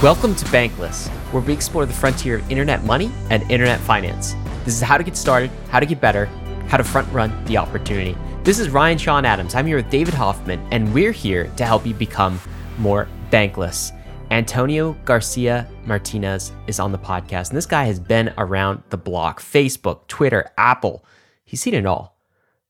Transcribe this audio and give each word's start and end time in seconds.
Welcome 0.00 0.36
to 0.36 0.44
Bankless, 0.44 1.08
where 1.32 1.42
we 1.42 1.52
explore 1.52 1.84
the 1.84 1.92
frontier 1.92 2.36
of 2.36 2.48
internet 2.52 2.84
money 2.84 3.10
and 3.30 3.42
internet 3.50 3.80
finance. 3.80 4.36
This 4.64 4.76
is 4.76 4.80
how 4.80 4.96
to 4.96 5.02
get 5.02 5.16
started, 5.16 5.50
how 5.70 5.80
to 5.80 5.86
get 5.86 6.00
better, 6.00 6.26
how 6.68 6.76
to 6.76 6.84
front 6.84 7.12
run 7.12 7.44
the 7.46 7.56
opportunity. 7.56 8.16
This 8.44 8.60
is 8.60 8.68
Ryan 8.70 8.96
Sean 8.96 9.24
Adams. 9.24 9.56
I'm 9.56 9.66
here 9.66 9.74
with 9.74 9.90
David 9.90 10.14
Hoffman, 10.14 10.64
and 10.70 10.94
we're 10.94 11.10
here 11.10 11.50
to 11.56 11.66
help 11.66 11.84
you 11.84 11.94
become 11.94 12.38
more 12.78 13.08
bankless. 13.32 13.90
Antonio 14.30 14.92
Garcia 15.04 15.68
Martinez 15.84 16.52
is 16.68 16.78
on 16.78 16.92
the 16.92 16.98
podcast, 16.98 17.48
and 17.48 17.56
this 17.56 17.66
guy 17.66 17.82
has 17.82 17.98
been 17.98 18.32
around 18.38 18.84
the 18.90 18.96
block 18.96 19.42
Facebook, 19.42 20.06
Twitter, 20.06 20.52
Apple. 20.56 21.04
He's 21.44 21.60
seen 21.60 21.74
it 21.74 21.86
all. 21.86 22.16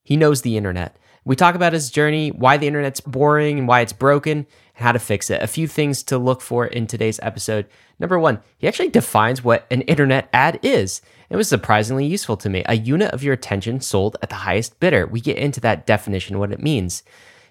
He 0.02 0.16
knows 0.16 0.40
the 0.40 0.56
internet. 0.56 0.96
We 1.28 1.36
talk 1.36 1.54
about 1.54 1.74
his 1.74 1.90
journey, 1.90 2.30
why 2.30 2.56
the 2.56 2.66
internet's 2.66 3.02
boring 3.02 3.58
and 3.58 3.68
why 3.68 3.82
it's 3.82 3.92
broken, 3.92 4.38
and 4.38 4.46
how 4.76 4.92
to 4.92 4.98
fix 4.98 5.28
it. 5.28 5.42
A 5.42 5.46
few 5.46 5.68
things 5.68 6.02
to 6.04 6.16
look 6.16 6.40
for 6.40 6.66
in 6.66 6.86
today's 6.86 7.20
episode. 7.22 7.66
Number 7.98 8.18
one, 8.18 8.40
he 8.56 8.66
actually 8.66 8.88
defines 8.88 9.44
what 9.44 9.66
an 9.70 9.82
internet 9.82 10.30
ad 10.32 10.58
is. 10.62 11.02
It 11.28 11.36
was 11.36 11.46
surprisingly 11.46 12.06
useful 12.06 12.38
to 12.38 12.48
me. 12.48 12.62
A 12.64 12.78
unit 12.78 13.12
of 13.12 13.22
your 13.22 13.34
attention 13.34 13.82
sold 13.82 14.16
at 14.22 14.30
the 14.30 14.36
highest 14.36 14.80
bidder. 14.80 15.06
We 15.06 15.20
get 15.20 15.36
into 15.36 15.60
that 15.60 15.86
definition, 15.86 16.38
what 16.38 16.50
it 16.50 16.62
means. 16.62 17.02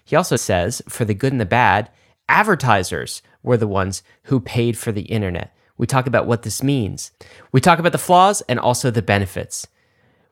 He 0.04 0.16
also 0.16 0.34
says, 0.34 0.82
for 0.88 1.04
the 1.04 1.14
good 1.14 1.30
and 1.30 1.40
the 1.40 1.46
bad, 1.46 1.88
advertisers 2.28 3.22
were 3.44 3.56
the 3.56 3.68
ones 3.68 4.02
who 4.24 4.40
paid 4.40 4.76
for 4.76 4.90
the 4.90 5.02
internet. 5.02 5.56
We 5.76 5.86
talk 5.86 6.08
about 6.08 6.26
what 6.26 6.42
this 6.42 6.64
means. 6.64 7.12
We 7.52 7.60
talk 7.60 7.78
about 7.78 7.92
the 7.92 7.98
flaws 7.98 8.42
and 8.48 8.58
also 8.58 8.90
the 8.90 9.02
benefits. 9.02 9.68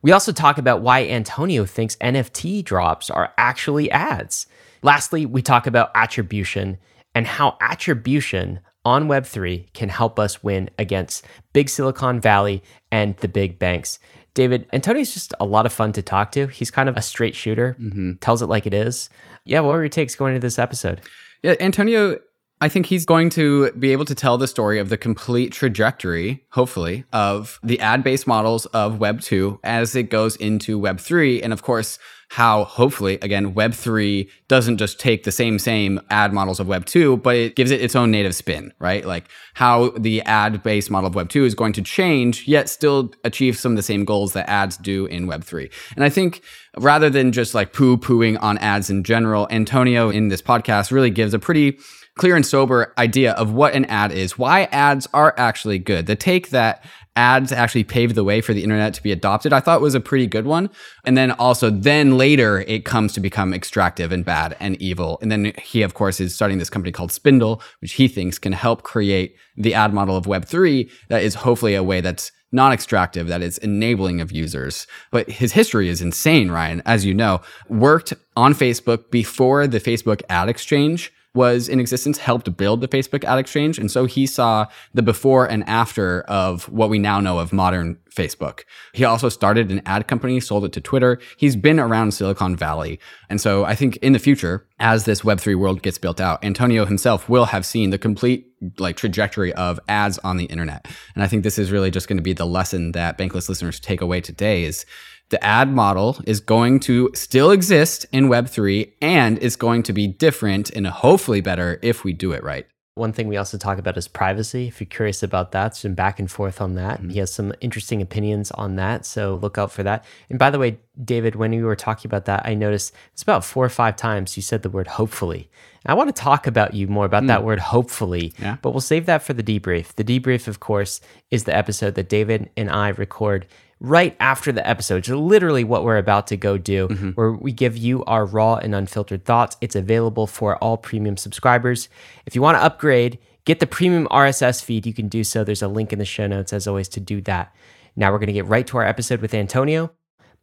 We 0.06 0.12
also 0.12 0.30
talk 0.30 0.56
about 0.56 0.82
why 0.82 1.04
Antonio 1.08 1.64
thinks 1.64 1.96
NFT 1.96 2.62
drops 2.62 3.10
are 3.10 3.32
actually 3.36 3.90
ads. 3.90 4.46
Lastly, 4.82 5.26
we 5.26 5.42
talk 5.42 5.66
about 5.66 5.90
attribution 5.96 6.78
and 7.16 7.26
how 7.26 7.56
attribution 7.60 8.60
on 8.84 9.08
Web3 9.08 9.72
can 9.72 9.88
help 9.88 10.20
us 10.20 10.44
win 10.44 10.70
against 10.78 11.24
big 11.52 11.68
Silicon 11.68 12.20
Valley 12.20 12.62
and 12.92 13.16
the 13.16 13.26
big 13.26 13.58
banks. 13.58 13.98
David, 14.34 14.68
Antonio's 14.72 15.12
just 15.12 15.34
a 15.40 15.44
lot 15.44 15.66
of 15.66 15.72
fun 15.72 15.90
to 15.94 16.02
talk 16.02 16.30
to. 16.30 16.46
He's 16.46 16.70
kind 16.70 16.88
of 16.88 16.96
a 16.96 17.02
straight 17.02 17.34
shooter, 17.34 17.74
mm-hmm. 17.76 18.12
tells 18.20 18.42
it 18.42 18.46
like 18.46 18.64
it 18.64 18.74
is. 18.74 19.10
Yeah, 19.44 19.58
what 19.58 19.72
were 19.72 19.82
your 19.82 19.88
takes 19.88 20.14
going 20.14 20.36
into 20.36 20.46
this 20.46 20.60
episode? 20.60 21.00
Yeah, 21.42 21.56
Antonio 21.58 22.20
I 22.58 22.70
think 22.70 22.86
he's 22.86 23.04
going 23.04 23.28
to 23.30 23.70
be 23.72 23.92
able 23.92 24.06
to 24.06 24.14
tell 24.14 24.38
the 24.38 24.48
story 24.48 24.78
of 24.78 24.88
the 24.88 24.96
complete 24.96 25.52
trajectory, 25.52 26.44
hopefully, 26.50 27.04
of 27.12 27.60
the 27.62 27.78
ad 27.80 28.02
based 28.02 28.26
models 28.26 28.64
of 28.66 28.98
Web 28.98 29.20
2 29.20 29.60
as 29.62 29.94
it 29.94 30.04
goes 30.04 30.36
into 30.36 30.78
Web 30.78 30.98
3. 30.98 31.42
And 31.42 31.52
of 31.52 31.62
course, 31.62 31.98
how 32.30 32.64
hopefully, 32.64 33.18
again, 33.20 33.52
Web 33.52 33.74
3 33.74 34.28
doesn't 34.48 34.78
just 34.78 34.98
take 34.98 35.24
the 35.24 35.30
same, 35.30 35.58
same 35.58 36.00
ad 36.08 36.32
models 36.32 36.58
of 36.58 36.66
Web 36.66 36.86
2, 36.86 37.18
but 37.18 37.36
it 37.36 37.56
gives 37.56 37.70
it 37.70 37.82
its 37.82 37.94
own 37.94 38.10
native 38.10 38.34
spin, 38.34 38.72
right? 38.78 39.04
Like 39.04 39.28
how 39.54 39.90
the 39.90 40.22
ad 40.22 40.62
based 40.62 40.90
model 40.90 41.08
of 41.08 41.14
Web 41.14 41.28
2 41.28 41.44
is 41.44 41.54
going 41.54 41.74
to 41.74 41.82
change, 41.82 42.48
yet 42.48 42.70
still 42.70 43.12
achieve 43.22 43.58
some 43.58 43.72
of 43.72 43.76
the 43.76 43.82
same 43.82 44.06
goals 44.06 44.32
that 44.32 44.48
ads 44.48 44.78
do 44.78 45.04
in 45.06 45.26
Web 45.26 45.44
3. 45.44 45.70
And 45.94 46.04
I 46.04 46.08
think 46.08 46.40
rather 46.78 47.10
than 47.10 47.32
just 47.32 47.54
like 47.54 47.74
poo 47.74 47.98
pooing 47.98 48.42
on 48.42 48.56
ads 48.58 48.88
in 48.88 49.04
general, 49.04 49.46
Antonio 49.50 50.08
in 50.08 50.28
this 50.28 50.42
podcast 50.42 50.90
really 50.90 51.10
gives 51.10 51.34
a 51.34 51.38
pretty 51.38 51.78
clear 52.16 52.34
and 52.34 52.46
sober 52.46 52.92
idea 52.98 53.32
of 53.32 53.52
what 53.52 53.74
an 53.74 53.84
ad 53.86 54.10
is, 54.10 54.38
why 54.38 54.64
ads 54.64 55.06
are 55.12 55.34
actually 55.36 55.78
good. 55.78 56.06
The 56.06 56.16
take 56.16 56.50
that 56.50 56.84
ads 57.14 57.52
actually 57.52 57.84
paved 57.84 58.14
the 58.14 58.24
way 58.24 58.40
for 58.40 58.52
the 58.52 58.62
internet 58.62 58.94
to 58.94 59.02
be 59.02 59.12
adopted, 59.12 59.52
I 59.52 59.60
thought 59.60 59.80
was 59.80 59.94
a 59.94 60.00
pretty 60.00 60.26
good 60.26 60.46
one. 60.46 60.70
And 61.04 61.16
then 61.16 61.30
also, 61.32 61.70
then 61.70 62.16
later 62.16 62.60
it 62.66 62.84
comes 62.84 63.12
to 63.14 63.20
become 63.20 63.54
extractive 63.54 64.12
and 64.12 64.24
bad 64.24 64.56
and 64.60 64.80
evil. 64.80 65.18
And 65.22 65.30
then 65.30 65.52
he, 65.62 65.82
of 65.82 65.94
course, 65.94 66.20
is 66.20 66.34
starting 66.34 66.58
this 66.58 66.70
company 66.70 66.92
called 66.92 67.10
Spindl, 67.10 67.62
which 67.80 67.92
he 67.92 68.08
thinks 68.08 68.38
can 68.38 68.52
help 68.52 68.82
create 68.82 69.36
the 69.56 69.74
ad 69.74 69.92
model 69.92 70.16
of 70.16 70.26
Web3 70.26 70.90
that 71.08 71.22
is 71.22 71.34
hopefully 71.36 71.74
a 71.74 71.82
way 71.82 72.00
that's 72.00 72.32
non 72.52 72.72
extractive, 72.72 73.28
that 73.28 73.42
is 73.42 73.58
enabling 73.58 74.20
of 74.20 74.32
users. 74.32 74.86
But 75.10 75.28
his 75.28 75.52
history 75.52 75.88
is 75.88 76.00
insane, 76.00 76.50
Ryan, 76.50 76.82
as 76.86 77.04
you 77.04 77.12
know, 77.12 77.40
worked 77.68 78.12
on 78.36 78.54
Facebook 78.54 79.10
before 79.10 79.66
the 79.66 79.80
Facebook 79.80 80.22
ad 80.28 80.48
exchange 80.48 81.12
was 81.36 81.68
in 81.68 81.78
existence 81.78 82.18
helped 82.18 82.56
build 82.56 82.80
the 82.80 82.88
Facebook 82.88 83.22
ad 83.22 83.38
exchange. 83.38 83.78
And 83.78 83.90
so 83.90 84.06
he 84.06 84.26
saw 84.26 84.66
the 84.94 85.02
before 85.02 85.46
and 85.46 85.62
after 85.68 86.22
of 86.22 86.68
what 86.68 86.90
we 86.90 86.98
now 86.98 87.20
know 87.20 87.38
of 87.38 87.52
modern 87.52 87.98
Facebook. 88.12 88.60
He 88.94 89.04
also 89.04 89.28
started 89.28 89.70
an 89.70 89.82
ad 89.84 90.08
company, 90.08 90.40
sold 90.40 90.64
it 90.64 90.72
to 90.72 90.80
Twitter. 90.80 91.20
He's 91.36 91.54
been 91.54 91.78
around 91.78 92.12
Silicon 92.12 92.56
Valley. 92.56 92.98
And 93.28 93.40
so 93.40 93.64
I 93.64 93.74
think 93.74 93.98
in 93.98 94.14
the 94.14 94.18
future, 94.18 94.66
as 94.80 95.04
this 95.04 95.20
Web3 95.20 95.56
world 95.56 95.82
gets 95.82 95.98
built 95.98 96.20
out, 96.20 96.42
Antonio 96.42 96.86
himself 96.86 97.28
will 97.28 97.44
have 97.44 97.66
seen 97.66 97.90
the 97.90 97.98
complete 97.98 98.46
like 98.78 98.96
trajectory 98.96 99.52
of 99.52 99.78
ads 99.86 100.18
on 100.20 100.38
the 100.38 100.46
internet. 100.46 100.88
And 101.14 101.22
I 101.22 101.28
think 101.28 101.44
this 101.44 101.58
is 101.58 101.70
really 101.70 101.90
just 101.90 102.08
going 102.08 102.16
to 102.16 102.22
be 102.22 102.32
the 102.32 102.46
lesson 102.46 102.92
that 102.92 103.18
Bankless 103.18 103.50
listeners 103.50 103.78
take 103.78 104.00
away 104.00 104.22
today 104.22 104.64
is 104.64 104.86
the 105.28 105.42
ad 105.42 105.72
model 105.72 106.18
is 106.26 106.40
going 106.40 106.80
to 106.80 107.10
still 107.14 107.50
exist 107.50 108.06
in 108.12 108.28
Web3 108.28 108.92
and 109.00 109.38
is 109.38 109.56
going 109.56 109.82
to 109.84 109.92
be 109.92 110.06
different 110.06 110.70
and 110.70 110.86
hopefully 110.86 111.40
better 111.40 111.78
if 111.82 112.04
we 112.04 112.12
do 112.12 112.32
it 112.32 112.44
right. 112.44 112.66
One 112.94 113.12
thing 113.12 113.28
we 113.28 113.36
also 113.36 113.58
talk 113.58 113.78
about 113.78 113.98
is 113.98 114.08
privacy. 114.08 114.68
If 114.68 114.80
you're 114.80 114.86
curious 114.86 115.22
about 115.22 115.52
that, 115.52 115.76
some 115.76 115.92
back 115.92 116.18
and 116.18 116.30
forth 116.30 116.62
on 116.62 116.76
that. 116.76 116.98
Mm-hmm. 116.98 117.10
He 117.10 117.18
has 117.18 117.30
some 117.30 117.52
interesting 117.60 118.00
opinions 118.00 118.50
on 118.52 118.76
that, 118.76 119.04
so 119.04 119.34
look 119.42 119.58
out 119.58 119.70
for 119.70 119.82
that. 119.82 120.02
And 120.30 120.38
by 120.38 120.48
the 120.48 120.58
way, 120.58 120.78
David, 121.04 121.34
when 121.36 121.52
you 121.52 121.66
were 121.66 121.76
talking 121.76 122.08
about 122.08 122.24
that, 122.24 122.46
I 122.46 122.54
noticed 122.54 122.94
it's 123.12 123.22
about 123.22 123.44
four 123.44 123.66
or 123.66 123.68
five 123.68 123.96
times 123.96 124.34
you 124.38 124.42
said 124.42 124.62
the 124.62 124.70
word 124.70 124.86
hopefully. 124.86 125.50
I 125.84 125.92
want 125.92 126.08
to 126.08 126.20
talk 126.20 126.46
about 126.46 126.72
you 126.72 126.88
more 126.88 127.04
about 127.04 127.24
mm. 127.24 127.28
that 127.28 127.44
word 127.44 127.58
hopefully, 127.58 128.32
yeah. 128.38 128.56
but 128.62 128.70
we'll 128.70 128.80
save 128.80 129.04
that 129.06 129.22
for 129.22 129.34
the 129.34 129.42
debrief. 129.42 129.94
The 129.94 130.02
debrief, 130.02 130.48
of 130.48 130.60
course, 130.60 131.02
is 131.30 131.44
the 131.44 131.54
episode 131.54 131.96
that 131.96 132.08
David 132.08 132.48
and 132.56 132.70
I 132.70 132.88
record 132.88 133.46
right 133.80 134.16
after 134.20 134.52
the 134.52 134.66
episode. 134.66 135.04
So 135.04 135.18
literally 135.18 135.64
what 135.64 135.84
we're 135.84 135.98
about 135.98 136.26
to 136.28 136.36
go 136.36 136.56
do, 136.56 136.88
mm-hmm. 136.88 137.10
where 137.10 137.32
we 137.32 137.52
give 137.52 137.76
you 137.76 138.04
our 138.04 138.24
raw 138.24 138.56
and 138.56 138.74
unfiltered 138.74 139.24
thoughts. 139.24 139.56
It's 139.60 139.76
available 139.76 140.26
for 140.26 140.56
all 140.56 140.76
premium 140.76 141.16
subscribers. 141.16 141.88
If 142.24 142.34
you 142.34 142.42
want 142.42 142.56
to 142.56 142.62
upgrade, 142.62 143.18
get 143.44 143.60
the 143.60 143.66
premium 143.66 144.06
RSS 144.10 144.64
feed, 144.64 144.86
you 144.86 144.94
can 144.94 145.08
do 145.08 145.24
so. 145.24 145.44
There's 145.44 145.62
a 145.62 145.68
link 145.68 145.92
in 145.92 145.98
the 145.98 146.04
show 146.04 146.26
notes, 146.26 146.52
as 146.52 146.66
always, 146.66 146.88
to 146.90 147.00
do 147.00 147.20
that. 147.22 147.54
Now 147.96 148.12
we're 148.12 148.18
going 148.18 148.28
to 148.28 148.32
get 148.32 148.46
right 148.46 148.66
to 148.66 148.78
our 148.78 148.84
episode 148.84 149.20
with 149.20 149.34
Antonio. 149.34 149.92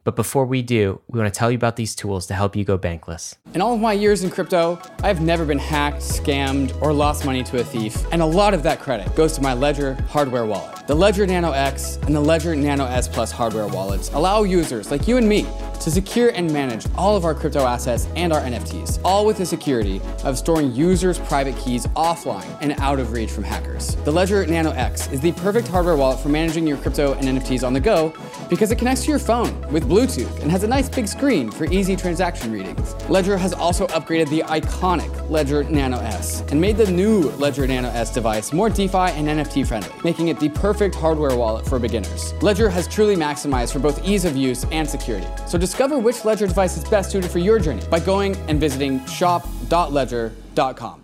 But 0.04 0.16
before 0.16 0.44
we 0.44 0.60
do, 0.60 1.00
we 1.08 1.18
want 1.18 1.32
to 1.32 1.38
tell 1.38 1.50
you 1.50 1.56
about 1.56 1.76
these 1.76 1.94
tools 1.94 2.26
to 2.26 2.34
help 2.34 2.54
you 2.54 2.62
go 2.62 2.76
bankless. 2.76 3.36
In 3.54 3.62
all 3.62 3.72
of 3.74 3.80
my 3.80 3.94
years 3.94 4.22
in 4.22 4.30
crypto, 4.30 4.78
I've 5.02 5.22
never 5.22 5.46
been 5.46 5.58
hacked, 5.58 6.00
scammed, 6.00 6.78
or 6.82 6.92
lost 6.92 7.24
money 7.24 7.42
to 7.44 7.60
a 7.60 7.64
thief, 7.64 8.04
and 8.12 8.20
a 8.20 8.26
lot 8.26 8.52
of 8.52 8.62
that 8.64 8.80
credit 8.80 9.14
goes 9.16 9.32
to 9.32 9.40
my 9.40 9.54
Ledger 9.54 9.94
hardware 10.10 10.44
wallet. 10.44 10.83
The 10.86 10.94
Ledger 10.94 11.26
Nano 11.26 11.52
X 11.52 11.96
and 12.02 12.14
the 12.14 12.20
Ledger 12.20 12.54
Nano 12.54 12.84
S 12.84 13.08
Plus 13.08 13.32
hardware 13.32 13.66
wallets 13.66 14.10
allow 14.10 14.42
users 14.42 14.90
like 14.90 15.08
you 15.08 15.16
and 15.16 15.26
me 15.26 15.46
to 15.80 15.90
secure 15.90 16.28
and 16.28 16.52
manage 16.52 16.86
all 16.94 17.16
of 17.16 17.24
our 17.24 17.34
crypto 17.34 17.64
assets 17.64 18.06
and 18.16 18.34
our 18.34 18.40
NFTs, 18.42 19.00
all 19.02 19.24
with 19.24 19.38
the 19.38 19.46
security 19.46 20.02
of 20.24 20.36
storing 20.36 20.74
users' 20.74 21.18
private 21.18 21.56
keys 21.56 21.86
offline 21.88 22.56
and 22.60 22.72
out 22.80 22.98
of 22.98 23.12
reach 23.12 23.30
from 23.30 23.44
hackers. 23.44 23.94
The 24.04 24.12
Ledger 24.12 24.46
Nano 24.46 24.72
X 24.72 25.10
is 25.10 25.20
the 25.20 25.32
perfect 25.32 25.68
hardware 25.68 25.96
wallet 25.96 26.20
for 26.20 26.28
managing 26.28 26.66
your 26.66 26.76
crypto 26.76 27.14
and 27.14 27.26
NFTs 27.28 27.66
on 27.66 27.72
the 27.72 27.80
go 27.80 28.12
because 28.50 28.70
it 28.70 28.76
connects 28.76 29.04
to 29.04 29.10
your 29.10 29.18
phone 29.18 29.58
with 29.72 29.88
Bluetooth 29.88 30.38
and 30.40 30.50
has 30.50 30.64
a 30.64 30.68
nice 30.68 30.90
big 30.90 31.08
screen 31.08 31.50
for 31.50 31.64
easy 31.66 31.96
transaction 31.96 32.52
readings. 32.52 32.94
Ledger 33.08 33.38
has 33.38 33.54
also 33.54 33.86
upgraded 33.88 34.28
the 34.28 34.40
iconic 34.42 35.30
Ledger 35.30 35.64
Nano 35.64 35.98
S 36.00 36.42
and 36.50 36.60
made 36.60 36.76
the 36.76 36.90
new 36.90 37.30
Ledger 37.32 37.66
Nano 37.66 37.88
S 37.88 38.12
device 38.12 38.52
more 38.52 38.68
DeFi 38.68 38.98
and 38.98 39.28
NFT 39.28 39.66
friendly, 39.66 39.90
making 40.04 40.28
it 40.28 40.38
the 40.38 40.50
perfect 40.50 40.73
hardware 40.94 41.36
wallet 41.36 41.66
for 41.66 41.78
beginners. 41.78 42.32
Ledger 42.42 42.68
has 42.68 42.86
truly 42.88 43.16
maximized 43.16 43.72
for 43.72 43.78
both 43.78 44.04
ease 44.04 44.24
of 44.24 44.36
use 44.36 44.64
and 44.72 44.88
security. 44.88 45.28
So 45.46 45.58
Discover 45.58 45.98
which 45.98 46.24
Ledger 46.24 46.46
device 46.46 46.76
is 46.76 46.84
best 46.84 47.10
suited 47.10 47.30
for 47.30 47.38
your 47.38 47.58
journey 47.58 47.82
by 47.90 48.00
going 48.00 48.36
and 48.48 48.60
visiting 48.60 49.04
shop.ledger.com. 49.06 51.03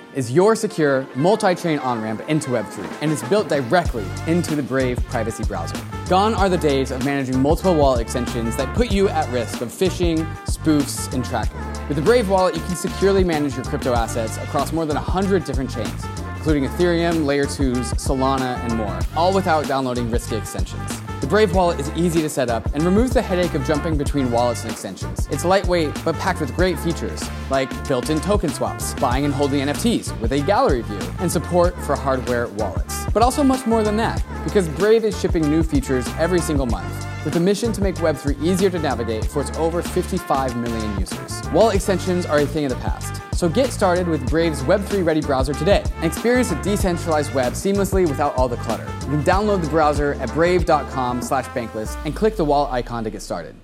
is 0.13 0.31
your 0.31 0.55
secure 0.55 1.07
multi-chain 1.15 1.79
on-ramp 1.79 2.21
into 2.27 2.49
Web3, 2.49 3.01
and 3.01 3.11
it's 3.11 3.23
built 3.29 3.47
directly 3.47 4.05
into 4.27 4.55
the 4.55 4.63
Brave 4.63 4.97
privacy 5.05 5.43
browser. 5.43 5.75
Gone 6.09 6.33
are 6.33 6.49
the 6.49 6.57
days 6.57 6.91
of 6.91 7.05
managing 7.05 7.39
multiple 7.39 7.73
wallet 7.73 8.01
extensions 8.01 8.55
that 8.57 8.75
put 8.75 8.91
you 8.91 9.07
at 9.09 9.31
risk 9.31 9.61
of 9.61 9.69
phishing, 9.69 10.17
spoofs, 10.45 11.13
and 11.13 11.23
tracking. 11.23 11.59
With 11.87 11.97
the 11.97 12.03
Brave 12.03 12.29
Wallet, 12.29 12.55
you 12.55 12.61
can 12.61 12.75
securely 12.75 13.23
manage 13.23 13.55
your 13.55 13.63
crypto 13.63 13.93
assets 13.93 14.37
across 14.37 14.73
more 14.73 14.85
than 14.85 14.95
100 14.95 15.45
different 15.45 15.69
chains, 15.69 16.05
including 16.41 16.67
Ethereum, 16.67 17.23
Layer 17.23 17.45
2s, 17.45 17.93
Solana, 17.93 18.57
and 18.63 18.75
more, 18.75 18.99
all 19.15 19.31
without 19.31 19.67
downloading 19.67 20.09
risky 20.09 20.35
extensions. 20.35 20.99
The 21.19 21.27
Brave 21.27 21.53
wallet 21.53 21.79
is 21.79 21.91
easy 21.91 22.19
to 22.23 22.29
set 22.29 22.49
up 22.49 22.65
and 22.73 22.81
removes 22.81 23.13
the 23.13 23.21
headache 23.21 23.53
of 23.53 23.63
jumping 23.63 23.95
between 23.95 24.31
wallets 24.31 24.63
and 24.63 24.71
extensions. 24.71 25.27
It's 25.29 25.45
lightweight 25.45 25.93
but 26.03 26.15
packed 26.15 26.41
with 26.41 26.55
great 26.55 26.79
features 26.79 27.21
like 27.51 27.69
built-in 27.87 28.19
token 28.21 28.49
swaps, 28.49 28.95
buying 28.95 29.23
and 29.23 29.31
holding 29.31 29.59
NFTs 29.59 30.19
with 30.19 30.31
a 30.31 30.41
gallery 30.41 30.81
view, 30.81 31.13
and 31.19 31.31
support 31.31 31.79
for 31.83 31.95
hardware 31.95 32.47
wallets. 32.47 33.05
But 33.13 33.21
also 33.21 33.43
much 33.43 33.67
more 33.67 33.83
than 33.83 33.95
that, 33.97 34.23
because 34.43 34.67
Brave 34.67 35.05
is 35.05 35.21
shipping 35.21 35.47
new 35.47 35.61
features 35.61 36.07
every 36.17 36.39
single 36.39 36.65
month 36.65 37.05
with 37.25 37.35
a 37.35 37.39
mission 37.39 37.71
to 37.73 37.81
make 37.81 37.95
Web3 37.95 38.41
easier 38.41 38.69
to 38.69 38.79
navigate 38.79 39.25
for 39.25 39.41
its 39.41 39.57
over 39.57 39.81
55 39.81 40.55
million 40.57 40.99
users. 40.99 41.41
Wallet 41.51 41.75
extensions 41.75 42.25
are 42.25 42.39
a 42.39 42.45
thing 42.45 42.65
of 42.65 42.71
the 42.71 42.77
past, 42.77 43.21
so 43.35 43.47
get 43.47 43.71
started 43.71 44.07
with 44.07 44.27
Brave's 44.29 44.61
Web3 44.63 45.05
ready 45.05 45.21
browser 45.21 45.53
today 45.53 45.83
and 45.95 46.05
experience 46.05 46.51
a 46.51 46.61
decentralized 46.61 47.33
web 47.33 47.53
seamlessly 47.53 48.07
without 48.07 48.35
all 48.35 48.47
the 48.47 48.57
clutter. 48.57 48.85
You 49.01 49.07
can 49.07 49.23
download 49.23 49.61
the 49.63 49.69
browser 49.69 50.13
at 50.15 50.31
brave.com 50.33 51.21
slash 51.21 51.45
bankless 51.47 51.97
and 52.05 52.15
click 52.15 52.35
the 52.35 52.45
wallet 52.45 52.71
icon 52.71 53.03
to 53.03 53.09
get 53.09 53.21
started. 53.21 53.55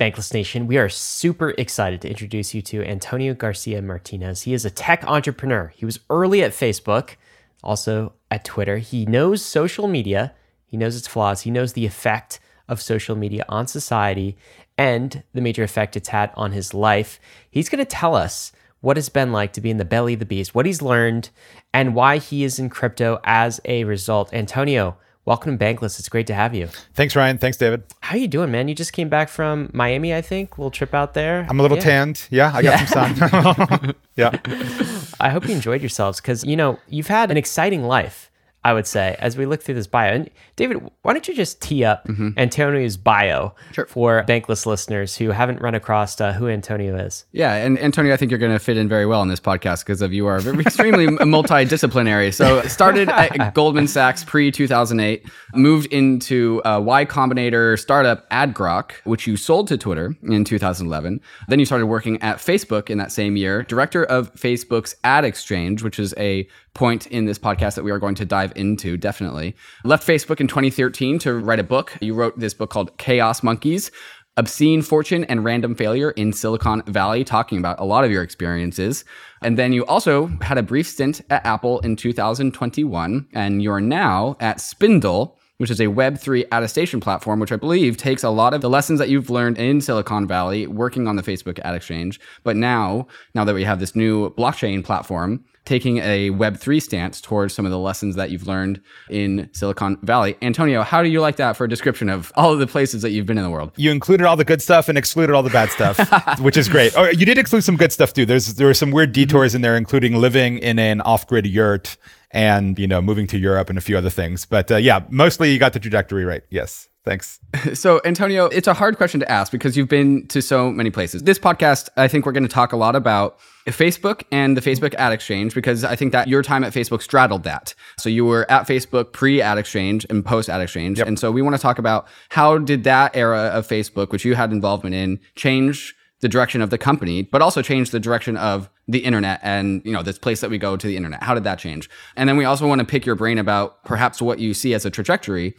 Bankless 0.00 0.32
Nation, 0.32 0.66
we 0.66 0.78
are 0.78 0.88
super 0.88 1.50
excited 1.58 2.00
to 2.00 2.08
introduce 2.08 2.54
you 2.54 2.62
to 2.62 2.82
Antonio 2.82 3.34
Garcia 3.34 3.82
Martinez. 3.82 4.42
He 4.42 4.54
is 4.54 4.64
a 4.64 4.70
tech 4.70 5.04
entrepreneur. 5.04 5.74
He 5.76 5.84
was 5.84 6.00
early 6.08 6.42
at 6.42 6.52
Facebook, 6.52 7.16
also 7.62 8.14
at 8.30 8.42
Twitter. 8.42 8.78
He 8.78 9.04
knows 9.04 9.44
social 9.44 9.88
media, 9.88 10.32
he 10.64 10.78
knows 10.78 10.96
its 10.96 11.06
flaws, 11.06 11.42
he 11.42 11.50
knows 11.50 11.74
the 11.74 11.84
effect 11.84 12.40
of 12.70 12.80
social 12.80 13.16
media 13.16 13.44
on 13.48 13.66
society 13.66 14.36
and 14.78 15.22
the 15.34 15.42
major 15.42 15.62
effect 15.62 15.96
it's 15.96 16.08
had 16.08 16.30
on 16.34 16.52
his 16.52 16.72
life. 16.72 17.20
He's 17.50 17.68
going 17.68 17.80
to 17.80 17.84
tell 17.84 18.14
us 18.14 18.52
what 18.80 18.96
it's 18.96 19.10
been 19.10 19.30
like 19.32 19.52
to 19.52 19.60
be 19.60 19.70
in 19.70 19.76
the 19.76 19.84
belly 19.84 20.14
of 20.14 20.20
the 20.20 20.24
beast, 20.24 20.54
what 20.54 20.64
he's 20.64 20.80
learned, 20.80 21.28
and 21.74 21.94
why 21.94 22.16
he 22.16 22.44
is 22.44 22.58
in 22.58 22.70
crypto 22.70 23.20
as 23.24 23.60
a 23.66 23.84
result. 23.84 24.32
Antonio, 24.32 24.96
welcome 25.26 25.58
to 25.58 25.62
Bankless. 25.62 25.98
It's 25.98 26.08
great 26.08 26.26
to 26.28 26.34
have 26.34 26.54
you. 26.54 26.68
Thanks, 26.94 27.14
Ryan. 27.14 27.36
Thanks, 27.36 27.58
David. 27.58 27.82
How 28.00 28.14
are 28.14 28.18
you 28.18 28.28
doing, 28.28 28.50
man? 28.50 28.68
You 28.68 28.74
just 28.74 28.94
came 28.94 29.10
back 29.10 29.28
from 29.28 29.68
Miami, 29.74 30.14
I 30.14 30.22
think. 30.22 30.56
little 30.56 30.70
trip 30.70 30.94
out 30.94 31.12
there. 31.12 31.46
I'm 31.50 31.60
a 31.60 31.62
little 31.62 31.76
yeah. 31.76 31.84
tanned. 31.84 32.26
Yeah, 32.30 32.52
I 32.54 32.62
got 32.62 32.80
yeah. 32.80 32.84
some 32.86 33.16
sun. 33.16 33.94
yeah. 34.16 34.38
I 35.20 35.28
hope 35.28 35.46
you 35.46 35.54
enjoyed 35.54 35.82
yourselves 35.82 36.22
because, 36.22 36.42
you 36.44 36.56
know, 36.56 36.78
you've 36.88 37.08
had 37.08 37.30
an 37.30 37.36
exciting 37.36 37.82
life 37.82 38.30
I 38.62 38.74
would 38.74 38.86
say, 38.86 39.16
as 39.18 39.36
we 39.36 39.46
look 39.46 39.62
through 39.62 39.76
this 39.76 39.86
bio. 39.86 40.12
And 40.12 40.30
David, 40.60 40.90
why 41.00 41.14
don't 41.14 41.26
you 41.26 41.32
just 41.32 41.62
tee 41.62 41.84
up 41.84 42.06
mm-hmm. 42.06 42.32
Antonio's 42.36 42.98
bio 42.98 43.54
sure. 43.72 43.86
for 43.86 44.24
bankless 44.28 44.66
listeners 44.66 45.16
who 45.16 45.30
haven't 45.30 45.62
run 45.62 45.74
across 45.74 46.20
uh, 46.20 46.34
who 46.34 46.48
Antonio 46.48 46.98
is? 46.98 47.24
Yeah, 47.32 47.54
and 47.54 47.78
Antonio, 47.78 48.12
I 48.12 48.18
think 48.18 48.30
you're 48.30 48.38
going 48.38 48.52
to 48.52 48.58
fit 48.58 48.76
in 48.76 48.86
very 48.86 49.06
well 49.06 49.22
in 49.22 49.28
this 49.28 49.40
podcast 49.40 49.86
because 49.86 50.02
of 50.02 50.12
you 50.12 50.26
are 50.26 50.38
extremely 50.60 51.06
multidisciplinary. 51.06 52.34
So 52.34 52.60
started 52.68 53.08
at 53.38 53.54
Goldman 53.54 53.88
Sachs 53.88 54.22
pre 54.22 54.50
2008, 54.50 55.26
moved 55.54 55.86
into 55.86 56.60
a 56.66 56.78
Y 56.78 57.06
Combinator 57.06 57.78
startup 57.78 58.28
AdGrok, 58.28 58.92
which 59.04 59.26
you 59.26 59.38
sold 59.38 59.66
to 59.68 59.78
Twitter 59.78 60.14
in 60.24 60.44
2011. 60.44 61.22
Then 61.48 61.58
you 61.58 61.64
started 61.64 61.86
working 61.86 62.20
at 62.20 62.36
Facebook 62.36 62.90
in 62.90 62.98
that 62.98 63.12
same 63.12 63.34
year, 63.38 63.62
director 63.62 64.04
of 64.04 64.30
Facebook's 64.34 64.94
Ad 65.04 65.24
Exchange, 65.24 65.82
which 65.82 65.98
is 65.98 66.12
a 66.18 66.46
point 66.74 67.06
in 67.08 67.24
this 67.24 67.38
podcast 67.38 67.74
that 67.74 67.82
we 67.82 67.90
are 67.90 67.98
going 67.98 68.14
to 68.14 68.24
dive 68.24 68.52
into, 68.54 68.96
definitely. 68.96 69.56
Left 69.84 70.06
Facebook 70.06 70.40
in 70.40 70.46
2013 70.50 71.18
to 71.20 71.34
write 71.34 71.60
a 71.60 71.64
book. 71.64 71.96
You 72.00 72.12
wrote 72.12 72.38
this 72.38 72.52
book 72.52 72.70
called 72.70 72.98
Chaos 72.98 73.42
Monkeys 73.42 73.90
Obscene 74.36 74.82
Fortune 74.82 75.24
and 75.24 75.44
Random 75.44 75.74
Failure 75.74 76.10
in 76.12 76.32
Silicon 76.32 76.82
Valley, 76.86 77.24
talking 77.24 77.58
about 77.58 77.78
a 77.78 77.84
lot 77.84 78.04
of 78.04 78.10
your 78.10 78.22
experiences. 78.22 79.04
And 79.42 79.58
then 79.58 79.72
you 79.72 79.84
also 79.86 80.26
had 80.40 80.58
a 80.58 80.62
brief 80.62 80.88
stint 80.88 81.20
at 81.30 81.44
Apple 81.44 81.80
in 81.80 81.94
2021, 81.94 83.28
and 83.32 83.62
you're 83.62 83.80
now 83.80 84.36
at 84.40 84.58
Spindl 84.58 85.36
which 85.60 85.70
is 85.70 85.78
a 85.78 85.88
Web3 85.88 86.46
attestation 86.50 87.00
platform, 87.00 87.38
which 87.38 87.52
I 87.52 87.56
believe 87.56 87.98
takes 87.98 88.22
a 88.22 88.30
lot 88.30 88.54
of 88.54 88.62
the 88.62 88.70
lessons 88.70 88.98
that 88.98 89.10
you've 89.10 89.28
learned 89.28 89.58
in 89.58 89.82
Silicon 89.82 90.26
Valley 90.26 90.66
working 90.66 91.06
on 91.06 91.16
the 91.16 91.22
Facebook 91.22 91.58
ad 91.58 91.74
exchange. 91.74 92.18
But 92.44 92.56
now, 92.56 93.06
now 93.34 93.44
that 93.44 93.54
we 93.54 93.64
have 93.64 93.78
this 93.78 93.94
new 93.94 94.30
blockchain 94.30 94.82
platform, 94.82 95.44
taking 95.66 95.98
a 95.98 96.30
Web3 96.30 96.80
stance 96.80 97.20
towards 97.20 97.52
some 97.52 97.66
of 97.66 97.70
the 97.70 97.78
lessons 97.78 98.16
that 98.16 98.30
you've 98.30 98.46
learned 98.46 98.80
in 99.10 99.50
Silicon 99.52 99.98
Valley. 100.02 100.34
Antonio, 100.40 100.80
how 100.80 101.02
do 101.02 101.10
you 101.10 101.20
like 101.20 101.36
that 101.36 101.58
for 101.58 101.64
a 101.64 101.68
description 101.68 102.08
of 102.08 102.32
all 102.36 102.54
of 102.54 102.58
the 102.58 102.66
places 102.66 103.02
that 103.02 103.10
you've 103.10 103.26
been 103.26 103.36
in 103.36 103.44
the 103.44 103.50
world? 103.50 103.70
You 103.76 103.90
included 103.90 104.24
all 104.24 104.36
the 104.36 104.46
good 104.46 104.62
stuff 104.62 104.88
and 104.88 104.96
excluded 104.96 105.34
all 105.34 105.42
the 105.42 105.50
bad 105.50 105.68
stuff, 105.68 106.38
which 106.40 106.56
is 106.56 106.70
great. 106.70 106.94
Oh, 106.96 107.04
you 107.10 107.26
did 107.26 107.36
exclude 107.36 107.64
some 107.64 107.76
good 107.76 107.92
stuff 107.92 108.14
too. 108.14 108.24
There's 108.24 108.54
there 108.54 108.66
were 108.66 108.72
some 108.72 108.92
weird 108.92 109.12
detours 109.12 109.54
in 109.54 109.60
there, 109.60 109.76
including 109.76 110.14
living 110.16 110.56
in 110.58 110.78
an 110.78 111.02
off-grid 111.02 111.46
yurt 111.46 111.98
and 112.32 112.78
you 112.78 112.86
know 112.86 113.00
moving 113.00 113.26
to 113.28 113.38
Europe 113.38 113.68
and 113.68 113.78
a 113.78 113.80
few 113.80 113.96
other 113.96 114.10
things. 114.10 114.44
But 114.44 114.70
uh, 114.70 114.76
yeah, 114.76 115.04
mostly 115.10 115.52
you 115.52 115.58
got 115.58 115.72
the 115.72 115.80
trajectory 115.80 116.24
right. 116.24 116.42
Yes. 116.50 116.88
Thanks. 117.04 117.40
So, 117.74 118.00
Antonio, 118.04 118.46
it's 118.46 118.68
a 118.68 118.74
hard 118.74 118.96
question 118.96 119.20
to 119.20 119.30
ask 119.30 119.52
because 119.52 119.76
you've 119.76 119.88
been 119.88 120.26
to 120.28 120.40
so 120.40 120.70
many 120.70 120.90
places. 120.90 121.22
This 121.22 121.38
podcast, 121.38 121.88
I 121.96 122.08
think 122.08 122.24
we're 122.24 122.32
going 122.32 122.44
to 122.44 122.48
talk 122.48 122.72
a 122.72 122.76
lot 122.76 122.96
about 122.96 123.38
Facebook 123.66 124.22
and 124.30 124.56
the 124.56 124.60
Facebook 124.60 124.94
ad 124.94 125.12
exchange 125.12 125.54
because 125.54 125.84
I 125.84 125.94
think 125.96 126.12
that 126.12 126.28
your 126.28 126.42
time 126.42 126.64
at 126.64 126.72
Facebook 126.72 127.02
straddled 127.02 127.42
that. 127.44 127.74
So 127.98 128.08
you 128.08 128.24
were 128.24 128.50
at 128.50 128.66
Facebook 128.66 129.12
pre 129.12 129.42
ad 129.42 129.58
exchange 129.58 130.06
and 130.08 130.24
post 130.24 130.48
ad 130.48 130.60
exchange. 130.60 130.98
Yep. 130.98 131.08
And 131.08 131.18
so 131.18 131.30
we 131.30 131.42
want 131.42 131.54
to 131.54 131.62
talk 131.62 131.78
about 131.78 132.06
how 132.30 132.58
did 132.58 132.84
that 132.84 133.14
era 133.14 133.50
of 133.52 133.66
Facebook, 133.66 134.10
which 134.10 134.24
you 134.24 134.34
had 134.34 134.52
involvement 134.52 134.94
in, 134.94 135.20
change 135.34 135.94
the 136.20 136.28
direction 136.28 136.60
of 136.60 136.70
the 136.70 136.78
company, 136.78 137.22
but 137.22 137.40
also 137.42 137.62
change 137.62 137.90
the 137.90 138.00
direction 138.00 138.36
of 138.36 138.68
the 138.86 138.98
internet 138.98 139.40
and, 139.42 139.82
you 139.84 139.92
know, 139.92 140.02
this 140.02 140.18
place 140.18 140.40
that 140.40 140.50
we 140.50 140.58
go 140.58 140.76
to 140.76 140.86
the 140.86 140.96
internet. 140.96 141.22
How 141.22 141.34
did 141.34 141.44
that 141.44 141.58
change? 141.58 141.88
And 142.16 142.28
then 142.28 142.36
we 142.36 142.44
also 142.44 142.68
want 142.68 142.80
to 142.80 142.84
pick 142.84 143.06
your 143.06 143.14
brain 143.14 143.38
about 143.38 143.82
perhaps 143.84 144.20
what 144.20 144.38
you 144.38 144.52
see 144.52 144.74
as 144.74 144.84
a 144.84 144.90
trajectory 144.90 145.54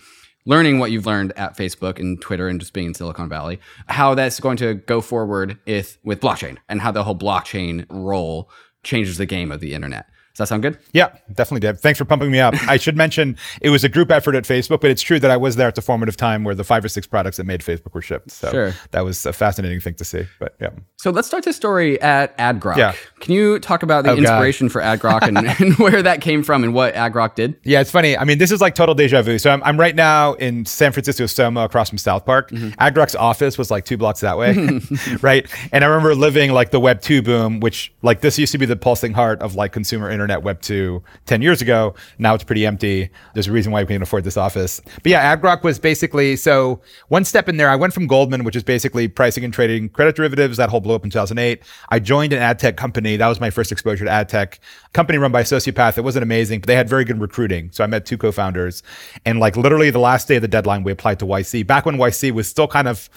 learning 0.46 0.80
what 0.80 0.92
you've 0.92 1.06
learned 1.06 1.34
at 1.38 1.58
Facebook 1.58 2.00
and 2.00 2.22
Twitter 2.22 2.48
and 2.48 2.60
just 2.60 2.74
being 2.74 2.88
in 2.88 2.94
Silicon 2.94 3.30
Valley, 3.30 3.60
how 3.88 4.16
that's 4.16 4.40
going 4.40 4.58
to 4.58 4.76
go 4.76 5.02
forward 5.02 5.60
with, 5.68 5.98
with 6.04 6.20
blockchain 6.20 6.58
and 6.68 6.82
how 6.82 6.92
the 6.92 7.04
whole 7.04 7.16
blockchain 7.16 7.86
role 7.90 8.50
changes 8.84 9.18
the 9.18 9.26
game 9.26 9.52
of 9.52 9.60
the 9.60 9.74
internet. 9.74 10.08
Does 10.34 10.38
that 10.38 10.48
sound 10.48 10.64
good? 10.64 10.78
Yeah, 10.94 11.14
definitely 11.34 11.60
did. 11.60 11.80
Thanks 11.80 11.98
for 11.98 12.06
pumping 12.06 12.32
me 12.32 12.40
up. 12.40 12.54
I 12.68 12.78
should 12.78 12.96
mention 12.96 13.38
it 13.62 13.70
was 13.70 13.84
a 13.84 13.90
group 13.90 14.12
effort 14.12 14.34
at 14.34 14.46
Facebook, 14.46 14.80
but 14.80 14.90
it's 14.90 15.02
true 15.02 15.20
that 15.20 15.30
I 15.30 15.36
was 15.36 15.58
there 15.58 15.68
at 15.68 15.76
the 15.76 15.82
formative 15.82 16.16
time 16.16 16.46
where 16.46 16.56
the 16.56 16.64
five 16.64 16.86
or 16.86 16.88
six 16.88 17.06
products 17.06 17.36
that 17.38 17.44
made 17.44 17.60
Facebook 17.60 17.94
were 17.94 18.02
shipped. 18.02 18.32
So 18.32 18.50
sure. 18.50 18.74
that 18.92 19.04
was 19.04 19.26
a 19.26 19.34
fascinating 19.34 19.82
thing 19.82 19.96
to 19.96 20.06
see. 20.06 20.26
But 20.40 20.56
yeah. 20.62 20.70
So 20.98 21.12
let's 21.12 21.28
start 21.28 21.44
this 21.44 21.58
story 21.58 22.02
at 22.02 22.38
AdGrok. 22.38 22.78
Yeah. 22.78 22.96
Can 23.22 23.34
you 23.34 23.60
talk 23.60 23.84
about 23.84 24.04
the 24.04 24.12
oh, 24.12 24.16
inspiration 24.16 24.68
God. 24.68 24.74
for 24.74 24.82
AdGrok 24.82 25.22
and, 25.28 25.38
and, 25.62 25.76
where 25.78 26.02
that 26.02 26.22
came 26.22 26.42
from 26.42 26.64
and 26.64 26.74
what 26.74 26.96
AdGrok 26.96 27.36
did? 27.36 27.56
Yeah, 27.64 27.80
it's 27.80 27.92
funny. 27.92 28.18
I 28.18 28.24
mean, 28.24 28.40
this 28.40 28.52
is 28.52 28.62
like 28.62 28.74
total 28.74 28.96
deja 28.96 29.22
vu. 29.22 29.38
So 29.38 29.52
I'm, 29.52 29.64
I'm 29.64 29.80
right 29.80 29.96
now 29.96 30.34
in 30.34 30.66
San 30.66 30.92
Francisco 30.92 31.28
Soma 31.28 31.62
across 31.62 31.90
from 31.90 32.00
South 32.00 32.26
Park. 32.26 32.50
Mm-hmm. 32.50 32.70
AdGrok's 32.82 33.16
office 33.16 33.60
was 33.60 33.70
like 33.70 33.86
two 33.86 33.96
blocks 33.96 34.22
that 34.22 34.38
way, 34.40 34.54
right? 35.22 35.48
And 35.72 35.84
I 35.84 35.88
remember 35.88 36.16
living 36.16 36.52
like 36.52 36.72
the 36.72 36.80
Web 36.80 37.02
2 37.02 37.22
boom, 37.22 37.60
which 37.60 37.94
like 38.02 38.22
this 38.22 38.40
used 38.40 38.52
to 38.54 38.58
be 38.58 38.66
the 38.66 38.76
pulsing 38.76 39.14
heart 39.14 39.40
of 39.42 39.54
like 39.54 39.72
consumer 39.72 40.10
internet 40.10 40.42
Web 40.42 40.60
2 40.62 41.04
10 41.28 41.42
years 41.44 41.62
ago. 41.62 41.94
Now 42.18 42.34
it's 42.34 42.44
pretty 42.44 42.66
empty. 42.66 43.12
There's 43.36 43.48
a 43.48 43.52
reason 43.52 43.72
why 43.72 43.84
we 43.84 43.88
can't 43.88 44.02
afford 44.02 44.24
this 44.24 44.38
office. 44.38 44.82
But 44.96 45.06
yeah, 45.12 45.36
AdGrok 45.36 45.62
was 45.62 45.78
basically 45.78 46.36
so 46.38 46.82
one 47.10 47.24
step 47.24 47.48
in 47.48 47.58
there. 47.58 47.70
I 47.70 47.76
went 47.76 47.94
from 47.94 48.08
Goldman, 48.08 48.46
which 48.46 48.56
is 48.56 48.64
basically 48.64 49.08
pricing 49.08 49.44
and 49.44 49.54
trading 49.54 49.90
credit 49.90 50.16
derivatives. 50.16 50.58
That 50.58 50.70
whole 50.70 50.82
blew 50.82 50.96
up 50.96 51.04
in 51.04 51.12
2008. 51.12 51.62
I 51.90 52.00
joined 52.00 52.34
an 52.34 52.40
ad 52.40 52.58
tech 52.58 52.78
company. 52.78 53.11
That 53.18 53.28
was 53.28 53.40
my 53.40 53.50
first 53.50 53.72
exposure 53.72 54.06
to 54.06 54.12
ad 54.12 54.30
tech. 54.30 54.60
Company 54.94 55.18
run 55.18 55.32
by 55.32 55.44
Sociopath. 55.44 55.98
It 55.98 56.04
wasn't 56.04 56.24
amazing, 56.24 56.62
but 56.62 56.68
they 56.68 56.76
had 56.76 56.90
very 56.90 57.06
good 57.06 57.20
recruiting. 57.20 57.72
So 57.72 57.84
I 57.84 57.88
met 57.88 58.06
two 58.06 58.18
co-founders, 58.18 58.84
and 59.26 59.40
like 59.40 59.56
literally 59.58 59.90
the 59.90 60.00
last 60.00 60.28
day 60.28 60.36
of 60.36 60.42
the 60.42 60.48
deadline, 60.48 60.84
we 60.84 60.92
applied 60.92 61.20
to 61.20 61.26
YC. 61.26 61.66
Back 61.68 61.86
when 61.86 61.98
YC 61.98 62.32
was 62.32 62.48
still 62.48 62.68
kind 62.68 62.88
of 62.88 63.10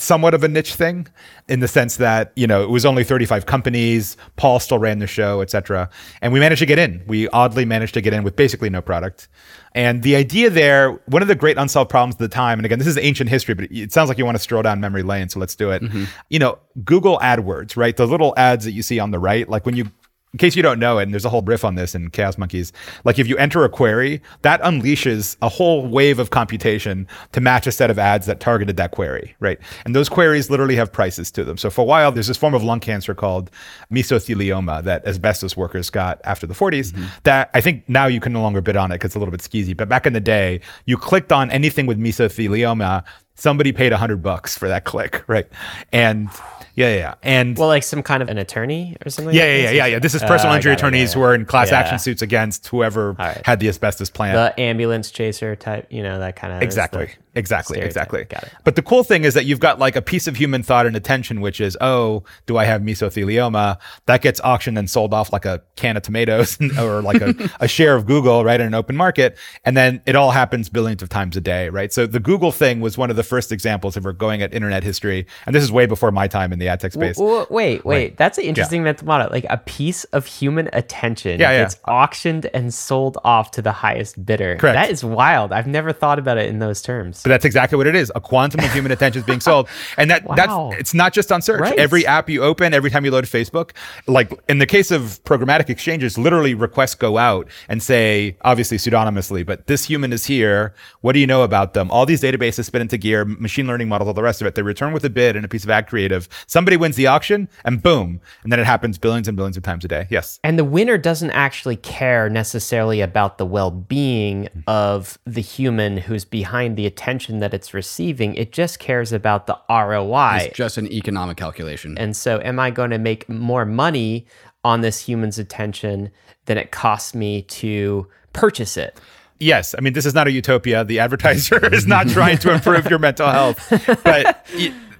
somewhat 0.00 0.34
of 0.34 0.44
a 0.44 0.48
niche 0.48 0.74
thing 0.74 1.08
in 1.48 1.60
the 1.60 1.68
sense 1.68 1.96
that, 1.96 2.32
you 2.36 2.46
know, 2.46 2.62
it 2.62 2.70
was 2.70 2.86
only 2.86 3.04
35 3.04 3.46
companies, 3.46 4.16
Paul 4.36 4.60
still 4.60 4.78
ran 4.78 4.98
the 4.98 5.06
show, 5.06 5.40
etc. 5.40 5.90
And 6.22 6.32
we 6.32 6.40
managed 6.40 6.60
to 6.60 6.66
get 6.66 6.78
in. 6.78 7.02
We 7.06 7.28
oddly 7.28 7.64
managed 7.64 7.94
to 7.94 8.00
get 8.00 8.12
in 8.12 8.22
with 8.22 8.36
basically 8.36 8.70
no 8.70 8.80
product. 8.80 9.28
And 9.74 10.02
the 10.02 10.16
idea 10.16 10.50
there, 10.50 10.92
one 11.06 11.22
of 11.22 11.28
the 11.28 11.34
great 11.34 11.58
unsolved 11.58 11.90
problems 11.90 12.14
at 12.14 12.18
the 12.18 12.28
time, 12.28 12.58
and 12.58 12.66
again, 12.66 12.78
this 12.78 12.88
is 12.88 12.98
ancient 12.98 13.30
history, 13.30 13.54
but 13.54 13.70
it 13.70 13.92
sounds 13.92 14.08
like 14.08 14.18
you 14.18 14.24
want 14.24 14.36
to 14.36 14.42
stroll 14.42 14.62
down 14.62 14.80
memory 14.80 15.02
lane, 15.02 15.28
so 15.28 15.38
let's 15.38 15.54
do 15.54 15.70
it. 15.70 15.82
Mm-hmm. 15.82 16.04
You 16.30 16.38
know, 16.38 16.58
Google 16.84 17.18
AdWords, 17.18 17.76
right? 17.76 17.96
The 17.96 18.06
little 18.06 18.34
ads 18.36 18.64
that 18.64 18.72
you 18.72 18.82
see 18.82 18.98
on 18.98 19.10
the 19.10 19.18
right, 19.18 19.48
like 19.48 19.66
when 19.66 19.76
you 19.76 19.90
in 20.32 20.38
case 20.38 20.54
you 20.56 20.62
don't 20.62 20.78
know 20.78 20.98
it, 20.98 21.04
and 21.04 21.12
there's 21.12 21.24
a 21.24 21.30
whole 21.30 21.42
riff 21.42 21.64
on 21.64 21.74
this 21.74 21.94
in 21.94 22.10
Chaos 22.10 22.36
Monkeys, 22.36 22.72
like 23.04 23.18
if 23.18 23.26
you 23.26 23.36
enter 23.38 23.64
a 23.64 23.68
query, 23.68 24.20
that 24.42 24.60
unleashes 24.62 25.36
a 25.40 25.48
whole 25.48 25.86
wave 25.86 26.18
of 26.18 26.30
computation 26.30 27.06
to 27.32 27.40
match 27.40 27.66
a 27.66 27.72
set 27.72 27.90
of 27.90 27.98
ads 27.98 28.26
that 28.26 28.40
targeted 28.40 28.76
that 28.76 28.90
query, 28.90 29.34
right? 29.40 29.58
And 29.84 29.96
those 29.96 30.08
queries 30.08 30.50
literally 30.50 30.76
have 30.76 30.92
prices 30.92 31.30
to 31.32 31.44
them. 31.44 31.56
So 31.56 31.70
for 31.70 31.82
a 31.82 31.84
while, 31.84 32.12
there's 32.12 32.26
this 32.26 32.36
form 32.36 32.54
of 32.54 32.62
lung 32.62 32.80
cancer 32.80 33.14
called 33.14 33.50
mesothelioma 33.90 34.84
that 34.84 35.06
asbestos 35.06 35.56
workers 35.56 35.90
got 35.90 36.20
after 36.24 36.46
the 36.46 36.54
40s. 36.54 36.92
Mm-hmm. 36.92 37.06
That 37.24 37.50
I 37.54 37.60
think 37.60 37.88
now 37.88 38.06
you 38.06 38.20
can 38.20 38.32
no 38.32 38.42
longer 38.42 38.60
bid 38.60 38.76
on 38.76 38.90
it 38.92 38.96
because 38.96 39.08
it's 39.08 39.16
a 39.16 39.18
little 39.18 39.32
bit 39.32 39.40
skeezy. 39.40 39.76
But 39.76 39.88
back 39.88 40.06
in 40.06 40.12
the 40.12 40.20
day, 40.20 40.60
you 40.84 40.96
clicked 40.96 41.32
on 41.32 41.50
anything 41.50 41.86
with 41.86 41.98
mesothelioma, 41.98 43.04
somebody 43.38 43.72
paid 43.72 43.92
a 43.92 43.96
hundred 43.96 44.22
bucks 44.22 44.58
for 44.58 44.68
that 44.68 44.84
click, 44.84 45.24
right? 45.28 45.46
And 45.92 46.28
yeah, 46.74 46.90
yeah, 46.90 46.96
yeah. 46.96 47.14
And 47.22 47.56
well, 47.58 47.68
like 47.68 47.82
some 47.82 48.02
kind 48.02 48.22
of 48.22 48.28
an 48.28 48.38
attorney 48.38 48.96
or 49.04 49.10
something. 49.10 49.34
Yeah, 49.34 49.42
like 49.42 49.50
yeah, 49.50 49.62
yeah, 49.62 49.70
yeah, 49.70 49.86
yeah. 49.86 49.98
This 49.98 50.14
is 50.14 50.22
personal 50.22 50.52
uh, 50.52 50.56
injury 50.56 50.74
attorneys 50.74 51.12
who 51.12 51.22
are 51.22 51.34
in 51.34 51.44
class 51.44 51.70
yeah. 51.70 51.80
action 51.80 51.98
suits 51.98 52.22
against 52.22 52.68
whoever 52.68 53.12
right. 53.12 53.44
had 53.44 53.60
the 53.60 53.68
asbestos 53.68 54.10
plant. 54.10 54.34
The 54.34 54.60
ambulance 54.60 55.10
chaser 55.10 55.56
type, 55.56 55.86
you 55.90 56.02
know, 56.02 56.18
that 56.18 56.36
kind 56.36 56.52
of 56.52 56.62
exactly. 56.62 57.10
Exactly, 57.38 57.78
exactly. 57.78 58.24
Got 58.24 58.42
it. 58.42 58.52
But 58.64 58.76
the 58.76 58.82
cool 58.82 59.04
thing 59.04 59.24
is 59.24 59.34
that 59.34 59.46
you've 59.46 59.60
got 59.60 59.78
like 59.78 59.96
a 59.96 60.02
piece 60.02 60.26
of 60.26 60.36
human 60.36 60.62
thought 60.62 60.86
and 60.86 60.96
attention, 60.96 61.40
which 61.40 61.60
is, 61.60 61.76
oh, 61.80 62.24
do 62.46 62.56
I 62.56 62.64
have 62.64 62.82
mesothelioma? 62.82 63.78
That 64.06 64.22
gets 64.22 64.40
auctioned 64.40 64.76
and 64.76 64.90
sold 64.90 65.14
off 65.14 65.32
like 65.32 65.44
a 65.44 65.62
can 65.76 65.96
of 65.96 66.02
tomatoes 66.02 66.58
or 66.78 67.00
like 67.00 67.20
a, 67.20 67.34
a 67.60 67.68
share 67.68 67.94
of 67.94 68.06
Google, 68.06 68.44
right, 68.44 68.60
in 68.60 68.66
an 68.66 68.74
open 68.74 68.96
market. 68.96 69.38
And 69.64 69.76
then 69.76 70.02
it 70.04 70.16
all 70.16 70.32
happens 70.32 70.68
billions 70.68 71.02
of 71.02 71.08
times 71.08 71.36
a 71.36 71.40
day, 71.40 71.68
right? 71.68 71.92
So 71.92 72.06
the 72.06 72.20
Google 72.20 72.52
thing 72.52 72.80
was 72.80 72.98
one 72.98 73.10
of 73.10 73.16
the 73.16 73.22
first 73.22 73.52
examples 73.52 73.96
of 73.96 74.04
we're 74.04 74.12
going 74.12 74.42
at 74.42 74.52
internet 74.52 74.82
history. 74.82 75.26
And 75.46 75.54
this 75.54 75.62
is 75.62 75.70
way 75.70 75.86
before 75.86 76.10
my 76.10 76.26
time 76.26 76.52
in 76.52 76.58
the 76.58 76.68
ad 76.68 76.80
tech 76.80 76.92
space. 76.92 77.16
W- 77.16 77.46
wait, 77.50 77.84
wait, 77.84 77.84
wait. 77.84 78.16
That's 78.16 78.38
an 78.38 78.44
interesting 78.44 78.84
yeah. 78.84 79.28
Like 79.30 79.46
a 79.48 79.58
piece 79.58 80.04
of 80.04 80.26
human 80.26 80.68
attention 80.72 81.40
yeah, 81.40 81.52
yeah. 81.52 81.62
gets 81.62 81.76
auctioned 81.86 82.46
and 82.52 82.72
sold 82.72 83.18
off 83.24 83.50
to 83.52 83.62
the 83.62 83.72
highest 83.72 84.24
bidder. 84.24 84.56
Correct. 84.56 84.74
That 84.74 84.90
is 84.90 85.04
wild. 85.04 85.52
I've 85.52 85.66
never 85.66 85.92
thought 85.92 86.18
about 86.18 86.38
it 86.38 86.48
in 86.48 86.58
those 86.58 86.82
terms. 86.82 87.22
That's 87.28 87.44
exactly 87.44 87.76
what 87.76 87.86
it 87.86 87.94
is. 87.94 88.10
A 88.14 88.20
quantum 88.20 88.60
of 88.60 88.72
human 88.72 88.92
attention 88.92 89.20
is 89.20 89.26
being 89.26 89.40
sold. 89.40 89.68
And 89.96 90.10
that 90.10 90.24
wow. 90.24 90.34
that's 90.34 90.80
it's 90.80 90.94
not 90.94 91.12
just 91.12 91.32
on 91.32 91.42
search. 91.42 91.60
Right. 91.60 91.78
Every 91.78 92.06
app 92.06 92.28
you 92.28 92.42
open, 92.42 92.72
every 92.72 92.90
time 92.90 93.04
you 93.04 93.10
load 93.10 93.24
Facebook, 93.24 93.72
like 94.06 94.32
in 94.48 94.58
the 94.58 94.66
case 94.66 94.90
of 94.90 95.22
programmatic 95.24 95.68
exchanges, 95.70 96.16
literally 96.16 96.54
requests 96.54 96.94
go 96.94 97.18
out 97.18 97.48
and 97.68 97.82
say, 97.82 98.36
obviously 98.42 98.76
pseudonymously, 98.76 99.44
but 99.44 99.66
this 99.66 99.84
human 99.84 100.12
is 100.12 100.26
here. 100.26 100.74
What 101.00 101.14
do 101.14 101.18
you 101.18 101.26
know 101.26 101.42
about 101.42 101.74
them? 101.74 101.90
All 101.90 102.06
these 102.06 102.22
databases 102.22 102.66
spin 102.66 102.82
into 102.82 102.96
gear, 102.96 103.24
machine 103.24 103.66
learning 103.66 103.88
models, 103.88 104.08
all 104.08 104.14
the 104.14 104.22
rest 104.22 104.40
of 104.40 104.46
it. 104.46 104.54
They 104.54 104.62
return 104.62 104.92
with 104.92 105.04
a 105.04 105.10
bid 105.10 105.36
and 105.36 105.44
a 105.44 105.48
piece 105.48 105.64
of 105.64 105.70
ad 105.70 105.88
creative. 105.88 106.28
Somebody 106.46 106.76
wins 106.76 106.96
the 106.96 107.06
auction 107.06 107.48
and 107.64 107.82
boom. 107.82 108.20
And 108.42 108.52
then 108.52 108.60
it 108.60 108.66
happens 108.66 108.98
billions 108.98 109.26
and 109.26 109.36
billions 109.36 109.56
of 109.56 109.62
times 109.62 109.84
a 109.84 109.88
day. 109.88 110.06
Yes. 110.10 110.38
And 110.44 110.58
the 110.58 110.64
winner 110.64 110.98
doesn't 110.98 111.32
actually 111.32 111.76
care 111.76 112.28
necessarily 112.28 113.00
about 113.00 113.38
the 113.38 113.46
well 113.46 113.70
being 113.70 114.48
of 114.66 115.18
the 115.26 115.40
human 115.40 115.96
who's 115.96 116.24
behind 116.24 116.76
the 116.76 116.86
attention 116.86 117.07
that 117.08 117.54
it's 117.54 117.72
receiving. 117.72 118.34
It 118.34 118.52
just 118.52 118.78
cares 118.78 119.12
about 119.12 119.46
the 119.46 119.58
ROI. 119.70 120.38
It's 120.42 120.56
just 120.56 120.76
an 120.76 120.92
economic 120.92 121.36
calculation. 121.36 121.96
And 121.98 122.16
so, 122.16 122.40
am 122.40 122.58
I 122.58 122.70
going 122.70 122.90
to 122.90 122.98
make 122.98 123.28
more 123.28 123.64
money 123.64 124.26
on 124.64 124.80
this 124.82 125.00
human's 125.00 125.38
attention 125.38 126.10
than 126.44 126.58
it 126.58 126.70
costs 126.70 127.14
me 127.14 127.42
to 127.42 128.06
purchase 128.32 128.76
it? 128.76 129.00
Yes, 129.40 129.74
I 129.76 129.80
mean 129.80 129.92
this 129.92 130.04
is 130.04 130.14
not 130.14 130.26
a 130.26 130.32
utopia. 130.32 130.84
The 130.84 130.98
advertiser 130.98 131.64
is 131.74 131.86
not 131.86 132.08
trying 132.08 132.38
to 132.38 132.52
improve 132.52 132.90
your 132.90 132.98
mental 132.98 133.28
health, 133.28 133.64
but 134.02 134.46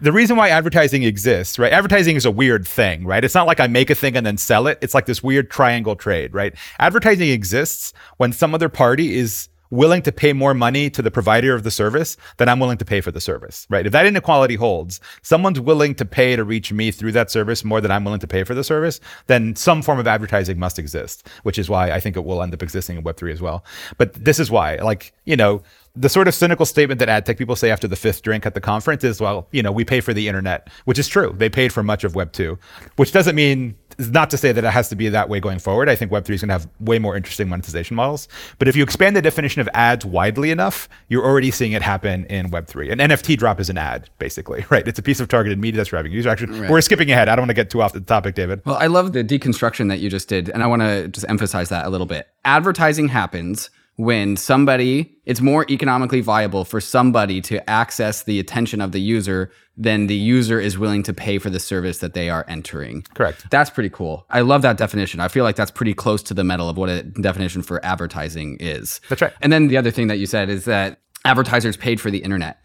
the 0.00 0.12
reason 0.12 0.36
why 0.36 0.50
advertising 0.50 1.02
exists, 1.02 1.58
right? 1.58 1.72
Advertising 1.72 2.16
is 2.16 2.24
a 2.24 2.30
weird 2.30 2.66
thing, 2.66 3.04
right? 3.04 3.24
It's 3.24 3.34
not 3.34 3.46
like 3.46 3.58
I 3.58 3.66
make 3.66 3.90
a 3.90 3.94
thing 3.94 4.16
and 4.16 4.24
then 4.24 4.36
sell 4.36 4.68
it. 4.68 4.78
It's 4.80 4.94
like 4.94 5.06
this 5.06 5.22
weird 5.22 5.50
triangle 5.50 5.96
trade, 5.96 6.34
right? 6.34 6.54
Advertising 6.78 7.30
exists 7.30 7.92
when 8.18 8.32
some 8.32 8.54
other 8.54 8.68
party 8.68 9.16
is 9.16 9.48
willing 9.70 10.02
to 10.02 10.12
pay 10.12 10.32
more 10.32 10.54
money 10.54 10.90
to 10.90 11.02
the 11.02 11.10
provider 11.10 11.54
of 11.54 11.62
the 11.62 11.70
service 11.70 12.16
than 12.36 12.48
I'm 12.48 12.60
willing 12.60 12.78
to 12.78 12.84
pay 12.84 13.00
for 13.00 13.10
the 13.10 13.20
service, 13.20 13.66
right? 13.68 13.86
If 13.86 13.92
that 13.92 14.06
inequality 14.06 14.56
holds, 14.56 15.00
someone's 15.22 15.60
willing 15.60 15.94
to 15.96 16.04
pay 16.04 16.36
to 16.36 16.44
reach 16.44 16.72
me 16.72 16.90
through 16.90 17.12
that 17.12 17.30
service 17.30 17.64
more 17.64 17.80
than 17.80 17.90
I'm 17.90 18.04
willing 18.04 18.20
to 18.20 18.26
pay 18.26 18.44
for 18.44 18.54
the 18.54 18.64
service, 18.64 19.00
then 19.26 19.56
some 19.56 19.82
form 19.82 19.98
of 19.98 20.06
advertising 20.06 20.58
must 20.58 20.78
exist, 20.78 21.26
which 21.42 21.58
is 21.58 21.68
why 21.68 21.90
I 21.90 22.00
think 22.00 22.16
it 22.16 22.24
will 22.24 22.42
end 22.42 22.54
up 22.54 22.62
existing 22.62 22.96
in 22.96 23.04
Web3 23.04 23.32
as 23.32 23.40
well. 23.40 23.64
But 23.96 24.14
this 24.14 24.38
is 24.38 24.50
why, 24.50 24.76
like, 24.76 25.12
you 25.24 25.36
know, 25.36 25.62
the 26.00 26.08
sort 26.08 26.28
of 26.28 26.34
cynical 26.34 26.64
statement 26.64 27.00
that 27.00 27.08
ad 27.08 27.26
tech 27.26 27.36
people 27.38 27.56
say 27.56 27.70
after 27.70 27.88
the 27.88 27.96
fifth 27.96 28.22
drink 28.22 28.46
at 28.46 28.54
the 28.54 28.60
conference 28.60 29.02
is, 29.02 29.20
well, 29.20 29.48
you 29.50 29.62
know, 29.62 29.72
we 29.72 29.84
pay 29.84 30.00
for 30.00 30.14
the 30.14 30.28
internet, 30.28 30.68
which 30.84 30.98
is 30.98 31.08
true. 31.08 31.34
They 31.36 31.48
paid 31.48 31.72
for 31.72 31.82
much 31.82 32.04
of 32.04 32.14
Web 32.14 32.32
2, 32.32 32.56
which 32.96 33.10
doesn't 33.10 33.34
mean, 33.34 33.74
not 33.98 34.30
to 34.30 34.36
say 34.36 34.52
that 34.52 34.62
it 34.62 34.70
has 34.70 34.88
to 34.90 34.96
be 34.96 35.08
that 35.08 35.28
way 35.28 35.40
going 35.40 35.58
forward. 35.58 35.88
I 35.88 35.96
think 35.96 36.12
Web 36.12 36.24
3 36.24 36.36
is 36.36 36.40
going 36.40 36.48
to 36.48 36.52
have 36.52 36.68
way 36.78 37.00
more 37.00 37.16
interesting 37.16 37.48
monetization 37.48 37.96
models. 37.96 38.28
But 38.60 38.68
if 38.68 38.76
you 38.76 38.84
expand 38.84 39.16
the 39.16 39.22
definition 39.22 39.60
of 39.60 39.68
ads 39.74 40.04
widely 40.04 40.52
enough, 40.52 40.88
you're 41.08 41.24
already 41.24 41.50
seeing 41.50 41.72
it 41.72 41.82
happen 41.82 42.26
in 42.26 42.50
Web 42.50 42.68
3. 42.68 42.90
An 42.90 42.98
NFT 42.98 43.36
drop 43.36 43.58
is 43.58 43.68
an 43.68 43.78
ad, 43.78 44.08
basically, 44.18 44.64
right? 44.70 44.86
It's 44.86 45.00
a 45.00 45.02
piece 45.02 45.18
of 45.18 45.26
targeted 45.26 45.58
media 45.58 45.78
that's 45.78 45.90
driving 45.90 46.12
user 46.12 46.28
action. 46.28 46.60
Right. 46.60 46.70
We're 46.70 46.80
skipping 46.80 47.10
ahead. 47.10 47.28
I 47.28 47.34
don't 47.34 47.42
want 47.42 47.50
to 47.50 47.54
get 47.54 47.70
too 47.70 47.82
off 47.82 47.92
the 47.92 48.00
topic, 48.00 48.36
David. 48.36 48.62
Well, 48.64 48.76
I 48.76 48.86
love 48.86 49.14
the 49.14 49.24
deconstruction 49.24 49.88
that 49.88 49.98
you 49.98 50.10
just 50.10 50.28
did. 50.28 50.48
And 50.48 50.62
I 50.62 50.68
want 50.68 50.82
to 50.82 51.08
just 51.08 51.28
emphasize 51.28 51.70
that 51.70 51.86
a 51.86 51.90
little 51.90 52.06
bit. 52.06 52.28
Advertising 52.44 53.08
happens 53.08 53.70
when 53.98 54.36
somebody 54.36 55.12
it's 55.24 55.40
more 55.40 55.66
economically 55.68 56.20
viable 56.20 56.64
for 56.64 56.80
somebody 56.80 57.40
to 57.40 57.68
access 57.68 58.22
the 58.22 58.38
attention 58.38 58.80
of 58.80 58.92
the 58.92 59.00
user 59.00 59.50
than 59.76 60.06
the 60.06 60.14
user 60.14 60.60
is 60.60 60.78
willing 60.78 61.02
to 61.02 61.12
pay 61.12 61.38
for 61.38 61.50
the 61.50 61.58
service 61.58 61.98
that 61.98 62.14
they 62.14 62.30
are 62.30 62.44
entering. 62.48 63.02
Correct. 63.14 63.50
That's 63.50 63.70
pretty 63.70 63.90
cool. 63.90 64.24
I 64.30 64.42
love 64.42 64.62
that 64.62 64.76
definition. 64.76 65.18
I 65.18 65.26
feel 65.26 65.42
like 65.42 65.56
that's 65.56 65.72
pretty 65.72 65.94
close 65.94 66.22
to 66.24 66.34
the 66.34 66.44
metal 66.44 66.68
of 66.68 66.76
what 66.76 66.88
a 66.88 67.02
definition 67.02 67.62
for 67.62 67.84
advertising 67.84 68.56
is. 68.60 69.00
That's 69.08 69.20
right. 69.20 69.32
And 69.42 69.52
then 69.52 69.66
the 69.66 69.76
other 69.76 69.90
thing 69.90 70.06
that 70.06 70.18
you 70.18 70.26
said 70.26 70.48
is 70.48 70.64
that 70.66 71.00
advertisers 71.24 71.76
paid 71.76 72.00
for 72.00 72.12
the 72.12 72.18
internet. 72.18 72.62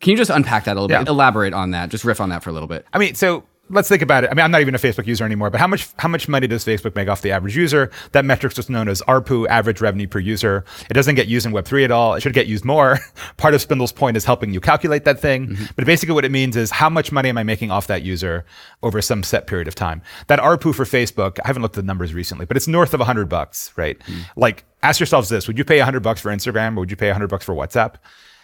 Can 0.00 0.10
you 0.10 0.16
just 0.18 0.30
unpack 0.30 0.64
that 0.64 0.76
a 0.76 0.80
little 0.80 0.94
yeah. 0.94 1.04
bit? 1.04 1.08
Elaborate 1.08 1.54
on 1.54 1.70
that. 1.70 1.88
Just 1.88 2.04
riff 2.04 2.20
on 2.20 2.28
that 2.28 2.42
for 2.42 2.50
a 2.50 2.52
little 2.52 2.68
bit. 2.68 2.86
I 2.92 2.98
mean, 2.98 3.14
so 3.14 3.44
let's 3.70 3.88
think 3.88 4.02
about 4.02 4.24
it. 4.24 4.30
I 4.30 4.34
mean, 4.34 4.44
I'm 4.44 4.50
not 4.50 4.60
even 4.60 4.74
a 4.74 4.78
Facebook 4.78 5.06
user 5.06 5.24
anymore, 5.24 5.50
but 5.50 5.60
how 5.60 5.66
much 5.66 5.88
how 5.98 6.08
much 6.08 6.28
money 6.28 6.46
does 6.46 6.64
Facebook 6.64 6.94
make 6.94 7.08
off 7.08 7.22
the 7.22 7.30
average 7.30 7.56
user? 7.56 7.90
That 8.12 8.24
metric's 8.24 8.54
just 8.54 8.68
known 8.68 8.88
as 8.88 9.00
ARPU, 9.02 9.46
average 9.48 9.80
revenue 9.80 10.06
per 10.06 10.18
user. 10.18 10.64
It 10.88 10.94
doesn't 10.94 11.14
get 11.14 11.28
used 11.28 11.46
in 11.46 11.52
Web3 11.52 11.84
at 11.84 11.90
all. 11.90 12.14
It 12.14 12.20
should 12.20 12.34
get 12.34 12.46
used 12.46 12.64
more. 12.64 12.98
Part 13.36 13.54
of 13.54 13.60
Spindl's 13.60 13.92
point 13.92 14.16
is 14.16 14.24
helping 14.24 14.52
you 14.52 14.60
calculate 14.60 15.04
that 15.04 15.20
thing. 15.20 15.48
Mm-hmm. 15.48 15.64
But 15.76 15.86
basically, 15.86 16.14
what 16.14 16.24
it 16.24 16.32
means 16.32 16.56
is 16.56 16.70
how 16.70 16.90
much 16.90 17.12
money 17.12 17.28
am 17.28 17.38
I 17.38 17.42
making 17.42 17.70
off 17.70 17.86
that 17.86 18.02
user 18.02 18.44
over 18.82 19.00
some 19.00 19.22
set 19.22 19.46
period 19.46 19.68
of 19.68 19.74
time? 19.74 20.02
That 20.26 20.40
ARPU 20.40 20.74
for 20.74 20.84
Facebook, 20.84 21.38
I 21.44 21.46
haven't 21.46 21.62
looked 21.62 21.76
at 21.76 21.82
the 21.82 21.86
numbers 21.86 22.12
recently, 22.12 22.46
but 22.46 22.56
it's 22.56 22.68
north 22.68 22.92
of 22.94 23.00
100 23.00 23.28
bucks, 23.28 23.72
right? 23.76 23.98
Mm-hmm. 24.00 24.40
Like, 24.40 24.64
ask 24.82 25.00
yourselves 25.00 25.28
this: 25.28 25.46
Would 25.46 25.58
you 25.58 25.64
pay 25.64 25.78
100 25.78 26.00
bucks 26.00 26.20
for 26.20 26.30
Instagram, 26.30 26.76
or 26.76 26.80
would 26.80 26.90
you 26.90 26.96
pay 26.96 27.08
100 27.08 27.28
bucks 27.28 27.44
for 27.44 27.54
WhatsApp? 27.54 27.94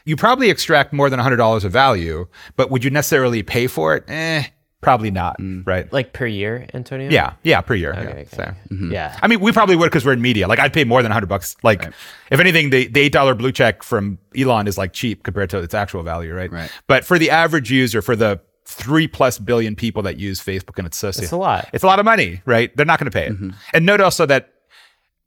You 0.06 0.14
probably 0.14 0.50
extract 0.50 0.92
more 0.92 1.10
than 1.10 1.18
$100 1.18 1.64
of 1.64 1.72
value, 1.72 2.28
but 2.54 2.70
would 2.70 2.84
you 2.84 2.90
necessarily 2.90 3.42
pay 3.42 3.66
for 3.66 3.96
it? 3.96 4.04
Eh, 4.06 4.44
Probably 4.82 5.10
not, 5.10 5.38
mm. 5.40 5.66
right? 5.66 5.90
Like 5.92 6.12
per 6.12 6.26
year, 6.26 6.66
Antonio? 6.74 7.10
Yeah, 7.10 7.32
yeah, 7.42 7.60
per 7.60 7.74
year. 7.74 7.92
Okay, 7.92 8.02
yeah. 8.02 8.10
Okay. 8.10 8.26
So, 8.30 8.42
mm-hmm. 8.74 8.92
yeah. 8.92 9.18
I 9.22 9.26
mean, 9.26 9.40
we 9.40 9.50
probably 9.50 9.74
would 9.74 9.86
because 9.86 10.04
we're 10.04 10.12
in 10.12 10.20
media. 10.20 10.46
Like, 10.46 10.58
I'd 10.58 10.72
pay 10.72 10.84
more 10.84 11.02
than 11.02 11.10
100 11.10 11.26
bucks. 11.26 11.56
Like, 11.62 11.82
right. 11.82 11.94
if 12.30 12.40
anything, 12.40 12.70
the, 12.70 12.86
the 12.86 13.08
$8 13.08 13.38
blue 13.38 13.52
check 13.52 13.82
from 13.82 14.18
Elon 14.36 14.68
is 14.68 14.76
like 14.76 14.92
cheap 14.92 15.22
compared 15.22 15.50
to 15.50 15.58
its 15.58 15.74
actual 15.74 16.02
value, 16.02 16.34
right? 16.34 16.52
Right. 16.52 16.70
But 16.86 17.04
for 17.04 17.18
the 17.18 17.30
average 17.30 17.70
user, 17.70 18.02
for 18.02 18.14
the 18.14 18.40
three 18.66 19.08
plus 19.08 19.38
billion 19.38 19.76
people 19.76 20.02
that 20.02 20.18
use 20.18 20.40
Facebook 20.40 20.76
and 20.76 20.86
its 20.86 20.98
associates, 20.98 21.24
it's 21.24 21.32
a 21.32 21.36
lot. 21.36 21.68
It's 21.72 21.84
a 21.84 21.86
lot 21.86 21.98
of 21.98 22.04
money, 22.04 22.42
right? 22.44 22.76
They're 22.76 22.86
not 22.86 22.98
going 22.98 23.10
to 23.10 23.16
pay 23.16 23.26
it. 23.26 23.32
Mm-hmm. 23.32 23.50
And 23.72 23.86
note 23.86 24.00
also 24.00 24.26
that 24.26 24.52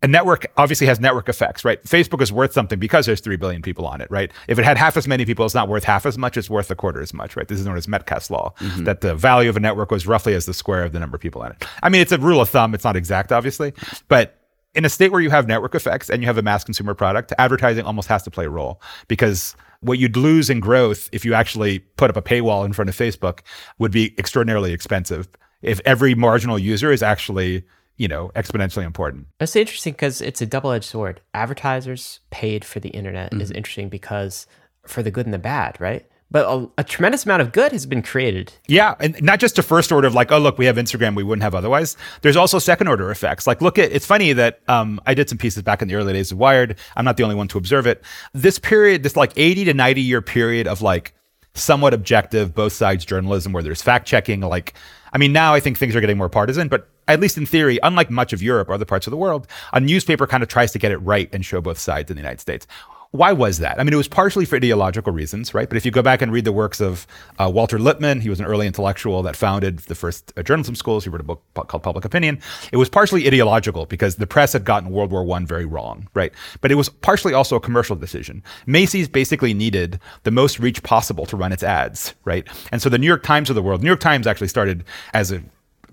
a 0.02 0.08
network 0.08 0.46
obviously 0.56 0.88
has 0.88 1.00
network 1.00 1.28
effects, 1.28 1.66
right? 1.66 1.82
Facebook 1.84 2.22
is 2.22 2.32
worth 2.32 2.54
something 2.54 2.80
because 2.80 3.06
there's 3.06 3.20
3 3.20 3.36
billion 3.36 3.62
people 3.62 3.86
on 3.86 4.00
it, 4.00 4.10
right? 4.10 4.32
If 4.48 4.58
it 4.58 4.64
had 4.64 4.78
half 4.78 4.96
as 4.96 5.08
many 5.08 5.26
people, 5.26 5.46
it's 5.46 5.56
not 5.56 5.68
worth 5.68 5.84
half 5.84 6.06
as 6.06 6.18
much, 6.18 6.38
it's 6.38 6.50
worth 6.50 6.72
a 6.72 6.76
quarter 6.76 7.02
as 7.02 7.14
much, 7.14 7.36
right? 7.36 7.48
This 7.48 7.60
is 7.60 7.66
known 7.66 7.78
as 7.78 7.88
Metcalfe's 7.88 8.32
law, 8.32 8.54
mm-hmm. 8.60 8.86
that 8.86 9.02
the 9.02 9.14
value 9.14 9.50
of 9.50 9.58
a 9.58 9.60
network 9.60 9.92
was 9.92 10.08
roughly 10.08 10.34
as 10.34 10.46
the 10.46 10.54
square 10.54 10.84
of 10.84 10.94
the 10.94 11.00
number 11.00 11.16
of 11.16 11.22
people 11.22 11.44
in 11.44 11.52
it. 11.52 11.66
I 11.84 11.90
mean, 11.90 12.02
it's 12.02 12.14
a 12.14 12.18
rule 12.18 12.40
of 12.40 12.50
thumb, 12.50 12.74
it's 12.74 12.86
not 12.86 12.96
exact, 12.96 13.32
obviously, 13.32 13.74
but 14.08 14.40
in 14.74 14.86
a 14.86 14.90
state 14.90 15.12
where 15.12 15.22
you 15.22 15.32
have 15.32 15.48
network 15.48 15.76
effects 15.76 16.10
and 16.10 16.22
you 16.22 16.28
have 16.28 16.38
a 16.38 16.42
mass 16.42 16.64
consumer 16.64 16.94
product, 16.94 17.34
advertising 17.38 17.84
almost 17.84 18.08
has 18.08 18.24
to 18.24 18.32
play 18.32 18.46
a 18.46 18.50
role 18.50 18.82
because 19.08 19.56
what 19.82 19.98
you'd 19.98 20.16
lose 20.16 20.50
in 20.50 20.60
growth 20.60 21.10
if 21.12 21.26
you 21.26 21.34
actually 21.34 21.80
put 21.80 22.10
up 22.10 22.18
a 22.18 22.22
paywall 22.22 22.66
in 22.66 22.72
front 22.74 22.90
of 22.90 22.96
Facebook 22.96 23.40
would 23.80 23.92
be 23.92 24.14
extraordinarily 24.18 24.72
expensive 24.72 25.28
if 25.62 25.82
every 25.86 26.16
marginal 26.16 26.60
user 26.60 26.92
is 26.92 27.04
actually 27.04 27.64
you 28.00 28.08
know, 28.08 28.32
exponentially 28.36 28.86
important. 28.86 29.28
It's 29.40 29.56
interesting 29.56 29.94
because 29.94 30.22
it's 30.22 30.42
a 30.42 30.48
double 30.48 30.72
edged 30.72 30.86
sword. 30.86 31.22
Advertisers 31.36 32.22
paid 32.32 32.66
for 32.66 32.80
the 32.80 32.90
internet 32.90 33.32
mm-hmm. 33.32 33.42
is 33.42 33.52
interesting 33.52 33.90
because 33.90 34.48
for 34.88 35.04
the 35.04 35.12
good 35.12 35.28
and 35.28 35.34
the 35.34 35.40
bad, 35.40 35.80
right? 35.80 36.06
but 36.32 36.46
a, 36.46 36.70
a, 36.78 36.84
tremendous 36.84 37.26
amount 37.26 37.42
of 37.42 37.52
good 37.52 37.72
has 37.72 37.86
been 37.86 38.02
created. 38.02 38.54
Yeah, 38.68 38.96
and 39.00 39.20
not 39.22 39.40
just 39.40 39.58
a 39.58 39.64
first 39.64 39.92
order 39.92 40.08
of 40.08 40.14
like, 40.14 40.32
oh 40.32 40.38
look, 40.38 40.58
we 40.58 40.66
have 40.66 40.76
Instagram, 40.76 41.16
we 41.16 41.24
wouldn't 41.24 41.44
have 41.44 41.56
otherwise. 41.56 41.98
There's 42.22 42.36
also 42.36 42.60
second 42.60 42.88
order 42.88 43.10
effects. 43.10 43.48
Like, 43.48 43.62
look 43.62 43.80
at 43.80 43.92
it's 43.92 44.06
funny 44.06 44.34
that 44.34 44.60
um, 44.68 45.02
I 45.06 45.14
did 45.14 45.28
some 45.30 45.38
pieces 45.38 45.64
back 45.64 45.82
in 45.82 45.88
the 45.88 45.96
early 45.96 46.14
days 46.14 46.32
of 46.32 46.38
Wired. 46.38 46.78
I'm 46.96 47.06
not 47.06 47.18
the 47.18 47.24
only 47.24 47.36
one 47.36 47.48
to 47.50 47.58
observe 47.58 47.88
it. 47.88 48.04
This 48.34 48.60
period, 48.60 49.04
this 49.04 49.16
like 49.16 49.34
80 49.36 49.66
to 49.66 49.74
90 49.74 50.02
year 50.02 50.22
period 50.22 50.68
of 50.68 50.82
like 50.82 51.14
somewhat 51.56 51.94
objective, 51.94 52.54
both 52.54 52.74
sides 52.74 53.06
journalism, 53.06 53.52
where 53.52 53.64
there's 53.64 53.82
fact 53.82 54.08
checking. 54.08 54.42
Like, 54.42 54.76
I 55.14 55.18
mean, 55.18 55.34
now 55.34 55.54
I 55.54 55.60
think 55.60 55.78
things 55.78 55.96
are 55.96 56.02
getting 56.02 56.18
more 56.18 56.30
partisan, 56.30 56.68
but 56.68 56.88
at 57.08 57.20
least 57.20 57.38
in 57.38 57.46
theory, 57.46 57.80
unlike 57.82 58.10
much 58.10 58.34
of 58.34 58.42
Europe 58.42 58.70
or 58.70 58.74
other 58.74 58.86
parts 58.86 59.08
of 59.08 59.12
the 59.12 59.18
world, 59.18 59.48
a 59.74 59.80
newspaper 59.80 60.28
kind 60.28 60.44
of 60.44 60.50
tries 60.50 60.72
to 60.74 60.80
get 60.80 60.92
it 60.92 60.98
right 60.98 61.30
and 61.34 61.46
show 61.46 61.62
both 61.62 61.80
sides 61.80 62.12
in 62.12 62.16
the 62.16 62.22
United 62.22 62.40
States. 62.40 62.68
Why 63.12 63.32
was 63.32 63.58
that? 63.58 63.80
I 63.80 63.84
mean, 63.84 63.92
it 63.92 63.98
was 63.98 64.08
partially 64.08 64.46
for 64.46 64.56
ideological 64.56 65.12
reasons, 65.12 65.56
right? 65.56 65.68
But 65.68 65.78
if 65.78 65.86
you 65.86 65.90
go 65.90 66.04
back 66.04 66.22
and 66.22 66.32
read 66.32 66.46
the 66.46 66.52
works 66.52 66.80
of 66.80 67.08
uh, 67.40 67.50
Walter 67.52 67.80
Lippmann, 67.80 68.22
he 68.22 68.30
was 68.30 68.40
an 68.40 68.46
early 68.46 68.68
intellectual 68.68 69.24
that 69.24 69.36
founded 69.36 69.80
the 69.80 69.96
first 69.96 70.32
uh, 70.38 70.44
journalism 70.44 70.76
schools. 70.76 71.06
He 71.06 71.10
wrote 71.10 71.22
a 71.22 71.24
book 71.24 71.42
called 71.56 71.82
Public 71.82 72.06
Opinion. 72.06 72.40
It 72.72 72.78
was 72.78 72.88
partially 72.88 73.26
ideological 73.26 73.88
because 73.88 74.18
the 74.18 74.28
press 74.28 74.54
had 74.54 74.64
gotten 74.64 74.92
World 74.92 75.12
War 75.12 75.28
I 75.36 75.44
very 75.44 75.66
wrong, 75.66 76.08
right? 76.14 76.32
But 76.62 76.72
it 76.72 76.76
was 76.76 76.88
partially 76.88 77.34
also 77.34 77.56
a 77.56 77.60
commercial 77.60 77.96
decision. 77.96 78.44
Macy's 78.68 79.08
basically 79.08 79.56
needed 79.56 80.00
the 80.22 80.32
most 80.32 80.60
reach 80.60 80.84
possible 80.84 81.26
to 81.26 81.36
run 81.36 81.52
its 81.52 81.64
ads, 81.64 82.14
right? 82.26 82.48
And 82.72 82.80
so 82.80 82.90
the 82.90 83.00
New 83.00 83.08
York 83.08 83.24
Times 83.24 83.50
of 83.50 83.56
the 83.56 83.64
world, 83.64 83.82
New 83.82 83.90
York 83.90 84.02
Times 84.02 84.28
actually 84.28 84.50
started 84.50 84.84
as 85.16 85.32
a 85.32 85.42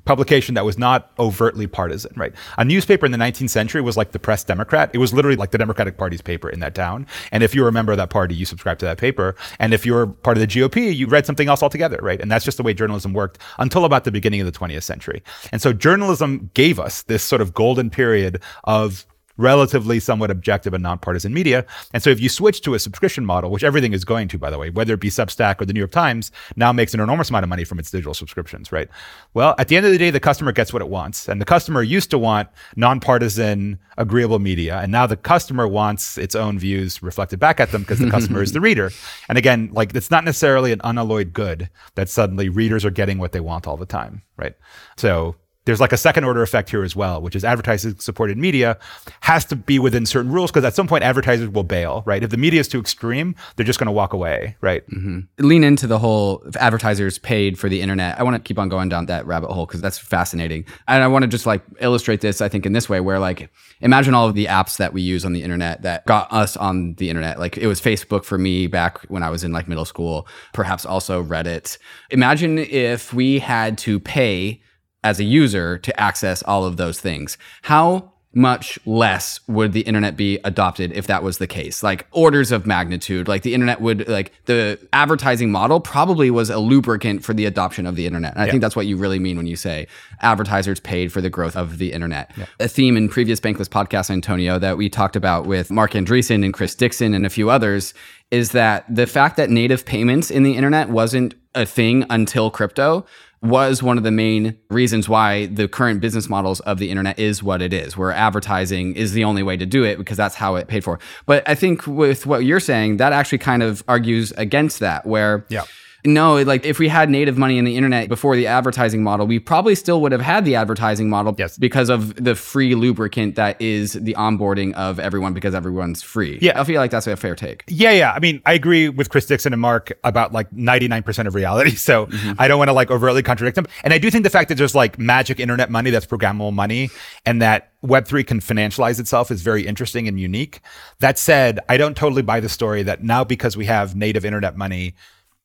publication 0.06 0.54
that 0.54 0.64
was 0.64 0.78
not 0.78 1.10
overtly 1.18 1.66
partisan, 1.66 2.12
right? 2.16 2.32
A 2.56 2.64
newspaper 2.64 3.04
in 3.04 3.12
the 3.12 3.18
19th 3.18 3.50
century 3.50 3.82
was 3.82 3.96
like 3.96 4.12
the 4.12 4.18
Press 4.18 4.44
Democrat. 4.44 4.90
It 4.94 4.98
was 4.98 5.12
literally 5.12 5.36
like 5.36 5.50
the 5.50 5.58
Democratic 5.58 5.98
Party's 5.98 6.22
paper 6.22 6.48
in 6.48 6.60
that 6.60 6.74
town. 6.74 7.06
And 7.32 7.42
if 7.42 7.54
you 7.54 7.62
were 7.62 7.68
a 7.68 7.72
member 7.72 7.92
of 7.92 7.98
that 7.98 8.08
party, 8.08 8.34
you 8.34 8.46
subscribed 8.46 8.80
to 8.80 8.86
that 8.86 8.98
paper. 8.98 9.34
And 9.58 9.74
if 9.74 9.84
you 9.84 9.92
were 9.92 10.06
part 10.06 10.38
of 10.38 10.40
the 10.40 10.46
GOP, 10.46 10.94
you 10.94 11.06
read 11.06 11.26
something 11.26 11.48
else 11.48 11.62
altogether, 11.62 11.98
right? 12.00 12.20
And 12.20 12.30
that's 12.30 12.44
just 12.44 12.56
the 12.56 12.62
way 12.62 12.72
journalism 12.72 13.12
worked 13.12 13.38
until 13.58 13.84
about 13.84 14.04
the 14.04 14.12
beginning 14.12 14.40
of 14.40 14.50
the 14.50 14.58
20th 14.58 14.84
century. 14.84 15.22
And 15.52 15.60
so 15.60 15.72
journalism 15.72 16.50
gave 16.54 16.80
us 16.80 17.02
this 17.02 17.22
sort 17.22 17.42
of 17.42 17.52
golden 17.52 17.90
period 17.90 18.40
of 18.64 19.04
relatively 19.36 20.00
somewhat 20.00 20.30
objective 20.30 20.74
and 20.74 20.82
nonpartisan 20.82 21.32
media. 21.32 21.64
And 21.92 22.02
so 22.02 22.10
if 22.10 22.20
you 22.20 22.28
switch 22.28 22.60
to 22.62 22.74
a 22.74 22.78
subscription 22.78 23.24
model, 23.24 23.50
which 23.50 23.64
everything 23.64 23.92
is 23.92 24.04
going 24.04 24.28
to, 24.28 24.38
by 24.38 24.50
the 24.50 24.58
way, 24.58 24.70
whether 24.70 24.94
it 24.94 25.00
be 25.00 25.10
Substack 25.10 25.60
or 25.60 25.66
the 25.66 25.72
New 25.72 25.80
York 25.80 25.90
Times, 25.90 26.30
now 26.56 26.72
makes 26.72 26.94
an 26.94 27.00
enormous 27.00 27.30
amount 27.30 27.44
of 27.44 27.48
money 27.48 27.64
from 27.64 27.78
its 27.78 27.90
digital 27.90 28.14
subscriptions, 28.14 28.72
right? 28.72 28.88
Well, 29.34 29.54
at 29.58 29.68
the 29.68 29.76
end 29.76 29.86
of 29.86 29.92
the 29.92 29.98
day, 29.98 30.10
the 30.10 30.20
customer 30.20 30.52
gets 30.52 30.72
what 30.72 30.82
it 30.82 30.88
wants. 30.88 31.28
And 31.28 31.40
the 31.40 31.44
customer 31.44 31.82
used 31.82 32.10
to 32.10 32.18
want 32.18 32.48
nonpartisan, 32.76 33.78
agreeable 33.98 34.38
media. 34.38 34.78
And 34.78 34.92
now 34.92 35.06
the 35.06 35.16
customer 35.16 35.68
wants 35.68 36.18
its 36.18 36.34
own 36.34 36.58
views 36.58 37.02
reflected 37.02 37.38
back 37.38 37.60
at 37.60 37.72
them 37.72 37.82
because 37.82 37.98
the 37.98 38.10
customer 38.10 38.42
is 38.42 38.52
the 38.52 38.60
reader. 38.68 38.90
And 39.28 39.38
again, 39.38 39.70
like 39.72 39.94
it's 39.94 40.10
not 40.10 40.24
necessarily 40.24 40.72
an 40.72 40.80
unalloyed 40.84 41.32
good 41.32 41.70
that 41.94 42.08
suddenly 42.08 42.48
readers 42.48 42.84
are 42.84 42.90
getting 42.90 43.18
what 43.18 43.32
they 43.32 43.40
want 43.40 43.66
all 43.66 43.76
the 43.76 43.86
time, 43.86 44.22
right? 44.36 44.54
So 44.96 45.36
there's 45.66 45.80
like 45.80 45.92
a 45.92 45.96
second 45.96 46.24
order 46.24 46.42
effect 46.42 46.70
here 46.70 46.82
as 46.82 46.96
well, 46.96 47.20
which 47.20 47.36
is 47.36 47.44
advertising 47.44 47.98
supported 47.98 48.38
media 48.38 48.78
has 49.20 49.44
to 49.44 49.56
be 49.56 49.78
within 49.78 50.06
certain 50.06 50.32
rules 50.32 50.50
because 50.50 50.64
at 50.64 50.74
some 50.74 50.86
point 50.86 51.04
advertisers 51.04 51.48
will 51.48 51.64
bail, 51.64 52.02
right? 52.06 52.22
If 52.22 52.30
the 52.30 52.36
media 52.36 52.60
is 52.60 52.68
too 52.68 52.80
extreme, 52.80 53.34
they're 53.56 53.66
just 53.66 53.78
going 53.78 53.86
to 53.86 53.92
walk 53.92 54.12
away, 54.12 54.56
right? 54.60 54.88
Mm-hmm. 54.88 55.46
Lean 55.46 55.64
into 55.64 55.86
the 55.86 55.98
whole 55.98 56.42
advertisers 56.58 57.18
paid 57.18 57.58
for 57.58 57.68
the 57.68 57.82
internet. 57.82 58.18
I 58.18 58.22
want 58.22 58.36
to 58.36 58.40
keep 58.46 58.58
on 58.58 58.68
going 58.68 58.88
down 58.88 59.06
that 59.06 59.26
rabbit 59.26 59.50
hole 59.50 59.66
because 59.66 59.80
that's 59.80 59.98
fascinating. 59.98 60.64
And 60.86 61.02
I 61.02 61.08
want 61.08 61.24
to 61.24 61.28
just 61.28 61.46
like 61.46 61.62
illustrate 61.80 62.20
this, 62.20 62.40
I 62.40 62.48
think, 62.48 62.64
in 62.64 62.72
this 62.72 62.88
way 62.88 63.00
where 63.00 63.18
like 63.18 63.50
imagine 63.80 64.14
all 64.14 64.28
of 64.28 64.34
the 64.34 64.46
apps 64.46 64.76
that 64.76 64.92
we 64.92 65.02
use 65.02 65.24
on 65.24 65.32
the 65.32 65.42
internet 65.42 65.82
that 65.82 66.06
got 66.06 66.32
us 66.32 66.56
on 66.56 66.94
the 66.94 67.10
internet. 67.10 67.40
Like 67.40 67.58
it 67.58 67.66
was 67.66 67.80
Facebook 67.80 68.24
for 68.24 68.38
me 68.38 68.68
back 68.68 69.02
when 69.08 69.24
I 69.24 69.30
was 69.30 69.42
in 69.42 69.50
like 69.50 69.66
middle 69.66 69.84
school, 69.84 70.28
perhaps 70.52 70.86
also 70.86 71.24
Reddit. 71.24 71.76
Imagine 72.10 72.58
if 72.58 73.12
we 73.12 73.40
had 73.40 73.78
to 73.78 73.98
pay 73.98 74.60
as 75.06 75.20
a 75.20 75.24
user 75.24 75.78
to 75.78 76.00
access 76.00 76.42
all 76.42 76.64
of 76.64 76.76
those 76.78 76.98
things. 76.98 77.38
How 77.62 78.12
much 78.34 78.78
less 78.84 79.40
would 79.48 79.72
the 79.72 79.80
internet 79.82 80.14
be 80.14 80.38
adopted 80.44 80.92
if 80.92 81.06
that 81.06 81.22
was 81.22 81.38
the 81.38 81.46
case 81.46 81.82
like 81.82 82.06
orders 82.10 82.52
of 82.52 82.66
magnitude 82.66 83.26
like 83.26 83.40
the 83.40 83.54
internet 83.54 83.80
would 83.80 84.06
like 84.08 84.30
the 84.44 84.78
advertising 84.92 85.50
model 85.50 85.80
probably 85.80 86.30
was 86.30 86.50
a 86.50 86.58
lubricant 86.58 87.24
for 87.24 87.32
the 87.32 87.46
adoption 87.46 87.86
of 87.86 87.96
the 87.96 88.04
internet 88.04 88.34
and 88.34 88.42
i 88.42 88.44
yeah. 88.44 88.50
think 88.50 88.60
that's 88.60 88.76
what 88.76 88.84
you 88.84 88.94
really 88.94 89.18
mean 89.18 89.38
when 89.38 89.46
you 89.46 89.56
say 89.56 89.86
advertisers 90.20 90.78
paid 90.80 91.10
for 91.10 91.22
the 91.22 91.30
growth 91.30 91.56
of 91.56 91.78
the 91.78 91.92
internet 91.94 92.30
yeah. 92.36 92.44
a 92.60 92.68
theme 92.68 92.94
in 92.94 93.08
previous 93.08 93.40
bankless 93.40 93.70
podcasts 93.70 94.10
antonio 94.10 94.58
that 94.58 94.76
we 94.76 94.90
talked 94.90 95.16
about 95.16 95.46
with 95.46 95.70
mark 95.70 95.92
andreessen 95.92 96.44
and 96.44 96.52
chris 96.52 96.74
dixon 96.74 97.14
and 97.14 97.24
a 97.24 97.30
few 97.30 97.48
others 97.48 97.94
is 98.30 98.52
that 98.52 98.84
the 98.94 99.06
fact 99.06 99.38
that 99.38 99.48
native 99.48 99.86
payments 99.86 100.30
in 100.30 100.42
the 100.42 100.56
internet 100.56 100.90
wasn't 100.90 101.34
a 101.54 101.64
thing 101.64 102.04
until 102.10 102.50
crypto 102.50 103.06
was 103.42 103.82
one 103.82 103.98
of 103.98 104.04
the 104.04 104.10
main 104.10 104.58
reasons 104.70 105.08
why 105.08 105.46
the 105.46 105.68
current 105.68 106.00
business 106.00 106.28
models 106.28 106.60
of 106.60 106.78
the 106.78 106.90
internet 106.90 107.18
is 107.18 107.42
what 107.42 107.62
it 107.62 107.72
is, 107.72 107.96
where 107.96 108.12
advertising 108.12 108.94
is 108.96 109.12
the 109.12 109.24
only 109.24 109.42
way 109.42 109.56
to 109.56 109.66
do 109.66 109.84
it 109.84 109.98
because 109.98 110.16
that's 110.16 110.34
how 110.34 110.56
it 110.56 110.68
paid 110.68 110.82
for. 110.82 110.98
But 111.26 111.48
I 111.48 111.54
think 111.54 111.86
with 111.86 112.26
what 112.26 112.44
you're 112.44 112.60
saying, 112.60 112.96
that 112.96 113.12
actually 113.12 113.38
kind 113.38 113.62
of 113.62 113.84
argues 113.88 114.32
against 114.32 114.80
that, 114.80 115.06
where 115.06 115.46
yeah 115.48 115.64
no, 116.06 116.42
like 116.42 116.64
if 116.64 116.78
we 116.78 116.88
had 116.88 117.10
native 117.10 117.36
money 117.36 117.58
in 117.58 117.64
the 117.64 117.76
internet 117.76 118.08
before 118.08 118.36
the 118.36 118.46
advertising 118.46 119.02
model, 119.02 119.26
we 119.26 119.38
probably 119.38 119.74
still 119.74 120.00
would 120.00 120.12
have 120.12 120.20
had 120.20 120.44
the 120.44 120.54
advertising 120.54 121.08
model 121.08 121.34
yes. 121.36 121.58
because 121.58 121.88
of 121.88 122.14
the 122.22 122.34
free 122.34 122.74
lubricant 122.74 123.34
that 123.34 123.60
is 123.60 123.94
the 123.94 124.14
onboarding 124.14 124.72
of 124.74 124.98
everyone 124.98 125.34
because 125.34 125.54
everyone's 125.54 126.02
free. 126.02 126.38
Yeah. 126.40 126.60
I 126.60 126.64
feel 126.64 126.80
like 126.80 126.90
that's 126.90 127.06
a 127.06 127.16
fair 127.16 127.34
take. 127.34 127.64
Yeah, 127.68 127.92
yeah. 127.92 128.12
I 128.12 128.18
mean, 128.18 128.40
I 128.46 128.52
agree 128.52 128.88
with 128.88 129.10
Chris 129.10 129.26
Dixon 129.26 129.52
and 129.52 129.60
Mark 129.60 129.92
about 130.04 130.32
like 130.32 130.50
99% 130.50 131.26
of 131.26 131.34
reality. 131.34 131.76
So 131.86 132.06
mm-hmm. 132.06 132.32
I 132.38 132.48
don't 132.48 132.58
want 132.58 132.68
to 132.68 132.72
like 132.72 132.90
overtly 132.90 133.22
contradict 133.22 133.54
them. 133.54 133.66
And 133.84 133.94
I 133.94 133.98
do 133.98 134.10
think 134.10 134.24
the 134.24 134.30
fact 134.30 134.48
that 134.48 134.56
there's 134.56 134.74
like 134.74 134.98
magic 134.98 135.38
internet 135.38 135.70
money 135.70 135.90
that's 135.90 136.06
programmable 136.06 136.52
money 136.52 136.90
and 137.24 137.40
that 137.42 137.72
Web3 137.86 138.26
can 138.26 138.40
financialize 138.40 138.98
itself 138.98 139.30
is 139.30 139.42
very 139.42 139.66
interesting 139.66 140.08
and 140.08 140.18
unique. 140.18 140.60
That 140.98 141.18
said, 141.18 141.60
I 141.68 141.76
don't 141.76 141.96
totally 141.96 142.22
buy 142.22 142.40
the 142.40 142.48
story 142.48 142.82
that 142.82 143.02
now 143.02 143.24
because 143.24 143.56
we 143.56 143.66
have 143.66 143.94
native 143.94 144.24
internet 144.24 144.56
money, 144.56 144.94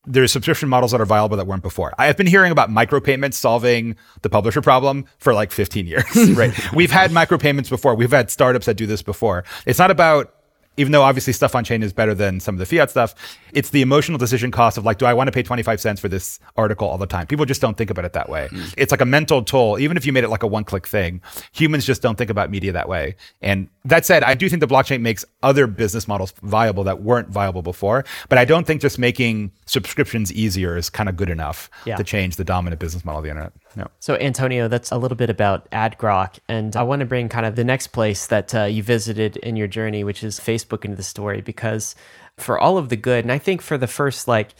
there's 0.04 0.32
subscription 0.32 0.68
models 0.68 0.90
that 0.92 1.00
are 1.00 1.06
viable 1.06 1.36
that 1.36 1.46
weren't 1.46 1.62
before. 1.62 1.92
I've 1.98 2.16
been 2.16 2.26
hearing 2.26 2.50
about 2.50 2.70
micropayments 2.70 3.34
solving 3.34 3.96
the 4.22 4.30
publisher 4.30 4.60
problem 4.60 5.06
for 5.18 5.32
like 5.32 5.52
15 5.52 5.86
years, 5.86 6.04
right? 6.36 6.52
We've 6.74 6.90
had 6.90 7.10
micropayments 7.10 7.68
before. 7.68 7.94
We've 7.94 8.10
had 8.10 8.30
startups 8.30 8.66
that 8.66 8.74
do 8.74 8.86
this 8.86 9.02
before. 9.02 9.44
It's 9.66 9.78
not 9.78 9.90
about 9.90 10.34
even 10.76 10.92
though 10.92 11.02
obviously 11.02 11.32
stuff 11.32 11.54
on 11.54 11.64
chain 11.64 11.82
is 11.82 11.92
better 11.92 12.14
than 12.14 12.40
some 12.40 12.54
of 12.54 12.58
the 12.58 12.66
fiat 12.66 12.90
stuff, 12.90 13.14
it's 13.52 13.70
the 13.70 13.82
emotional 13.82 14.18
decision 14.18 14.50
cost 14.50 14.78
of 14.78 14.84
like, 14.84 14.98
do 14.98 15.04
I 15.04 15.12
want 15.12 15.28
to 15.28 15.32
pay 15.32 15.42
25 15.42 15.80
cents 15.80 16.00
for 16.00 16.08
this 16.08 16.40
article 16.56 16.88
all 16.88 16.98
the 16.98 17.06
time? 17.06 17.26
People 17.26 17.44
just 17.44 17.60
don't 17.60 17.76
think 17.76 17.90
about 17.90 18.04
it 18.04 18.14
that 18.14 18.28
way. 18.28 18.48
Mm. 18.50 18.74
It's 18.76 18.90
like 18.90 19.00
a 19.00 19.06
mental 19.06 19.42
toll. 19.42 19.78
Even 19.78 19.96
if 19.96 20.06
you 20.06 20.12
made 20.12 20.24
it 20.24 20.28
like 20.28 20.42
a 20.42 20.46
one 20.46 20.64
click 20.64 20.86
thing, 20.86 21.20
humans 21.52 21.84
just 21.84 22.00
don't 22.00 22.16
think 22.16 22.30
about 22.30 22.50
media 22.50 22.72
that 22.72 22.88
way. 22.88 23.16
And 23.42 23.68
that 23.84 24.06
said, 24.06 24.22
I 24.22 24.34
do 24.34 24.48
think 24.48 24.60
the 24.60 24.66
blockchain 24.66 25.00
makes 25.00 25.24
other 25.42 25.66
business 25.66 26.08
models 26.08 26.32
viable 26.42 26.84
that 26.84 27.02
weren't 27.02 27.28
viable 27.28 27.62
before. 27.62 28.04
But 28.28 28.38
I 28.38 28.44
don't 28.44 28.66
think 28.66 28.80
just 28.80 28.98
making 28.98 29.52
subscriptions 29.66 30.32
easier 30.32 30.76
is 30.76 30.88
kind 30.88 31.08
of 31.08 31.16
good 31.16 31.30
enough 31.30 31.70
yeah. 31.84 31.96
to 31.96 32.04
change 32.04 32.36
the 32.36 32.44
dominant 32.44 32.80
business 32.80 33.04
model 33.04 33.18
of 33.18 33.24
the 33.24 33.30
internet. 33.30 33.52
No. 33.76 33.88
So, 34.00 34.16
Antonio, 34.16 34.68
that's 34.68 34.90
a 34.90 34.98
little 34.98 35.16
bit 35.16 35.30
about 35.30 35.70
AdGrok. 35.70 36.38
And 36.48 36.76
I 36.76 36.82
want 36.82 37.00
to 37.00 37.06
bring 37.06 37.28
kind 37.28 37.46
of 37.46 37.56
the 37.56 37.64
next 37.64 37.88
place 37.88 38.26
that 38.26 38.54
uh, 38.54 38.64
you 38.64 38.82
visited 38.82 39.36
in 39.38 39.56
your 39.56 39.68
journey, 39.68 40.04
which 40.04 40.22
is 40.22 40.38
Facebook, 40.38 40.84
into 40.84 40.96
the 40.96 41.02
story 41.02 41.40
because 41.40 41.94
for 42.36 42.58
all 42.58 42.78
of 42.78 42.88
the 42.88 42.96
good, 42.96 43.24
and 43.24 43.32
I 43.32 43.38
think 43.38 43.62
for 43.62 43.78
the 43.78 43.86
first, 43.86 44.26
like, 44.28 44.54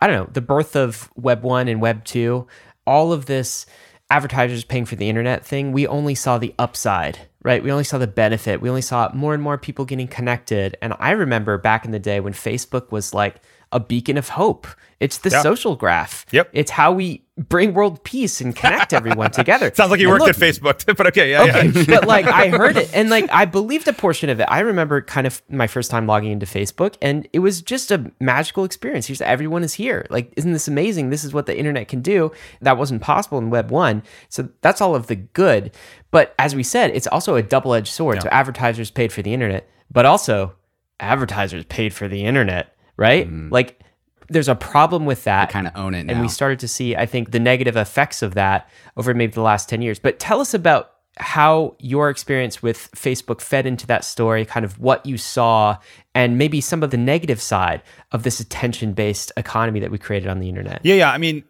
I 0.00 0.06
don't 0.06 0.16
know, 0.16 0.30
the 0.32 0.40
birth 0.40 0.76
of 0.76 1.10
Web 1.16 1.42
1 1.42 1.68
and 1.68 1.80
Web 1.80 2.04
2, 2.04 2.46
all 2.86 3.12
of 3.12 3.26
this 3.26 3.66
advertisers 4.10 4.64
paying 4.64 4.86
for 4.86 4.96
the 4.96 5.08
internet 5.08 5.44
thing, 5.44 5.72
we 5.72 5.86
only 5.86 6.14
saw 6.14 6.38
the 6.38 6.54
upside, 6.58 7.18
right? 7.42 7.62
We 7.62 7.70
only 7.70 7.84
saw 7.84 7.98
the 7.98 8.06
benefit. 8.06 8.60
We 8.60 8.70
only 8.70 8.82
saw 8.82 9.10
more 9.12 9.34
and 9.34 9.42
more 9.42 9.58
people 9.58 9.84
getting 9.84 10.08
connected. 10.08 10.76
And 10.80 10.94
I 10.98 11.10
remember 11.10 11.58
back 11.58 11.84
in 11.84 11.90
the 11.90 11.98
day 11.98 12.20
when 12.20 12.32
Facebook 12.32 12.90
was 12.90 13.12
like 13.12 13.42
a 13.72 13.80
beacon 13.80 14.16
of 14.16 14.30
hope. 14.30 14.66
It's 15.00 15.18
the 15.18 15.30
yeah. 15.30 15.42
social 15.42 15.76
graph. 15.76 16.26
Yep. 16.32 16.50
It's 16.52 16.70
how 16.72 16.92
we 16.92 17.22
bring 17.36 17.72
world 17.72 18.02
peace 18.02 18.40
and 18.40 18.56
connect 18.56 18.92
everyone 18.92 19.30
together. 19.30 19.70
Sounds 19.74 19.92
like 19.92 20.00
you 20.00 20.08
and 20.08 20.12
worked 20.18 20.26
look, 20.26 20.30
at 20.30 20.54
Facebook, 20.54 20.84
but 20.96 21.06
okay, 21.08 21.30
yeah, 21.30 21.42
okay. 21.44 21.68
Yeah. 21.68 21.84
but 21.86 22.06
like 22.08 22.26
I 22.26 22.48
heard 22.56 22.76
it 22.76 22.92
and 22.92 23.08
like 23.08 23.30
I 23.30 23.44
believed 23.44 23.86
a 23.86 23.92
portion 23.92 24.28
of 24.28 24.40
it. 24.40 24.46
I 24.48 24.60
remember 24.60 25.00
kind 25.00 25.26
of 25.26 25.40
my 25.48 25.68
first 25.68 25.90
time 25.90 26.06
logging 26.06 26.32
into 26.32 26.46
Facebook 26.46 26.96
and 27.00 27.28
it 27.32 27.38
was 27.38 27.62
just 27.62 27.92
a 27.92 28.10
magical 28.18 28.64
experience. 28.64 29.06
Here's 29.06 29.20
everyone 29.20 29.62
is 29.62 29.74
here. 29.74 30.06
Like, 30.10 30.32
isn't 30.36 30.52
this 30.52 30.66
amazing? 30.66 31.10
This 31.10 31.22
is 31.22 31.32
what 31.32 31.46
the 31.46 31.56
internet 31.56 31.86
can 31.86 32.00
do. 32.00 32.32
That 32.60 32.76
wasn't 32.76 33.02
possible 33.02 33.38
in 33.38 33.50
Web 33.50 33.70
one. 33.70 34.02
So 34.28 34.48
that's 34.62 34.80
all 34.80 34.96
of 34.96 35.06
the 35.06 35.16
good. 35.16 35.70
But 36.10 36.34
as 36.38 36.56
we 36.56 36.64
said, 36.64 36.90
it's 36.90 37.06
also 37.06 37.36
a 37.36 37.42
double-edged 37.42 37.92
sword. 37.92 38.16
Yeah. 38.16 38.22
So 38.22 38.28
advertisers 38.30 38.90
paid 38.90 39.12
for 39.12 39.22
the 39.22 39.34
internet, 39.34 39.68
but 39.92 40.06
also 40.06 40.54
advertisers 41.00 41.64
paid 41.64 41.92
for 41.92 42.08
the 42.08 42.24
internet, 42.24 42.74
right? 42.98 43.26
Mm. 43.26 43.50
Like 43.50 43.80
there's 44.28 44.48
a 44.48 44.54
problem 44.54 45.06
with 45.06 45.24
that. 45.24 45.48
kind 45.48 45.66
of 45.66 45.74
own 45.74 45.94
it 45.94 46.04
now. 46.04 46.12
And 46.12 46.20
we 46.20 46.28
started 46.28 46.58
to 46.60 46.68
see, 46.68 46.94
I 46.94 47.06
think, 47.06 47.30
the 47.30 47.40
negative 47.40 47.76
effects 47.76 48.20
of 48.20 48.34
that 48.34 48.68
over 48.96 49.14
maybe 49.14 49.32
the 49.32 49.40
last 49.40 49.70
10 49.70 49.80
years. 49.80 49.98
But 49.98 50.18
tell 50.18 50.40
us 50.40 50.52
about 50.52 50.92
how 51.16 51.74
your 51.80 52.10
experience 52.10 52.62
with 52.62 52.90
Facebook 52.92 53.40
fed 53.40 53.66
into 53.66 53.86
that 53.86 54.04
story, 54.04 54.44
kind 54.44 54.64
of 54.64 54.78
what 54.78 55.04
you 55.04 55.16
saw, 55.16 55.76
and 56.14 56.38
maybe 56.38 56.60
some 56.60 56.82
of 56.82 56.90
the 56.90 56.96
negative 56.96 57.40
side 57.40 57.82
of 58.12 58.22
this 58.22 58.38
attention 58.38 58.92
based 58.92 59.32
economy 59.36 59.80
that 59.80 59.90
we 59.90 59.98
created 59.98 60.28
on 60.28 60.38
the 60.38 60.48
internet. 60.48 60.80
Yeah, 60.84 60.94
yeah. 60.94 61.10
I 61.10 61.18
mean, 61.18 61.42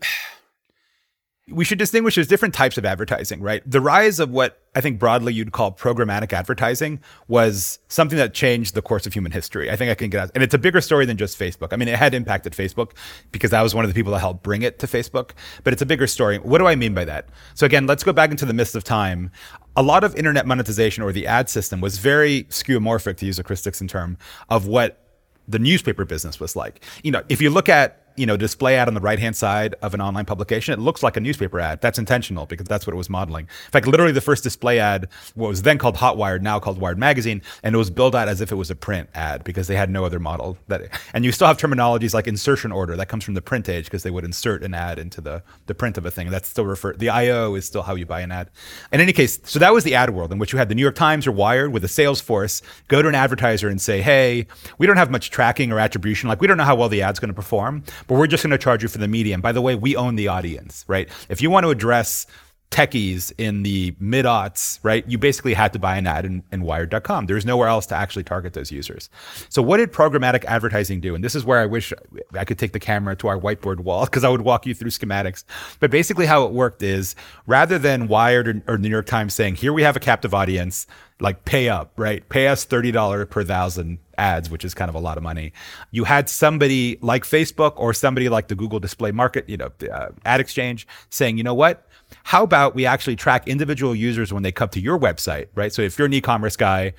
we 1.51 1.65
should 1.65 1.79
distinguish 1.79 2.15
there's 2.15 2.27
different 2.27 2.55
types 2.55 2.77
of 2.79 2.85
advertising, 2.85 3.41
right? 3.41 3.63
The 3.69 3.81
rise 3.81 4.21
of 4.21 4.31
what 4.31 4.61
I 4.75 4.81
think 4.81 4.99
broadly 4.99 5.33
you'd 5.33 5.53
call 5.53 5.73
programmatic 5.73 6.33
advertising 6.33 7.01
was 7.27 7.79
something 7.89 8.19
that 8.19 8.35
changed 8.35 8.75
the 8.75 8.83
course 8.83 9.07
of 9.07 9.15
human 9.15 9.33
history. 9.33 9.71
I 9.71 9.77
think 9.77 9.91
I 9.91 9.95
can 9.95 10.11
get 10.11 10.21
out, 10.21 10.31
and 10.35 10.45
it's 10.45 10.55
a 10.55 10.59
bigger 10.59 10.81
story 10.81 11.07
than 11.07 11.17
just 11.17 11.39
Facebook. 11.39 11.69
I 11.73 11.77
mean, 11.77 11.89
it 11.89 11.99
had 11.99 12.15
impacted 12.15 12.53
Facebook 12.53 12.93
because 13.33 13.53
I 13.53 13.63
was 13.63 13.75
one 13.75 13.85
of 13.85 13.91
the 13.91 13.95
people 13.95 14.13
that 14.13 14.21
helped 14.21 14.43
bring 14.43 14.63
it 14.63 14.79
to 14.81 14.87
Facebook, 14.87 15.31
but 15.65 15.73
it's 15.73 15.83
a 15.83 15.87
bigger 15.87 16.07
story. 16.07 16.39
What 16.39 16.59
do 16.59 16.67
I 16.67 16.75
mean 16.75 16.95
by 16.95 17.05
that? 17.07 17.29
So 17.55 17.67
again, 17.67 17.87
let's 17.87 18.05
go 18.05 18.13
back 18.13 18.31
into 18.31 18.45
the 18.45 18.55
mist 18.55 18.75
of 18.75 18.85
time. 18.85 19.31
A 19.77 19.83
lot 19.83 20.05
of 20.05 20.15
internet 20.17 20.47
monetization 20.47 21.03
or 21.03 21.13
the 21.13 21.27
ad 21.27 21.49
system 21.49 21.81
was 21.81 21.99
very 21.99 22.45
skeuomorphic, 22.45 23.17
to 23.19 23.27
use 23.27 23.39
a 23.39 23.43
Chris 23.43 23.63
Dixon 23.63 23.89
term, 23.89 24.19
of 24.49 24.67
what 24.67 25.05
the 25.47 25.59
newspaper 25.59 26.05
business 26.05 26.39
was 26.39 26.55
like. 26.55 26.85
You 27.03 27.13
know, 27.13 27.23
if 27.29 27.41
you 27.41 27.51
look 27.51 27.69
at 27.69 28.05
you 28.19 28.27
know, 28.27 28.37
display 28.37 28.77
ad 28.77 28.89
on 28.89 28.95
the 28.95 29.01
right 29.01 29.19
hand 29.19 29.37
side 29.37 29.75
of 29.83 29.95
an 29.95 30.01
online 30.01 30.25
publication, 30.25 30.75
it 30.75 30.83
looks 30.83 31.03
like 31.03 31.17
a 31.17 31.21
newspaper 31.21 31.61
ad. 31.61 31.81
That's 31.81 31.99
intentional 31.99 32.47
because 32.47 32.67
that's 32.67 32.87
what 32.87 32.93
it 32.93 32.97
was 32.97 33.09
modeling. 33.09 33.45
In 33.67 33.71
fact, 33.71 33.87
literally 33.87 34.13
the 34.13 34.21
first 34.21 34.43
display 34.43 34.79
ad, 34.79 35.09
what 35.35 35.49
was 35.49 35.63
then 35.63 35.79
called 35.79 35.97
Hotwired, 35.97 36.43
now 36.43 36.59
called 36.59 36.79
Wired 36.79 36.99
Magazine, 36.99 37.43
and 37.63 37.75
it 37.75 37.79
was 37.79 37.91
built 37.91 38.15
out 38.15 38.29
as 38.29 38.41
if 38.41 38.53
it 38.53 38.57
was 38.57 38.71
a 38.71 38.75
print 38.77 39.09
ad 39.15 39.45
because 39.45 39.69
they 39.69 39.77
had 39.77 39.91
no 39.91 40.05
other 40.05 40.19
model. 40.19 40.59
That 40.69 40.89
and 41.15 41.25
you 41.25 41.33
still 41.33 41.47
have 41.47 41.57
terminologies 41.57 42.15
like 42.15 42.27
insertion 42.27 42.73
order 42.73 42.97
that 42.97 43.09
comes 43.09 43.25
from 43.25 43.35
the 43.35 43.43
print 43.43 43.69
age 43.69 43.85
because 43.85 44.03
they 44.03 44.11
would 44.11 44.25
insert 44.25 44.63
an 44.63 44.75
ad 44.75 44.99
into 44.99 45.21
the 45.21 45.43
the 45.67 45.75
print 45.75 45.97
of 45.97 46.05
a 46.05 46.11
thing. 46.11 46.31
That's 46.31 46.49
still 46.49 46.67
referred. 46.67 46.99
The 46.99 47.11
IO 47.11 47.55
is 47.55 47.65
still 47.65 47.83
how 47.83 47.95
you 47.95 48.07
buy 48.07 48.21
an 48.21 48.33
ad. 48.33 48.51
In 48.93 49.01
any 49.01 49.13
case, 49.13 49.39
so 49.45 49.59
that 49.59 49.73
was 49.73 49.85
the 49.85 49.95
ad 49.95 50.11
world 50.11 50.33
in 50.33 50.39
which 50.39 50.53
you 50.53 50.59
had 50.59 50.69
the 50.69 50.75
New 50.75 50.83
York 50.83 50.97
Times 50.97 51.27
or 51.27 51.33
Wired 51.33 51.73
with 51.73 51.85
a 51.85 51.89
sales 51.89 52.21
force 52.21 52.63
go 52.89 53.01
to 53.03 53.09
an 53.09 53.15
advertiser 53.15 53.69
and 53.69 53.81
say, 53.81 54.03
"Hey, 54.03 54.47
we 54.79 54.87
don't 54.87 54.97
have 54.97 55.11
much 55.11 55.31
tracking 55.31 55.73
or 55.73 55.79
attribution. 55.79 56.29
Like 56.29 56.41
we 56.41 56.47
don't 56.47 56.57
know 56.57 56.65
how 56.65 56.77
well 56.77 56.89
the 56.89 57.03
ad's 57.03 57.19
going 57.19 57.29
to 57.29 57.35
perform, 57.35 57.85
but 58.09 58.17
we're 58.17 58.27
just 58.27 58.43
going 58.43 58.51
to 58.51 58.59
charge 58.59 58.83
you 58.83 58.89
for 58.89 58.99
the 58.99 59.07
media. 59.07 59.35
And 59.35 59.43
by 59.43 59.53
the 59.53 59.61
way, 59.61 59.77
we 59.77 59.95
own 59.95 60.17
the 60.17 60.27
audience, 60.27 60.85
right? 60.89 61.09
If 61.29 61.41
you 61.41 61.51
want 61.51 61.65
to 61.65 61.71
address 61.71 62.27
techies 62.71 63.33
in 63.39 63.63
the 63.63 63.95
mid 63.99 64.25
aughts, 64.25 64.79
right? 64.83 65.05
You 65.09 65.19
basically 65.19 65.55
had 65.55 65.73
to 65.73 65.79
buy 65.79 65.97
an 65.97 66.07
ad 66.07 66.25
in, 66.25 66.43
in 66.53 66.63
wired.com. 66.63 67.27
There's 67.27 67.47
nowhere 67.47 67.69
else 67.69 67.87
to 67.87 67.95
actually 67.95 68.25
target 68.25 68.53
those 68.53 68.71
users. 68.71 69.09
So 69.49 69.63
what 69.63 69.79
did 69.79 69.93
programmatic 69.93 70.45
advertising 70.45 71.01
do? 71.01 71.15
And 71.15 71.25
this 71.25 71.35
is 71.35 71.45
where 71.45 71.61
I 71.61 71.67
wish 71.67 71.93
I 72.35 72.45
could 72.45 72.59
take 72.59 72.73
the 72.73 72.81
camera 72.81 73.17
to 73.17 73.29
our 73.29 73.39
whiteboard 73.39 73.81
wall 73.81 74.05
because 74.05 74.23
I 74.23 74.29
would 74.29 74.43
walk 74.43 74.67
you 74.67 74.75
through 74.75 74.91
schematics. 74.91 75.45
But 75.81 75.91
basically 75.91 76.27
how 76.27 76.45
it 76.45 76.53
worked 76.53 76.83
is 76.83 77.15
rather 77.47 77.79
than 77.79 78.07
Wired 78.09 78.49
or, 78.49 78.63
or 78.75 78.79
New 78.79 78.89
York 78.89 79.07
Times 79.07 79.35
saying, 79.35 79.57
here 79.57 79.73
we 79.73 79.83
have 79.83 79.97
a 79.97 80.01
captive 80.01 80.35
audience, 80.35 80.87
like 81.21 81.45
pay 81.45 81.69
up, 81.69 81.93
right? 81.97 82.29
Pay 82.29 82.49
us 82.49 82.67
$30 82.67 83.29
per 83.31 83.45
thousand 83.45 83.99
ads, 84.19 84.51
which 84.51 84.65
is 84.65 84.75
kind 84.75 84.89
of 84.89 84.95
a 84.95 85.01
lot 85.01 85.17
of 85.17 85.23
money. 85.23 85.53
You 85.91 86.05
had 86.05 86.29
somebody 86.29 86.99
like 87.01 87.25
Facebook 87.25 87.73
or 87.77 87.95
somebody 87.95 88.29
like 88.29 88.49
the 88.49 88.55
Google 88.55 88.79
Display 88.79 89.11
Market, 89.11 89.49
you 89.49 89.57
know, 89.57 89.71
uh, 89.91 90.09
ad 90.25 90.41
exchange 90.41 90.87
saying, 91.09 91.39
you 91.39 91.45
know 91.45 91.55
what? 91.55 91.88
How 92.25 92.43
about 92.43 92.75
we 92.75 92.87
actually 92.87 93.17
track 93.17 93.49
individual 93.49 93.95
users 93.95 94.33
when 94.33 94.43
they 94.43 94.53
come 94.53 94.69
to 94.71 94.81
your 94.81 94.99
website, 94.99 95.49
right? 95.55 95.73
So 95.73 95.83
if 95.83 95.99
you're 95.99 96.07
an 96.07 96.13
e-commerce 96.13 96.57
guy, 96.57 96.95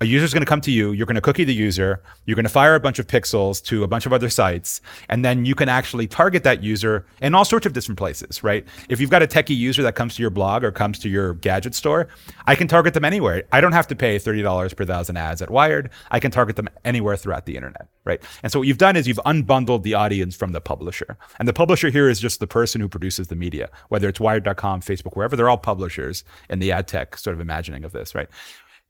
a 0.00 0.06
user's 0.06 0.32
going 0.32 0.42
to 0.42 0.46
come 0.46 0.60
to 0.62 0.70
you, 0.70 0.92
you're 0.92 1.06
going 1.06 1.16
to 1.16 1.20
cookie 1.20 1.44
the 1.44 1.54
user, 1.54 2.02
you're 2.26 2.34
going 2.34 2.44
to 2.44 2.50
fire 2.50 2.74
a 2.74 2.80
bunch 2.80 2.98
of 2.98 3.06
pixels 3.06 3.62
to 3.64 3.82
a 3.84 3.88
bunch 3.88 4.06
of 4.06 4.12
other 4.12 4.30
sites, 4.30 4.80
and 5.08 5.24
then 5.24 5.44
you 5.44 5.54
can 5.54 5.68
actually 5.68 6.06
target 6.06 6.44
that 6.44 6.62
user 6.62 7.06
in 7.20 7.34
all 7.34 7.44
sorts 7.44 7.66
of 7.66 7.72
different 7.72 7.98
places, 7.98 8.42
right? 8.44 8.66
If 8.88 9.00
you've 9.00 9.10
got 9.10 9.22
a 9.22 9.26
techie 9.26 9.56
user 9.56 9.82
that 9.82 9.94
comes 9.94 10.14
to 10.16 10.22
your 10.22 10.30
blog 10.30 10.64
or 10.64 10.70
comes 10.70 10.98
to 11.00 11.08
your 11.08 11.34
gadget 11.34 11.74
store, 11.74 12.08
I 12.46 12.54
can 12.54 12.68
target 12.68 12.94
them 12.94 13.04
anywhere. 13.04 13.44
I 13.52 13.60
don't 13.60 13.72
have 13.72 13.86
to 13.88 13.96
pay 13.96 14.16
$30 14.16 14.76
per 14.76 14.84
thousand 14.84 15.16
ads 15.16 15.42
at 15.42 15.50
Wired. 15.50 15.90
I 16.10 16.20
can 16.20 16.30
target 16.30 16.56
them 16.56 16.68
anywhere 16.84 17.16
throughout 17.16 17.46
the 17.46 17.56
internet, 17.56 17.88
right? 18.04 18.22
And 18.42 18.52
so 18.52 18.60
what 18.60 18.68
you've 18.68 18.78
done 18.78 18.96
is 18.96 19.06
you've 19.08 19.20
unbundled 19.26 19.82
the 19.82 19.94
audience 19.94 20.36
from 20.36 20.52
the 20.52 20.60
publisher. 20.60 21.16
And 21.38 21.48
the 21.48 21.52
publisher 21.52 21.90
here 21.90 22.08
is 22.08 22.20
just 22.20 22.40
the 22.40 22.46
person 22.46 22.80
who 22.80 22.88
produces 22.88 23.28
the 23.28 23.36
media, 23.36 23.70
whether 23.88 24.08
it's 24.08 24.20
wired.com, 24.20 24.80
Facebook, 24.82 25.16
wherever, 25.16 25.36
they're 25.36 25.48
all 25.48 25.58
publishers 25.58 26.24
in 26.48 26.58
the 26.58 26.72
ad 26.72 26.88
tech 26.88 27.16
sort 27.16 27.34
of 27.34 27.40
imagining 27.40 27.84
of 27.84 27.92
this, 27.92 28.14
right? 28.14 28.28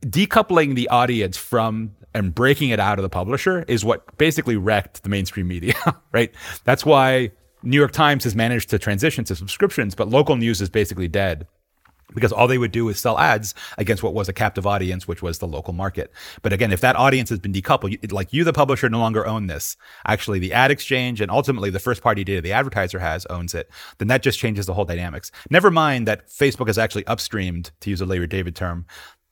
Decoupling 0.04 0.74
the 0.74 0.88
audience 0.88 1.36
from 1.36 1.92
and 2.14 2.34
breaking 2.34 2.70
it 2.70 2.80
out 2.80 2.98
of 2.98 3.02
the 3.02 3.08
publisher 3.08 3.64
is 3.68 3.84
what 3.84 4.16
basically 4.18 4.56
wrecked 4.56 5.02
the 5.02 5.08
mainstream 5.08 5.46
media, 5.46 5.74
right? 6.12 6.32
That's 6.64 6.84
why 6.84 7.30
New 7.62 7.76
York 7.76 7.92
Times 7.92 8.24
has 8.24 8.34
managed 8.34 8.70
to 8.70 8.78
transition 8.78 9.24
to 9.24 9.36
subscriptions, 9.36 9.94
but 9.94 10.08
local 10.08 10.36
news 10.36 10.60
is 10.60 10.68
basically 10.68 11.08
dead 11.08 11.46
because 12.14 12.32
all 12.32 12.48
they 12.48 12.58
would 12.58 12.72
do 12.72 12.88
is 12.88 12.98
sell 12.98 13.18
ads 13.18 13.54
against 13.78 14.02
what 14.02 14.14
was 14.14 14.28
a 14.28 14.32
captive 14.32 14.66
audience, 14.66 15.06
which 15.06 15.22
was 15.22 15.38
the 15.38 15.46
local 15.46 15.72
market. 15.72 16.12
But 16.42 16.52
again, 16.52 16.72
if 16.72 16.80
that 16.80 16.96
audience 16.96 17.30
has 17.30 17.38
been 17.38 17.52
decoupled, 17.52 18.12
like 18.12 18.32
you, 18.32 18.44
the 18.44 18.52
publisher, 18.52 18.88
no 18.88 18.98
longer 18.98 19.26
own 19.26 19.46
this. 19.46 19.76
Actually, 20.06 20.38
the 20.38 20.52
ad 20.52 20.70
exchange 20.70 21.20
and 21.20 21.30
ultimately 21.30 21.70
the 21.70 21.78
first 21.78 22.02
party 22.02 22.24
data 22.24 22.40
the 22.40 22.52
advertiser 22.52 22.98
has 22.98 23.26
owns 23.26 23.54
it. 23.54 23.70
Then 23.98 24.08
that 24.08 24.22
just 24.22 24.38
changes 24.38 24.66
the 24.66 24.74
whole 24.74 24.84
dynamics. 24.84 25.30
Never 25.50 25.70
mind 25.70 26.08
that 26.08 26.28
Facebook 26.28 26.66
has 26.66 26.78
actually 26.78 27.04
upstreamed, 27.04 27.70
to 27.80 27.90
use 27.90 28.00
a 28.00 28.06
Larry 28.06 28.26
David 28.26 28.56
term, 28.56 28.86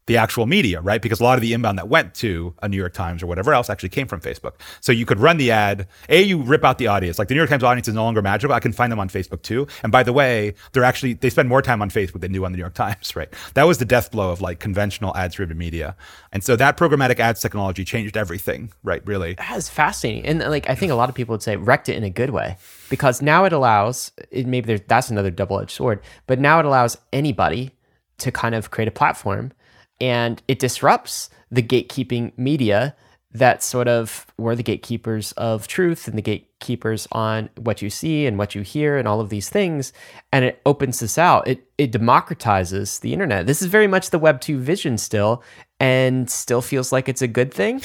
the 0.09 0.17
actual 0.17 0.47
media, 0.47 0.81
right? 0.81 1.01
Because 1.01 1.21
a 1.21 1.23
lot 1.23 1.37
of 1.37 1.43
the 1.43 1.53
inbound 1.53 1.79
that 1.79 1.89
went 1.89 2.15
to 2.15 2.55
a 2.63 2.69
New 2.69 2.79
York 2.79 2.95
Times 2.95 3.23
or 3.23 3.27
whatever 3.27 3.53
else 3.53 3.69
actually 3.69 3.91
came 3.91 4.09
from 4.09 4.21
Facebook. 4.21 4.55
So 4.81 4.91
you 4.91 5.05
could 5.05 5.21
run 5.21 5.37
the 5.37 5.51
ad. 5.51 5.87
A, 6.09 6.23
you 6.23 6.43
rip 6.43 6.65
out 6.65 6.79
the 6.79 6.87
audience. 6.87 7.19
Like 7.19 7.29
the 7.29 7.35
New 7.35 7.41
York 7.41 7.51
Times 7.51 7.63
audience 7.63 7.89
is 7.89 7.95
no 7.95 8.05
longer 8.05 8.23
magical. 8.23 8.55
I 8.55 8.61
can 8.61 8.73
find 8.73 8.91
them 8.91 8.99
on 8.99 9.11
Facebook 9.11 9.43
too. 9.43 9.69
And 9.83 9.93
by 9.93 10.03
the 10.03 10.15
way, 10.15 10.55
they're 10.73 10.83
actually, 10.83 11.13
they 11.13 11.29
spend 11.29 11.49
more 11.49 11.61
time 11.61 11.83
on 11.83 11.91
Facebook 11.91 12.23
than 12.23 12.33
do 12.33 12.43
on 12.45 12.53
the 12.53 12.57
New 12.57 12.63
York 12.63 12.75
Times, 12.75 13.15
right? 13.17 13.29
That 13.53 13.65
was 13.65 13.79
the 13.79 13.85
death 13.85 14.11
blow 14.11 14.31
of 14.31 14.41
like 14.41 14.61
conventional 14.61 15.15
ads 15.15 15.35
driven 15.35 15.59
media. 15.59 15.95
And 16.33 16.43
so 16.43 16.57
that 16.57 16.79
programmatic 16.79 17.21
ads 17.21 17.43
technology 17.43 17.85
changed 17.85 18.17
everything, 18.17 18.73
right? 18.83 19.07
Really. 19.07 19.35
That's 19.35 19.69
fascinating. 19.69 20.25
And 20.25 20.41
like, 20.41 20.71
I 20.71 20.75
think 20.75 20.91
a 20.91 20.95
lot 20.95 21.11
of 21.11 21.15
people 21.15 21.35
would 21.35 21.43
say 21.43 21.57
wrecked 21.57 21.91
it 21.91 21.97
in 21.97 22.03
a 22.03 22.11
good 22.11 22.31
way 22.31 22.57
because 22.89 23.21
now 23.21 23.45
it 23.45 23.53
allows, 23.53 24.11
it, 24.31 24.47
maybe 24.47 24.79
that's 24.79 25.11
another 25.11 25.31
double 25.31 25.61
edged 25.61 25.73
sword, 25.73 26.01
but 26.27 26.39
now 26.39 26.59
it 26.59 26.65
allows 26.65 26.97
anybody 27.13 27.73
to 28.19 28.33
kind 28.33 28.55
of 28.55 28.71
create 28.71 28.89
a 28.89 28.93
platform 28.93 29.53
and 30.01 30.43
it 30.49 30.59
disrupts 30.59 31.31
the 31.51 31.63
gatekeeping 31.63 32.37
media 32.37 32.95
that 33.33 33.63
sort 33.63 33.89
of 33.89 34.27
were 34.39 34.57
the 34.57 34.63
gatekeepers 34.63 35.33
of 35.33 35.69
truth 35.69 36.09
and 36.09 36.17
the 36.17 36.23
gatekeepers 36.23 37.07
on 37.13 37.51
what 37.57 37.83
you 37.83 37.91
see 37.91 38.27
and 38.27 38.39
what 38.39 38.55
you 38.55 38.63
hear 38.63 38.97
and 38.97 39.07
all 39.07 39.21
of 39.21 39.29
these 39.29 39.51
things. 39.51 39.93
And 40.33 40.45
it 40.47 40.63
opens 40.65 41.01
this 41.01 41.19
out. 41.19 41.47
It 41.47 41.69
it 41.77 41.93
democratizes 41.93 43.01
the 43.01 43.13
internet. 43.13 43.47
This 43.47 43.61
is 43.61 43.69
very 43.69 43.87
much 43.87 44.11
the 44.11 44.19
web 44.19 44.41
2 44.41 44.59
vision 44.59 44.97
still 44.97 45.43
and 45.79 46.31
still 46.31 46.63
feels 46.63 46.91
like 46.91 47.09
it's 47.09 47.23
a 47.23 47.29
good 47.29 47.53
thing 47.53 47.83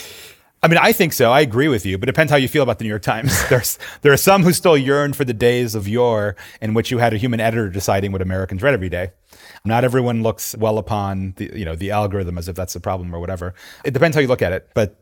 I 0.63 0.69
mean, 0.69 0.77
I 0.77 0.93
think 0.93 1.11
so. 1.11 1.29
I 1.29 1.41
agree 1.41 1.67
with 1.67 1.85
you, 1.85 1.97
but 1.97 2.07
it 2.07 2.13
depends 2.13 2.31
how 2.31 2.37
you 2.37 2.47
feel 2.47 2.63
about 2.63 2.79
the 2.79 2.85
New 2.85 2.89
York 2.89 3.01
Times. 3.01 3.37
There's 3.49 3.77
there 4.01 4.13
are 4.13 4.17
some 4.17 4.43
who 4.43 4.53
still 4.53 4.77
yearn 4.77 5.11
for 5.11 5.25
the 5.25 5.33
days 5.33 5.75
of 5.75 5.89
yore 5.89 6.37
in 6.61 6.73
which 6.73 6.89
you 6.89 6.99
had 6.99 7.13
a 7.13 7.17
human 7.17 7.41
editor 7.41 7.69
deciding 7.69 8.13
what 8.13 8.21
Americans 8.21 8.63
read 8.63 8.73
every 8.73 8.87
day. 8.87 9.11
Not 9.65 9.83
everyone 9.83 10.23
looks 10.23 10.55
well 10.55 10.77
upon 10.77 11.33
the 11.35 11.51
you 11.53 11.65
know 11.65 11.75
the 11.75 11.91
algorithm 11.91 12.37
as 12.37 12.47
if 12.47 12.55
that's 12.55 12.73
the 12.73 12.79
problem 12.79 13.13
or 13.13 13.19
whatever. 13.19 13.53
It 13.83 13.91
depends 13.93 14.15
how 14.15 14.21
you 14.21 14.27
look 14.29 14.41
at 14.41 14.53
it, 14.53 14.69
but 14.73 14.97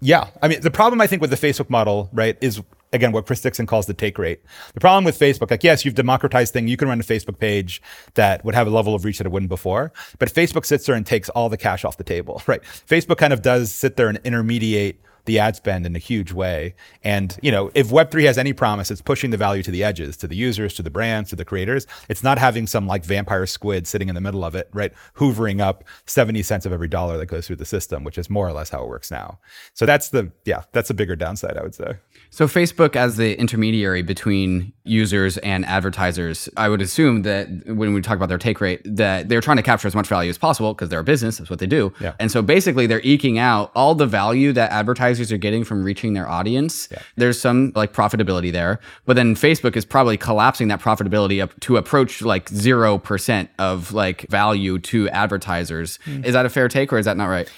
yeah, 0.00 0.28
I 0.42 0.48
mean 0.48 0.60
the 0.60 0.70
problem 0.70 1.00
I 1.00 1.06
think 1.06 1.22
with 1.22 1.30
the 1.30 1.36
Facebook 1.36 1.70
model, 1.70 2.10
right, 2.12 2.36
is 2.42 2.62
again 2.92 3.12
what 3.12 3.24
Chris 3.24 3.40
Dixon 3.40 3.64
calls 3.64 3.86
the 3.86 3.94
take 3.94 4.18
rate. 4.18 4.42
The 4.74 4.80
problem 4.80 5.04
with 5.04 5.18
Facebook, 5.18 5.50
like 5.50 5.64
yes, 5.64 5.86
you've 5.86 5.94
democratized 5.94 6.52
thing. 6.52 6.68
You 6.68 6.76
can 6.76 6.88
run 6.88 7.00
a 7.00 7.04
Facebook 7.04 7.38
page 7.38 7.80
that 8.14 8.44
would 8.44 8.54
have 8.54 8.66
a 8.66 8.70
level 8.70 8.94
of 8.94 9.06
reach 9.06 9.16
that 9.16 9.26
it 9.26 9.32
wouldn't 9.32 9.48
before, 9.48 9.94
but 10.18 10.30
Facebook 10.30 10.66
sits 10.66 10.84
there 10.84 10.94
and 10.94 11.06
takes 11.06 11.30
all 11.30 11.48
the 11.48 11.56
cash 11.56 11.86
off 11.86 11.96
the 11.96 12.04
table, 12.04 12.42
right? 12.46 12.62
Facebook 12.62 13.16
kind 13.16 13.32
of 13.32 13.40
does 13.40 13.72
sit 13.72 13.96
there 13.96 14.08
and 14.08 14.18
intermediate 14.22 15.00
the 15.26 15.38
ad 15.38 15.56
spend 15.56 15.86
in 15.86 15.94
a 15.94 15.98
huge 15.98 16.32
way. 16.32 16.74
And, 17.04 17.36
you 17.42 17.52
know, 17.52 17.70
if 17.74 17.88
Web3 17.88 18.24
has 18.26 18.38
any 18.38 18.52
promise, 18.52 18.90
it's 18.90 19.02
pushing 19.02 19.30
the 19.30 19.36
value 19.36 19.62
to 19.62 19.70
the 19.70 19.84
edges, 19.84 20.16
to 20.18 20.26
the 20.26 20.36
users, 20.36 20.74
to 20.74 20.82
the 20.82 20.90
brands, 20.90 21.30
to 21.30 21.36
the 21.36 21.44
creators. 21.44 21.86
It's 22.08 22.22
not 22.22 22.38
having 22.38 22.66
some 22.66 22.86
like 22.86 23.04
vampire 23.04 23.46
squid 23.46 23.86
sitting 23.86 24.08
in 24.08 24.14
the 24.14 24.20
middle 24.20 24.44
of 24.44 24.54
it, 24.54 24.68
right? 24.72 24.92
Hoovering 25.16 25.60
up 25.60 25.84
70 26.06 26.42
cents 26.42 26.64
of 26.64 26.72
every 26.72 26.88
dollar 26.88 27.18
that 27.18 27.26
goes 27.26 27.46
through 27.46 27.56
the 27.56 27.64
system, 27.64 28.04
which 28.04 28.18
is 28.18 28.30
more 28.30 28.48
or 28.48 28.52
less 28.52 28.70
how 28.70 28.82
it 28.82 28.88
works 28.88 29.10
now. 29.10 29.38
So 29.74 29.86
that's 29.86 30.08
the, 30.10 30.32
yeah, 30.44 30.62
that's 30.72 30.90
a 30.90 30.94
bigger 30.94 31.16
downside, 31.16 31.56
I 31.56 31.62
would 31.62 31.74
say. 31.74 31.96
So 32.30 32.46
Facebook 32.46 32.96
as 32.96 33.16
the 33.16 33.38
intermediary 33.38 34.02
between 34.02 34.72
users 34.84 35.38
and 35.38 35.64
advertisers, 35.64 36.48
I 36.56 36.68
would 36.68 36.82
assume 36.82 37.22
that 37.22 37.48
when 37.66 37.94
we 37.94 38.00
talk 38.00 38.16
about 38.16 38.28
their 38.28 38.38
take 38.38 38.60
rate, 38.60 38.80
that 38.84 39.28
they're 39.28 39.40
trying 39.40 39.56
to 39.56 39.62
capture 39.62 39.88
as 39.88 39.94
much 39.94 40.06
value 40.06 40.30
as 40.30 40.38
possible 40.38 40.74
because 40.74 40.88
they're 40.88 41.00
a 41.00 41.04
business, 41.04 41.38
that's 41.38 41.50
what 41.50 41.58
they 41.58 41.66
do. 41.66 41.92
Yeah. 42.00 42.14
And 42.20 42.30
so 42.30 42.42
basically 42.42 42.86
they're 42.86 43.00
eking 43.00 43.38
out 43.38 43.72
all 43.74 43.94
the 43.94 44.06
value 44.06 44.52
that 44.52 44.70
advertisers 44.70 45.15
are 45.32 45.36
getting 45.36 45.64
from 45.64 45.82
reaching 45.84 46.12
their 46.12 46.28
audience. 46.28 46.88
Yeah. 46.90 47.02
There's 47.16 47.40
some 47.40 47.72
like 47.74 47.92
profitability 47.92 48.52
there, 48.52 48.80
but 49.04 49.16
then 49.16 49.34
Facebook 49.34 49.76
is 49.76 49.84
probably 49.84 50.16
collapsing 50.16 50.68
that 50.68 50.80
profitability 50.80 51.42
up 51.42 51.58
to 51.60 51.76
approach 51.76 52.22
like 52.22 52.50
0% 52.50 53.48
of 53.58 53.92
like 53.92 54.28
value 54.28 54.78
to 54.78 55.08
advertisers. 55.10 55.98
Mm. 56.04 56.24
Is 56.24 56.32
that 56.32 56.46
a 56.46 56.48
fair 56.48 56.68
take 56.68 56.92
or 56.92 56.98
is 56.98 57.06
that 57.06 57.16
not 57.16 57.26
right? 57.26 57.50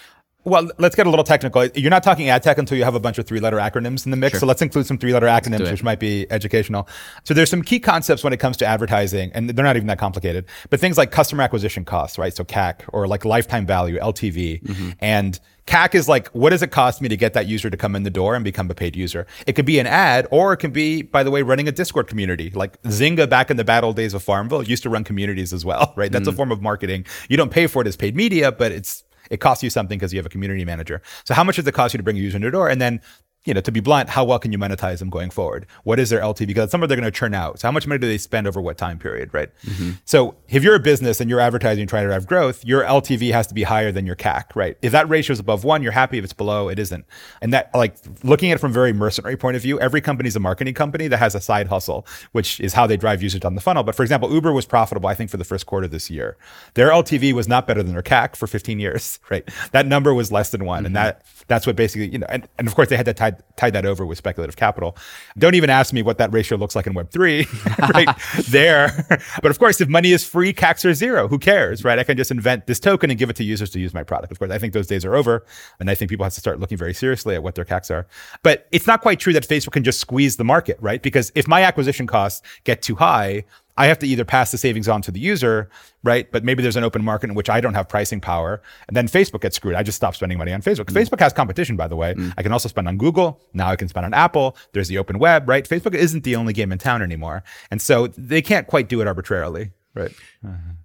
Well, 0.48 0.70
let's 0.78 0.96
get 0.96 1.06
a 1.06 1.10
little 1.10 1.24
technical. 1.24 1.66
You're 1.66 1.90
not 1.90 2.02
talking 2.02 2.28
ad 2.28 2.42
tech 2.42 2.58
until 2.58 2.78
you 2.78 2.84
have 2.84 2.94
a 2.94 3.00
bunch 3.00 3.18
of 3.18 3.26
three 3.26 3.40
letter 3.40 3.58
acronyms 3.58 4.04
in 4.04 4.10
the 4.10 4.16
mix. 4.16 4.32
Sure. 4.32 4.40
So 4.40 4.46
let's 4.46 4.62
include 4.62 4.86
some 4.86 4.98
three 4.98 5.12
letter 5.12 5.26
acronyms, 5.26 5.70
which 5.70 5.82
might 5.82 6.00
be 6.00 6.26
educational. 6.30 6.88
So 7.24 7.34
there's 7.34 7.50
some 7.50 7.62
key 7.62 7.80
concepts 7.80 8.24
when 8.24 8.32
it 8.32 8.38
comes 8.38 8.56
to 8.58 8.66
advertising, 8.66 9.30
and 9.34 9.50
they're 9.50 9.64
not 9.64 9.76
even 9.76 9.86
that 9.88 9.98
complicated, 9.98 10.46
but 10.70 10.80
things 10.80 10.96
like 10.96 11.10
customer 11.10 11.42
acquisition 11.42 11.84
costs, 11.84 12.18
right? 12.18 12.34
So 12.34 12.44
CAC 12.44 12.80
or 12.88 13.06
like 13.06 13.24
lifetime 13.24 13.66
value, 13.66 13.98
LTV. 13.98 14.62
Mm-hmm. 14.62 14.90
And 15.00 15.38
CAC 15.68 15.94
is 15.94 16.08
like, 16.08 16.28
what 16.28 16.50
does 16.50 16.62
it 16.62 16.70
cost 16.70 17.02
me 17.02 17.08
to 17.08 17.16
get 17.16 17.34
that 17.34 17.46
user 17.46 17.68
to 17.68 17.76
come 17.76 17.94
in 17.94 18.02
the 18.02 18.10
door 18.10 18.34
and 18.34 18.42
become 18.42 18.70
a 18.70 18.74
paid 18.74 18.96
user? 18.96 19.26
It 19.46 19.52
could 19.52 19.66
be 19.66 19.78
an 19.78 19.86
ad, 19.86 20.26
or 20.30 20.54
it 20.54 20.56
can 20.56 20.70
be, 20.70 21.02
by 21.02 21.22
the 21.22 21.30
way, 21.30 21.42
running 21.42 21.68
a 21.68 21.72
Discord 21.72 22.08
community. 22.08 22.50
Like 22.50 22.80
Zynga 22.82 23.28
back 23.28 23.50
in 23.50 23.58
the 23.58 23.64
battle 23.64 23.92
days 23.92 24.14
of 24.14 24.22
Farmville 24.22 24.62
used 24.62 24.82
to 24.84 24.90
run 24.90 25.04
communities 25.04 25.52
as 25.52 25.64
well, 25.64 25.92
right? 25.96 26.10
That's 26.10 26.26
a 26.26 26.32
form 26.32 26.50
of 26.50 26.62
marketing. 26.62 27.04
You 27.28 27.36
don't 27.36 27.50
pay 27.50 27.66
for 27.66 27.82
it 27.82 27.88
as 27.88 27.96
paid 27.96 28.16
media, 28.16 28.50
but 28.50 28.72
it's 28.72 29.04
it 29.30 29.38
costs 29.38 29.62
you 29.62 29.70
something 29.70 29.98
because 29.98 30.12
you 30.12 30.18
have 30.18 30.26
a 30.26 30.30
community 30.30 30.64
manager. 30.64 31.02
So 31.24 31.34
how 31.34 31.44
much 31.44 31.56
does 31.56 31.66
it 31.66 31.72
cost 31.72 31.94
you 31.94 31.98
to 31.98 32.04
bring 32.04 32.16
a 32.16 32.20
user 32.20 32.36
in 32.36 32.42
your 32.42 32.50
door? 32.50 32.68
And 32.68 32.80
then 32.80 33.00
you 33.48 33.54
know, 33.54 33.60
to 33.62 33.72
be 33.72 33.80
blunt, 33.80 34.10
how 34.10 34.24
well 34.24 34.38
can 34.38 34.52
you 34.52 34.58
monetize 34.58 34.98
them 34.98 35.08
going 35.10 35.30
forward? 35.30 35.66
What 35.82 35.98
is 35.98 36.10
their 36.10 36.20
LTV? 36.20 36.46
Because 36.46 36.70
some 36.70 36.82
of 36.82 36.88
they're 36.88 36.96
going 36.96 37.10
to 37.10 37.18
churn 37.18 37.34
out. 37.34 37.60
So 37.60 37.68
how 37.68 37.72
much 37.72 37.86
money 37.86 37.98
do 37.98 38.06
they 38.06 38.18
spend 38.18 38.46
over 38.46 38.60
what 38.60 38.76
time 38.76 38.98
period, 38.98 39.32
right? 39.32 39.48
Mm-hmm. 39.64 39.92
So 40.04 40.36
if 40.48 40.62
you're 40.62 40.74
a 40.74 40.80
business 40.80 41.20
and 41.20 41.30
you're 41.30 41.40
advertising 41.40 41.86
trying 41.86 42.04
to 42.04 42.08
drive 42.08 42.26
growth, 42.26 42.64
your 42.64 42.84
LTV 42.84 43.32
has 43.32 43.46
to 43.46 43.54
be 43.54 43.62
higher 43.62 43.90
than 43.90 44.06
your 44.06 44.16
CAC, 44.16 44.54
right? 44.54 44.76
If 44.82 44.92
that 44.92 45.08
ratio 45.08 45.32
is 45.32 45.40
above 45.40 45.64
one, 45.64 45.82
you're 45.82 45.92
happy. 45.92 46.18
If 46.18 46.24
it's 46.24 46.32
below, 46.32 46.68
it 46.68 46.78
isn't. 46.78 47.06
And 47.40 47.52
that, 47.54 47.70
like, 47.74 47.96
looking 48.22 48.50
at 48.50 48.56
it 48.56 48.60
from 48.60 48.70
a 48.70 48.74
very 48.74 48.92
mercenary 48.92 49.36
point 49.36 49.56
of 49.56 49.62
view, 49.62 49.80
every 49.80 50.00
company 50.02 50.28
is 50.28 50.36
a 50.36 50.40
marketing 50.40 50.74
company 50.74 51.08
that 51.08 51.18
has 51.18 51.34
a 51.34 51.40
side 51.40 51.68
hustle, 51.68 52.06
which 52.32 52.60
is 52.60 52.74
how 52.74 52.86
they 52.86 52.96
drive 52.96 53.22
users 53.22 53.40
down 53.40 53.54
the 53.54 53.60
funnel. 53.60 53.82
But 53.82 53.94
for 53.94 54.02
example, 54.02 54.30
Uber 54.30 54.52
was 54.52 54.66
profitable, 54.66 55.08
I 55.08 55.14
think, 55.14 55.30
for 55.30 55.38
the 55.38 55.44
first 55.44 55.66
quarter 55.66 55.88
this 55.88 56.10
year. 56.10 56.36
Their 56.74 56.90
LTV 56.90 57.32
was 57.32 57.48
not 57.48 57.66
better 57.66 57.82
than 57.82 57.92
their 57.92 58.02
CAC 58.02 58.36
for 58.36 58.46
15 58.46 58.78
years, 58.78 59.18
right? 59.30 59.48
That 59.72 59.86
number 59.86 60.12
was 60.12 60.30
less 60.30 60.50
than 60.50 60.64
one, 60.64 60.84
and 60.84 60.94
mm-hmm. 60.94 61.04
that 61.04 61.22
that's 61.48 61.66
what 61.66 61.76
basically, 61.76 62.08
you 62.08 62.18
know, 62.18 62.26
and, 62.28 62.46
and 62.58 62.68
of 62.68 62.74
course 62.74 62.88
they 62.88 62.96
had 62.96 63.06
to 63.06 63.14
tie, 63.14 63.32
tie 63.56 63.70
that 63.70 63.84
over 63.84 64.06
with 64.06 64.18
speculative 64.18 64.56
capital. 64.56 64.96
Don't 65.36 65.54
even 65.54 65.70
ask 65.70 65.92
me 65.92 66.02
what 66.02 66.18
that 66.18 66.32
ratio 66.32 66.56
looks 66.58 66.76
like 66.76 66.86
in 66.86 66.94
Web3, 66.94 67.88
right 67.94 68.08
there. 68.48 69.06
But 69.42 69.50
of 69.50 69.58
course, 69.58 69.80
if 69.80 69.88
money 69.88 70.12
is 70.12 70.24
free, 70.24 70.52
CACs 70.52 70.84
are 70.84 70.94
zero. 70.94 71.26
Who 71.26 71.38
cares, 71.38 71.84
right? 71.84 71.98
I 71.98 72.04
can 72.04 72.16
just 72.16 72.30
invent 72.30 72.66
this 72.66 72.78
token 72.78 73.10
and 73.10 73.18
give 73.18 73.30
it 73.30 73.36
to 73.36 73.44
users 73.44 73.70
to 73.70 73.80
use 73.80 73.94
my 73.94 74.04
product. 74.04 74.30
Of 74.30 74.38
course, 74.38 74.50
I 74.50 74.58
think 74.58 74.72
those 74.72 74.86
days 74.86 75.04
are 75.04 75.16
over. 75.16 75.44
And 75.80 75.90
I 75.90 75.94
think 75.94 76.10
people 76.10 76.24
have 76.24 76.34
to 76.34 76.40
start 76.40 76.60
looking 76.60 76.78
very 76.78 76.94
seriously 76.94 77.34
at 77.34 77.42
what 77.42 77.54
their 77.54 77.64
CACs 77.64 77.90
are. 77.90 78.06
But 78.42 78.68
it's 78.70 78.86
not 78.86 79.00
quite 79.00 79.18
true 79.18 79.32
that 79.32 79.48
Facebook 79.48 79.72
can 79.72 79.84
just 79.84 80.00
squeeze 80.00 80.36
the 80.36 80.44
market, 80.44 80.78
right? 80.80 81.02
Because 81.02 81.32
if 81.34 81.48
my 81.48 81.62
acquisition 81.62 82.06
costs 82.06 82.42
get 82.64 82.82
too 82.82 82.94
high, 82.94 83.44
I 83.78 83.86
have 83.86 83.98
to 84.00 84.06
either 84.06 84.24
pass 84.24 84.50
the 84.50 84.58
savings 84.58 84.88
on 84.88 85.00
to 85.02 85.10
the 85.12 85.20
user, 85.20 85.70
right? 86.02 86.30
But 86.30 86.44
maybe 86.44 86.62
there's 86.62 86.76
an 86.76 86.84
open 86.84 87.04
market 87.04 87.30
in 87.30 87.36
which 87.36 87.48
I 87.48 87.60
don't 87.60 87.74
have 87.74 87.88
pricing 87.88 88.20
power. 88.20 88.60
And 88.88 88.96
then 88.96 89.06
Facebook 89.06 89.40
gets 89.40 89.56
screwed. 89.56 89.76
I 89.76 89.84
just 89.84 89.96
stop 89.96 90.16
spending 90.16 90.36
money 90.36 90.52
on 90.52 90.60
Facebook. 90.62 90.86
Facebook 90.86 91.20
has 91.20 91.32
competition, 91.32 91.76
by 91.76 91.86
the 91.86 91.96
way. 91.96 92.14
I 92.36 92.42
can 92.42 92.52
also 92.52 92.68
spend 92.68 92.88
on 92.88 92.98
Google. 92.98 93.40
Now 93.54 93.68
I 93.68 93.76
can 93.76 93.88
spend 93.88 94.04
on 94.04 94.12
Apple. 94.12 94.56
There's 94.72 94.88
the 94.88 94.98
open 94.98 95.18
web, 95.20 95.48
right? 95.48 95.66
Facebook 95.66 95.94
isn't 95.94 96.24
the 96.24 96.34
only 96.36 96.52
game 96.52 96.72
in 96.72 96.78
town 96.78 97.02
anymore. 97.02 97.44
And 97.70 97.80
so 97.80 98.08
they 98.08 98.42
can't 98.42 98.66
quite 98.66 98.88
do 98.88 99.00
it 99.00 99.06
arbitrarily, 99.06 99.70
right? 99.94 100.10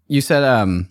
You 0.07 0.21
said 0.21 0.43
um, 0.43 0.89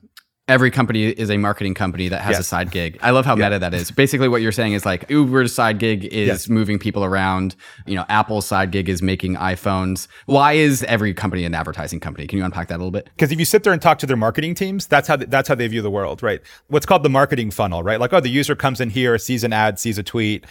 every 0.52 0.70
company 0.70 1.04
is 1.08 1.30
a 1.30 1.38
marketing 1.38 1.72
company 1.72 2.08
that 2.08 2.20
has 2.20 2.38
a 2.38 2.42
side 2.44 2.70
gig. 2.70 2.98
I 3.00 3.10
love 3.10 3.24
how 3.24 3.34
meta 3.34 3.58
that 3.58 3.72
is. 3.72 3.90
Basically, 3.90 4.28
what 4.28 4.42
you're 4.42 4.52
saying 4.52 4.74
is 4.74 4.84
like 4.84 5.08
Uber's 5.08 5.54
side 5.54 5.78
gig 5.78 6.04
is 6.04 6.28
Yes. 6.28 6.48
moving 6.50 6.78
people 6.78 7.02
around. 7.04 7.56
You 7.86 7.94
know, 7.96 8.04
Apple's 8.10 8.46
side 8.46 8.70
gig 8.70 8.90
is 8.90 9.00
making 9.00 9.36
iPhones. 9.36 10.08
Why 10.26 10.52
is 10.52 10.82
every 10.84 11.14
company 11.14 11.44
an 11.46 11.54
advertising 11.54 12.00
company? 12.00 12.26
Can 12.26 12.38
you 12.38 12.44
unpack 12.44 12.68
that 12.68 12.74
a 12.76 12.82
little 12.82 12.90
bit? 12.90 13.08
Because 13.16 13.32
if 13.32 13.38
you 13.38 13.46
sit 13.46 13.64
there 13.64 13.72
and 13.72 13.80
talk 13.80 13.98
to 14.00 14.06
their 14.06 14.16
marketing 14.16 14.54
teams, 14.54 14.86
that's 14.86 15.08
how 15.08 15.16
that's 15.16 15.48
how 15.48 15.54
they 15.54 15.66
view 15.68 15.80
the 15.80 15.90
world, 15.90 16.22
right? 16.22 16.40
What's 16.68 16.84
called 16.84 17.02
the 17.02 17.10
marketing 17.10 17.50
funnel, 17.50 17.82
right? 17.82 17.98
Like, 17.98 18.12
oh, 18.12 18.20
the 18.20 18.28
user 18.28 18.54
comes 18.54 18.78
in 18.80 18.90
here, 18.90 19.16
sees 19.16 19.44
an 19.44 19.54
ad, 19.54 19.78
sees 19.78 19.96
a 19.96 20.02
tweet, 20.02 20.44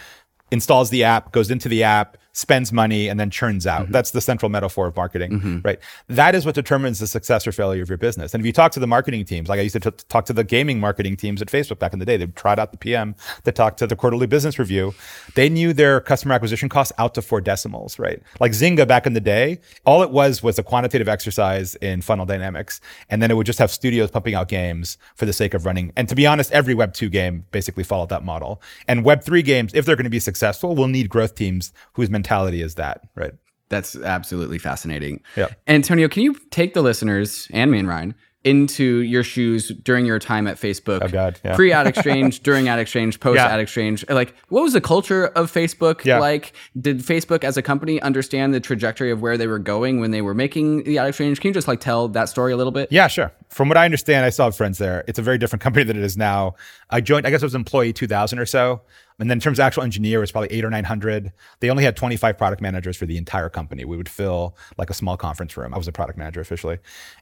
installs 0.50 0.90
the 0.90 1.04
app, 1.04 1.30
goes 1.32 1.48
into 1.50 1.68
the 1.68 1.84
app, 1.84 2.16
spends 2.32 2.72
money, 2.72 3.08
and 3.08 3.20
then 3.20 3.30
churns 3.30 3.66
out. 3.66 3.82
Mm-hmm. 3.82 3.92
That's 3.92 4.10
the 4.10 4.20
central 4.20 4.48
metaphor 4.48 4.86
of 4.86 4.96
marketing, 4.96 5.32
mm-hmm. 5.32 5.58
right? 5.62 5.78
That 6.08 6.34
is 6.34 6.46
what 6.46 6.54
determines 6.54 6.98
the 6.98 7.06
success 7.06 7.46
or 7.46 7.52
failure 7.52 7.82
of 7.82 7.88
your 7.90 7.98
business. 7.98 8.32
And 8.32 8.40
if 8.40 8.46
you 8.46 8.52
talk 8.52 8.72
to 8.72 8.80
the 8.80 8.86
marketing 8.86 9.24
teams, 9.24 9.48
like 9.48 9.58
I 9.58 9.62
used 9.62 9.80
to 9.80 9.90
t- 9.90 10.04
talk 10.08 10.24
to 10.26 10.32
the 10.32 10.42
gaming 10.42 10.80
marketing 10.80 11.16
teams 11.16 11.42
at 11.42 11.48
Facebook 11.48 11.78
back 11.78 11.92
in 11.92 11.98
the 11.98 12.06
day, 12.06 12.16
they 12.16 12.26
trot 12.26 12.58
out 12.58 12.72
the 12.72 12.78
PM, 12.78 13.14
they 13.44 13.52
talked 13.52 13.78
to 13.80 13.86
the 13.86 13.96
quarterly 13.96 14.26
business 14.26 14.58
review. 14.58 14.94
They 15.34 15.48
knew 15.48 15.72
their 15.74 16.00
customer 16.00 16.34
acquisition 16.34 16.68
costs 16.68 16.92
out 16.98 17.14
to 17.14 17.22
four 17.22 17.40
decimals, 17.42 17.98
right? 17.98 18.22
Like 18.40 18.52
Zynga 18.52 18.88
back 18.88 19.06
in 19.06 19.12
the 19.12 19.20
day, 19.20 19.60
all 19.84 20.02
it 20.02 20.10
was 20.10 20.42
was 20.42 20.58
a 20.58 20.62
quantitative 20.62 21.08
exercise 21.08 21.74
in 21.76 22.00
funnel 22.00 22.24
dynamics. 22.24 22.80
And 23.10 23.22
then 23.22 23.30
it 23.30 23.34
would 23.34 23.46
just 23.46 23.58
have 23.58 23.70
studios 23.70 24.10
pumping 24.10 24.34
out 24.34 24.48
games 24.48 24.96
for 25.16 25.26
the 25.26 25.32
sake 25.34 25.52
of 25.52 25.66
running. 25.66 25.92
And 25.96 26.08
to 26.08 26.14
be 26.14 26.26
honest, 26.26 26.50
every 26.52 26.74
Web 26.74 26.94
2 26.94 27.10
game 27.10 27.44
basically 27.50 27.84
followed 27.84 28.08
that 28.08 28.24
model. 28.24 28.62
And 28.88 29.04
Web 29.04 29.22
3 29.22 29.42
games, 29.42 29.74
if 29.74 29.84
they're 29.84 29.96
going 29.96 30.04
to 30.04 30.10
be 30.10 30.20
successful, 30.20 30.74
will 30.74 30.88
need 30.88 31.10
growth 31.10 31.34
teams 31.34 31.72
whose 31.92 32.08
mentality 32.08 32.21
is 32.26 32.74
that, 32.76 33.02
right? 33.14 33.32
That's 33.68 33.96
absolutely 33.96 34.58
fascinating. 34.58 35.22
Yeah. 35.36 35.48
Antonio, 35.66 36.08
can 36.08 36.22
you 36.22 36.34
take 36.50 36.74
the 36.74 36.82
listeners 36.82 37.48
and 37.52 37.70
me 37.70 37.78
and 37.78 37.88
Ryan 37.88 38.14
into 38.44 39.02
your 39.02 39.22
shoes 39.22 39.68
during 39.84 40.04
your 40.04 40.18
time 40.18 40.48
at 40.48 40.56
Facebook? 40.56 40.98
Oh, 41.00 41.06
God, 41.08 41.40
yeah. 41.44 41.54
Pre 41.54 41.72
ad 41.72 41.86
exchange, 41.92 42.40
during 42.42 42.68
ad 42.68 42.80
exchange, 42.80 43.20
post 43.20 43.36
Yeah. 43.36 43.46
ad 43.46 43.60
exchange. 43.60 44.04
Like, 44.10 44.34
what 44.48 44.62
was 44.62 44.72
the 44.72 44.80
culture 44.80 45.26
of 45.28 45.50
Facebook 45.50 46.04
Yeah. 46.04 46.18
like? 46.18 46.52
Did 46.78 46.98
Facebook 46.98 47.44
as 47.44 47.56
a 47.56 47.62
company 47.62 48.02
understand 48.02 48.52
the 48.52 48.58
trajectory 48.60 49.10
of 49.12 49.22
where 49.22 49.38
they 49.38 49.46
were 49.46 49.60
going 49.60 50.00
when 50.00 50.10
they 50.10 50.22
were 50.22 50.34
making 50.34 50.82
the 50.84 50.98
ad 50.98 51.06
exchange? 51.08 51.40
Can 51.40 51.48
you 51.48 51.54
just 51.54 51.68
like 51.68 51.78
tell 51.80 52.08
that 52.08 52.28
story 52.28 52.52
a 52.52 52.56
little 52.56 52.72
bit? 52.72 52.90
Yeah, 52.90 53.06
sure. 53.06 53.32
From 53.48 53.68
what 53.68 53.78
I 53.78 53.84
understand, 53.84 54.26
I 54.26 54.30
still 54.30 54.46
have 54.46 54.56
friends 54.56 54.76
there. 54.78 55.04
It's 55.06 55.20
a 55.20 55.22
very 55.22 55.38
different 55.38 55.62
company 55.66 55.84
than 55.84 55.96
it 55.96 56.02
is 56.02 56.16
now. 56.16 56.56
I 56.90 57.00
joined, 57.00 57.26
I 57.26 57.30
guess 57.30 57.42
I 57.42 57.46
was 57.46 57.54
employee 57.54 57.92
2000 57.92 58.38
or 58.40 58.44
so. 58.46 58.82
And 59.22 59.30
then 59.30 59.36
in 59.36 59.40
terms 59.40 59.60
of 59.60 59.62
actual 59.62 59.84
engineer, 59.84 60.18
was 60.18 60.32
probably 60.32 60.50
eight 60.50 60.64
or 60.64 60.70
900. 60.70 61.32
They 61.60 61.70
only 61.70 61.84
had 61.84 61.96
25 61.96 62.36
product 62.36 62.60
managers 62.60 62.96
for 62.96 63.06
the 63.06 63.16
entire 63.16 63.48
company. 63.48 63.84
We 63.84 63.96
would 63.96 64.08
fill 64.08 64.56
like 64.78 64.90
a 64.90 64.94
small 64.94 65.16
conference 65.16 65.56
room. 65.56 65.72
I 65.72 65.78
was 65.78 65.86
a 65.86 65.92
product 65.92 66.18
manager 66.18 66.40
officially. 66.40 66.78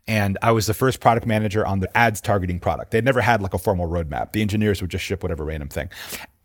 And 0.08 0.38
I 0.40 0.50
was 0.52 0.66
the 0.66 0.72
first 0.72 1.00
product 1.00 1.26
manager 1.26 1.66
on 1.66 1.80
the 1.80 1.94
ads 1.94 2.22
targeting 2.22 2.58
product. 2.58 2.92
They'd 2.92 3.04
never 3.04 3.20
had 3.20 3.42
like 3.42 3.52
a 3.52 3.58
formal 3.58 3.86
roadmap. 3.86 4.32
The 4.32 4.40
engineers 4.40 4.80
would 4.80 4.90
just 4.90 5.04
ship 5.04 5.22
whatever 5.22 5.44
random 5.44 5.68
thing. 5.68 5.90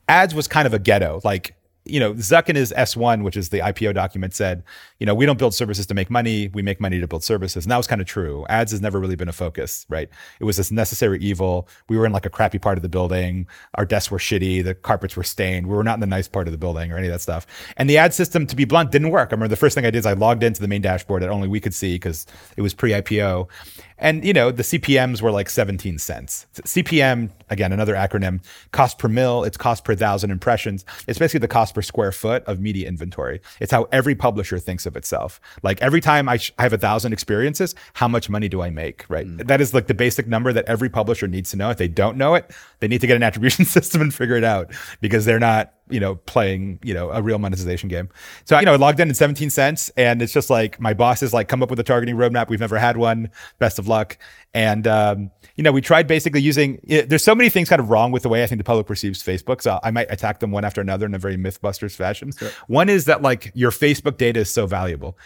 Ads 0.10 0.36
was 0.36 0.46
kind 0.46 0.68
of 0.68 0.74
a 0.74 0.80
ghetto. 0.80 1.22
Like, 1.24 1.56
you 1.86 2.02
know, 2.02 2.16
Zuck 2.16 2.50
in 2.50 2.58
his 2.58 2.74
S1, 2.76 3.24
which 3.24 3.38
is 3.38 3.48
the 3.48 3.60
IPO 3.60 3.94
document, 3.94 4.34
said, 4.34 4.62
you 5.00 5.06
know, 5.06 5.14
we 5.14 5.26
don't 5.26 5.38
build 5.38 5.54
services 5.54 5.86
to 5.88 5.94
make 5.94 6.10
money. 6.10 6.48
We 6.50 6.62
make 6.62 6.80
money 6.80 7.00
to 7.00 7.08
build 7.08 7.24
services. 7.24 7.66
And 7.66 7.72
that 7.72 7.78
was 7.78 7.88
kind 7.88 8.00
of 8.00 8.08
true. 8.08 8.46
Ads 8.48 8.72
has 8.72 8.82
never 8.82 9.00
really 9.00 9.16
been 9.16 9.28
a 9.28 9.34
focus, 9.34 9.86
right? 9.90 10.10
It 10.40 10.46
was 10.46 10.58
this 10.58 10.72
necessary 10.72 11.20
evil. 11.20 11.68
We 11.90 11.98
were 11.98 12.06
in 12.06 12.14
like 12.14 12.26
a 12.26 12.30
crappy 12.30 12.60
part 12.60 12.78
of 12.78 12.82
the 12.82 12.90
building. 12.90 13.48
Our 13.76 13.86
desks 13.86 14.10
were 14.10 14.18
shitty. 14.18 14.64
The 14.64 14.74
carpets 14.74 15.18
were 15.18 15.24
stained. 15.24 15.68
We 15.68 15.76
were 15.76 15.84
not 15.84 15.96
in 15.96 16.00
the 16.00 16.08
nice 16.08 16.28
part 16.28 16.48
of 16.48 16.54
the 16.54 16.58
building 16.58 16.92
or 16.92 16.98
any 16.98 17.08
of 17.08 17.14
that 17.14 17.22
stuff. 17.22 17.46
And 17.76 17.90
the 17.90 17.98
ad 17.98 18.14
system, 18.14 18.48
to 18.48 18.56
be 18.56 18.64
blunt, 18.64 18.92
didn't 18.92 19.10
work. 19.10 19.30
I 19.30 19.32
remember 19.32 19.50
the 19.50 19.58
first 19.58 19.76
thing 19.76 19.86
I 19.86 19.92
did 19.92 20.00
is 20.00 20.06
I 20.06 20.14
logged 20.14 20.44
into 20.44 20.62
the 20.62 20.68
main 20.68 20.82
dashboard 20.82 21.22
that 21.24 21.30
only 21.30 21.48
we 21.48 21.60
could 21.60 21.74
see 21.74 21.96
because 21.96 22.26
it 22.56 22.62
was 22.62 22.74
pre 22.74 22.92
IPO. 22.92 23.50
And, 23.98 24.26
you 24.26 24.34
know, 24.34 24.52
the 24.52 24.64
CPMs 24.64 25.22
were 25.22 25.32
like 25.32 25.50
17 25.50 25.98
cents. 26.00 26.48
CPM, 26.54 27.32
again, 27.50 27.72
another 27.72 27.96
acronym, 27.96 28.44
cost 28.72 28.98
per 28.98 29.08
mil, 29.08 29.46
it's 29.46 29.56
cost 29.56 29.86
per 29.86 29.96
thousand 29.96 30.32
impressions. 30.32 30.84
It's 31.08 31.18
basically 31.18 31.40
the 31.40 31.48
cost 31.48 31.74
per 31.74 31.82
square 31.82 32.12
foot 32.12 32.44
of 32.44 32.60
media 32.60 32.90
inventory. 32.90 33.40
It's 33.62 33.72
how 33.72 33.88
every 33.94 34.16
publisher 34.16 34.60
thinks 34.60 34.85
of 34.86 34.96
itself. 34.96 35.40
Like 35.64 35.82
every 35.82 36.02
time 36.02 36.28
I, 36.28 36.38
sh- 36.38 36.52
I 36.58 36.64
have 36.64 36.74
a 36.74 36.78
thousand 36.78 37.14
experiences, 37.14 37.76
how 37.94 38.08
much 38.08 38.30
money 38.30 38.50
do 38.50 38.62
I 38.62 38.70
make, 38.70 39.06
right? 39.10 39.28
Mm. 39.28 39.48
That 39.48 39.62
is 39.62 39.74
like 39.74 39.88
the 39.88 39.94
basic 39.94 40.28
number 40.28 40.52
that 40.54 40.66
every 40.66 40.90
publisher 40.90 41.28
needs 41.28 41.52
to 41.52 41.58
know. 41.58 41.70
If 41.70 41.78
they 41.78 41.88
don't 41.88 42.18
know 42.18 42.36
it, 42.36 42.52
they 42.80 42.88
need 42.88 43.02
to 43.02 43.08
get 43.08 43.16
an 43.16 43.24
attribution 43.24 43.66
system 43.78 44.02
and 44.02 44.14
figure 44.14 44.36
it 44.36 44.44
out 44.44 44.72
because 45.02 45.26
they're 45.26 45.40
not 45.40 45.75
you 45.90 46.00
know, 46.00 46.16
playing, 46.16 46.80
you 46.84 46.94
know, 46.94 47.12
a 47.12 47.22
real 47.22 47.38
monetization 47.38 47.90
game. 47.90 48.10
So, 48.46 48.60
you 48.60 48.66
know, 48.66 48.74
I 48.74 48.78
logged 48.78 49.00
in 49.00 49.10
at 49.10 49.16
17 49.16 49.50
cents 49.50 49.92
and 49.98 50.22
it's 50.22 50.34
just 50.34 50.50
like 50.50 50.80
my 50.80 50.94
boss 50.94 51.22
is 51.22 51.34
like, 51.34 51.48
come 51.48 51.62
up 51.62 51.70
with 51.70 51.80
a 51.80 51.84
targeting 51.84 52.16
roadmap. 52.16 52.50
We've 52.50 52.60
never 52.60 52.78
had 52.78 52.98
one. 52.98 53.30
Best 53.60 53.78
of 53.78 53.88
luck. 53.88 54.18
And, 54.54 54.88
um, 54.88 55.32
you 55.56 55.64
know, 55.64 55.72
we 55.72 55.82
tried 55.82 56.08
basically 56.08 56.42
using, 56.42 56.80
it, 56.84 57.10
there's 57.10 57.24
so 57.24 57.36
many 57.36 57.50
things 57.50 57.70
kind 57.70 57.80
of 57.80 57.90
wrong 57.90 58.12
with 58.12 58.24
the 58.24 58.30
way 58.30 58.44
I 58.44 58.48
think 58.48 58.60
the 58.60 58.64
public 58.64 58.88
perceives 58.88 59.22
Facebook. 59.22 59.62
So 59.62 59.80
I 59.84 59.92
might 59.92 60.08
attack 60.10 60.40
them 60.40 60.52
one 60.52 60.66
after 60.66 60.82
another 60.82 61.06
in 61.06 61.14
a 61.14 61.20
very 61.20 61.38
Mythbusters 61.38 61.96
fashion. 61.96 62.32
One 62.68 62.90
is 62.90 63.06
that 63.06 63.22
like 63.22 63.52
your 63.54 63.72
Facebook 63.72 64.18
data 64.18 64.40
is 64.40 64.50
so 64.50 64.66
valuable. 64.66 65.18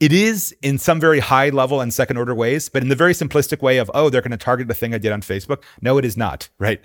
It 0.00 0.14
is 0.14 0.56
in 0.62 0.78
some 0.78 0.98
very 0.98 1.20
high 1.20 1.50
level 1.50 1.82
and 1.82 1.92
second 1.92 2.16
order 2.16 2.34
ways, 2.34 2.70
but 2.70 2.82
in 2.82 2.88
the 2.88 2.96
very 2.96 3.12
simplistic 3.12 3.60
way 3.60 3.76
of, 3.76 3.90
oh, 3.92 4.08
they're 4.08 4.22
going 4.22 4.30
to 4.30 4.38
target 4.38 4.66
the 4.66 4.74
thing 4.74 4.94
I 4.94 4.98
did 4.98 5.12
on 5.12 5.20
Facebook. 5.20 5.62
No, 5.82 5.98
it 5.98 6.06
is 6.06 6.16
not, 6.16 6.48
right? 6.58 6.80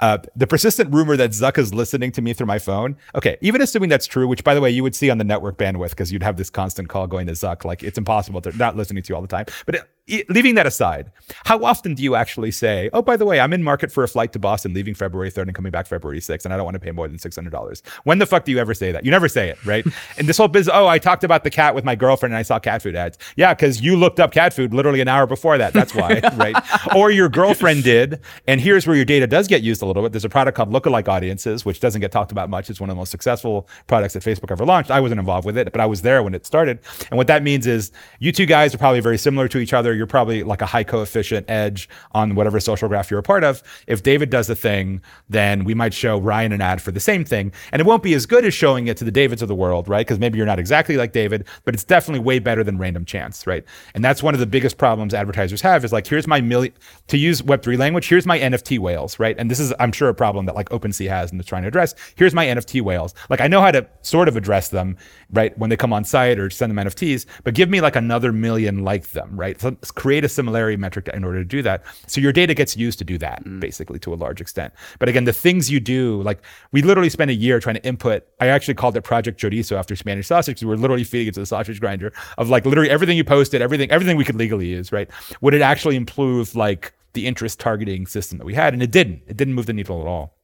Uh, 0.00 0.18
the 0.34 0.46
persistent 0.46 0.92
rumor 0.92 1.16
that 1.18 1.30
Zuck 1.30 1.58
is 1.58 1.74
listening 1.74 2.10
to 2.12 2.22
me 2.22 2.32
through 2.32 2.46
my 2.46 2.58
phone. 2.58 2.96
Okay, 3.14 3.36
even 3.42 3.60
assuming 3.60 3.90
that's 3.90 4.06
true, 4.06 4.26
which 4.26 4.42
by 4.44 4.54
the 4.54 4.62
way, 4.62 4.70
you 4.70 4.82
would 4.82 4.94
see 4.94 5.10
on 5.10 5.18
the 5.18 5.24
network 5.24 5.58
bandwidth 5.58 5.90
because 5.90 6.10
you'd 6.10 6.22
have 6.22 6.38
this 6.38 6.48
constant 6.48 6.88
call 6.88 7.06
going 7.06 7.26
to 7.26 7.32
Zuck. 7.34 7.66
Like 7.66 7.82
it's 7.82 7.98
impossible. 7.98 8.40
They're 8.40 8.54
not 8.54 8.76
listening 8.76 9.02
to 9.02 9.08
you 9.10 9.16
all 9.16 9.22
the 9.22 9.28
time. 9.28 9.44
But 9.66 9.86
leaving 10.28 10.54
that 10.54 10.66
aside, 10.66 11.12
how 11.44 11.62
often 11.64 11.94
do 11.94 12.02
you 12.02 12.14
actually 12.14 12.50
say, 12.50 12.88
oh, 12.92 13.02
by 13.02 13.16
the 13.16 13.26
way, 13.26 13.40
I'm 13.40 13.52
in 13.52 13.62
market 13.62 13.92
for 13.92 14.02
a 14.02 14.08
flight 14.08 14.32
to 14.32 14.38
Boston 14.38 14.72
leaving 14.72 14.94
February 14.94 15.30
3rd 15.30 15.42
and 15.42 15.54
coming 15.54 15.72
back 15.72 15.86
February 15.86 16.20
6th, 16.20 16.44
and 16.46 16.54
I 16.54 16.56
don't 16.56 16.64
want 16.64 16.76
to 16.76 16.80
pay 16.80 16.92
more 16.92 17.08
than 17.08 17.18
$600? 17.18 17.82
When 18.04 18.18
the 18.18 18.26
fuck 18.26 18.44
do 18.44 18.52
you 18.52 18.58
ever 18.58 18.72
say 18.72 18.92
that? 18.92 19.04
You 19.04 19.10
never 19.10 19.28
say 19.28 19.50
it, 19.50 19.64
right? 19.66 19.84
and 20.18 20.26
this 20.26 20.38
whole 20.38 20.48
business, 20.48 20.74
oh, 20.74 20.86
I 20.86 20.98
talked 20.98 21.24
about 21.24 21.44
the 21.44 21.50
cat 21.50 21.74
with 21.74 21.84
my 21.84 21.94
girlfriend 21.94 22.32
and 22.32 22.38
I 22.38 22.42
saw 22.42 22.54
saw 22.54 22.60
cat 22.60 22.82
food 22.82 22.96
ads. 22.96 23.18
Yeah, 23.36 23.54
because 23.54 23.80
you 23.80 23.96
looked 23.96 24.20
up 24.20 24.32
cat 24.32 24.52
food 24.52 24.72
literally 24.72 25.00
an 25.00 25.08
hour 25.08 25.26
before 25.26 25.58
that. 25.58 25.72
That's 25.72 25.94
why, 25.94 26.20
right? 26.36 26.56
Or 26.94 27.10
your 27.10 27.28
girlfriend 27.28 27.84
did. 27.84 28.20
And 28.46 28.60
here's 28.60 28.86
where 28.86 28.96
your 28.96 29.04
data 29.04 29.26
does 29.26 29.48
get 29.48 29.62
used 29.62 29.82
a 29.82 29.86
little 29.86 30.02
bit. 30.02 30.12
There's 30.12 30.24
a 30.24 30.28
product 30.28 30.56
called 30.56 30.72
Lookalike 30.72 31.08
Audiences, 31.08 31.64
which 31.64 31.80
doesn't 31.80 32.00
get 32.00 32.12
talked 32.12 32.32
about 32.32 32.50
much. 32.50 32.70
It's 32.70 32.80
one 32.80 32.90
of 32.90 32.96
the 32.96 32.98
most 32.98 33.10
successful 33.10 33.68
products 33.86 34.14
that 34.14 34.22
Facebook 34.22 34.50
ever 34.50 34.64
launched. 34.64 34.90
I 34.90 35.00
wasn't 35.00 35.20
involved 35.20 35.46
with 35.46 35.58
it, 35.58 35.70
but 35.72 35.80
I 35.80 35.86
was 35.86 36.02
there 36.02 36.22
when 36.22 36.34
it 36.34 36.46
started. 36.46 36.78
And 37.10 37.16
what 37.18 37.26
that 37.26 37.42
means 37.42 37.66
is 37.66 37.92
you 38.18 38.32
two 38.32 38.46
guys 38.46 38.74
are 38.74 38.78
probably 38.78 39.00
very 39.00 39.18
similar 39.18 39.48
to 39.48 39.58
each 39.58 39.72
other. 39.72 39.93
You're 39.94 40.06
probably 40.06 40.42
like 40.42 40.62
a 40.62 40.66
high 40.66 40.84
coefficient 40.84 41.48
edge 41.48 41.88
on 42.12 42.34
whatever 42.34 42.60
social 42.60 42.88
graph 42.88 43.10
you're 43.10 43.20
a 43.20 43.22
part 43.22 43.44
of. 43.44 43.62
If 43.86 44.02
David 44.02 44.30
does 44.30 44.46
the 44.46 44.54
thing, 44.54 45.00
then 45.28 45.64
we 45.64 45.74
might 45.74 45.94
show 45.94 46.18
Ryan 46.18 46.52
an 46.52 46.60
ad 46.60 46.82
for 46.82 46.90
the 46.90 47.00
same 47.00 47.24
thing. 47.24 47.52
And 47.72 47.80
it 47.80 47.86
won't 47.86 48.02
be 48.02 48.14
as 48.14 48.26
good 48.26 48.44
as 48.44 48.54
showing 48.54 48.86
it 48.88 48.96
to 48.98 49.04
the 49.04 49.10
Davids 49.10 49.42
of 49.42 49.48
the 49.48 49.54
world, 49.54 49.88
right? 49.88 50.06
Because 50.06 50.18
maybe 50.18 50.36
you're 50.38 50.46
not 50.46 50.58
exactly 50.58 50.96
like 50.96 51.12
David, 51.12 51.46
but 51.64 51.74
it's 51.74 51.84
definitely 51.84 52.20
way 52.20 52.38
better 52.38 52.64
than 52.64 52.78
random 52.78 53.04
chance, 53.04 53.46
right? 53.46 53.64
And 53.94 54.04
that's 54.04 54.22
one 54.22 54.34
of 54.34 54.40
the 54.40 54.46
biggest 54.46 54.78
problems 54.78 55.14
advertisers 55.14 55.60
have 55.62 55.84
is 55.84 55.92
like, 55.92 56.06
here's 56.06 56.26
my 56.26 56.40
million, 56.40 56.72
to 57.08 57.16
use 57.16 57.42
Web3 57.42 57.78
language, 57.78 58.08
here's 58.08 58.26
my 58.26 58.38
NFT 58.38 58.78
whales, 58.78 59.18
right? 59.18 59.36
And 59.38 59.50
this 59.50 59.60
is, 59.60 59.72
I'm 59.78 59.92
sure, 59.92 60.08
a 60.08 60.14
problem 60.14 60.46
that 60.46 60.54
like 60.54 60.68
OpenSea 60.70 61.08
has 61.08 61.30
and 61.30 61.40
is 61.40 61.46
trying 61.46 61.62
to 61.62 61.68
address. 61.68 61.94
Here's 62.16 62.34
my 62.34 62.46
NFT 62.46 62.82
whales. 62.82 63.14
Like, 63.30 63.40
I 63.40 63.46
know 63.46 63.60
how 63.60 63.70
to 63.70 63.86
sort 64.02 64.28
of 64.28 64.36
address 64.36 64.68
them, 64.68 64.96
right? 65.30 65.56
When 65.58 65.70
they 65.70 65.76
come 65.76 65.92
on 65.92 66.04
site 66.04 66.38
or 66.38 66.50
send 66.50 66.76
them 66.76 66.86
NFTs, 66.86 67.26
but 67.42 67.54
give 67.54 67.68
me 67.68 67.80
like 67.80 67.96
another 67.96 68.32
million 68.32 68.84
like 68.84 69.10
them, 69.12 69.38
right? 69.38 69.58
Create 69.90 70.24
a 70.24 70.28
similarity 70.28 70.76
metric 70.76 71.08
in 71.12 71.24
order 71.24 71.38
to 71.38 71.44
do 71.44 71.62
that. 71.62 71.84
So 72.06 72.20
your 72.20 72.32
data 72.32 72.54
gets 72.54 72.76
used 72.76 72.98
to 72.98 73.04
do 73.04 73.18
that, 73.18 73.44
mm. 73.44 73.60
basically, 73.60 73.98
to 74.00 74.12
a 74.12 74.16
large 74.16 74.40
extent. 74.40 74.72
But 74.98 75.08
again, 75.08 75.24
the 75.24 75.32
things 75.32 75.70
you 75.70 75.80
do, 75.80 76.22
like 76.22 76.42
we 76.72 76.82
literally 76.82 77.10
spent 77.10 77.30
a 77.30 77.34
year 77.34 77.60
trying 77.60 77.76
to 77.76 77.84
input, 77.84 78.26
I 78.40 78.48
actually 78.48 78.74
called 78.74 78.96
it 78.96 79.02
Project 79.02 79.40
Chorizo 79.40 79.76
after 79.76 79.96
Spanish 79.96 80.26
sausage, 80.26 80.54
because 80.54 80.64
we 80.64 80.70
were 80.70 80.76
literally 80.76 81.04
feeding 81.04 81.28
it 81.28 81.34
to 81.34 81.40
the 81.40 81.46
sausage 81.46 81.80
grinder 81.80 82.12
of 82.38 82.48
like 82.48 82.66
literally 82.66 82.90
everything 82.90 83.16
you 83.16 83.24
posted, 83.24 83.62
everything, 83.62 83.90
everything 83.90 84.16
we 84.16 84.24
could 84.24 84.36
legally 84.36 84.66
use, 84.66 84.92
right? 84.92 85.10
Would 85.40 85.54
it 85.54 85.62
actually 85.62 85.96
improve 85.96 86.54
like 86.54 86.92
the 87.12 87.26
interest 87.26 87.60
targeting 87.60 88.06
system 88.06 88.38
that 88.38 88.44
we 88.44 88.54
had? 88.54 88.74
And 88.74 88.82
it 88.82 88.90
didn't. 88.90 89.22
It 89.26 89.36
didn't 89.36 89.54
move 89.54 89.66
the 89.66 89.72
needle 89.72 90.00
at 90.00 90.06
all. 90.06 90.36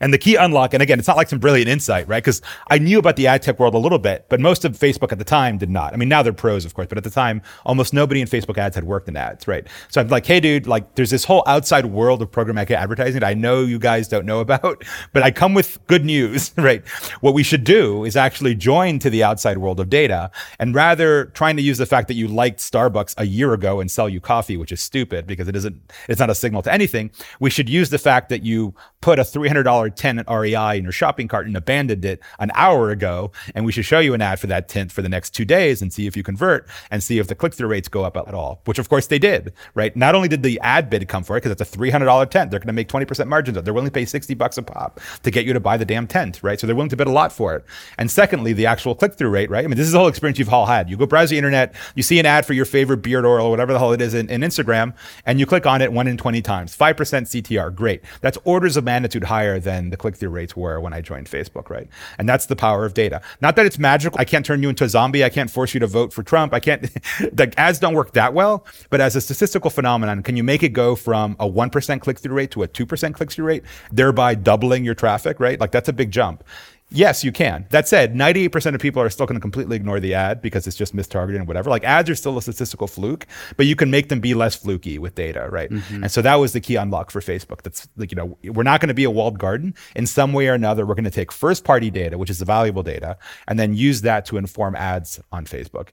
And 0.00 0.12
the 0.12 0.18
key 0.18 0.36
unlock, 0.36 0.74
and 0.74 0.82
again, 0.82 0.98
it's 0.98 1.08
not 1.08 1.16
like 1.16 1.28
some 1.28 1.38
brilliant 1.38 1.68
insight, 1.68 2.08
right? 2.08 2.22
Because 2.22 2.42
I 2.70 2.78
knew 2.78 2.98
about 2.98 3.16
the 3.16 3.26
ad 3.26 3.42
tech 3.42 3.58
world 3.58 3.74
a 3.74 3.78
little 3.78 3.98
bit, 3.98 4.26
but 4.28 4.40
most 4.40 4.64
of 4.64 4.72
Facebook 4.72 5.12
at 5.12 5.18
the 5.18 5.24
time 5.24 5.58
did 5.58 5.70
not. 5.70 5.92
I 5.92 5.96
mean, 5.96 6.08
now 6.08 6.22
they're 6.22 6.32
pros, 6.32 6.64
of 6.64 6.74
course, 6.74 6.88
but 6.88 6.98
at 6.98 7.04
the 7.04 7.10
time, 7.10 7.42
almost 7.64 7.92
nobody 7.92 8.20
in 8.20 8.28
Facebook 8.28 8.58
ads 8.58 8.74
had 8.74 8.84
worked 8.84 9.08
in 9.08 9.16
ads, 9.16 9.48
right? 9.48 9.66
So 9.88 10.00
I'm 10.00 10.08
like, 10.08 10.26
hey, 10.26 10.40
dude, 10.40 10.66
like 10.66 10.94
there's 10.94 11.10
this 11.10 11.24
whole 11.24 11.42
outside 11.46 11.86
world 11.86 12.22
of 12.22 12.30
programmatic 12.30 12.70
advertising 12.70 13.20
that 13.20 13.26
I 13.26 13.34
know 13.34 13.62
you 13.62 13.78
guys 13.78 14.08
don't 14.08 14.26
know 14.26 14.40
about, 14.40 14.84
but 15.12 15.22
I 15.22 15.30
come 15.30 15.54
with 15.54 15.78
good 15.86 16.04
news, 16.04 16.52
right? 16.58 16.86
What 17.20 17.34
we 17.34 17.42
should 17.42 17.64
do 17.64 18.04
is 18.04 18.16
actually 18.16 18.54
join 18.54 18.98
to 19.00 19.10
the 19.10 19.24
outside 19.24 19.58
world 19.58 19.80
of 19.80 19.90
data 19.90 20.30
and 20.58 20.74
rather 20.74 21.26
trying 21.26 21.56
to 21.56 21.62
use 21.62 21.78
the 21.78 21.86
fact 21.86 22.08
that 22.08 22.14
you 22.14 22.28
liked 22.28 22.60
Starbucks 22.60 23.14
a 23.18 23.26
year 23.26 23.52
ago 23.52 23.80
and 23.80 23.90
sell 23.90 24.08
you 24.08 24.20
coffee, 24.20 24.56
which 24.56 24.72
is 24.72 24.80
stupid 24.80 25.26
because 25.26 25.48
it 25.48 25.56
isn't, 25.56 25.92
it's 26.08 26.20
not 26.20 26.30
a 26.30 26.34
signal 26.34 26.62
to 26.62 26.72
anything. 26.72 27.10
We 27.40 27.50
should 27.50 27.68
use 27.68 27.90
the 27.90 27.98
fact 27.98 28.28
that 28.28 28.42
you 28.42 28.74
put 29.00 29.18
a 29.18 29.24
300 29.24 29.57
$100 29.64 29.94
tint 29.94 30.18
at 30.20 30.28
REI 30.28 30.78
in 30.78 30.82
your 30.84 30.92
shopping 30.92 31.28
cart 31.28 31.46
and 31.46 31.56
abandoned 31.56 32.04
it 32.04 32.20
an 32.38 32.50
hour 32.54 32.90
ago. 32.90 33.32
And 33.54 33.64
we 33.64 33.72
should 33.72 33.84
show 33.84 33.98
you 33.98 34.14
an 34.14 34.22
ad 34.22 34.40
for 34.40 34.46
that 34.48 34.68
tent 34.68 34.92
for 34.92 35.02
the 35.02 35.08
next 35.08 35.30
two 35.30 35.44
days 35.44 35.82
and 35.82 35.92
see 35.92 36.06
if 36.06 36.16
you 36.16 36.22
convert 36.22 36.68
and 36.90 37.02
see 37.02 37.18
if 37.18 37.28
the 37.28 37.34
click 37.34 37.54
through 37.54 37.68
rates 37.68 37.88
go 37.88 38.04
up 38.04 38.16
at 38.16 38.34
all, 38.34 38.60
which 38.64 38.78
of 38.78 38.88
course 38.88 39.06
they 39.06 39.18
did, 39.18 39.52
right? 39.74 39.94
Not 39.96 40.14
only 40.14 40.28
did 40.28 40.42
the 40.42 40.58
ad 40.60 40.90
bid 40.90 41.08
come 41.08 41.22
for 41.24 41.36
it, 41.36 41.42
because 41.42 41.52
it's 41.52 41.74
a 41.74 41.78
$300 41.78 42.30
tent, 42.30 42.50
they're 42.50 42.60
going 42.60 42.66
to 42.68 42.72
make 42.72 42.88
20% 42.88 43.26
margins. 43.26 43.56
on. 43.56 43.64
They're 43.64 43.74
willing 43.74 43.88
to 43.88 43.92
pay 43.92 44.04
60 44.04 44.34
bucks 44.34 44.58
a 44.58 44.62
pop 44.62 45.00
to 45.22 45.30
get 45.30 45.44
you 45.44 45.52
to 45.52 45.60
buy 45.60 45.76
the 45.76 45.84
damn 45.84 46.06
tent, 46.06 46.40
right? 46.42 46.58
So 46.58 46.66
they're 46.66 46.76
willing 46.76 46.90
to 46.90 46.96
bid 46.96 47.06
a 47.06 47.12
lot 47.12 47.32
for 47.32 47.54
it. 47.54 47.64
And 47.98 48.10
secondly, 48.10 48.52
the 48.52 48.66
actual 48.66 48.94
click 48.94 49.14
through 49.14 49.30
rate, 49.30 49.50
right? 49.50 49.64
I 49.64 49.68
mean, 49.68 49.76
this 49.76 49.86
is 49.86 49.92
the 49.92 49.98
whole 49.98 50.08
experience 50.08 50.38
you've 50.38 50.52
all 50.52 50.66
had. 50.66 50.90
You 50.90 50.96
go 50.96 51.06
browse 51.06 51.30
the 51.30 51.38
internet, 51.38 51.74
you 51.94 52.02
see 52.02 52.18
an 52.18 52.26
ad 52.26 52.46
for 52.46 52.52
your 52.52 52.64
favorite 52.64 52.98
beard 52.98 53.24
oil 53.24 53.46
or 53.46 53.50
whatever 53.50 53.72
the 53.72 53.78
hell 53.78 53.92
it 53.92 54.00
is 54.00 54.14
in, 54.14 54.28
in 54.30 54.40
Instagram, 54.42 54.94
and 55.26 55.40
you 55.40 55.46
click 55.46 55.66
on 55.66 55.82
it 55.82 55.92
one 55.92 56.06
in 56.06 56.16
20 56.16 56.42
times, 56.42 56.76
5% 56.76 56.94
CTR. 56.96 57.74
Great. 57.74 58.02
That's 58.20 58.38
orders 58.44 58.76
of 58.76 58.84
magnitude 58.84 59.24
higher 59.24 59.47
than 59.58 59.90
the 59.90 59.96
click 59.96 60.16
through 60.16 60.30
rates 60.30 60.56
were 60.56 60.80
when 60.80 60.92
I 60.92 61.00
joined 61.00 61.28
Facebook, 61.28 61.70
right? 61.70 61.88
And 62.18 62.28
that's 62.28 62.46
the 62.46 62.56
power 62.56 62.84
of 62.84 62.94
data. 62.94 63.22
Not 63.40 63.54
that 63.56 63.66
it's 63.66 63.78
magical. 63.78 64.18
I 64.18 64.24
can't 64.24 64.44
turn 64.44 64.62
you 64.62 64.68
into 64.68 64.84
a 64.84 64.88
zombie. 64.88 65.24
I 65.24 65.28
can't 65.28 65.50
force 65.50 65.74
you 65.74 65.80
to 65.80 65.86
vote 65.86 66.12
for 66.12 66.24
Trump. 66.24 66.52
I 66.52 66.60
can't, 66.60 66.82
the 67.20 67.52
ads 67.56 67.78
don't 67.78 67.94
work 67.94 68.12
that 68.12 68.34
well, 68.34 68.66
but 68.90 69.00
as 69.00 69.14
a 69.14 69.20
statistical 69.20 69.70
phenomenon, 69.70 70.22
can 70.24 70.36
you 70.36 70.42
make 70.42 70.62
it 70.62 70.70
go 70.70 70.96
from 70.96 71.36
a 71.38 71.48
1% 71.48 72.00
click 72.00 72.18
through 72.18 72.34
rate 72.34 72.50
to 72.50 72.64
a 72.64 72.68
2% 72.68 73.14
click 73.14 73.30
through 73.30 73.44
rate, 73.44 73.62
thereby 73.92 74.34
doubling 74.34 74.84
your 74.84 74.94
traffic, 74.94 75.38
right? 75.38 75.60
Like 75.60 75.70
that's 75.70 75.88
a 75.88 75.92
big 75.92 76.10
jump. 76.10 76.42
Yes, 76.90 77.22
you 77.22 77.32
can. 77.32 77.66
That 77.68 77.86
said, 77.86 78.14
98% 78.14 78.74
of 78.74 78.80
people 78.80 79.02
are 79.02 79.10
still 79.10 79.26
going 79.26 79.36
to 79.36 79.40
completely 79.40 79.76
ignore 79.76 80.00
the 80.00 80.14
ad 80.14 80.40
because 80.40 80.66
it's 80.66 80.76
just 80.76 80.96
mistargeted 80.96 81.36
and 81.36 81.46
whatever. 81.46 81.68
Like 81.68 81.84
ads 81.84 82.08
are 82.08 82.14
still 82.14 82.38
a 82.38 82.42
statistical 82.42 82.86
fluke, 82.86 83.26
but 83.58 83.66
you 83.66 83.76
can 83.76 83.90
make 83.90 84.08
them 84.08 84.20
be 84.20 84.32
less 84.32 84.54
fluky 84.54 84.98
with 84.98 85.14
data, 85.14 85.48
right? 85.50 85.70
Mm-hmm. 85.70 86.04
And 86.04 86.12
so 86.12 86.22
that 86.22 86.36
was 86.36 86.54
the 86.54 86.60
key 86.60 86.76
unlock 86.76 87.10
for 87.10 87.20
Facebook. 87.20 87.62
That's 87.62 87.86
like, 87.96 88.10
you 88.10 88.16
know, 88.16 88.38
we're 88.42 88.62
not 88.62 88.80
going 88.80 88.88
to 88.88 88.94
be 88.94 89.04
a 89.04 89.10
walled 89.10 89.38
garden. 89.38 89.74
In 89.96 90.06
some 90.06 90.32
way 90.32 90.48
or 90.48 90.54
another, 90.54 90.86
we're 90.86 90.94
going 90.94 91.04
to 91.04 91.10
take 91.10 91.30
first 91.30 91.64
party 91.64 91.90
data, 91.90 92.16
which 92.16 92.30
is 92.30 92.38
the 92.38 92.46
valuable 92.46 92.82
data, 92.82 93.18
and 93.46 93.58
then 93.58 93.74
use 93.74 94.00
that 94.02 94.24
to 94.26 94.38
inform 94.38 94.74
ads 94.74 95.20
on 95.30 95.44
Facebook. 95.44 95.88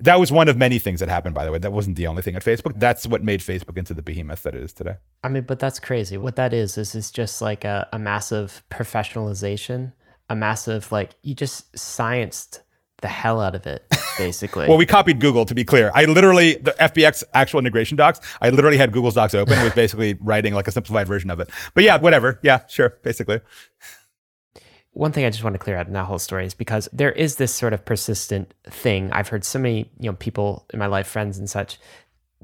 That 0.00 0.20
was 0.20 0.30
one 0.30 0.48
of 0.48 0.56
many 0.56 0.78
things 0.78 1.00
that 1.00 1.08
happened, 1.08 1.34
by 1.34 1.44
the 1.44 1.50
way. 1.50 1.58
That 1.58 1.72
wasn't 1.72 1.96
the 1.96 2.06
only 2.06 2.22
thing 2.22 2.36
at 2.36 2.44
Facebook. 2.44 2.78
That's 2.78 3.06
what 3.06 3.24
made 3.24 3.40
Facebook 3.40 3.76
into 3.76 3.94
the 3.94 4.02
behemoth 4.02 4.44
that 4.44 4.54
it 4.54 4.62
is 4.62 4.72
today. 4.72 4.94
I 5.24 5.28
mean, 5.28 5.42
but 5.42 5.58
that's 5.58 5.80
crazy. 5.80 6.16
What 6.16 6.36
that 6.36 6.54
is, 6.54 6.78
is 6.78 6.94
is 6.94 7.10
just 7.10 7.42
like 7.42 7.64
a, 7.64 7.88
a 7.92 7.98
massive 7.98 8.62
professionalization 8.70 9.92
a 10.28 10.36
massive 10.36 10.90
like 10.92 11.14
you 11.22 11.34
just 11.34 11.72
scienced 11.72 12.60
the 13.00 13.08
hell 13.08 13.40
out 13.40 13.54
of 13.54 13.66
it, 13.66 13.84
basically. 14.18 14.66
well, 14.68 14.76
we 14.76 14.86
copied 14.86 15.20
Google 15.20 15.44
to 15.44 15.54
be 15.54 15.64
clear. 15.64 15.90
I 15.94 16.04
literally 16.06 16.54
the 16.54 16.72
FBX 16.72 17.24
actual 17.32 17.60
integration 17.60 17.96
docs. 17.96 18.20
I 18.40 18.50
literally 18.50 18.76
had 18.76 18.92
Google's 18.92 19.14
docs 19.14 19.34
open. 19.34 19.58
It 19.58 19.64
was 19.64 19.72
basically 19.74 20.14
writing 20.20 20.54
like 20.54 20.68
a 20.68 20.72
simplified 20.72 21.06
version 21.06 21.30
of 21.30 21.40
it. 21.40 21.50
But 21.74 21.84
yeah, 21.84 21.98
whatever. 21.98 22.40
Yeah, 22.42 22.66
sure, 22.66 22.98
basically. 23.02 23.40
One 24.92 25.12
thing 25.12 25.24
I 25.24 25.30
just 25.30 25.44
want 25.44 25.54
to 25.54 25.58
clear 25.58 25.76
out 25.76 25.86
in 25.86 25.92
that 25.92 26.06
whole 26.06 26.18
story 26.18 26.44
is 26.44 26.54
because 26.54 26.88
there 26.92 27.12
is 27.12 27.36
this 27.36 27.54
sort 27.54 27.72
of 27.72 27.84
persistent 27.84 28.52
thing. 28.64 29.12
I've 29.12 29.28
heard 29.28 29.44
so 29.44 29.60
many, 29.60 29.90
you 30.00 30.10
know, 30.10 30.14
people 30.14 30.66
in 30.72 30.80
my 30.80 30.86
life, 30.86 31.06
friends 31.06 31.38
and 31.38 31.48
such, 31.48 31.78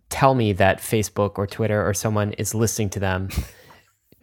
tell 0.09 0.35
me 0.35 0.53
that 0.53 0.79
Facebook 0.79 1.33
or 1.37 1.49
Twitter 1.49 1.85
or 1.85 1.95
someone 1.95 2.33
is 2.35 2.55
listening 2.55 2.91
to 2.91 3.01
them 3.01 3.29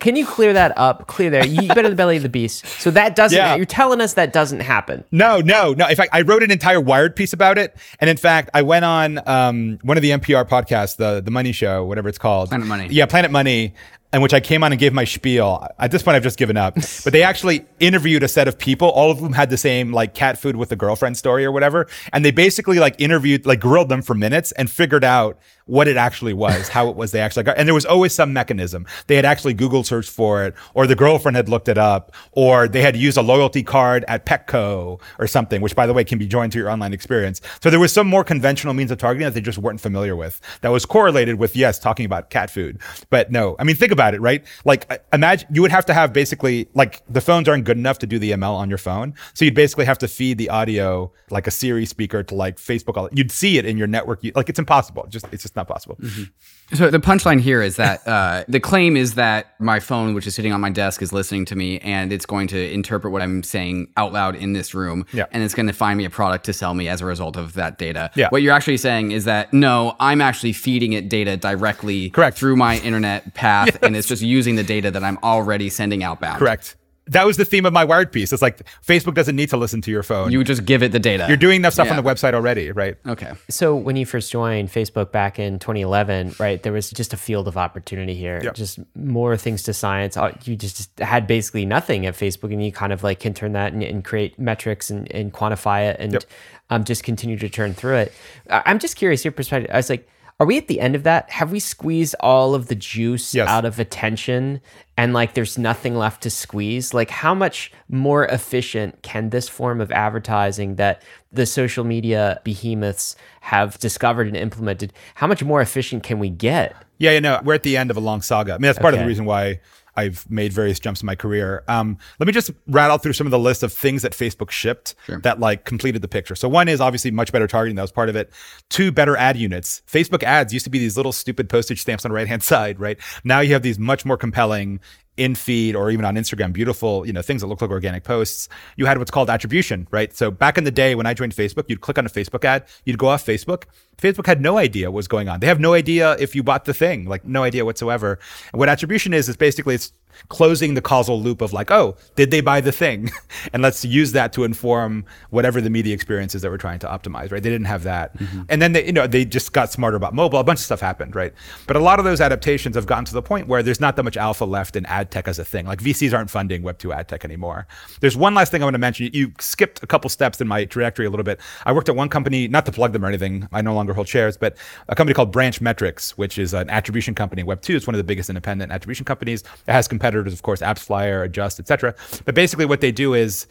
can 0.01 0.15
you 0.15 0.25
clear 0.25 0.51
that 0.53 0.77
up? 0.77 1.07
Clear 1.07 1.29
there. 1.29 1.45
You 1.45 1.67
better 1.67 1.89
the 1.89 1.95
belly 1.95 2.17
of 2.17 2.23
the 2.23 2.29
beast. 2.29 2.65
So 2.65 2.91
that 2.91 3.15
doesn't. 3.15 3.37
Yeah. 3.37 3.55
You're 3.55 3.65
telling 3.65 4.01
us 4.01 4.15
that 4.15 4.33
doesn't 4.33 4.59
happen. 4.59 5.03
No, 5.11 5.39
no, 5.39 5.73
no. 5.73 5.87
In 5.87 5.95
fact, 5.95 6.09
I 6.11 6.21
wrote 6.21 6.43
an 6.43 6.51
entire 6.51 6.81
Wired 6.81 7.15
piece 7.15 7.31
about 7.31 7.57
it, 7.57 7.77
and 7.99 8.09
in 8.09 8.17
fact, 8.17 8.49
I 8.53 8.63
went 8.63 8.83
on 8.83 9.21
um, 9.27 9.79
one 9.83 9.97
of 9.97 10.01
the 10.01 10.09
NPR 10.09 10.49
podcasts, 10.49 10.97
the 10.97 11.21
the 11.21 11.31
Money 11.31 11.51
Show, 11.51 11.85
whatever 11.85 12.09
it's 12.09 12.17
called, 12.17 12.49
Planet 12.49 12.67
Money. 12.67 12.87
Yeah, 12.89 13.05
Planet 13.05 13.29
Money, 13.29 13.75
in 14.13 14.21
which 14.21 14.33
I 14.33 14.39
came 14.39 14.63
on 14.63 14.71
and 14.71 14.79
gave 14.79 14.93
my 14.93 15.05
spiel. 15.05 15.65
At 15.79 15.91
this 15.91 16.03
point, 16.03 16.15
I've 16.15 16.23
just 16.23 16.37
given 16.37 16.57
up. 16.57 16.77
But 17.03 17.13
they 17.13 17.23
actually 17.23 17.65
interviewed 17.79 18.21
a 18.21 18.27
set 18.27 18.47
of 18.47 18.59
people. 18.59 18.89
All 18.89 19.09
of 19.09 19.21
them 19.21 19.33
had 19.33 19.49
the 19.49 19.57
same 19.57 19.91
like 19.91 20.13
cat 20.13 20.37
food 20.37 20.55
with 20.55 20.69
the 20.69 20.75
girlfriend 20.75 21.17
story 21.17 21.45
or 21.45 21.51
whatever. 21.51 21.87
And 22.13 22.23
they 22.23 22.31
basically 22.31 22.79
like 22.79 22.99
interviewed, 22.99 23.45
like 23.45 23.59
grilled 23.59 23.89
them 23.89 24.03
for 24.03 24.13
minutes 24.13 24.51
and 24.51 24.69
figured 24.69 25.03
out 25.03 25.39
what 25.65 25.87
it 25.87 25.95
actually 25.95 26.33
was, 26.33 26.67
how 26.67 26.89
it 26.89 26.95
was 26.95 27.11
they 27.11 27.21
actually 27.21 27.43
got. 27.43 27.57
And 27.57 27.67
there 27.67 27.73
was 27.73 27.85
always 27.85 28.13
some 28.13 28.33
mechanism. 28.33 28.85
They 29.07 29.15
had 29.15 29.25
actually 29.25 29.53
Google 29.53 29.83
searched 29.83 30.09
for 30.09 30.43
it, 30.43 30.53
or 30.73 30.85
the 30.85 30.95
girlfriend 30.95 31.37
had 31.37 31.47
looked 31.47 31.69
it 31.69 31.77
up, 31.77 32.13
or 32.33 32.67
they 32.67 32.81
had 32.81 32.97
used 32.97 33.17
a 33.17 33.21
loyalty 33.21 33.63
card 33.63 34.03
at 34.07 34.25
Petco 34.25 34.99
or 35.17 35.27
something, 35.27 35.61
which 35.61 35.75
by 35.75 35.87
the 35.87 35.93
way 35.93 36.03
can 36.03 36.19
be 36.19 36.27
joined 36.27 36.51
to 36.51 36.57
your 36.59 36.69
online 36.69 36.93
experience. 36.93 37.41
So 37.63 37.69
there 37.69 37.79
was 37.79 37.93
some 37.93 38.05
more 38.05 38.23
conventional 38.23 38.73
means 38.73 38.91
of 38.91 38.97
targeting 38.97 39.25
that 39.25 39.33
they 39.33 39.41
just 39.41 39.59
weren't 39.59 39.79
familiar 39.79 40.15
with 40.15 40.41
that 40.59 40.69
was 40.69 40.85
correlated 40.85 41.35
with, 41.35 41.55
yes, 41.55 41.79
talking 41.79 42.05
about 42.05 42.29
cat 42.29 42.49
food. 42.49 42.79
But 43.09 43.31
no, 43.31 43.55
I 43.57 43.63
mean, 43.63 43.77
think 43.77 43.93
about 43.93 44.00
it, 44.13 44.21
right? 44.21 44.43
Like 44.65 45.03
imagine 45.13 45.47
you 45.51 45.61
would 45.61 45.71
have 45.71 45.85
to 45.85 45.93
have 45.93 46.13
basically 46.13 46.67
like 46.73 47.01
the 47.07 47.21
phones 47.21 47.47
aren't 47.47 47.63
good 47.63 47.77
enough 47.77 47.99
to 47.99 48.07
do 48.07 48.19
the 48.19 48.31
ML 48.31 48.53
on 48.53 48.69
your 48.69 48.77
phone. 48.77 49.13
So 49.33 49.45
you'd 49.45 49.55
basically 49.55 49.85
have 49.85 49.97
to 49.99 50.07
feed 50.07 50.37
the 50.37 50.49
audio 50.49 51.11
like 51.29 51.47
a 51.47 51.51
Siri 51.51 51.85
speaker 51.85 52.23
to 52.23 52.35
like 52.35 52.57
Facebook. 52.57 53.09
You'd 53.13 53.31
see 53.31 53.57
it 53.57 53.65
in 53.65 53.77
your 53.77 53.87
network. 53.87 54.21
Like 54.35 54.49
it's 54.49 54.59
impossible. 54.59 55.05
Just, 55.09 55.25
it's 55.31 55.43
just 55.43 55.55
not 55.55 55.67
possible. 55.67 55.97
Mm-hmm. 56.01 56.23
So 56.73 56.89
the 56.89 56.99
punchline 56.99 57.41
here 57.41 57.61
is 57.61 57.75
that 57.75 58.07
uh, 58.07 58.45
the 58.47 58.59
claim 58.59 58.95
is 58.95 59.15
that 59.15 59.59
my 59.59 59.79
phone, 59.79 60.13
which 60.13 60.25
is 60.25 60.35
sitting 60.35 60.53
on 60.53 60.61
my 60.61 60.69
desk, 60.69 61.01
is 61.01 61.11
listening 61.11 61.45
to 61.45 61.55
me, 61.55 61.79
and 61.79 62.13
it's 62.13 62.25
going 62.25 62.47
to 62.49 62.71
interpret 62.71 63.11
what 63.11 63.21
I'm 63.21 63.43
saying 63.43 63.89
out 63.97 64.13
loud 64.13 64.35
in 64.35 64.53
this 64.53 64.73
room, 64.73 65.05
yeah. 65.11 65.25
and 65.31 65.43
it's 65.43 65.53
going 65.53 65.67
to 65.67 65.73
find 65.73 65.97
me 65.97 66.05
a 66.05 66.09
product 66.09 66.45
to 66.45 66.53
sell 66.53 66.73
me 66.73 66.87
as 66.87 67.01
a 67.01 67.05
result 67.05 67.35
of 67.35 67.53
that 67.53 67.77
data. 67.77 68.09
Yeah. 68.15 68.29
What 68.29 68.41
you're 68.41 68.53
actually 68.53 68.77
saying 68.77 69.11
is 69.11 69.25
that 69.25 69.51
no, 69.51 69.95
I'm 69.99 70.21
actually 70.21 70.53
feeding 70.53 70.93
it 70.93 71.09
data 71.09 71.35
directly 71.35 72.09
Correct. 72.09 72.37
through 72.37 72.55
my 72.55 72.77
internet 72.79 73.33
path, 73.33 73.67
yes. 73.73 73.77
and 73.81 73.95
it's 73.95 74.07
just 74.07 74.21
using 74.21 74.55
the 74.55 74.63
data 74.63 74.91
that 74.91 75.03
I'm 75.03 75.17
already 75.23 75.69
sending 75.69 76.03
outbound. 76.03 76.39
Correct 76.39 76.75
that 77.11 77.25
was 77.25 77.37
the 77.37 77.45
theme 77.45 77.65
of 77.65 77.71
my 77.73 77.85
Wired 77.85 78.11
piece. 78.11 78.33
It's 78.33 78.41
like 78.41 78.61
Facebook 78.85 79.13
doesn't 79.13 79.35
need 79.35 79.49
to 79.49 79.57
listen 79.57 79.81
to 79.81 79.91
your 79.91 80.03
phone. 80.03 80.31
You 80.31 80.43
just 80.43 80.65
give 80.65 80.81
it 80.83 80.91
the 80.91 80.99
data. 80.99 81.25
You're 81.27 81.37
doing 81.37 81.57
enough 81.57 81.73
stuff 81.73 81.87
Yeah. 81.87 81.97
on 81.97 82.03
the 82.03 82.09
website 82.09 82.33
already, 82.33 82.71
right? 82.71 82.95
Okay. 83.07 83.31
So 83.49 83.75
when 83.75 83.95
you 83.95 84.05
first 84.05 84.31
joined 84.31 84.69
Facebook 84.69 85.11
back 85.11 85.37
in 85.39 85.59
2011, 85.59 86.35
right, 86.39 86.61
there 86.63 86.73
was 86.73 86.89
just 86.89 87.13
a 87.13 87.17
field 87.17 87.47
of 87.47 87.55
opportunity 87.57 88.13
here. 88.15 88.39
Yep. 88.43 88.55
Just 88.55 88.79
more 88.95 89.37
things 89.37 89.63
to 89.63 89.73
science. 89.73 90.17
Uh, 90.17 90.31
You 90.43 90.55
just 90.55 90.89
had 90.99 91.27
basically 91.27 91.65
nothing 91.65 92.05
at 92.05 92.15
Facebook, 92.15 92.51
and 92.51 92.63
you 92.65 92.71
kind 92.71 92.91
of 92.93 93.03
like 93.03 93.19
can 93.19 93.33
turn 93.33 93.53
that 93.53 93.73
and, 93.73 93.83
and 93.83 94.03
create 94.03 94.39
metrics 94.39 94.89
and, 94.89 95.09
and 95.13 95.31
quantify 95.33 95.89
it, 95.89 95.97
and 95.99 96.13
Yep. 96.13 96.23
um, 96.69 96.83
just 96.83 97.03
continue 97.03 97.37
to 97.37 97.49
turn 97.49 97.73
through 97.73 97.95
it. 97.97 98.13
I'm 98.49 98.79
just 98.79 98.95
curious 98.95 99.23
your 99.23 99.31
perspective. 99.33 99.69
I 99.73 99.77
was 99.77 99.89
like. 99.89 100.07
Are 100.41 100.45
we 100.45 100.57
at 100.57 100.67
the 100.67 100.79
end 100.79 100.95
of 100.95 101.03
that? 101.03 101.29
Have 101.29 101.51
we 101.51 101.59
squeezed 101.59 102.15
all 102.19 102.55
of 102.55 102.65
the 102.65 102.73
juice 102.73 103.35
Yes. 103.35 103.47
out 103.47 103.63
of 103.63 103.79
attention 103.79 104.59
and 104.97 105.13
like 105.13 105.35
there's 105.35 105.55
nothing 105.55 105.95
left 105.95 106.23
to 106.23 106.31
squeeze? 106.31 106.95
Like, 106.95 107.11
how 107.11 107.35
much 107.35 107.71
more 107.87 108.25
efficient 108.25 109.03
can 109.03 109.29
this 109.29 109.47
form 109.47 109.79
of 109.79 109.91
advertising 109.91 110.77
that 110.77 111.03
the 111.31 111.45
social 111.45 111.83
media 111.83 112.41
behemoths 112.43 113.15
have 113.41 113.77
discovered 113.77 114.25
and 114.25 114.35
implemented, 114.35 114.93
how 115.13 115.27
much 115.27 115.43
more 115.43 115.61
efficient 115.61 116.01
can 116.01 116.17
we 116.17 116.31
get? 116.31 116.75
Yeah, 116.97 117.11
you 117.11 117.21
know, 117.21 117.39
we're 117.43 117.53
at 117.53 117.61
the 117.61 117.77
end 117.77 117.91
of 117.91 117.97
a 117.97 117.99
long 117.99 118.23
saga. 118.23 118.53
I 118.53 118.55
mean, 118.55 118.63
that's 118.63 118.79
part 118.79 118.95
of 118.95 118.99
the 118.99 119.05
reason 119.05 119.25
why 119.25 119.59
I've 119.95 120.29
made 120.29 120.53
various 120.53 120.79
jumps 120.79 121.01
in 121.01 121.05
my 121.05 121.15
career. 121.15 121.63
Um, 121.67 121.97
let 122.19 122.27
me 122.27 122.33
just 122.33 122.51
rattle 122.67 122.97
through 122.97 123.13
some 123.13 123.27
of 123.27 123.31
the 123.31 123.39
list 123.39 123.63
of 123.63 123.73
things 123.73 124.01
that 124.03 124.13
Facebook 124.13 124.51
shipped 124.51 124.95
that 125.23 125.39
like 125.39 125.65
completed 125.65 126.01
the 126.01 126.07
picture. 126.07 126.35
So 126.35 126.47
one 126.47 126.67
is 126.67 126.79
obviously 126.79 127.11
much 127.11 127.31
better 127.31 127.47
targeting. 127.47 127.75
That 127.75 127.83
was 127.83 127.91
part 127.91 128.09
of 128.09 128.15
it. 128.15 128.31
Two, 128.69 128.91
better 128.91 129.17
ad 129.17 129.37
units. 129.37 129.81
Facebook 129.87 130.23
ads 130.23 130.53
used 130.53 130.63
to 130.65 130.69
be 130.69 130.79
these 130.79 130.97
little 130.97 131.11
stupid 131.11 131.49
postage 131.49 131.81
stamps 131.81 132.05
on 132.05 132.11
the 132.11 132.15
right 132.15 132.27
hand 132.27 132.43
side, 132.51 132.79
right? 132.79 132.97
Now 133.23 133.39
you 133.41 133.53
have 133.53 133.63
these 133.63 133.79
much 133.79 134.05
more 134.05 134.17
compelling 134.17 134.79
in 135.17 135.35
feed 135.35 135.75
or 135.75 135.91
even 135.91 136.05
on 136.05 136.15
Instagram, 136.15 136.53
beautiful, 136.53 137.05
you 137.05 137.13
know, 137.13 137.21
things 137.21 137.41
that 137.41 137.47
look 137.47 137.61
like 137.61 137.69
organic 137.69 138.03
posts. 138.03 138.47
You 138.77 138.85
had 138.85 138.97
what's 138.97 139.11
called 139.11 139.29
attribution, 139.29 139.87
right? 139.91 140.15
So 140.15 140.31
back 140.31 140.57
in 140.57 140.63
the 140.63 140.71
day 140.71 140.95
when 140.95 141.05
I 141.05 141.13
joined 141.13 141.35
Facebook, 141.35 141.65
you'd 141.67 141.81
click 141.81 141.97
on 141.97 142.05
a 142.05 142.09
Facebook 142.09 142.45
ad, 142.45 142.65
you'd 142.85 142.97
go 142.97 143.07
off 143.07 143.25
Facebook. 143.25 143.65
Facebook 144.01 144.25
had 144.25 144.41
no 144.41 144.57
idea 144.57 144.89
what 144.89 144.97
was 144.97 145.07
going 145.07 145.29
on. 145.29 145.39
They 145.39 145.47
have 145.47 145.59
no 145.59 145.73
idea 145.73 146.17
if 146.19 146.35
you 146.35 146.43
bought 146.43 146.65
the 146.65 146.73
thing, 146.73 147.05
like 147.05 147.23
no 147.23 147.43
idea 147.43 147.63
whatsoever. 147.63 148.19
And 148.51 148.59
what 148.59 148.67
attribution 148.67 149.13
is 149.13 149.29
is 149.29 149.37
basically 149.37 149.75
it's 149.75 149.93
closing 150.29 150.73
the 150.73 150.81
causal 150.81 151.21
loop 151.21 151.41
of 151.41 151.53
like, 151.53 151.71
oh, 151.71 151.95
did 152.15 152.31
they 152.31 152.41
buy 152.41 152.61
the 152.61 152.71
thing? 152.71 153.09
and 153.53 153.61
let's 153.61 153.83
use 153.83 154.11
that 154.13 154.33
to 154.33 154.43
inform 154.43 155.05
whatever 155.29 155.61
the 155.61 155.69
media 155.69 155.93
experience 155.93 156.35
is 156.35 156.41
that 156.41 156.51
we're 156.51 156.57
trying 156.57 156.79
to 156.79 156.87
optimize, 156.87 157.31
right? 157.31 157.43
They 157.43 157.49
didn't 157.49 157.65
have 157.65 157.83
that. 157.83 158.17
Mm-hmm. 158.17 158.41
And 158.49 158.61
then 158.61 158.73
they, 158.73 158.85
you 158.85 158.93
know, 158.93 159.07
they 159.07 159.25
just 159.25 159.53
got 159.53 159.71
smarter 159.71 159.97
about 159.97 160.13
mobile. 160.13 160.39
A 160.39 160.43
bunch 160.43 160.59
of 160.59 160.65
stuff 160.65 160.79
happened, 160.79 161.15
right? 161.15 161.33
But 161.67 161.75
a 161.75 161.79
lot 161.79 161.99
of 161.99 162.05
those 162.05 162.21
adaptations 162.21 162.75
have 162.75 162.85
gotten 162.85 163.05
to 163.05 163.13
the 163.13 163.21
point 163.21 163.47
where 163.47 163.63
there's 163.63 163.79
not 163.79 163.95
that 163.95 164.03
much 164.03 164.17
alpha 164.17 164.45
left 164.45 164.75
in 164.75 164.85
ad 164.85 165.11
tech 165.11 165.27
as 165.27 165.39
a 165.39 165.45
thing. 165.45 165.65
Like 165.65 165.79
VCs 165.79 166.13
aren't 166.13 166.29
funding 166.29 166.63
Web2 166.63 166.93
ad 166.95 167.07
tech 167.07 167.25
anymore. 167.25 167.67
There's 167.99 168.17
one 168.17 168.33
last 168.33 168.51
thing 168.51 168.61
I 168.61 168.65
want 168.65 168.75
to 168.75 168.79
mention. 168.79 169.09
You 169.13 169.33
skipped 169.39 169.83
a 169.83 169.87
couple 169.87 170.09
steps 170.09 170.41
in 170.41 170.47
my 170.47 170.65
trajectory 170.65 171.05
a 171.05 171.09
little 171.09 171.23
bit. 171.23 171.39
I 171.65 171.71
worked 171.71 171.89
at 171.89 171.95
one 171.95 172.09
company, 172.09 172.47
not 172.47 172.65
to 172.65 172.71
plug 172.71 172.93
them 172.93 173.03
or 173.03 173.07
anything. 173.07 173.47
I 173.51 173.61
no 173.61 173.73
longer 173.73 173.90
hold 173.93 174.07
shares, 174.07 174.37
but 174.37 174.57
a 174.87 174.95
company 174.95 175.13
called 175.13 175.31
Branch 175.31 175.59
Metrics, 175.61 176.17
which 176.17 176.37
is 176.37 176.53
an 176.53 176.69
attribution 176.69 177.15
company. 177.15 177.43
Web2 177.43 177.75
It's 177.75 177.87
one 177.87 177.95
of 177.95 177.99
the 177.99 178.03
biggest 178.03 178.29
independent 178.29 178.71
attribution 178.71 179.05
companies. 179.05 179.43
It 179.67 179.71
has 179.71 179.87
competitors, 179.87 180.33
of 180.33 180.41
course, 180.41 180.61
AppsFlyer, 180.61 181.25
Adjust, 181.25 181.59
etc. 181.59 181.95
But 182.25 182.35
basically, 182.35 182.65
what 182.65 182.81
they 182.81 182.91
do 182.91 183.13
is 183.13 183.47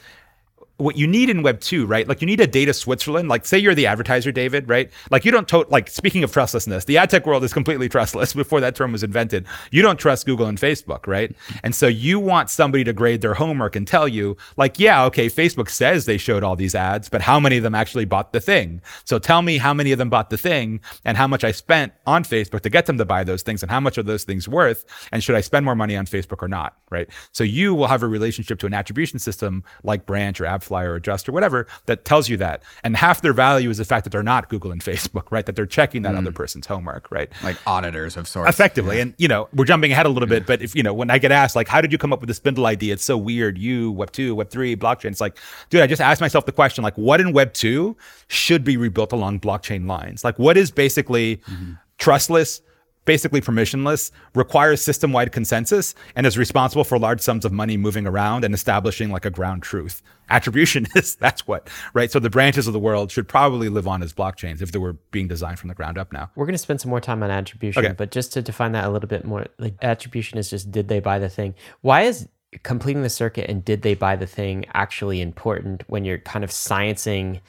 what 0.80 0.96
you 0.96 1.06
need 1.06 1.30
in 1.30 1.42
web 1.42 1.60
2 1.60 1.86
right? 1.86 2.08
Like 2.08 2.20
you 2.20 2.26
need 2.26 2.40
a 2.40 2.46
data 2.46 2.72
switzerland. 2.72 3.28
Like 3.28 3.46
say 3.46 3.58
you're 3.58 3.74
the 3.74 3.86
advertiser 3.86 4.32
david 4.32 4.68
right? 4.68 4.90
Like 5.10 5.24
you 5.24 5.30
don't 5.30 5.48
to- 5.48 5.66
like 5.68 5.88
speaking 5.88 6.24
of 6.24 6.32
trustlessness 6.32 6.84
the 6.84 6.98
ad 6.98 7.10
tech 7.10 7.26
world 7.26 7.44
is 7.44 7.52
completely 7.52 7.88
trustless 7.88 8.32
before 8.42 8.60
that 8.60 8.74
term 8.74 8.92
was 8.92 9.02
invented. 9.02 9.46
You 9.70 9.82
don't 9.82 9.98
trust 9.98 10.26
google 10.26 10.46
and 10.46 10.58
facebook 10.58 11.06
right? 11.06 11.34
And 11.62 11.74
so 11.74 11.86
you 11.86 12.18
want 12.18 12.50
somebody 12.50 12.84
to 12.84 12.92
grade 12.92 13.20
their 13.20 13.34
homework 13.34 13.76
and 13.76 13.86
tell 13.86 14.08
you 14.08 14.36
like 14.56 14.78
yeah 14.78 15.04
okay 15.04 15.26
facebook 15.26 15.68
says 15.68 16.06
they 16.06 16.18
showed 16.18 16.42
all 16.42 16.56
these 16.56 16.74
ads 16.74 17.08
but 17.08 17.22
how 17.22 17.38
many 17.38 17.56
of 17.56 17.62
them 17.62 17.74
actually 17.74 18.04
bought 18.04 18.32
the 18.32 18.40
thing? 18.40 18.80
So 19.04 19.18
tell 19.18 19.42
me 19.42 19.58
how 19.58 19.74
many 19.74 19.92
of 19.92 19.98
them 19.98 20.10
bought 20.10 20.30
the 20.30 20.38
thing 20.38 20.80
and 21.04 21.16
how 21.16 21.26
much 21.26 21.44
i 21.44 21.52
spent 21.52 21.92
on 22.06 22.24
facebook 22.24 22.60
to 22.60 22.70
get 22.70 22.86
them 22.86 22.98
to 22.98 23.04
buy 23.04 23.24
those 23.24 23.42
things 23.42 23.62
and 23.62 23.70
how 23.70 23.80
much 23.80 23.98
are 23.98 24.02
those 24.02 24.24
things 24.24 24.48
worth 24.48 24.84
and 25.12 25.22
should 25.22 25.34
i 25.34 25.40
spend 25.40 25.64
more 25.64 25.74
money 25.74 25.96
on 25.96 26.06
facebook 26.06 26.42
or 26.42 26.48
not 26.48 26.76
right? 26.90 27.08
So 27.32 27.44
you 27.44 27.74
will 27.74 27.86
have 27.86 28.02
a 28.02 28.08
relationship 28.08 28.58
to 28.60 28.66
an 28.66 28.74
attribution 28.74 29.18
system 29.18 29.64
like 29.82 30.06
branch 30.06 30.40
or 30.40 30.46
AppsFlyer 30.70 30.88
or 30.88 30.94
adjust 30.96 31.28
or 31.28 31.32
whatever 31.32 31.66
that 31.86 32.04
tells 32.04 32.28
you 32.28 32.36
that. 32.38 32.62
And 32.84 32.96
half 32.96 33.22
their 33.22 33.32
value 33.32 33.70
is 33.70 33.78
the 33.78 33.84
fact 33.84 34.04
that 34.04 34.10
they're 34.10 34.22
not 34.22 34.48
google 34.48 34.72
and 34.72 34.82
facebook 34.84 35.30
right? 35.30 35.46
That 35.46 35.56
they're 35.56 35.66
checking 35.66 36.02
that 36.02 36.14
other 36.14 36.30
mm. 36.30 36.34
person's 36.34 36.66
homework 36.66 37.10
right? 37.10 37.30
Like 37.42 37.56
auditors 37.66 38.16
of 38.16 38.28
sorts. 38.28 38.50
effectively. 38.50 39.00
And 39.00 39.14
you 39.18 39.28
know 39.28 39.48
we're 39.54 39.64
jumping 39.64 39.92
ahead 39.92 40.06
a 40.06 40.08
little 40.08 40.28
bit 40.28 40.46
but 40.46 40.62
if 40.62 40.74
you 40.74 40.82
know 40.82 40.94
when 40.94 41.10
i 41.10 41.18
get 41.18 41.32
asked 41.32 41.56
like 41.56 41.68
how 41.68 41.80
did 41.80 41.92
you 41.92 41.98
come 41.98 42.12
up 42.12 42.20
with 42.20 42.28
the 42.28 42.50
Spindl 42.50 42.66
idea? 42.66 42.94
It's 42.94 43.04
so 43.04 43.16
weird. 43.16 43.58
You 43.58 43.92
web 43.92 44.12
2 44.12 44.34
web 44.34 44.50
3 44.50 44.76
blockchain. 44.76 45.10
It's 45.10 45.20
like 45.20 45.38
dude 45.68 45.80
i 45.80 45.86
just 45.86 46.00
asked 46.00 46.20
myself 46.20 46.46
the 46.46 46.52
question 46.52 46.82
like 46.84 46.96
what 46.96 47.20
in 47.20 47.32
web 47.32 47.52
2 47.52 47.96
should 48.28 48.64
be 48.64 48.76
rebuilt 48.76 49.12
along 49.12 49.40
blockchain 49.40 49.86
lines? 49.86 50.24
Like 50.24 50.38
what 50.38 50.56
is 50.56 50.70
basically 50.70 51.38
mm-hmm. 51.38 51.72
trustless 51.98 52.62
basically 53.04 53.40
permissionless 53.40 54.10
requires 54.34 54.82
system-wide 54.82 55.32
consensus 55.32 55.94
and 56.14 56.26
is 56.26 56.36
responsible 56.38 56.84
for 56.84 56.98
large 56.98 57.20
sums 57.20 57.44
of 57.44 57.52
money 57.52 57.76
moving 57.76 58.06
around 58.06 58.44
and 58.44 58.54
establishing 58.54 59.10
like 59.10 59.24
a 59.24 59.30
ground 59.30 59.62
truth 59.62 60.02
attribution 60.28 60.86
is 60.94 61.16
that's 61.16 61.46
what 61.48 61.68
right 61.94 62.10
so 62.12 62.20
the 62.20 62.30
branches 62.30 62.66
of 62.66 62.72
the 62.72 62.78
world 62.78 63.10
should 63.10 63.26
probably 63.26 63.68
live 63.68 63.88
on 63.88 64.02
as 64.02 64.12
blockchains 64.12 64.62
if 64.62 64.70
they 64.70 64.78
were 64.78 64.92
being 65.10 65.26
designed 65.26 65.58
from 65.58 65.68
the 65.68 65.74
ground 65.74 65.98
up 65.98 66.12
now 66.12 66.30
We're 66.36 66.46
going 66.46 66.54
to 66.54 66.58
spend 66.58 66.80
some 66.80 66.90
more 66.90 67.00
time 67.00 67.22
on 67.22 67.30
attribution, 67.30 67.84
Okay. 67.84 67.94
but 67.94 68.10
just 68.10 68.32
to 68.34 68.42
define 68.42 68.72
that 68.72 68.84
a 68.84 68.90
little 68.90 69.08
bit 69.08 69.24
more, 69.24 69.46
like 69.58 69.74
attribution 69.82 70.38
is 70.38 70.50
just 70.50 70.70
did 70.70 70.88
they 70.88 71.00
buy 71.00 71.18
the 71.18 71.28
thing? 71.28 71.54
Why 71.80 72.02
is 72.02 72.28
completing 72.62 73.02
the 73.02 73.10
circuit 73.10 73.48
and 73.48 73.64
did 73.64 73.82
they 73.82 73.94
buy 73.94 74.16
the 74.16 74.26
thing 74.26 74.66
actually 74.74 75.20
important 75.20 75.82
when 75.88 76.04
you're 76.04 76.18
kind 76.18 76.44
of 76.44 76.50
sciencing 76.50 77.40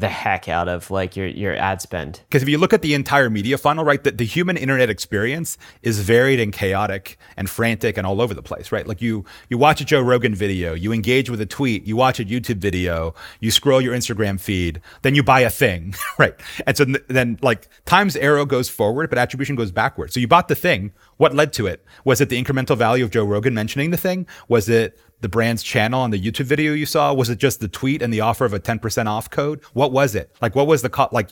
the 0.00 0.08
heck 0.08 0.48
out 0.48 0.68
of 0.68 0.90
like 0.90 1.16
your 1.16 1.26
your 1.26 1.54
ad 1.54 1.80
spend? 1.80 2.20
Because 2.28 2.42
if 2.42 2.48
you 2.48 2.58
look 2.58 2.72
at 2.72 2.82
the 2.82 2.94
entire 2.94 3.30
media 3.30 3.58
funnel, 3.58 3.84
right, 3.84 4.02
the, 4.02 4.10
the 4.10 4.24
human 4.24 4.56
internet 4.56 4.90
experience 4.90 5.58
is 5.82 6.00
varied 6.00 6.40
and 6.40 6.52
chaotic 6.52 7.18
and 7.36 7.48
frantic 7.48 7.96
and 7.96 8.06
all 8.06 8.20
over 8.20 8.34
the 8.34 8.42
place, 8.42 8.72
right? 8.72 8.86
Like 8.86 9.02
you 9.02 9.24
you 9.48 9.58
watch 9.58 9.80
a 9.80 9.84
Joe 9.84 10.00
Rogan 10.00 10.34
video, 10.34 10.74
you 10.74 10.92
engage 10.92 11.30
with 11.30 11.40
a 11.40 11.46
tweet, 11.46 11.86
you 11.86 11.96
watch 11.96 12.18
a 12.18 12.24
YouTube 12.24 12.58
video, 12.58 13.14
you 13.40 13.50
scroll 13.50 13.80
your 13.80 13.94
Instagram 13.94 14.40
feed, 14.40 14.80
then 15.02 15.14
you 15.14 15.22
buy 15.22 15.40
a 15.40 15.50
thing, 15.50 15.94
right? 16.18 16.34
And 16.66 16.76
so 16.76 16.84
then 17.08 17.38
like 17.42 17.68
time's 17.84 18.16
arrow 18.16 18.46
goes 18.46 18.68
forward, 18.68 19.10
but 19.10 19.18
attribution 19.18 19.56
goes 19.56 19.70
backward. 19.70 20.12
So 20.12 20.20
you 20.20 20.28
bought 20.28 20.48
the 20.48 20.54
thing. 20.54 20.92
What 21.18 21.34
led 21.34 21.52
to 21.54 21.66
it? 21.66 21.84
Was 22.04 22.20
it 22.20 22.30
the 22.30 22.42
incremental 22.42 22.76
value 22.76 23.04
of 23.04 23.10
Joe 23.10 23.24
Rogan 23.24 23.52
mentioning 23.52 23.90
the 23.90 23.98
thing? 23.98 24.26
Was 24.48 24.68
it 24.68 24.98
the 25.20 25.28
brand's 25.28 25.62
channel 25.62 26.00
on 26.00 26.10
the 26.10 26.20
YouTube 26.20 26.46
video 26.46 26.72
you 26.72 26.86
saw? 26.86 27.12
Was 27.12 27.30
it 27.30 27.38
just 27.38 27.60
the 27.60 27.68
tweet 27.68 28.02
and 28.02 28.12
the 28.12 28.20
offer 28.20 28.44
of 28.44 28.52
a 28.52 28.60
10% 28.60 29.06
off 29.06 29.30
code? 29.30 29.62
What 29.72 29.92
was 29.92 30.14
it? 30.14 30.34
Like, 30.40 30.54
what 30.54 30.66
was 30.66 30.82
the 30.82 30.90
co- 30.90 31.08
like? 31.12 31.28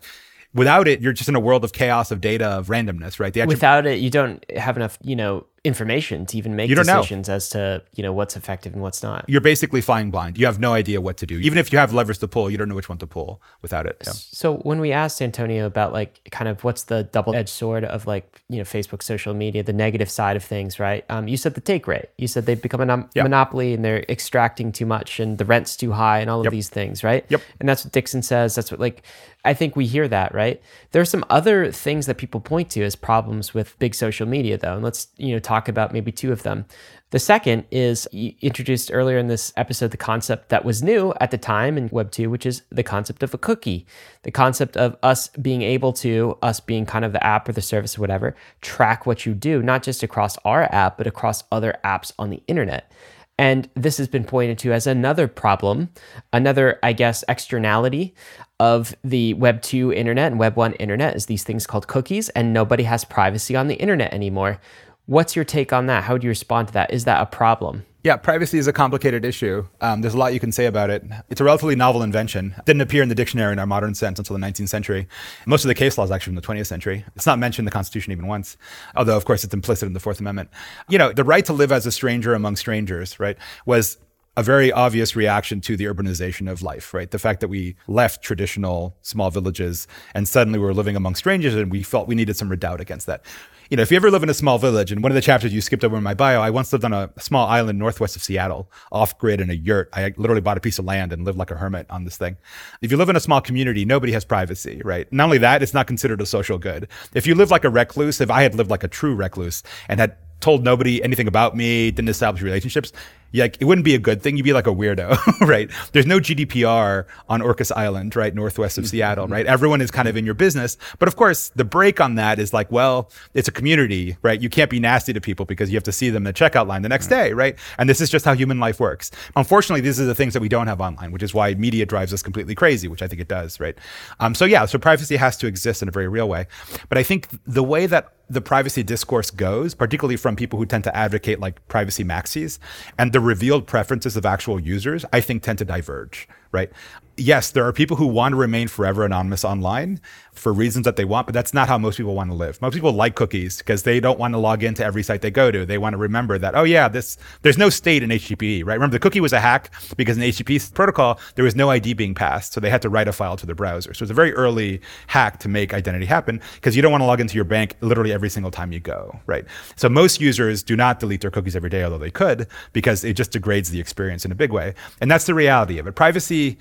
Without 0.55 0.89
it, 0.89 1.01
you're 1.03 1.13
just 1.13 1.29
in 1.29 1.35
a 1.35 1.41
world 1.41 1.63
of 1.63 1.73
chaos, 1.75 2.11
of 2.11 2.21
data, 2.23 2.47
of 2.47 2.69
randomness, 2.69 3.21
right? 3.21 3.33
Attrib- 3.33 3.49
Without 3.49 3.87
it, 3.87 3.99
you 3.99 4.09
don't 4.09 4.43
have 4.51 4.77
enough, 4.77 4.99
you 5.03 5.15
know, 5.15 5.45
information 5.65 6.25
to 6.27 6.37
even 6.39 6.55
make 6.57 6.69
don't 6.75 6.87
know. 6.87 6.97
decisions 6.97 7.29
as 7.29 7.49
to 7.51 7.83
you 7.95 8.03
know 8.03 8.13
what's 8.13 8.37
effective 8.37 8.73
and 8.73 8.83
what's 8.83 9.03
not. 9.03 9.25
you're 9.29 9.41
basically 9.41 9.81
flying 9.81 10.11
blind. 10.11 10.39
You 10.39 10.47
have 10.47 10.59
no 10.61 10.73
idea 10.73 11.01
what 11.01 11.17
to 11.19 11.27
do. 11.27 11.39
Even 11.39 11.59
if 11.59 11.73
you 11.73 11.79
have 11.79 11.93
levers 11.93 12.19
to 12.19 12.29
pull, 12.29 12.49
you 12.51 12.57
don't 12.57 12.69
know 12.69 12.75
which 12.75 12.89
one 12.89 12.99
to 12.99 13.07
pull 13.07 13.43
without 13.63 13.87
it. 13.87 13.97
Yeah. 14.05 14.13
So 14.13 14.57
when 14.59 14.81
we 14.81 14.93
asked 14.93 15.21
Antonio 15.21 15.67
about 15.67 15.93
like 15.93 16.21
kind 16.31 16.49
of 16.49 16.65
what's 16.65 16.85
the 16.85 17.05
double-edged 17.05 17.49
sword 17.49 17.85
of 17.85 18.07
like 18.07 18.43
you 18.49 18.59
know 18.59 18.65
Facebook 18.65 19.03
social 19.03 19.35
media, 19.35 19.63
the 19.63 19.73
negative 19.73 20.11
side 20.11 20.37
of 20.37 20.45
things, 20.45 20.79
right? 20.79 21.05
Um, 21.11 21.29
you 21.29 21.37
said 21.37 21.55
the 21.55 21.61
take 21.61 21.87
rate. 21.87 22.07
You 22.17 22.29
said 22.29 22.47
they've 22.47 22.61
become 22.61 22.81
a 22.81 22.87
nom- 22.87 23.11
Yeah. 23.15 23.25
monopoly 23.25 23.75
and 23.75 23.85
they're 23.85 24.05
extracting 24.09 24.73
too 24.73 24.87
much 24.87 25.21
and 25.21 25.39
the 25.39 25.45
rent's 25.45 25.77
too 25.77 25.93
high 25.93 26.21
and 26.21 26.31
all 26.31 26.41
of 26.41 26.45
Yep. 26.45 26.53
these 26.53 26.69
things, 26.69 27.03
right? 27.05 27.25
Yep. 27.29 27.43
And 27.61 27.69
that's 27.69 27.85
what 27.85 27.93
Dixon 27.93 28.23
says. 28.23 28.55
That's 28.55 28.71
what 28.71 28.81
like 28.81 29.03
I 29.45 29.55
think 29.55 29.77
we 29.77 29.87
hear 29.87 30.09
that, 30.09 30.35
right? 30.35 30.61
There 30.91 31.01
are 31.01 31.07
some 31.07 31.25
other 31.31 31.71
things 31.71 32.07
that 32.07 32.17
people 32.19 32.41
point 32.41 32.71
to 32.71 32.83
as 32.83 32.97
problems 32.97 33.55
with 33.55 33.79
big 33.79 33.95
social 33.95 34.27
media, 34.27 34.59
though, 34.59 34.75
and 34.75 34.83
let's 34.83 35.09
you 35.17 35.33
know 35.33 35.39
talk 35.49 35.69
about 35.69 35.93
maybe 35.93 36.13
two 36.13 36.31
of 36.31 36.43
them. 36.43 36.67
The 37.11 37.19
second 37.19 37.65
is 37.71 38.07
you 38.13 38.35
introduced 38.43 38.91
earlier 38.93 39.17
in 39.17 39.29
this 39.29 39.51
episode 39.57 39.93
the 39.93 39.97
concept 39.97 40.51
that 40.51 40.65
was 40.65 40.83
new 40.83 41.15
at 41.23 41.31
the 41.31 41.39
time 41.39 41.79
in 41.79 41.89
Web 41.91 42.11
2, 42.11 42.29
which 42.29 42.45
is 42.45 42.63
the 42.71 42.83
concept 42.83 43.23
of 43.23 43.33
a 43.33 43.39
cookie. 43.39 43.87
The 44.25 44.31
concept 44.31 44.77
of 44.77 44.97
us 45.03 45.29
being 45.29 45.63
able 45.63 45.95
to, 45.95 46.37
us 46.43 46.61
being 46.61 46.85
kind 46.85 47.07
of 47.07 47.15
the 47.15 47.25
app 47.25 47.49
or 47.49 47.53
the 47.53 47.63
service 47.63 47.97
or 47.97 48.03
whatever, 48.03 48.37
track 48.61 49.07
what 49.07 49.25
you 49.25 49.33
do, 49.33 49.63
not 49.63 49.83
just 49.83 50.03
across 50.03 50.37
our 50.45 50.65
app, 50.65 50.99
but 50.99 51.07
across 51.07 51.45
other 51.51 51.79
apps 51.83 52.13
on 52.19 52.29
the 52.29 52.43
internet. 52.47 52.93
And 53.39 53.71
this 53.75 53.99
has 53.99 54.09
been 54.09 54.25
pointed 54.25 54.59
to 54.59 54.73
as 54.73 54.87
another 54.87 55.29
problem, 55.29 55.91
another, 56.33 56.79
I 56.83 56.93
guess, 56.93 57.25
externality 57.29 58.15
of 58.59 58.95
the 59.05 59.35
Web 59.35 59.63
2 59.63 59.93
internet 59.93 60.33
and 60.33 60.41
Web 60.41 60.57
1 60.57 60.73
internet 60.75 61.15
is 61.15 61.27
these 61.27 61.45
things 61.45 61.67
called 61.67 61.87
cookies, 61.87 62.29
and 62.31 62.53
nobody 62.53 62.83
has 62.83 63.05
privacy 63.05 63.55
on 63.55 63.69
the 63.69 63.77
internet 63.77 64.13
anymore. 64.13 64.61
What's 65.09 65.35
your 65.35 65.47
take 65.47 65.73
on 65.73 65.87
that? 65.87 66.05
How 66.05 66.19
do 66.19 66.27
you 66.27 66.29
respond 66.29 66.69
to 66.69 66.75
that? 66.75 66.93
Is 66.93 67.07
that 67.07 67.23
a 67.23 67.25
problem? 67.25 67.87
Yeah, 68.05 68.19
privacy 68.19 68.59
is 68.59 68.67
a 68.67 68.75
complicated 68.75 69.25
issue. 69.25 69.67
Um, 69.81 70.03
there's 70.03 70.13
a 70.13 70.19
lot 70.19 70.35
you 70.35 70.39
can 70.39 70.53
say 70.53 70.67
about 70.67 70.91
it. 70.91 71.03
It's 71.31 71.41
a 71.41 71.45
relatively 71.45 71.75
novel 71.77 72.03
invention. 72.03 72.55
It 72.59 72.67
didn't 72.67 72.83
appear 72.83 73.03
in 73.03 73.09
the 73.09 73.15
dictionary 73.15 73.55
in 73.55 73.59
our 73.59 73.65
modern 73.65 73.95
sense 73.95 74.19
until 74.19 74.37
the 74.37 74.47
19th 74.47 74.69
century. 74.69 75.09
Most 75.47 75.65
of 75.65 75.69
the 75.69 75.75
case 75.75 75.97
law 75.97 76.05
is 76.05 76.11
actually 76.11 76.35
from 76.35 76.43
the 76.43 76.43
20th 76.43 76.67
century. 76.67 77.07
It's 77.17 77.25
not 77.25 77.39
mentioned 77.39 77.61
in 77.61 77.65
the 77.65 77.71
Constitution 77.71 78.13
even 78.13 78.27
once, 78.27 78.59
although, 78.97 79.17
of 79.17 79.25
course, 79.25 79.45
it's 79.45 79.55
implicit 79.55 79.87
in 79.87 79.95
the 79.95 80.01
Fourth 80.01 80.21
Amendment. 80.21 80.51
You 80.91 80.99
know, 80.99 81.11
the 81.11 81.25
right 81.25 81.45
to 81.47 81.55
live 81.55 81.73
as 81.73 81.87
a 81.87 81.91
stranger 81.91 82.35
among 82.35 82.57
strangers, 82.57 83.19
right, 83.19 83.39
was 83.65 83.97
a 84.37 84.43
very 84.43 84.71
obvious 84.71 85.17
reaction 85.17 85.63
to 85.63 85.77
the 85.79 85.87
urbanization 85.87 86.53
of 86.53 86.61
life, 86.61 86.93
right? 86.93 87.11
The 87.11 87.19
fact 87.19 87.41
that 87.41 87.49
we 87.49 87.77
left 87.87 88.23
traditional 88.23 88.95
small 89.01 89.31
villages 89.31 89.89
and 90.15 90.29
suddenly 90.29 90.59
we 90.59 90.67
were 90.67 90.75
living 90.75 90.97
among 90.97 91.15
strangers 91.15 91.55
and 91.55 91.73
we 91.73 91.83
felt 91.83 92.09
we 92.09 92.15
needed 92.15 92.37
some 92.37 92.51
redoubt 92.51 92.83
against 92.83 93.07
that 93.07 93.23
you 93.71 93.77
know, 93.77 93.83
if 93.83 93.91
you 93.91 93.97
ever 93.97 94.11
live 94.11 94.23
in 94.23 94.31
a 94.31 94.35
small 94.35 94.59
village, 94.59 94.91
and 94.91 95.03
one 95.03 95.13
of 95.13 95.15
the 95.15 95.21
chapters 95.21 95.53
you 95.53 95.61
skipped 95.61 95.85
over 95.85 95.97
in 95.97 96.03
my 96.03 96.15
bio, 96.15 96.41
I 96.41 96.49
once 96.49 96.73
lived 96.73 96.85
on 96.85 96.95
a 96.95 97.11
small 97.19 97.47
island 97.47 97.79
northwest 97.79 98.17
of 98.17 98.23
Seattle, 98.23 98.71
off 98.91 99.19
grid 99.19 99.41
in 99.41 99.51
a 99.51 99.55
yurt. 99.55 99.91
I 99.93 100.15
literally 100.17 100.41
bought 100.41 100.57
a 100.57 100.61
piece 100.61 100.79
of 100.79 100.87
land 100.87 101.13
and 101.13 101.25
lived 101.25 101.39
like 101.39 101.51
a 101.51 101.57
hermit 101.57 101.87
on 101.91 102.05
this 102.05 102.17
thing. 102.17 102.39
If 102.81 102.91
you 102.91 102.97
live 102.97 103.11
in 103.11 103.17
a 103.17 103.21
small 103.21 103.43
community, 103.43 103.85
nobody 103.85 104.13
has 104.13 104.25
privacy, 104.25 104.81
right? 104.85 105.11
Not 105.13 105.25
only 105.25 105.39
that, 105.39 105.63
it's 105.63 105.75
not 105.75 105.87
considered 105.87 106.23
a 106.23 106.27
social 106.27 106.57
good. 106.59 106.89
If 107.13 107.27
you 107.27 107.35
live 107.35 107.51
like 107.51 107.65
a 107.65 107.71
recluse, 107.71 108.23
if 108.23 108.31
I 108.31 108.43
had 108.43 108.55
lived 108.55 108.71
like 108.71 108.85
a 108.85 108.89
true 108.89 109.15
recluse 109.15 109.63
and 109.89 110.01
had 110.01 110.17
told 110.41 110.65
nobody 110.65 111.03
anything 111.03 111.29
about 111.29 111.57
me, 111.57 111.91
didn't 111.91 112.09
establish 112.09 112.43
relationships, 112.43 112.93
like 113.35 113.57
it 113.61 113.65
wouldn't 113.65 113.85
be 113.85 113.95
a 113.95 113.99
good 113.99 114.23
thing. 114.23 114.37
You'd 114.37 114.45
be 114.45 114.53
like 114.53 114.67
a 114.67 114.75
weirdo, 114.75 115.41
right? 115.47 115.71
There's 115.93 116.07
no 116.07 116.19
GDPR 116.19 117.05
on 117.29 117.41
Orcas 117.41 117.71
Island, 117.75 118.17
right, 118.17 118.35
northwest 118.35 118.79
of 118.79 118.85
mm-hmm. 118.85 118.91
Seattle, 118.91 119.29
right? 119.29 119.47
Everyone 119.47 119.81
is 119.81 119.91
kind 119.91 120.09
of 120.09 120.17
in 120.17 120.25
your 120.25 120.35
business, 120.35 120.77
but 120.99 121.09
of 121.09 121.17
course, 121.17 121.51
the 121.51 121.65
break 121.65 122.01
on 122.01 122.15
that 122.17 122.39
is 122.39 122.53
like, 122.53 122.71
well, 122.73 123.11
it's 123.35 123.49
a 123.49 123.53
community, 123.53 124.17
right? 124.23 124.41
You 124.41 124.49
can't 124.49 124.71
be 124.71 124.81
nasty 124.81 125.13
to 125.13 125.21
people 125.21 125.47
because 125.47 125.71
you 125.71 125.77
have 125.77 125.85
to 125.85 125.93
see 125.93 126.11
them 126.11 126.27
in 126.27 126.33
the 126.33 126.33
checkout 126.33 126.67
line 126.67 126.83
the 126.83 126.89
next 126.89 127.09
day, 127.09 127.33
right? 127.33 127.59
And 127.79 127.89
this 127.89 128.01
is 128.01 128.11
just 128.11 128.25
how 128.25 128.35
human 128.35 128.61
life 128.61 128.81
works. 128.81 129.11
Unfortunately, 129.37 129.81
these 129.81 130.01
are 130.01 130.05
the 130.05 130.15
things 130.15 130.35
that 130.35 130.41
we 130.41 130.49
don't 130.49 130.67
have 130.67 130.81
online, 130.81 131.13
which 131.13 131.23
is 131.23 131.35
why 131.35 131.55
media 131.55 131.87
drives 131.87 132.13
us 132.13 132.23
completely 132.23 132.55
crazy, 132.55 132.89
which 132.89 133.03
I 133.03 133.09
think 133.09 133.21
it 133.21 133.29
does, 133.29 133.61
right? 133.61 133.77
Um, 134.21 134.35
so 134.35 134.45
yeah, 134.45 134.65
so 134.67 134.79
privacy 134.79 135.17
has 135.17 135.37
to 135.39 135.47
exist 135.47 135.83
in 135.83 135.89
a 135.89 135.93
very 135.93 136.09
real 136.09 136.29
way, 136.29 136.47
but 136.89 136.99
I 136.99 137.03
think 137.03 137.29
the 137.47 137.65
way 137.65 137.87
that 137.87 138.13
the 138.31 138.41
privacy 138.41 138.83
discourse 138.83 139.31
goes, 139.31 139.75
particularly 139.75 140.17
from 140.17 140.37
people 140.37 140.59
who 140.59 140.67
tend 140.67 140.85
to 140.85 140.95
advocate 140.95 141.41
like 141.41 141.67
privacy 141.69 142.05
maxis 142.05 142.59
and 142.99 143.13
the 143.13 143.18
revealed 143.21 143.67
preferences 143.67 144.17
of 144.17 144.27
actual 144.27 144.61
users, 144.61 145.05
I 145.13 145.21
think 145.21 145.43
tend 145.43 145.59
to 145.59 145.65
diverge, 145.65 146.29
right? 146.53 146.71
Yes, 147.19 147.51
there 147.51 147.65
are 147.65 147.73
people 147.73 147.97
who 147.97 148.07
want 148.07 148.33
to 148.33 148.37
remain 148.37 148.69
forever 148.69 149.05
anonymous 149.05 149.45
online 149.45 150.01
for 150.33 150.53
reasons 150.53 150.85
that 150.85 150.97
they 150.97 151.05
want, 151.05 151.27
but 151.27 151.35
that's 151.35 151.53
not 151.53 151.69
how 151.69 151.77
most 151.77 151.97
people 151.97 152.15
want 152.15 152.31
to 152.31 152.37
live. 152.37 152.61
Most 152.63 152.75
people 152.75 152.93
like 152.93 153.15
cookies 153.15 153.59
because 153.59 153.83
they 153.83 154.01
don't 154.01 154.19
want 154.19 154.35
to 154.35 154.39
log 154.39 154.63
into 154.63 154.85
every 154.85 155.03
site 155.03 155.21
they 155.21 155.31
go 155.31 155.51
to. 155.51 155.67
They 155.67 155.79
want 155.79 155.95
to 155.95 155.99
remember 155.99 156.39
that, 156.39 156.55
oh 156.55 156.63
yeah, 156.63 156.89
this 156.89 157.19
there's 157.43 157.59
no 157.59 157.69
state 157.69 158.03
in 158.03 158.11
HTTP, 158.11 158.65
right? 158.65 158.75
Remember 158.75 158.95
the 158.95 159.01
cookie 159.01 159.21
was 159.21 159.33
a 159.33 159.41
hack 159.41 159.73
because 159.97 160.17
in 160.17 160.23
HTTP 160.23 160.73
protocol 160.73 161.19
there 161.35 161.45
was 161.45 161.57
no 161.57 161.71
ID 161.71 161.95
being 161.95 162.15
passed, 162.15 162.53
so 162.53 162.61
they 162.61 162.71
had 162.71 162.83
to 162.83 162.89
write 162.89 163.09
a 163.09 163.13
file 163.13 163.37
to 163.37 163.47
the 163.47 163.55
browser. 163.55 163.93
So 163.95 164.05
it's 164.05 164.11
a 164.11 164.15
very 164.15 164.33
early 164.35 164.81
hack 165.09 165.39
to 165.41 165.49
make 165.49 165.75
identity 165.75 166.07
happen 166.07 166.41
because 166.55 166.77
you 166.77 166.83
don't 166.83 166.93
want 166.93 167.03
to 167.03 167.07
log 167.07 167.21
into 167.21 167.35
your 167.35 167.45
bank 167.45 167.75
literally 167.81 168.13
every 168.13 168.31
single 168.31 168.51
time 168.51 168.73
you 168.73 168.81
go, 168.81 169.21
right? 169.27 169.45
So 169.77 169.89
most 169.89 170.21
users 170.21 170.63
do 170.63 170.77
not 170.77 171.01
delete 171.01 171.21
their 171.21 171.31
cookies 171.31 171.57
every 171.57 171.71
day, 171.71 171.83
although 171.83 171.99
they 171.99 172.11
could, 172.11 172.47
because 172.73 173.05
it 173.05 173.15
just 173.15 173.33
degrades 173.33 173.71
the 173.71 173.81
experience 173.81 174.25
in 174.25 174.33
a 174.33 174.37
big 174.37 174.53
way. 174.53 174.75
And 175.01 175.11
that's 175.11 175.27
the 175.27 175.35
reality 175.35 175.79
of 175.79 175.87
it. 175.87 175.93
Privacy 175.93 176.59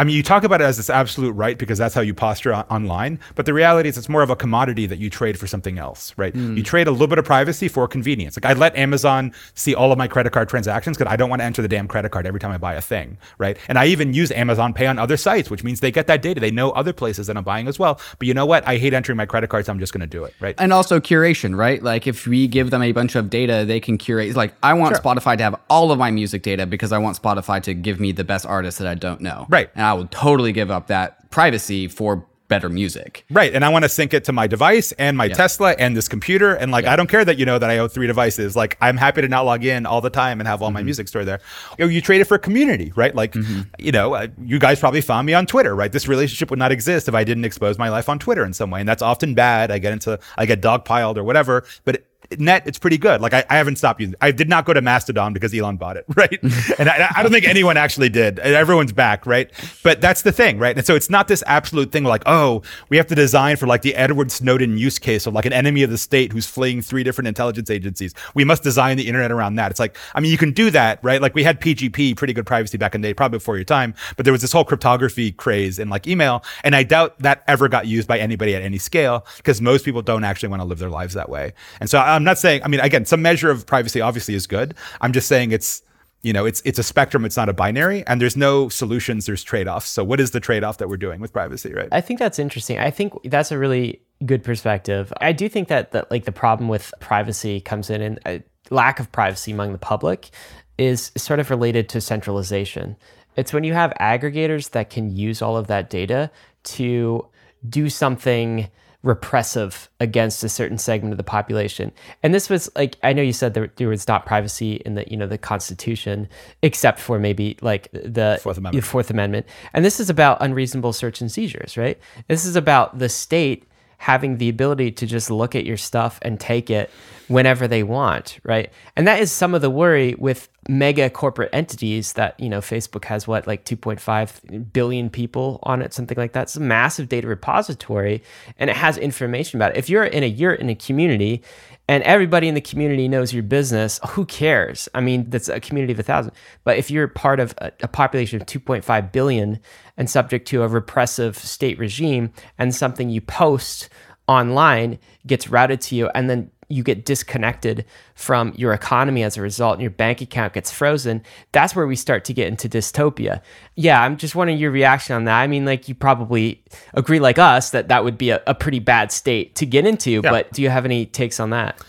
I 0.00 0.04
mean, 0.04 0.16
you 0.16 0.22
talk 0.22 0.44
about 0.44 0.62
it 0.62 0.64
as 0.64 0.78
this 0.78 0.88
absolute 0.88 1.32
right 1.32 1.58
because 1.58 1.76
that's 1.76 1.94
how 1.94 2.00
you 2.00 2.14
posture 2.14 2.54
on- 2.54 2.64
online, 2.70 3.20
but 3.34 3.44
the 3.44 3.52
reality 3.52 3.86
is 3.86 3.98
it's 3.98 4.08
more 4.08 4.22
of 4.22 4.30
a 4.30 4.34
commodity 4.34 4.86
that 4.86 4.98
you 4.98 5.10
trade 5.10 5.38
for 5.38 5.46
something 5.46 5.78
else, 5.78 6.14
right? 6.16 6.32
Mm. 6.32 6.56
You 6.56 6.62
trade 6.62 6.86
a 6.86 6.90
little 6.90 7.06
bit 7.06 7.18
of 7.18 7.26
privacy 7.26 7.68
for 7.68 7.86
convenience. 7.86 8.34
Like 8.34 8.46
I 8.46 8.58
let 8.58 8.74
Amazon 8.76 9.34
see 9.52 9.74
all 9.74 9.92
of 9.92 9.98
my 9.98 10.08
credit 10.08 10.32
card 10.32 10.48
transactions 10.48 10.96
because 10.96 11.12
I 11.12 11.16
don't 11.16 11.28
want 11.28 11.40
to 11.40 11.44
enter 11.44 11.60
the 11.60 11.68
damn 11.68 11.86
credit 11.86 12.12
card 12.12 12.26
every 12.26 12.40
time 12.40 12.50
I 12.50 12.56
buy 12.56 12.76
a 12.76 12.80
thing, 12.80 13.18
right? 13.36 13.58
And 13.68 13.78
I 13.78 13.88
even 13.88 14.14
use 14.14 14.32
Amazon 14.32 14.72
Pay 14.72 14.86
on 14.86 14.98
other 14.98 15.18
sites, 15.18 15.50
which 15.50 15.62
means 15.62 15.80
they 15.80 15.90
get 15.90 16.06
that 16.06 16.22
data. 16.22 16.40
They 16.40 16.50
know 16.50 16.70
other 16.70 16.94
places 16.94 17.26
that 17.26 17.36
I'm 17.36 17.44
buying 17.44 17.68
as 17.68 17.78
well. 17.78 18.00
But 18.18 18.26
you 18.26 18.32
know 18.32 18.46
what? 18.46 18.66
I 18.66 18.78
hate 18.78 18.94
entering 18.94 19.18
my 19.18 19.26
credit 19.26 19.50
cards. 19.50 19.66
So 19.66 19.72
I'm 19.74 19.80
just 19.80 19.92
going 19.92 20.00
to 20.00 20.06
do 20.06 20.24
it, 20.24 20.32
right? 20.40 20.54
And 20.56 20.72
also 20.72 20.98
curation, 20.98 21.54
right? 21.54 21.82
Like 21.82 22.06
if 22.06 22.26
we 22.26 22.48
give 22.48 22.70
them 22.70 22.82
a 22.82 22.92
bunch 22.92 23.16
of 23.16 23.28
data, 23.28 23.66
they 23.66 23.80
can 23.80 23.98
curate. 23.98 24.34
Like 24.34 24.54
I 24.62 24.72
want 24.72 24.96
sure. 24.96 25.02
Spotify 25.02 25.36
to 25.36 25.42
have 25.42 25.60
all 25.68 25.92
of 25.92 25.98
my 25.98 26.10
music 26.10 26.42
data 26.42 26.64
because 26.64 26.90
I 26.90 26.96
want 26.96 27.20
Spotify 27.20 27.62
to 27.64 27.74
give 27.74 28.00
me 28.00 28.12
the 28.12 28.24
best 28.24 28.46
artists 28.46 28.78
that 28.78 28.88
I 28.88 28.94
don't 28.94 29.20
know, 29.20 29.44
right? 29.50 29.68
And 29.74 29.89
I 29.90 29.94
will 29.94 30.06
totally 30.06 30.52
give 30.52 30.70
up 30.70 30.86
that 30.86 31.30
privacy 31.30 31.88
for 31.88 32.24
better 32.46 32.68
music. 32.68 33.24
Right. 33.30 33.54
And 33.54 33.64
I 33.64 33.70
want 33.70 33.84
to 33.84 33.88
sync 33.88 34.12
it 34.12 34.24
to 34.24 34.32
my 34.32 34.46
device 34.46 34.92
and 34.92 35.16
my 35.16 35.28
Tesla 35.28 35.70
and 35.78 35.96
this 35.96 36.08
computer. 36.08 36.54
And 36.54 36.70
like, 36.70 36.84
I 36.84 36.96
don't 36.96 37.08
care 37.08 37.24
that 37.24 37.38
you 37.38 37.46
know 37.46 37.58
that 37.58 37.70
I 37.70 37.78
own 37.78 37.88
three 37.88 38.06
devices. 38.06 38.54
Like, 38.54 38.76
I'm 38.80 38.96
happy 38.96 39.22
to 39.22 39.28
not 39.28 39.46
log 39.46 39.64
in 39.64 39.86
all 39.86 40.00
the 40.00 40.10
time 40.10 40.40
and 40.40 40.46
have 40.48 40.60
all 40.60 40.68
mm-hmm. 40.68 40.74
my 40.74 40.82
music 40.82 41.08
stored 41.08 41.26
there. 41.26 41.40
You, 41.78 41.86
know, 41.86 41.90
you 41.90 42.00
trade 42.00 42.20
it 42.20 42.24
for 42.24 42.38
community, 42.38 42.92
right? 42.94 43.14
Like, 43.14 43.32
mm-hmm. 43.32 43.62
you 43.78 43.92
know, 43.92 44.14
uh, 44.14 44.28
you 44.42 44.58
guys 44.58 44.78
probably 44.78 45.00
found 45.00 45.26
me 45.26 45.34
on 45.34 45.46
Twitter, 45.46 45.74
right? 45.74 45.90
This 45.90 46.06
relationship 46.06 46.50
would 46.50 46.58
not 46.58 46.72
exist 46.72 47.08
if 47.08 47.14
I 47.14 47.24
didn't 47.24 47.44
expose 47.44 47.78
my 47.78 47.88
life 47.88 48.08
on 48.08 48.18
Twitter 48.18 48.44
in 48.44 48.52
some 48.52 48.70
way. 48.70 48.80
And 48.80 48.88
that's 48.88 49.02
often 49.02 49.34
bad. 49.34 49.70
I 49.70 49.78
get 49.78 49.92
into, 49.92 50.18
I 50.36 50.46
get 50.46 50.60
dogpiled 50.60 51.16
or 51.16 51.24
whatever. 51.24 51.64
But 51.84 52.04
net, 52.38 52.66
it's 52.66 52.78
pretty 52.78 52.98
good. 52.98 53.20
Like 53.20 53.34
I, 53.34 53.44
I 53.50 53.56
haven't 53.56 53.76
stopped 53.76 54.00
using. 54.00 54.14
I 54.20 54.30
did 54.30 54.48
not 54.48 54.64
go 54.64 54.72
to 54.72 54.80
Mastodon 54.80 55.32
because 55.32 55.54
Elon 55.54 55.76
bought 55.76 55.96
it, 55.96 56.04
right? 56.14 56.38
and 56.78 56.88
I, 56.88 57.12
I, 57.16 57.22
don't 57.22 57.32
think 57.32 57.46
anyone 57.46 57.76
actually 57.76 58.08
did. 58.08 58.38
Everyone's 58.38 58.92
back, 58.92 59.26
right? 59.26 59.50
But 59.82 60.00
that's 60.00 60.22
the 60.22 60.32
thing, 60.32 60.58
right? 60.58 60.76
And 60.76 60.86
so 60.86 60.94
it's 60.94 61.10
not 61.10 61.28
this 61.28 61.42
absolute 61.46 61.90
thing 61.90 62.04
like, 62.04 62.22
oh, 62.26 62.62
we 62.88 62.96
have 62.96 63.06
to 63.08 63.14
design 63.14 63.56
for 63.56 63.66
like 63.66 63.82
the 63.82 63.94
Edward 63.94 64.30
Snowden 64.30 64.78
use 64.78 64.98
case 64.98 65.26
of 65.26 65.34
like 65.34 65.46
an 65.46 65.52
enemy 65.52 65.82
of 65.82 65.90
the 65.90 65.98
state 65.98 66.32
who's 66.32 66.46
fleeing 66.46 66.82
three 66.82 67.02
different 67.02 67.28
intelligence 67.28 67.70
agencies. 67.70 68.14
We 68.34 68.44
must 68.44 68.62
design 68.62 68.96
the 68.96 69.08
internet 69.08 69.32
around 69.32 69.56
that. 69.56 69.70
It's 69.70 69.80
like, 69.80 69.96
I 70.14 70.20
mean, 70.20 70.30
you 70.30 70.38
can 70.38 70.52
do 70.52 70.70
that, 70.70 71.00
right? 71.02 71.20
Like 71.20 71.34
we 71.34 71.42
had 71.42 71.60
PGP, 71.60 72.16
pretty 72.16 72.32
good 72.32 72.46
privacy 72.46 72.78
back 72.78 72.94
in 72.94 73.00
the 73.00 73.08
day, 73.08 73.14
probably 73.14 73.38
before 73.38 73.56
your 73.56 73.64
time. 73.64 73.94
But 74.16 74.24
there 74.24 74.32
was 74.32 74.42
this 74.42 74.52
whole 74.52 74.64
cryptography 74.64 75.32
craze 75.32 75.78
in 75.78 75.88
like 75.88 76.06
email, 76.06 76.44
and 76.64 76.76
I 76.76 76.82
doubt 76.82 77.18
that 77.20 77.42
ever 77.48 77.68
got 77.68 77.86
used 77.86 78.06
by 78.06 78.18
anybody 78.18 78.54
at 78.54 78.62
any 78.62 78.78
scale 78.78 79.26
because 79.38 79.60
most 79.60 79.84
people 79.84 80.02
don't 80.02 80.24
actually 80.24 80.50
want 80.50 80.60
to 80.60 80.64
live 80.64 80.78
their 80.78 80.90
lives 80.90 81.14
that 81.14 81.28
way. 81.28 81.52
And 81.80 81.90
so 81.90 81.98
I'm 81.98 82.19
not 82.24 82.38
saying, 82.38 82.62
I 82.64 82.68
mean, 82.68 82.80
again, 82.80 83.04
some 83.04 83.22
measure 83.22 83.50
of 83.50 83.66
privacy 83.66 84.00
obviously 84.00 84.34
is 84.34 84.46
good. 84.46 84.74
I'm 85.00 85.12
just 85.12 85.28
saying 85.28 85.52
it's, 85.52 85.82
you 86.22 86.32
know, 86.32 86.44
it's 86.44 86.60
it's 86.64 86.78
a 86.78 86.82
spectrum. 86.82 87.24
It's 87.24 87.36
not 87.36 87.48
a 87.48 87.52
binary, 87.54 88.06
and 88.06 88.20
there's 88.20 88.36
no 88.36 88.68
solutions. 88.68 89.26
There's 89.26 89.42
trade 89.42 89.66
offs. 89.66 89.88
So, 89.88 90.04
what 90.04 90.20
is 90.20 90.32
the 90.32 90.40
trade 90.40 90.62
off 90.64 90.76
that 90.78 90.88
we're 90.88 90.98
doing 90.98 91.20
with 91.20 91.32
privacy, 91.32 91.72
right? 91.72 91.88
I 91.92 92.02
think 92.02 92.18
that's 92.18 92.38
interesting. 92.38 92.78
I 92.78 92.90
think 92.90 93.14
that's 93.24 93.50
a 93.50 93.58
really 93.58 94.02
good 94.26 94.44
perspective. 94.44 95.12
I 95.20 95.32
do 95.32 95.48
think 95.48 95.68
that 95.68 95.92
that 95.92 96.10
like 96.10 96.24
the 96.24 96.32
problem 96.32 96.68
with 96.68 96.92
privacy 97.00 97.60
comes 97.60 97.88
in 97.88 98.02
and 98.02 98.20
uh, 98.26 98.38
lack 98.70 99.00
of 99.00 99.10
privacy 99.12 99.52
among 99.52 99.72
the 99.72 99.78
public 99.78 100.28
is 100.76 101.10
sort 101.16 101.40
of 101.40 101.50
related 101.50 101.88
to 101.90 102.00
centralization. 102.00 102.96
It's 103.36 103.52
when 103.52 103.64
you 103.64 103.74
have 103.74 103.92
aggregators 104.00 104.70
that 104.70 104.90
can 104.90 105.14
use 105.14 105.40
all 105.40 105.56
of 105.56 105.68
that 105.68 105.88
data 105.88 106.30
to 106.64 107.26
do 107.68 107.88
something 107.88 108.68
repressive 109.02 109.88
against 109.98 110.44
a 110.44 110.48
certain 110.48 110.76
segment 110.76 111.12
of 111.12 111.16
the 111.16 111.24
population. 111.24 111.90
And 112.22 112.34
this 112.34 112.50
was 112.50 112.70
like 112.76 112.96
I 113.02 113.12
know 113.12 113.22
you 113.22 113.32
said 113.32 113.54
there, 113.54 113.72
there 113.76 113.88
was 113.88 114.06
not 114.06 114.26
privacy 114.26 114.74
in 114.84 114.94
the 114.94 115.04
you 115.10 115.16
know 115.16 115.26
the 115.26 115.38
Constitution, 115.38 116.28
except 116.62 116.98
for 116.98 117.18
maybe 117.18 117.56
like 117.62 117.90
the 117.92 118.38
Fourth 118.42 118.58
Amendment. 118.58 118.84
Fourth 118.84 119.10
Amendment. 119.10 119.46
And 119.72 119.84
this 119.84 120.00
is 120.00 120.10
about 120.10 120.38
unreasonable 120.40 120.92
search 120.92 121.20
and 121.20 121.32
seizures, 121.32 121.76
right? 121.76 121.98
This 122.28 122.44
is 122.44 122.56
about 122.56 122.98
the 122.98 123.08
state 123.08 123.66
having 123.98 124.38
the 124.38 124.48
ability 124.48 124.90
to 124.90 125.06
just 125.06 125.30
look 125.30 125.54
at 125.54 125.64
your 125.64 125.76
stuff 125.76 126.18
and 126.22 126.40
take 126.40 126.70
it 126.70 126.90
whenever 127.30 127.68
they 127.68 127.84
want, 127.84 128.40
right? 128.42 128.72
And 128.96 129.06
that 129.06 129.20
is 129.20 129.30
some 129.30 129.54
of 129.54 129.62
the 129.62 129.70
worry 129.70 130.16
with 130.18 130.48
mega 130.68 131.08
corporate 131.08 131.48
entities 131.52 132.14
that, 132.14 132.38
you 132.40 132.48
know, 132.48 132.60
Facebook 132.60 133.04
has 133.04 133.28
what, 133.28 133.46
like 133.46 133.64
2.5 133.64 134.72
billion 134.72 135.08
people 135.08 135.60
on 135.62 135.80
it, 135.80 135.94
something 135.94 136.18
like 136.18 136.32
that. 136.32 136.42
It's 136.42 136.56
a 136.56 136.60
massive 136.60 137.08
data 137.08 137.28
repository 137.28 138.24
and 138.58 138.68
it 138.68 138.74
has 138.74 138.98
information 138.98 139.58
about 139.58 139.70
it. 139.70 139.78
If 139.78 139.88
you're 139.88 140.02
in 140.02 140.24
a 140.24 140.26
you're 140.26 140.54
in 140.54 140.68
a 140.70 140.74
community 140.74 141.44
and 141.86 142.02
everybody 142.02 142.48
in 142.48 142.56
the 142.56 142.60
community 142.60 143.06
knows 143.06 143.32
your 143.32 143.44
business, 143.44 144.00
who 144.08 144.24
cares? 144.26 144.88
I 144.92 145.00
mean, 145.00 145.30
that's 145.30 145.48
a 145.48 145.60
community 145.60 145.92
of 145.92 146.00
a 146.00 146.02
thousand. 146.02 146.32
But 146.64 146.78
if 146.78 146.90
you're 146.90 147.06
part 147.06 147.38
of 147.38 147.54
a, 147.58 147.70
a 147.82 147.88
population 147.88 148.40
of 148.40 148.46
2.5 148.48 149.12
billion 149.12 149.60
and 149.96 150.10
subject 150.10 150.48
to 150.48 150.64
a 150.64 150.68
repressive 150.68 151.38
state 151.38 151.78
regime 151.78 152.32
and 152.58 152.74
something 152.74 153.08
you 153.08 153.20
post 153.20 153.88
online 154.26 154.98
gets 155.28 155.46
routed 155.46 155.80
to 155.82 155.94
you 155.94 156.08
and 156.08 156.28
then 156.28 156.50
you 156.70 156.82
get 156.82 157.04
disconnected 157.04 157.84
from 158.14 158.52
your 158.56 158.72
economy 158.72 159.22
as 159.22 159.36
a 159.36 159.42
result 159.42 159.74
and 159.74 159.82
your 159.82 159.90
bank 159.90 160.20
account 160.20 160.52
gets 160.52 160.70
frozen 160.70 161.22
that's 161.52 161.74
where 161.74 161.86
we 161.86 161.96
start 161.96 162.24
to 162.24 162.32
get 162.32 162.48
into 162.48 162.68
dystopia. 162.68 163.40
Yeah 163.74 164.02
i'm 164.02 164.16
just 164.16 164.34
wondering 164.34 164.58
your 164.58 164.70
reaction 164.70 165.16
on 165.16 165.24
that. 165.24 165.40
I 165.40 165.46
mean 165.46 165.64
like 165.64 165.88
you 165.88 165.94
probably 165.94 166.62
agree 166.94 167.20
like 167.20 167.38
us 167.38 167.70
that 167.70 167.88
that 167.88 168.04
would 168.04 168.16
be 168.16 168.30
a, 168.30 168.42
a 168.46 168.54
pretty 168.54 168.78
bad 168.78 169.12
state 169.12 169.54
to 169.56 169.66
get 169.66 169.86
into 169.86 170.10
yeah. 170.10 170.20
but 170.22 170.52
do 170.52 170.62
you 170.62 170.70
have 170.70 170.84
any 170.84 171.06
takes 171.06 171.40
on 171.40 171.50
that? 171.50 171.80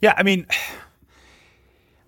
Yeah 0.00 0.14
i 0.16 0.22
mean 0.22 0.46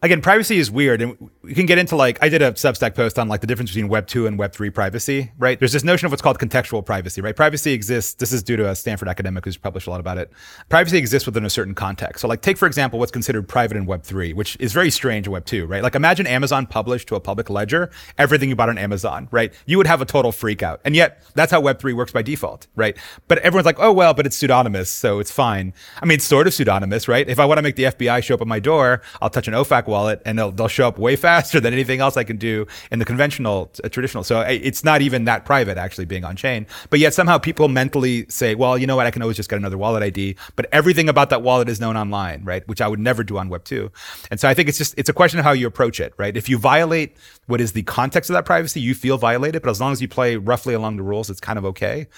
again, 0.02 0.20
privacy 0.20 0.58
is 0.58 0.70
weird, 0.70 1.00
and 1.00 1.30
we 1.42 1.54
can 1.54 1.66
get 1.66 1.78
into 1.78 1.96
like 1.96 2.18
I 2.22 2.28
did 2.28 2.40
a 2.40 2.52
Substack 2.52 2.94
post 2.94 3.18
on 3.18 3.28
like 3.28 3.40
the 3.40 3.46
difference 3.46 3.70
between 3.70 3.88
Web 3.88 4.06
two 4.06 4.26
and 4.26 4.38
Web 4.38 4.52
three 4.52 4.70
privacy. 4.70 5.32
Right? 5.38 5.58
There's 5.58 5.72
this 5.72 5.82
notion 5.82 6.06
of 6.06 6.12
what's 6.12 6.22
called 6.22 6.38
contextual 6.38 6.84
privacy. 6.86 7.20
Right? 7.20 7.34
Privacy 7.34 7.72
exists. 7.72 8.14
This 8.14 8.32
is 8.32 8.42
due 8.42 8.56
to 8.56 8.70
a 8.70 8.76
Stanford 8.76 9.08
academic 9.08 9.44
who's 9.44 9.56
published 9.56 9.88
a 9.88 9.90
lot 9.90 10.00
about 10.00 10.18
it. 10.18 10.32
Privacy 10.68 10.98
exists 10.98 11.26
within 11.26 11.44
a 11.44 11.50
certain 11.50 11.74
context. 11.74 12.22
So, 12.22 12.28
like, 12.28 12.42
take 12.42 12.56
for 12.56 12.66
example 12.66 12.98
what's 12.98 13.10
considered 13.10 13.48
private 13.48 13.76
in 13.76 13.86
Web 13.86 14.04
three, 14.04 14.32
which 14.32 14.56
is 14.60 14.72
very 14.72 14.90
strange 14.90 15.26
in 15.26 15.32
Web 15.32 15.44
two. 15.44 15.66
Right? 15.66 15.82
Like, 15.82 15.96
imagine 15.96 16.26
Amazon 16.26 16.66
published 16.66 17.08
to 17.08 17.16
a 17.16 17.20
public 17.20 17.50
ledger 17.50 17.90
everything 18.18 18.48
you 18.48 18.56
bought 18.56 18.68
on 18.68 18.78
Amazon. 18.78 19.28
Right? 19.32 19.52
You 19.66 19.78
would 19.78 19.88
have 19.88 20.00
a 20.00 20.06
total 20.06 20.30
freak 20.30 20.62
out, 20.62 20.80
and 20.84 20.94
yet 20.94 21.22
that's 21.34 21.50
how 21.50 21.60
Web 21.60 21.80
three 21.80 21.92
works 21.92 22.12
by 22.12 22.22
default. 22.22 22.68
Right? 22.76 22.96
But 23.26 23.38
everyone's 23.38 23.66
like, 23.66 23.80
oh 23.80 23.92
well, 23.92 24.14
but 24.14 24.26
it's 24.26 24.36
pseudonymous, 24.36 24.90
so 24.90 25.18
it's 25.18 25.32
fine. 25.32 25.74
I 26.00 26.04
mean, 26.04 26.16
it's 26.16 26.24
sort 26.24 26.46
of 26.46 26.54
pseudonymous, 26.54 27.08
right? 27.08 27.28
If 27.28 27.40
I 27.40 27.46
want 27.46 27.58
to 27.58 27.62
make 27.62 27.76
the 27.76 27.84
FBI 27.84 28.22
show 28.22 28.34
up 28.34 28.40
at 28.42 28.46
my 28.46 28.60
door, 28.60 29.02
I'll 29.20 29.30
touch 29.30 29.48
an 29.48 29.54
OFAC 29.54 29.88
wallet, 29.88 30.22
and 30.24 30.38
they'll 30.38 30.52
they'll 30.52 30.68
show 30.68 30.86
up 30.86 30.98
way 30.98 31.16
faster 31.16 31.31
faster 31.32 31.60
than 31.60 31.72
anything 31.72 32.00
else 32.00 32.18
I 32.18 32.24
can 32.24 32.36
do 32.36 32.66
in 32.90 32.98
the 32.98 33.06
conventional, 33.06 33.72
uh, 33.82 33.88
traditional. 33.88 34.22
So 34.22 34.40
it's 34.40 34.84
not 34.84 35.00
even 35.00 35.24
that 35.24 35.46
private 35.46 35.78
actually 35.78 36.04
being 36.04 36.24
on 36.24 36.36
chain. 36.36 36.66
But 36.90 36.98
yet 37.00 37.14
somehow 37.14 37.38
people 37.38 37.68
mentally 37.68 38.26
say, 38.28 38.54
well, 38.54 38.76
you 38.76 38.86
know 38.86 38.96
what? 38.96 39.06
I 39.06 39.10
can 39.10 39.22
always 39.22 39.38
just 39.38 39.48
get 39.48 39.56
another 39.56 39.78
wallet 39.78 40.02
ID. 40.02 40.36
But 40.56 40.66
everything 40.72 41.08
about 41.08 41.30
that 41.30 41.40
wallet 41.42 41.68
is 41.70 41.80
known 41.80 41.96
online, 41.96 42.44
right? 42.44 42.66
Which 42.68 42.82
I 42.82 42.88
would 42.88 43.00
never 43.00 43.24
do 43.24 43.38
on 43.38 43.48
Web 43.48 43.64
two. 43.64 43.90
And 44.30 44.38
so 44.38 44.46
I 44.46 44.54
think 44.54 44.68
it's 44.68 44.76
just 44.76 44.94
it's 44.98 45.08
a 45.08 45.14
question 45.14 45.38
of 45.38 45.44
how 45.46 45.52
you 45.52 45.66
approach 45.66 46.00
it, 46.00 46.12
right? 46.18 46.36
If 46.36 46.50
you 46.50 46.58
violate 46.58 47.16
what 47.46 47.60
is 47.62 47.72
the 47.72 47.84
context 47.84 48.28
of 48.28 48.34
that 48.34 48.44
privacy, 48.44 48.80
you 48.80 48.94
feel 48.94 49.16
violated. 49.16 49.62
But 49.62 49.70
as 49.70 49.80
long 49.80 49.92
as 49.92 50.02
you 50.02 50.08
play 50.08 50.36
roughly 50.36 50.74
along 50.74 50.98
the 50.98 51.02
rules, 51.02 51.30
it's 51.30 51.40
kind 51.40 51.58
of 51.58 51.64
okay 51.64 52.08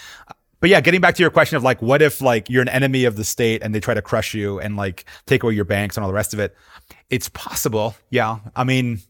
but 0.60 0.70
yeah, 0.70 0.80
getting 0.80 1.00
back 1.00 1.14
to 1.16 1.22
your 1.22 1.30
question 1.30 1.56
of 1.56 1.62
like, 1.62 1.82
what 1.82 2.02
if 2.02 2.20
like 2.20 2.48
you're 2.48 2.62
an 2.62 2.68
enemy 2.68 3.04
of 3.04 3.16
the 3.16 3.24
state 3.24 3.62
and 3.62 3.74
they 3.74 3.80
try 3.80 3.94
to 3.94 4.02
crush 4.02 4.34
you 4.34 4.58
and 4.60 4.76
like 4.76 5.04
take 5.26 5.42
away 5.42 5.52
your 5.54 5.64
banks 5.64 5.96
and 5.96 6.04
all 6.04 6.08
the 6.08 6.14
rest 6.14 6.32
of 6.32 6.40
it? 6.40 6.54
It's 7.10 7.28
possible. 7.28 7.94
Yeah. 8.10 8.38
I 8.56 8.64
mean, 8.64 9.00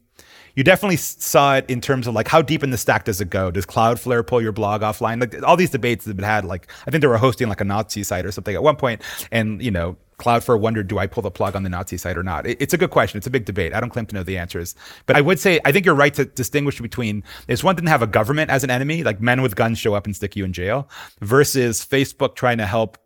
you 0.55 0.63
definitely 0.63 0.97
saw 0.97 1.57
it 1.57 1.69
in 1.69 1.81
terms 1.81 2.07
of 2.07 2.13
like 2.13 2.27
how 2.27 2.41
deep 2.41 2.63
in 2.63 2.71
the 2.71 2.77
stack 2.77 3.05
does 3.05 3.19
it 3.19 3.29
go? 3.29 3.51
Does 3.51 3.65
Cloudflare 3.65 4.25
pull 4.25 4.41
your 4.41 4.53
blog 4.53 4.81
offline? 4.81 5.19
Like 5.19 5.43
all 5.43 5.57
these 5.57 5.69
debates 5.69 6.05
have 6.05 6.15
been 6.15 6.25
had. 6.25 6.45
Like 6.45 6.71
I 6.87 6.91
think 6.91 7.01
they 7.01 7.07
were 7.07 7.17
hosting 7.17 7.49
like 7.49 7.61
a 7.61 7.65
Nazi 7.65 8.03
site 8.03 8.25
or 8.25 8.31
something 8.31 8.55
at 8.55 8.63
one 8.63 8.77
point, 8.77 9.01
and 9.31 9.61
you 9.61 9.71
know 9.71 9.97
Cloudflare 10.19 10.59
wondered, 10.59 10.87
do 10.87 10.97
I 10.97 11.07
pull 11.07 11.23
the 11.23 11.31
plug 11.31 11.55
on 11.55 11.63
the 11.63 11.69
Nazi 11.69 11.97
site 11.97 12.17
or 12.17 12.23
not? 12.23 12.47
It's 12.47 12.73
a 12.73 12.77
good 12.77 12.89
question. 12.89 13.17
It's 13.17 13.27
a 13.27 13.31
big 13.31 13.45
debate. 13.45 13.73
I 13.73 13.79
don't 13.79 13.89
claim 13.89 14.05
to 14.07 14.15
know 14.15 14.23
the 14.23 14.37
answers. 14.37 14.75
But 15.05 15.15
I 15.15 15.21
would 15.21 15.39
say, 15.39 15.59
I 15.65 15.71
think 15.71 15.85
you're 15.85 15.95
right 15.95 16.13
to 16.13 16.25
distinguish 16.25 16.79
between 16.79 17.23
it's 17.47 17.63
one 17.63 17.75
thing 17.75 17.85
to 17.85 17.91
have 17.91 18.01
a 18.01 18.07
government 18.07 18.49
as 18.49 18.63
an 18.63 18.69
enemy, 18.69 19.03
like 19.03 19.21
men 19.21 19.41
with 19.41 19.55
guns 19.55 19.77
show 19.77 19.93
up 19.93 20.05
and 20.05 20.15
stick 20.15 20.35
you 20.35 20.45
in 20.45 20.53
jail, 20.53 20.89
versus 21.21 21.85
Facebook 21.85 22.35
trying 22.35 22.57
to 22.59 22.65
help, 22.65 22.97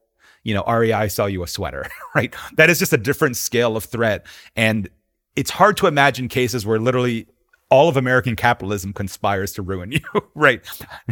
you 0.44 0.54
know, 0.54 0.64
REI 0.64 1.08
sell 1.10 1.30
you 1.30 1.44
a 1.44 1.48
sweater, 1.48 1.86
right? 2.16 2.34
That 2.58 2.70
is 2.70 2.80
just 2.80 2.94
a 2.94 2.98
different 2.98 3.38
scale 3.38 3.76
of 3.76 3.86
threat. 3.86 4.26
And 4.56 4.90
it's 5.36 5.52
hard 5.52 5.78
to 5.78 5.88
imagine 5.88 6.28
cases 6.28 6.66
where 6.66 6.80
literally 6.80 7.28
all 7.70 7.88
of 7.88 7.98
American 7.98 8.36
capitalism 8.36 8.94
conspires 8.94 9.54
to 9.54 9.62
ruin 9.62 9.92
you, 9.94 10.02
right? 10.36 10.62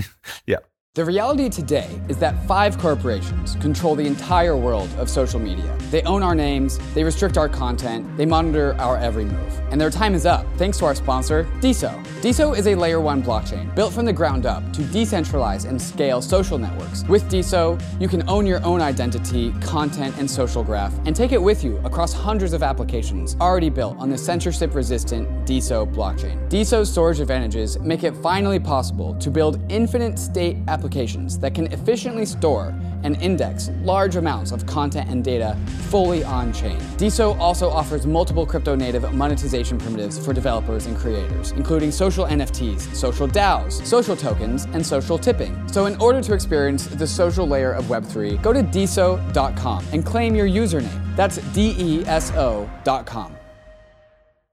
yeah. 0.46 0.58
The 0.98 1.06
reality 1.06 1.48
today 1.48 2.02
is 2.10 2.18
that 2.18 2.44
five 2.48 2.80
corporations 2.80 3.56
control 3.58 3.94
the 3.94 4.08
entire 4.08 4.58
world 4.58 4.90
of 4.98 5.12
social 5.12 5.40
media. 5.40 5.78
They 5.92 6.02
own 6.02 6.24
our 6.24 6.34
names, 6.34 6.80
they 6.96 7.04
restrict 7.04 7.38
our 7.38 7.48
content, 7.48 8.18
they 8.18 8.26
monitor 8.26 8.76
our 8.80 8.98
every 8.98 9.26
move. 9.26 9.62
And 9.70 9.80
their 9.80 9.92
time 9.92 10.16
is 10.16 10.26
up, 10.26 10.48
thanks 10.58 10.80
to 10.80 10.86
our 10.86 10.96
sponsor, 10.96 11.44
DeSo. 11.60 12.04
DeSo 12.22 12.58
is 12.58 12.66
a 12.66 12.74
layer 12.74 13.00
one 13.00 13.22
blockchain 13.22 13.76
built 13.76 13.94
from 13.94 14.06
the 14.06 14.12
ground 14.12 14.48
up 14.48 14.64
to 14.74 14.82
decentralize 14.82 15.70
and 15.70 15.80
scale 15.80 16.20
social 16.20 16.58
networks. 16.58 17.04
With 17.04 17.30
DeSo, 17.30 17.80
you 18.02 18.08
can 18.08 18.28
own 18.28 18.48
your 18.48 18.66
own 18.66 18.82
identity, 18.82 19.54
content, 19.62 20.18
and 20.18 20.30
social 20.30 20.64
graph, 20.64 20.98
and 21.06 21.16
take 21.16 21.32
it 21.32 21.42
with 21.42 21.64
you 21.64 21.78
across 21.86 22.12
hundreds 22.12 22.54
of 22.54 22.64
applications 22.64 23.38
already 23.40 23.70
built 23.70 24.00
on 24.00 24.10
the 24.10 24.18
censorship 24.18 24.74
resistant 24.74 25.30
DeSo 25.46 25.94
blockchain. 25.94 26.50
DeSo's 26.50 26.92
storage 26.92 27.20
advantages 27.20 27.78
make 27.82 28.04
it 28.04 28.16
finally 28.18 28.60
possible 28.60 29.14
to 29.20 29.30
build 29.30 29.62
infinite 29.70 30.18
state 30.18 30.58
applications 30.68 30.87
applications 30.88 31.38
that 31.40 31.54
can 31.54 31.68
efficiently 31.74 32.26
store 32.26 32.74
and 33.04 33.22
index 33.22 33.70
large 33.84 34.16
amounts 34.16 34.52
of 34.54 34.66
content 34.66 35.10
and 35.10 35.24
data 35.24 35.58
fully 35.90 36.24
on 36.24 36.54
chain. 36.54 36.80
DeSo 36.98 37.38
also 37.40 37.70
offers 37.70 38.06
multiple 38.06 38.46
crypto 38.46 38.74
native 38.74 39.14
monetization 39.14 39.78
primitives 39.78 40.18
for 40.24 40.34
developers 40.34 40.86
and 40.86 40.98
creators, 40.98 41.52
including 41.52 41.92
social 41.92 42.26
NFTs, 42.26 42.96
social 42.96 43.28
DAOs, 43.28 43.86
social 43.86 44.16
tokens, 44.16 44.66
and 44.74 44.86
social 44.86 45.18
tipping. 45.18 45.54
So, 45.68 45.88
in 45.88 45.96
order 45.98 46.22
to 46.22 46.34
experience 46.34 46.88
the 46.88 47.08
social 47.08 47.46
layer 47.48 47.74
of 47.74 47.86
Web3, 47.86 48.42
go 48.42 48.54
to 48.54 48.64
deso.com 48.64 49.86
and 49.92 50.06
claim 50.06 50.36
your 50.36 50.48
username. 50.48 51.16
That's 51.16 51.38
D 51.54 51.76
E 51.78 52.06
S 52.06 52.32
O.com. 52.36 53.37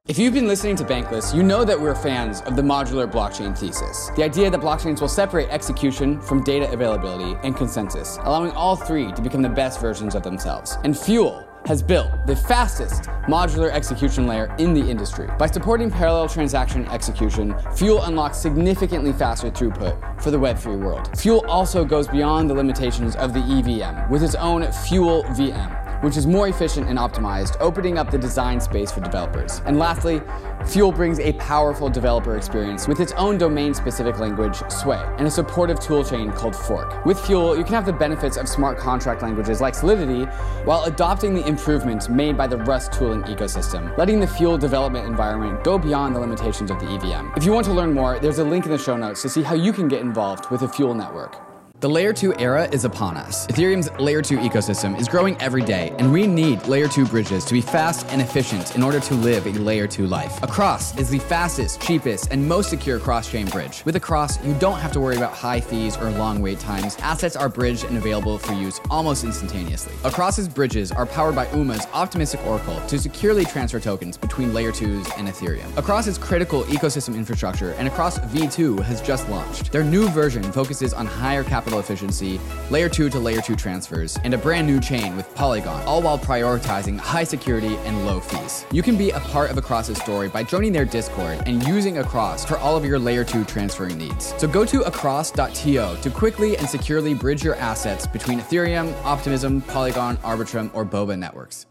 If 0.07 0.19
you've 0.19 0.35
been 0.35 0.47
listening 0.47 0.77
to 0.77 0.85
Bankless, 0.85 1.35
you 1.35 1.43
know 1.43 1.65
that 1.65 1.81
we're 1.81 1.95
fans 1.95 2.43
of 2.43 2.57
the 2.57 2.63
modular 2.63 3.11
blockchain 3.11 3.57
thesis. 3.57 4.11
The 4.17 4.23
idea 4.23 4.51
that 4.51 4.61
blockchains 4.61 5.01
will 5.01 5.09
separate 5.09 5.49
execution 5.49 6.21
from 6.21 6.45
data 6.45 6.71
availability 6.71 7.39
and 7.43 7.57
consensus, 7.57 8.19
allowing 8.25 8.51
all 8.51 8.77
three 8.77 9.13
to 9.13 9.23
become 9.23 9.41
the 9.41 9.49
best 9.49 9.81
versions 9.81 10.15
of 10.15 10.23
themselves. 10.23 10.77
And 10.85 10.95
Fuel 10.95 11.49
has 11.65 11.83
built 11.83 12.11
the 12.27 12.37
fastest 12.37 13.05
modular 13.29 13.71
execution 13.71 14.27
layer 14.27 14.55
in 14.59 14.75
the 14.75 14.83
industry. 14.83 15.31
By 15.39 15.47
supporting 15.47 15.91
parallel 15.91 16.29
transaction 16.29 16.87
execution, 16.89 17.55
Fuel 17.75 18.03
unlocks 18.03 18.37
significantly 18.37 19.15
faster 19.15 19.51
throughput 19.51 20.21
for 20.21 20.31
the 20.31 20.39
Web3 20.39 20.81
world. 20.81 21.19
Fuel 21.19 21.43
also 21.49 21.83
goes 21.83 22.09
beyond 22.09 22.51
the 22.51 22.55
limitations 22.55 23.17
of 23.17 23.33
the 23.33 23.41
EVM 23.41 24.11
with 24.11 24.23
its 24.23 24.35
own 24.35 24.71
Fuel 24.71 25.25
VM 25.31 25.84
which 26.01 26.17
is 26.17 26.27
more 26.27 26.49
efficient 26.49 26.89
and 26.89 26.99
optimized, 26.99 27.57
opening 27.61 27.99
up 27.99 28.11
the 28.11 28.19
design 28.19 28.61
space 28.61 28.91
for 28.91 29.01
developers. 29.01 29.61
And 29.67 29.79
lastly, 29.79 30.21
Fuel 30.67 30.93
brings 30.93 31.19
a 31.19 31.33
powerful 31.35 31.89
developer 31.89 32.37
experience 32.37 32.89
with 32.89 33.01
its 33.01 33.13
own 33.13 33.39
domain-specific 33.39 34.19
language, 34.19 34.63
Sway, 34.71 35.03
and 35.19 35.27
a 35.27 35.31
supportive 35.31 35.79
toolchain 35.79 36.35
called 36.35 36.55
Forc. 36.55 37.05
With 37.05 37.21
Fuel, 37.27 37.57
you 37.57 37.65
can 37.65 37.75
have 37.75 37.87
the 37.87 37.93
benefits 37.93 38.37
of 38.37 38.49
smart 38.49 38.79
contract 38.79 39.23
languages 39.23 39.61
like 39.61 39.75
Solidity 39.75 40.25
while 40.65 40.85
adopting 40.85 41.35
the 41.35 41.47
improvements 41.47 42.09
made 42.09 42.37
by 42.37 42.47
the 42.47 42.57
Rust 42.59 42.93
tooling 42.93 43.23
ecosystem, 43.25 43.97
letting 43.99 44.21
the 44.21 44.27
Fuel 44.27 44.57
development 44.57 45.07
environment 45.07 45.63
go 45.65 45.79
beyond 45.79 46.17
the 46.17 46.21
limitations 46.21 46.71
of 46.71 46.79
the 46.81 46.87
EVM. 46.87 47.37
If 47.37 47.45
you 47.45 47.53
want 47.53 47.67
to 47.67 47.73
learn 47.73 47.93
more, 47.93 48.19
there's 48.19 48.39
a 48.39 48.45
link 48.45 48.65
in 48.65 48.71
the 48.71 48.79
show 48.79 48.97
notes 48.97 49.23
to 49.23 49.29
see 49.29 49.43
how 49.43 49.55
you 49.55 49.73
can 49.73 49.89
get 49.89 50.01
involved 50.01 50.51
with 50.51 50.61
the 50.61 50.69
Fuel 50.69 50.95
network. 50.95 51.54
The 51.81 51.91
Layer 51.91 52.15
2 52.15 52.37
era 52.39 52.67
is 52.73 52.87
upon 52.87 53.19
us. 53.19 53.47
Ethereum's 53.49 53.91
Layer 54.01 54.23
2 54.23 54.39
ecosystem 54.39 54.99
is 54.99 55.07
growing 55.07 55.39
every 55.39 55.61
day, 55.61 55.93
and 55.99 56.11
we 56.11 56.27
need 56.27 56.67
Layer 56.67 56.89
2 56.89 57.05
bridges 57.05 57.45
to 57.45 57.53
be 57.53 57.61
fast 57.61 58.07
and 58.09 58.23
efficient 58.23 58.75
in 58.75 58.83
order 58.83 59.01
to 59.01 59.15
live 59.15 59.47
a 59.47 59.51
Layer 59.51 59.87
2 59.87 60.07
life. 60.07 60.43
Across 60.43 60.97
is 60.99 61.11
the 61.11 61.19
fastest, 61.19 61.83
cheapest, 61.83 62.31
and 62.31 62.49
most 62.49 62.71
secure 62.71 62.99
cross-chain 62.99 63.49
bridge. 63.49 63.85
With 63.85 63.97
Across, 63.97 64.43
you 64.47 64.55
don't 64.55 64.79
have 64.79 64.93
to 64.93 65.01
worry 65.01 65.17
about 65.17 65.35
high 65.35 65.61
fees 65.61 65.99
or 65.99 66.11
long 66.13 66.41
wait 66.41 66.59
times. 66.59 66.97
Assets 67.01 67.37
are 67.37 67.51
bridged 67.51 67.85
and 67.85 67.99
available 67.99 68.39
for 68.39 68.55
use 68.55 68.81
almost 68.89 69.23
instantaneously. 69.23 69.93
Across's 70.05 70.49
bridges 70.49 70.91
are 70.91 71.05
powered 71.05 71.35
by 71.35 71.51
UMA's 71.51 71.87
optimistic 71.93 72.41
oracle 72.47 72.81
to 72.87 72.99
securely 72.99 73.45
transfer 73.45 73.79
tokens 73.79 74.17
between 74.17 74.55
Layer 74.55 74.73
2s 74.73 75.19
and 75.19 75.29
Ethereum. 75.29 75.77
Across 75.77 76.07
is 76.07 76.17
critical 76.17 76.63
ecosystem 76.63 77.15
infrastructure, 77.15 77.73
and 77.73 77.89
Across 77.89 78.21
V2 78.21 78.81
has 78.85 79.03
just 79.03 79.29
launched. 79.29 79.71
Their 79.71 79.85
new 79.85 80.09
version 80.09 80.45
focuses 80.45 80.95
on 80.95 81.05
higher 81.05 81.45
capital 81.45 81.64
capital 81.65 81.81
efficiency, 81.81 82.39
layer 82.71 82.91
2 82.91 83.09
to 83.09 83.19
layer 83.19 83.41
2 83.41 83.57
transfers, 83.57 84.19
and 84.23 84.35
a 84.35 84.39
brand 84.39 84.67
new 84.67 84.79
chain 84.79 85.17
with 85.17 85.35
Polygon, 85.35 85.83
all 85.87 86.03
while 86.03 86.19
prioritizing 86.19 86.99
high 86.99 87.25
security 87.25 87.77
and 87.87 88.05
low 88.05 88.21
fees. 88.21 88.67
You 88.71 88.83
can 88.83 88.99
be 88.99 89.11
a 89.11 89.21
part 89.21 89.51
of 89.51 89.57
Across's 89.57 89.97
story 89.97 90.29
by 90.29 90.43
joining 90.43 90.73
their 90.73 90.85
Discord 90.85 91.43
and 91.47 91.67
using 91.67 91.99
Across 91.99 92.45
for 92.45 92.59
all 92.59 92.77
of 92.77 92.85
your 92.85 92.99
layer 92.99 93.25
2 93.25 93.45
transferring 93.45 93.97
needs. 93.97 94.35
So 94.37 94.47
go 94.47 94.67
to 94.67 94.83
across.to 94.83 95.97
to 96.03 96.11
quickly 96.11 96.59
and 96.59 96.69
securely 96.69 97.15
bridge 97.15 97.43
your 97.43 97.55
assets 97.55 98.07
between 98.07 98.41
Ethereum, 98.41 98.93
Optimism, 99.03 99.63
Polygon, 99.63 100.19
Arbitrum, 100.19 100.71
or 100.75 100.85
Boba 100.85 101.19
networks 101.19 101.65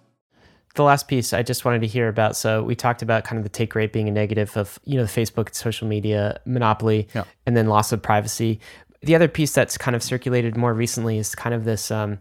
the 0.75 0.83
last 0.83 1.07
piece 1.07 1.33
I 1.33 1.43
just 1.43 1.65
wanted 1.65 1.81
to 1.81 1.87
hear 1.87 2.07
about. 2.07 2.35
So 2.35 2.63
we 2.63 2.75
talked 2.75 3.01
about 3.01 3.23
kind 3.23 3.37
of 3.37 3.43
the 3.43 3.49
take 3.49 3.75
rate 3.75 3.93
being 3.93 4.07
a 4.07 4.11
negative 4.11 4.55
of 4.57 4.79
you 4.83 4.97
know 4.97 5.05
the 5.05 5.11
Facebook 5.11 5.47
and 5.47 5.55
social 5.55 5.87
media 5.87 6.39
monopoly, 6.45 7.07
yeah. 7.13 7.23
and 7.45 7.55
then 7.55 7.67
loss 7.67 7.91
of 7.91 8.01
privacy 8.01 8.59
the 9.03 9.15
other 9.15 9.27
piece 9.27 9.53
that's 9.53 9.77
kind 9.77 9.95
of 9.95 10.03
circulated 10.03 10.57
more 10.57 10.73
recently 10.73 11.17
is 11.17 11.35
kind 11.35 11.53
of 11.53 11.63
this 11.65 11.91
um, 11.91 12.19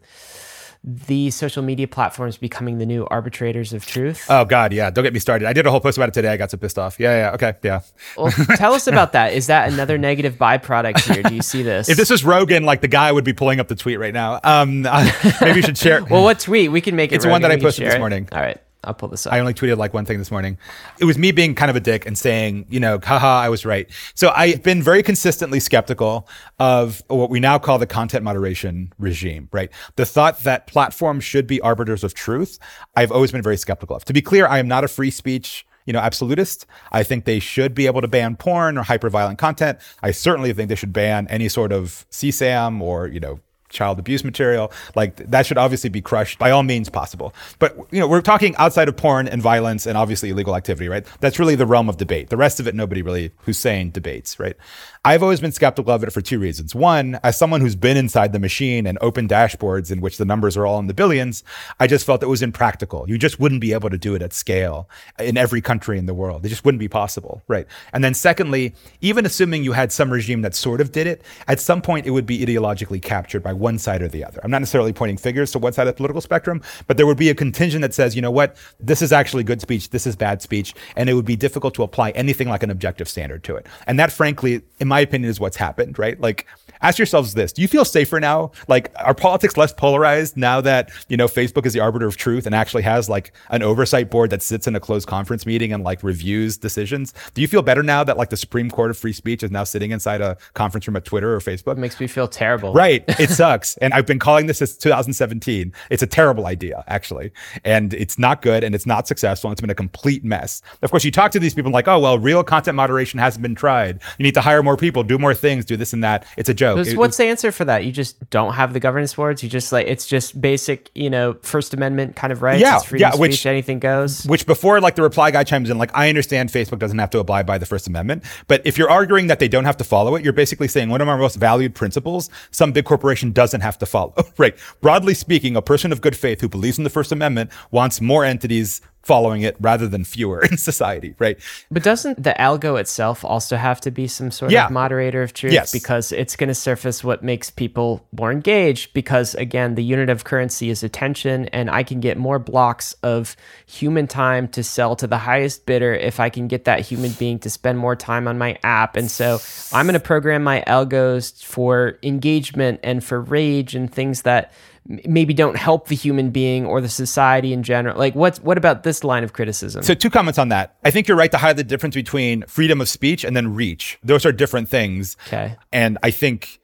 the 0.85 1.31
social 1.31 1.63
media 1.63 1.87
platforms 1.87 2.37
becoming 2.37 2.79
the 2.79 2.87
new 2.87 3.07
arbitrators 3.07 3.73
of 3.73 3.87
truth. 3.87 4.27
Oh 4.29 4.45
God, 4.45 4.73
yeah. 4.73 4.91
Don't 4.91 5.05
get 5.05 5.13
me 5.13 5.21
started. 5.21 5.47
I 5.47 5.53
did 5.53 5.65
a 5.65 5.71
whole 5.71 5.81
post 5.81 5.97
about 5.97 6.09
it 6.09 6.15
today. 6.15 6.29
I 6.29 6.37
got 6.37 6.51
so 6.51 6.57
pissed 6.57 6.79
off. 6.79 6.99
Yeah, 6.99 7.17
yeah. 7.17 7.35
Okay, 7.35 7.55
yeah. 7.63 7.81
Well, 8.17 8.33
tell 8.57 8.75
us 8.75 8.89
about 8.89 9.13
that. 9.13 9.33
Is 9.33 9.47
that 9.47 9.73
another 9.73 9.97
negative 9.97 10.35
byproduct 10.35 11.15
here? 11.15 11.23
Do 11.23 11.35
you 11.35 11.43
see 11.43 11.63
this? 11.63 11.89
if 11.91 11.97
this 11.97 12.11
was 12.11 12.25
Rogan, 12.25 12.65
like 12.65 12.81
the 12.81 12.89
guy 12.89 13.13
would 13.13 13.25
be 13.25 13.33
pulling 13.33 13.61
up 13.61 13.69
the 13.69 13.77
tweet 13.77 14.01
right 14.01 14.13
now. 14.13 14.41
Um, 14.43 14.83
maybe 15.41 15.57
you 15.57 15.63
should 15.63 15.79
share. 15.79 16.05
well, 16.11 16.25
what 16.25 16.41
tweet? 16.41 16.73
We 16.73 16.81
can 16.81 16.97
make 16.97 17.13
it. 17.13 17.17
It's 17.17 17.25
Rogan. 17.25 17.33
one 17.33 17.43
that 17.43 17.53
I 17.53 17.59
posted 17.59 17.87
this 17.87 17.99
morning. 17.99 18.29
All 18.33 18.41
right. 18.41 18.61
I'll 18.85 18.95
pull 18.95 19.09
this 19.09 19.27
up. 19.27 19.33
I 19.33 19.39
only 19.39 19.55
tweeted 19.55 19.77
like 19.77 19.95
one 19.95 20.05
thing 20.05 20.19
this 20.19 20.31
morning. 20.31 20.59
It 20.99 21.05
was 21.05 21.17
me 21.17 21.31
being 21.31 21.55
kind 21.55 21.71
of 21.71 21.77
a 21.77 21.81
dick 21.81 22.05
and 22.05 22.19
saying, 22.19 22.67
you 22.69 22.81
know, 22.81 22.99
haha, 23.03 23.41
I 23.41 23.49
was 23.49 23.65
right. 23.65 23.89
So 24.15 24.33
I've 24.35 24.63
been 24.63 24.83
very 24.83 25.03
consistently 25.03 25.61
skeptical 25.61 26.29
of 26.59 27.03
what 27.09 27.31
we 27.31 27.39
now 27.39 27.59
call 27.59 27.79
the 27.79 27.87
content 27.87 28.25
moderation 28.25 28.93
regime, 28.99 29.49
right? 29.53 29.71
The 29.97 30.07
thought 30.07 30.41
that 30.41 30.67
platforms 30.67 31.25
should 31.25 31.47
be 31.47 31.61
arbiters 31.61 32.03
of 32.03 32.15
truth, 32.15 32.59
I've 32.97 33.13
always 33.13 33.31
been 33.31 33.43
very 33.43 33.57
skeptical 33.57 33.95
of. 33.95 34.05
To 34.07 34.13
be 34.13 34.23
clear, 34.23 34.47
I 34.47 34.59
am 34.59 34.69
not 34.69 34.85
a 34.85 34.89
free 34.89 35.11
speech 35.11 35.67
you 35.85 35.93
know, 35.93 35.99
absolutist. 35.99 36.67
I 36.93 37.03
think 37.03 37.25
they 37.25 37.41
should 37.41 37.75
be 37.75 37.87
able 37.87 38.01
to 38.03 38.09
ban 38.09 38.37
porn 38.37 38.79
or 38.79 38.83
hyper 38.83 39.11
violent 39.11 39.39
content. 39.39 39.79
I 40.03 40.13
certainly 40.13 40.53
think 40.53 40.69
they 40.69 40.77
should 40.77 40.93
ban 40.93 41.27
any 41.29 41.49
sort 41.49 41.73
of 41.73 42.07
CSAM 42.11 42.81
or, 42.81 43.09
you 43.09 43.19
know, 43.21 43.41
child 43.73 43.99
abuse 43.99 44.25
material. 44.25 44.73
Like 44.95 45.17
that 45.17 45.47
should 45.47 45.59
obviously 45.59 45.91
be 45.91 46.01
crushed 46.01 46.39
by 46.39 46.51
all 46.51 46.63
means 46.63 46.89
possible. 46.89 47.35
But 47.59 47.77
you 47.91 47.99
know, 48.01 48.07
we're 48.07 48.21
talking 48.21 48.55
outside 48.57 48.89
of 48.89 48.97
porn 48.97 49.27
and 49.27 49.43
violence 49.43 49.87
and 49.87 49.99
obviously 49.99 50.31
illegal 50.31 50.55
activity, 50.55 50.89
right? 50.89 51.07
That's 51.21 51.39
really 51.39 51.55
the 51.55 51.67
realm 51.67 51.89
of 51.89 51.97
debate. 51.97 52.29
The 52.29 52.37
rest 52.37 52.61
of 52.61 52.69
it, 52.69 52.75
nobody 52.75 53.03
really 53.03 53.33
who's 53.39 53.59
saying 53.59 53.91
debates, 53.91 54.39
right? 54.39 54.57
I've 55.05 55.23
always 55.23 55.41
been 55.41 55.51
skeptical 55.51 55.93
of 55.93 56.05
it 56.05 56.13
for 56.13 56.21
two 56.21 56.39
reasons. 56.39 56.77
One, 56.77 57.19
as 57.25 57.37
someone 57.37 57.61
who's 57.61 57.75
been 57.75 57.97
inside 57.97 58.33
the 58.33 58.39
machine 58.39 58.87
and 58.87 58.99
open 59.01 59.27
dashboards 59.27 59.91
in 59.91 60.01
which 60.01 60.17
the 60.17 60.25
numbers 60.25 60.57
are 60.57 60.65
all 60.65 60.79
in 60.79 60.87
the 60.87 60.95
billions, 60.95 61.43
I 61.81 61.89
just 61.89 62.07
felt 62.07 62.23
it 62.23 62.27
was 62.27 62.41
impractical. 62.41 63.09
You 63.09 63.19
just 63.19 63.41
wouldn't 63.41 63.61
be 63.61 63.73
able 63.73 63.91
to 63.91 63.99
do 63.99 64.15
it 64.15 64.23
at 64.23 64.33
scale 64.33 64.89
in 65.19 65.37
every 65.37 65.61
country 65.61 65.99
in 65.99 66.07
the 66.07 66.15
world. 66.15 66.47
It 66.47 66.51
just 66.51 66.65
wouldn't 66.65 66.79
be 66.79 66.87
possible, 66.87 67.43
right? 67.49 67.67
And 67.93 68.05
then 68.05 68.15
secondly, 68.15 68.75
even 69.01 69.27
assuming 69.27 69.65
you 69.65 69.73
had 69.73 69.91
some 69.91 70.13
regime 70.13 70.43
that 70.43 70.55
sort 70.55 70.81
of 70.81 70.93
did 70.93 71.09
it, 71.09 71.23
at 71.49 71.59
some 71.59 71.83
point 71.83 72.07
it 72.07 72.11
would 72.11 72.27
be 72.27 72.45
ideologically 72.47 73.03
captured 73.03 73.43
by 73.43 73.53
one 73.63 73.79
side 73.79 74.03
or 74.03 74.09
the 74.09 74.25
other. 74.25 74.41
I'm 74.45 74.51
not 74.51 74.59
necessarily 74.59 74.93
pointing 74.93 75.17
figures 75.17 75.53
to 75.53 75.59
one 75.59 75.73
side 75.73 75.87
of 75.87 75.95
the 75.95 75.97
political 75.97 76.21
spectrum, 76.21 76.61
but 76.87 76.97
there 76.97 77.07
would 77.07 77.17
be 77.17 77.31
a 77.31 77.35
contingent 77.35 77.81
that 77.83 77.95
says, 77.95 78.15
you 78.15 78.21
know 78.21 78.31
what, 78.31 78.57
this 78.79 79.01
is 79.01 79.13
actually 79.13 79.45
good 79.45 79.61
speech, 79.61 79.91
this 79.91 80.07
is 80.07 80.17
bad 80.17 80.43
speech, 80.43 80.75
and 80.97 81.09
it 81.09 81.15
would 81.15 81.25
be 81.25 81.37
difficult 81.37 81.73
to 81.75 81.83
apply 81.83 82.11
anything 82.11 82.49
like 82.49 82.63
an 82.63 82.71
objective 82.71 83.09
standard 83.09 83.43
to 83.45 83.57
it. 83.57 83.67
And 83.87 83.99
that, 83.99 84.13
frankly, 84.13 84.63
in 84.81 84.89
my 84.89 85.01
opinion, 85.01 85.31
is 85.31 85.41
what's 85.41 85.57
happened, 85.57 85.99
right? 85.99 86.21
Like, 86.21 86.47
ask 86.83 86.99
yourselves 86.99 87.35
this 87.35 87.53
do 87.53 87.63
you 87.63 87.69
feel 87.69 87.85
safer 87.85 88.19
now 88.19 88.51
like 88.67 88.91
are 88.97 89.15
politics 89.15 89.57
less 89.57 89.73
polarized 89.73 90.37
now 90.37 90.61
that 90.61 90.91
you 91.09 91.17
know 91.17 91.27
facebook 91.27 91.65
is 91.65 91.73
the 91.73 91.79
arbiter 91.79 92.07
of 92.07 92.17
truth 92.17 92.45
and 92.45 92.57
actually 92.57 92.83
has 92.83 93.09
like 93.09 93.33
an 93.51 93.63
oversight 93.63 94.11
board 94.11 94.31
that 94.31 94.43
sits 94.43 94.67
in 94.67 94.75
a 94.75 94.81
closed 94.81 95.07
conference 95.07 95.47
meeting 95.47 95.73
and 95.73 95.85
like 95.85 96.03
reviews 96.03 96.57
decisions 96.57 97.15
do 97.35 97.41
you 97.41 97.47
feel 97.47 97.63
better 97.63 97.85
now 97.85 98.03
that 98.03 98.17
like 98.17 98.31
the 98.31 98.37
supreme 98.37 98.69
court 98.69 98.91
of 98.91 98.99
free 98.99 99.13
speech 99.13 99.45
is 99.45 99.51
now 99.53 99.63
sitting 99.63 99.93
inside 99.93 100.21
a 100.21 100.37
conference 100.55 100.89
room 100.89 100.97
at 100.97 101.05
twitter 101.05 101.33
or 101.33 101.39
facebook 101.39 101.75
It 101.75 101.79
makes 101.79 102.01
me 102.01 102.09
feel 102.09 102.29
terrible. 102.29 102.73
Right. 102.73 103.05
It 103.21 103.31
sucks. 103.31 103.52
and 103.81 103.93
I've 103.95 104.07
been 104.07 104.19
calling 104.19 104.47
this 104.47 104.59
since 104.59 104.77
2017. 104.77 105.73
It's 105.91 106.03
a 106.03 106.07
terrible 106.07 106.47
idea, 106.47 106.85
actually. 106.87 107.33
And 107.65 107.93
it's 107.95 108.19
not 108.19 108.43
good 108.43 108.65
and 108.65 108.75
it's 108.75 108.87
not 108.87 109.07
successful. 109.09 109.49
And 109.49 109.55
it's 109.55 109.61
been 109.61 109.71
a 109.71 109.75
complete 109.75 110.25
mess. 110.25 110.63
Of 110.83 110.91
course, 110.91 111.05
you 111.05 111.11
talk 111.11 111.31
to 111.33 111.41
these 111.41 111.55
people 111.55 111.71
like, 111.73 111.89
oh, 111.89 111.99
well, 111.99 112.19
real 112.19 112.43
content 112.45 112.77
moderation 112.77 113.19
hasn't 113.19 113.43
been 113.43 113.55
tried. 113.55 114.01
You 114.19 114.23
need 114.25 114.35
to 114.35 114.41
hire 114.41 114.63
more 114.63 114.77
people, 114.77 115.03
do 115.03 115.19
more 115.19 115.35
things, 115.35 115.65
do 115.65 115.77
this 115.77 115.93
and 115.93 116.03
that. 116.05 116.27
It's 116.37 116.49
a 116.49 116.55
joke. 116.55 116.77
What's- 116.77 117.19
It- 117.19 117.23
the 117.23 117.25
answer 117.29 117.53
for 117.53 117.65
that? 117.67 117.85
You 117.85 117.93
just 117.93 118.31
don't 118.31 118.55
have 118.55 118.73
the 118.73 118.81
governance 118.81 119.15
boards. 119.15 119.43
You 119.43 119.49
just 119.49 119.71
like 119.73 119.87
it's 119.87 120.07
just 120.07 120.41
basic, 120.41 120.91
you 120.95 121.11
know, 121.11 121.37
First 121.43 121.75
Amendment 121.75 122.17
kind 122.17 122.33
of 122.33 122.41
rights. 122.43 122.61
Yeah, 122.63 122.79
it's 122.79 122.93
yeah, 122.93 123.11
of 123.13 123.19
which- 123.19 123.35
speech, 123.35 123.47
anything 123.47 123.79
goes. 123.79 124.25
which 124.25 124.47
before 124.47 124.81
like 124.81 124.95
the 124.95 125.03
reply 125.03 125.31
guy 125.31 125.45
chimes 125.45 125.69
in 125.71 125.79
like 125.79 125.91
i 125.95 126.09
understand 126.09 126.49
facebook 126.51 126.79
doesn't 126.79 126.99
have 126.99 127.11
to 127.11 127.19
abide 127.19 127.45
by 127.47 127.59
the 127.59 127.67
first 127.67 127.87
amendment 127.87 128.23
but 128.49 128.61
if 128.65 128.79
you're 128.79 128.91
arguing 128.91 129.27
that 129.27 129.39
they 129.39 129.49
don't 129.49 129.65
have 129.65 129.77
to 129.77 129.85
follow 129.85 130.15
it 130.17 130.23
you're 130.25 130.33
basically 130.33 130.69
saying 130.69 130.89
one 130.89 131.01
of 131.01 131.09
our 131.09 131.19
most 131.19 131.37
valued 131.37 131.75
principles 131.75 132.31
some 132.51 132.73
big 132.73 132.85
corporation 132.85 133.33
doesn't 133.43 133.61
have 133.63 133.79
to 133.79 133.87
follow. 133.87 134.15
Right. 134.39 134.57
Broadly 134.81 135.15
speaking 135.15 135.57
a 135.57 135.63
person 135.63 135.93
of 135.93 136.01
good 136.01 136.17
faith 136.17 136.41
who 136.41 136.49
believes 136.49 136.79
in 136.79 136.85
the 136.85 136.91
first 136.91 137.13
amendment 137.13 137.51
wants 137.71 138.01
more 138.01 138.25
entities 138.25 138.81
following 139.03 139.43
it 139.43 139.57
rather 139.61 139.89
than 139.89 140.05
fewer 140.05 140.43
in 140.51 140.57
society 140.57 141.15
right 141.19 141.39
But 141.71 141.83
doesn't 141.83 142.23
the 142.23 142.35
algo 142.39 142.79
itself 142.81 143.25
also 143.25 143.57
have 143.57 143.81
to 143.83 143.91
be 143.91 144.07
some 144.07 144.31
sort 144.31 144.53
Yeah. 144.53 144.67
of 144.67 144.71
moderator 144.71 145.23
of 145.23 145.33
truth? 145.33 145.53
Yes. 145.53 145.73
Because 145.73 146.13
it's 146.13 146.37
going 146.37 146.49
to 146.49 146.55
surface 146.55 147.03
what 147.03 147.23
makes 147.23 147.51
people 147.51 148.07
more 148.17 148.31
engaged. 148.31 148.93
Because 148.95 149.35
again, 149.35 149.75
the 149.75 149.83
unit 149.83 150.09
of 150.09 150.25
currency 150.25 150.71
is 150.71 150.83
attention, 150.83 151.47
and 151.49 151.71
I 151.71 151.83
can 151.83 152.01
get 152.01 152.17
more 152.19 152.39
blocks 152.39 152.95
of 153.03 153.37
human 153.67 154.07
time 154.07 154.49
to 154.49 154.63
sell 154.63 154.95
to 154.97 155.07
the 155.07 155.19
highest 155.19 155.67
bidder 155.67 155.95
if 155.95 156.21
I 156.21 156.29
can 156.31 156.47
get 156.49 156.65
that 156.65 156.81
human 156.81 157.11
being 157.13 157.39
to 157.41 157.51
spend 157.51 157.79
more 157.79 157.97
time 157.97 158.29
on 158.29 158.39
my 158.39 158.59
app. 158.63 158.97
And 158.97 159.11
so 159.11 159.39
I'm 159.73 159.87
going 159.87 159.95
to 159.95 160.01
program 160.01 160.43
my 160.45 160.63
algos 160.67 161.43
for 161.43 161.99
engagement 162.03 162.81
and 162.83 163.03
for 163.03 163.21
rage 163.21 163.75
and 163.75 163.93
things 163.93 164.23
that 164.23 164.53
maybe 164.87 165.33
don't 165.33 165.57
help 165.57 165.89
the 165.89 165.95
human 165.95 166.31
being 166.31 166.67
or 166.67 166.81
the 166.81 166.89
society 166.89 167.53
in 167.53 167.63
general. 167.63 167.97
Like, 167.97 168.15
what's 168.15 168.41
what 168.41 168.59
about 168.59 168.83
this 168.83 169.05
line 169.05 169.25
of 169.25 169.33
criticism? 169.33 169.83
So 169.83 169.95
two 169.95 170.11
comments 170.11 170.39
on 170.39 170.49
that. 170.49 170.77
I 170.85 170.91
think 170.91 171.09
you're 171.09 171.17
right 171.17 171.31
to 171.31 171.39
highlight 171.39 171.57
the 171.57 171.65
difference 171.65 171.95
between 171.95 172.45
freedom 172.47 172.81
of 172.81 172.89
speech 172.89 173.25
and 173.25 173.37
then 173.37 173.55
reach. 173.55 173.99
Those 174.03 174.27
are 174.27 174.33
different 174.33 174.69
things. 174.69 175.17
Okay. 175.29 175.57
And 175.73 175.99
I 176.03 176.11
think 176.11 176.61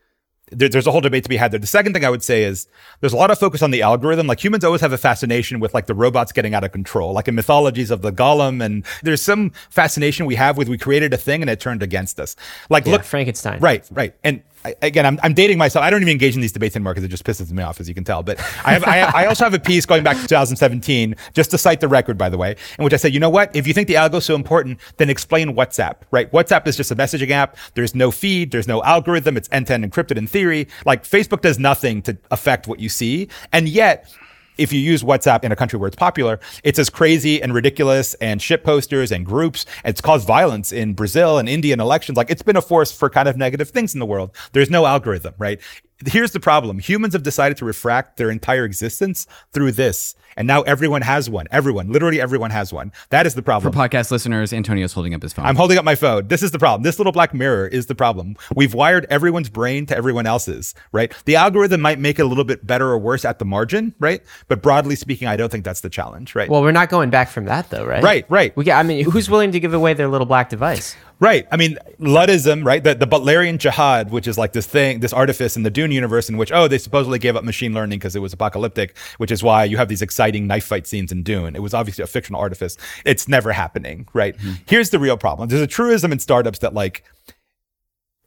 there, 0.51 0.69
there's 0.69 0.87
a 0.87 0.91
whole 0.91 1.01
debate 1.01 1.25
to 1.25 1.29
be 1.29 1.37
had 1.37 1.53
there. 1.53 1.61
The 1.61 1.67
second 1.67 1.93
thing 1.93 2.05
I 2.05 2.11
would 2.11 2.23
say 2.23 2.45
is 2.45 2.69
there's 3.01 3.13
a 3.13 3.17
lot 3.17 3.31
of 3.31 3.39
focus 3.39 3.63
on 3.63 3.71
the 3.71 3.83
algorithm. 3.83 4.27
Like 4.27 4.43
humans 4.43 4.65
always 4.65 4.81
have 4.81 4.93
a 4.93 4.99
fascination 4.99 5.61
with 5.61 5.75
like 5.75 5.87
the 5.87 5.95
robots 5.95 6.33
getting 6.33 6.55
out 6.55 6.65
of 6.65 6.73
control, 6.73 7.13
like 7.13 7.29
in 7.29 7.35
mythologies 7.35 7.91
of 7.91 8.03
the 8.03 8.13
golem. 8.13 8.65
And 8.65 8.85
there's 9.03 9.23
some 9.23 9.51
fascination 9.71 10.27
we 10.27 10.35
have 10.37 10.57
with 10.57 10.69
we 10.69 10.79
created 10.79 11.13
a 11.13 11.17
thing 11.17 11.43
and 11.43 11.51
it 11.51 11.61
turned 11.61 11.83
against 11.83 12.19
us. 12.21 12.37
Like 12.71 12.87
Yeah, 12.87 12.93
look, 12.93 13.05
Frankenstein. 13.05 13.61
Right, 13.61 13.87
right. 13.91 14.15
And 14.25 14.43
I, 14.69 14.87
again, 14.87 15.07
I'm, 15.07 15.19
I'm 15.23 15.35
dating 15.35 15.59
myself. 15.59 15.83
I 15.83 15.91
don't 15.91 16.03
even 16.03 16.13
engage 16.13 16.35
in 16.35 16.41
these 16.41 16.53
debates 16.53 16.77
anymore 16.77 16.93
because 16.93 17.05
it 17.05 17.09
just 17.09 17.25
pisses 17.25 17.51
me 17.51 17.63
off, 17.63 17.81
as 17.81 17.89
you 17.89 17.95
can 17.95 18.05
tell. 18.05 18.23
But 18.23 18.39
I 18.65 18.73
have, 18.73 18.85
I, 18.85 18.97
have, 18.97 19.15
I 19.15 19.27
also 19.27 19.45
have 19.45 19.55
a 19.55 19.59
piece 19.59 19.87
going 19.87 20.03
back 20.03 20.17
to 20.17 20.23
2017, 20.23 21.17
just 21.33 21.51
to 21.53 21.59
cite 21.59 21.81
the 21.81 21.89
record, 21.89 22.19
by 22.19 22.29
the 22.29 22.39
way, 22.39 22.57
in 22.79 22.85
which 22.85 22.93
I 22.93 22.97
said, 22.97 23.15
you 23.15 23.21
know 23.21 23.31
what? 23.31 23.55
If 23.57 23.67
you 23.67 23.75
think 23.75 23.89
the 23.89 23.95
algo 23.95 24.17
is 24.17 24.25
so 24.25 24.35
important, 24.35 24.79
then 24.99 25.11
explain 25.11 25.55
WhatsApp, 25.55 25.97
right? 26.11 26.31
WhatsApp 26.33 26.67
is 26.67 26.77
just 26.77 26.91
a 26.91 26.97
messaging 26.97 27.31
app. 27.31 27.57
There's 27.75 27.95
no 27.95 28.11
feed. 28.11 28.51
There's 28.51 28.69
no 28.69 28.83
algorithm. 28.83 29.37
It's 29.37 29.49
end-to-end 29.53 29.91
encrypted 29.91 30.17
in 30.17 30.27
theory. 30.27 30.69
Like 30.85 31.05
Facebook 31.05 31.41
does 31.41 31.59
nothing 31.59 32.03
to 32.03 32.19
affect 32.31 32.67
what 32.69 32.81
you 32.81 32.89
see. 32.89 33.29
And 33.53 33.69
yet, 33.69 34.13
if 34.59 34.73
you 34.73 34.81
use 34.81 35.03
WhatsApp 35.03 35.45
in 35.45 35.53
a 35.53 35.57
country 35.57 35.79
where 35.79 35.87
it's 35.87 35.97
popular, 35.97 36.41
it's 36.65 36.79
as 36.79 36.91
crazy 36.91 37.41
and 37.41 37.55
ridiculous 37.55 38.15
and 38.15 38.43
shit 38.43 38.65
posters 38.65 39.13
and 39.13 39.25
groups. 39.25 39.65
It's 39.85 40.01
caused 40.01 40.27
violence 40.27 40.73
in 40.73 40.95
Brazil 40.95 41.39
and 41.39 41.49
Indian 41.49 41.81
elections. 41.81 42.19
Like 42.19 42.31
it's 42.31 42.43
been 42.43 42.57
a 42.57 42.63
force 42.63 42.93
for 42.93 43.09
kind 43.09 43.29
of 43.29 43.37
negative 43.37 43.71
things 43.71 43.95
in 43.95 44.01
the 44.01 44.07
world. 44.07 44.33
There's 44.53 44.71
no 44.71 44.85
algorithm, 44.85 45.35
right? 45.39 45.61
Here's 46.07 46.33
the 46.33 46.41
problem. 46.41 46.79
Humans 46.79 47.15
have 47.15 47.23
decided 47.23 47.57
to 47.59 47.65
refract 47.65 48.19
their 48.19 48.31
entire 48.31 48.65
existence 48.65 49.27
through 49.53 49.73
this. 49.73 50.15
And 50.39 50.47
now 50.47 50.63
everyone 50.63 51.03
has 51.03 51.29
one. 51.29 51.49
Everyone, 51.51 51.91
literally 51.91 52.21
everyone 52.21 52.53
has 52.53 52.73
one. 52.73 52.93
That 53.11 53.27
is 53.27 53.35
the 53.35 53.43
problem. 53.43 53.73
For 53.73 53.77
podcast 53.77 54.13
listeners, 54.13 54.53
Antonio's 54.53 54.93
holding 54.93 55.13
up 55.13 55.21
his 55.21 55.33
phone. 55.33 55.45
I'm 55.45 55.57
holding 55.57 55.79
up 55.79 55.85
my 55.85 55.97
phone. 55.97 56.29
This 56.29 56.45
is 56.45 56.53
the 56.53 56.61
problem. 56.61 56.85
This 56.85 57.01
little 57.01 57.13
black 57.13 57.35
mirror 57.35 57.67
is 57.67 57.87
the 57.87 57.97
problem. 57.97 58.37
We've 58.55 58.73
wired 58.73 59.05
everyone's 59.11 59.49
brain 59.49 59.85
to 59.87 59.97
everyone 59.97 60.27
else's, 60.27 60.77
right? 60.93 61.13
The 61.25 61.35
algorithm 61.35 61.81
might 61.81 61.99
make 61.99 62.21
it 62.21 62.23
a 62.23 62.27
little 62.27 62.45
bit 62.45 62.65
better 62.65 62.87
or 62.87 62.99
worse 62.99 63.25
at 63.25 63.41
the 63.41 63.45
margin, 63.45 63.97
right? 63.99 64.23
But 64.47 64.63
broadly 64.63 64.95
speaking, 64.95 65.27
I 65.27 65.37
don't 65.37 65.51
think 65.51 65.65
that's 65.65 65.81
the 65.81 65.91
challenge, 65.91 66.37
right? 66.37 66.49
Well, 66.49 66.63
we're 66.63 66.71
not 66.71 66.89
going 66.89 67.11
back 67.11 67.31
from 67.31 67.47
that 67.47 67.69
though, 67.71 67.85
right? 67.85 68.05
Right, 68.05 68.25
right. 68.31 68.57
We 68.57 68.63
get, 68.63 68.79
I 68.79 68.85
mean, 68.85 69.11
who's 69.11 69.29
willing 69.29 69.51
to 69.51 69.59
give 69.59 69.75
away 69.75 69.95
their 69.95 70.07
little 70.07 70.27
black 70.27 70.51
device? 70.51 70.95
Right. 71.21 71.49
I 71.51 71.57
mean, 71.57 71.77
Luddism, 71.99 72.65
right? 72.65 72.83
The, 72.83 72.95
the 72.95 73.07
Butlerian 73.07 73.59
jihad, 73.59 74.13
which 74.13 74.29
is 74.29 74.39
like 74.39 74.53
this 74.53 74.67
thing, 74.67 75.01
this 75.01 75.13
artifice 75.13 75.57
in 75.57 75.65
the 75.65 75.71
Dune 75.71 75.91
universe 75.91 76.29
in 76.29 76.37
which, 76.37 76.53
oh, 76.53 76.69
they 76.69 76.79
supposedly 76.79 77.19
gave 77.19 77.35
up 77.35 77.43
machine 77.43 77.75
learning 77.75 77.99
because 77.99 78.15
it 78.15 78.21
was 78.21 78.33
apocalyptic, 78.33 78.97
which 79.17 79.33
is 79.33 79.43
why 79.43 79.65
you 79.65 79.77
have 79.79 79.89
these 79.89 80.01
exciting 80.01 80.28
knife 80.33 80.65
fight 80.65 80.87
scenes 80.87 81.13
in 81.13 81.23
Dune. 81.23 81.57
It 81.57 81.63
was 81.63 81.75
obviously 81.75 82.05
a 82.05 82.07
fictional 82.07 82.41
artifice. 82.41 82.77
It's 83.05 83.29
never 83.29 83.53
happening, 83.53 84.07
right? 84.13 84.37
Mm-hmm. 84.37 84.53
Here's 84.67 84.91
the 84.91 84.99
real 84.99 85.17
problem. 85.17 85.49
There's 85.49 85.63
a 85.63 85.67
truism 85.67 86.13
in 86.13 86.19
startups 86.19 86.59
that 86.61 86.75
like, 86.75 87.05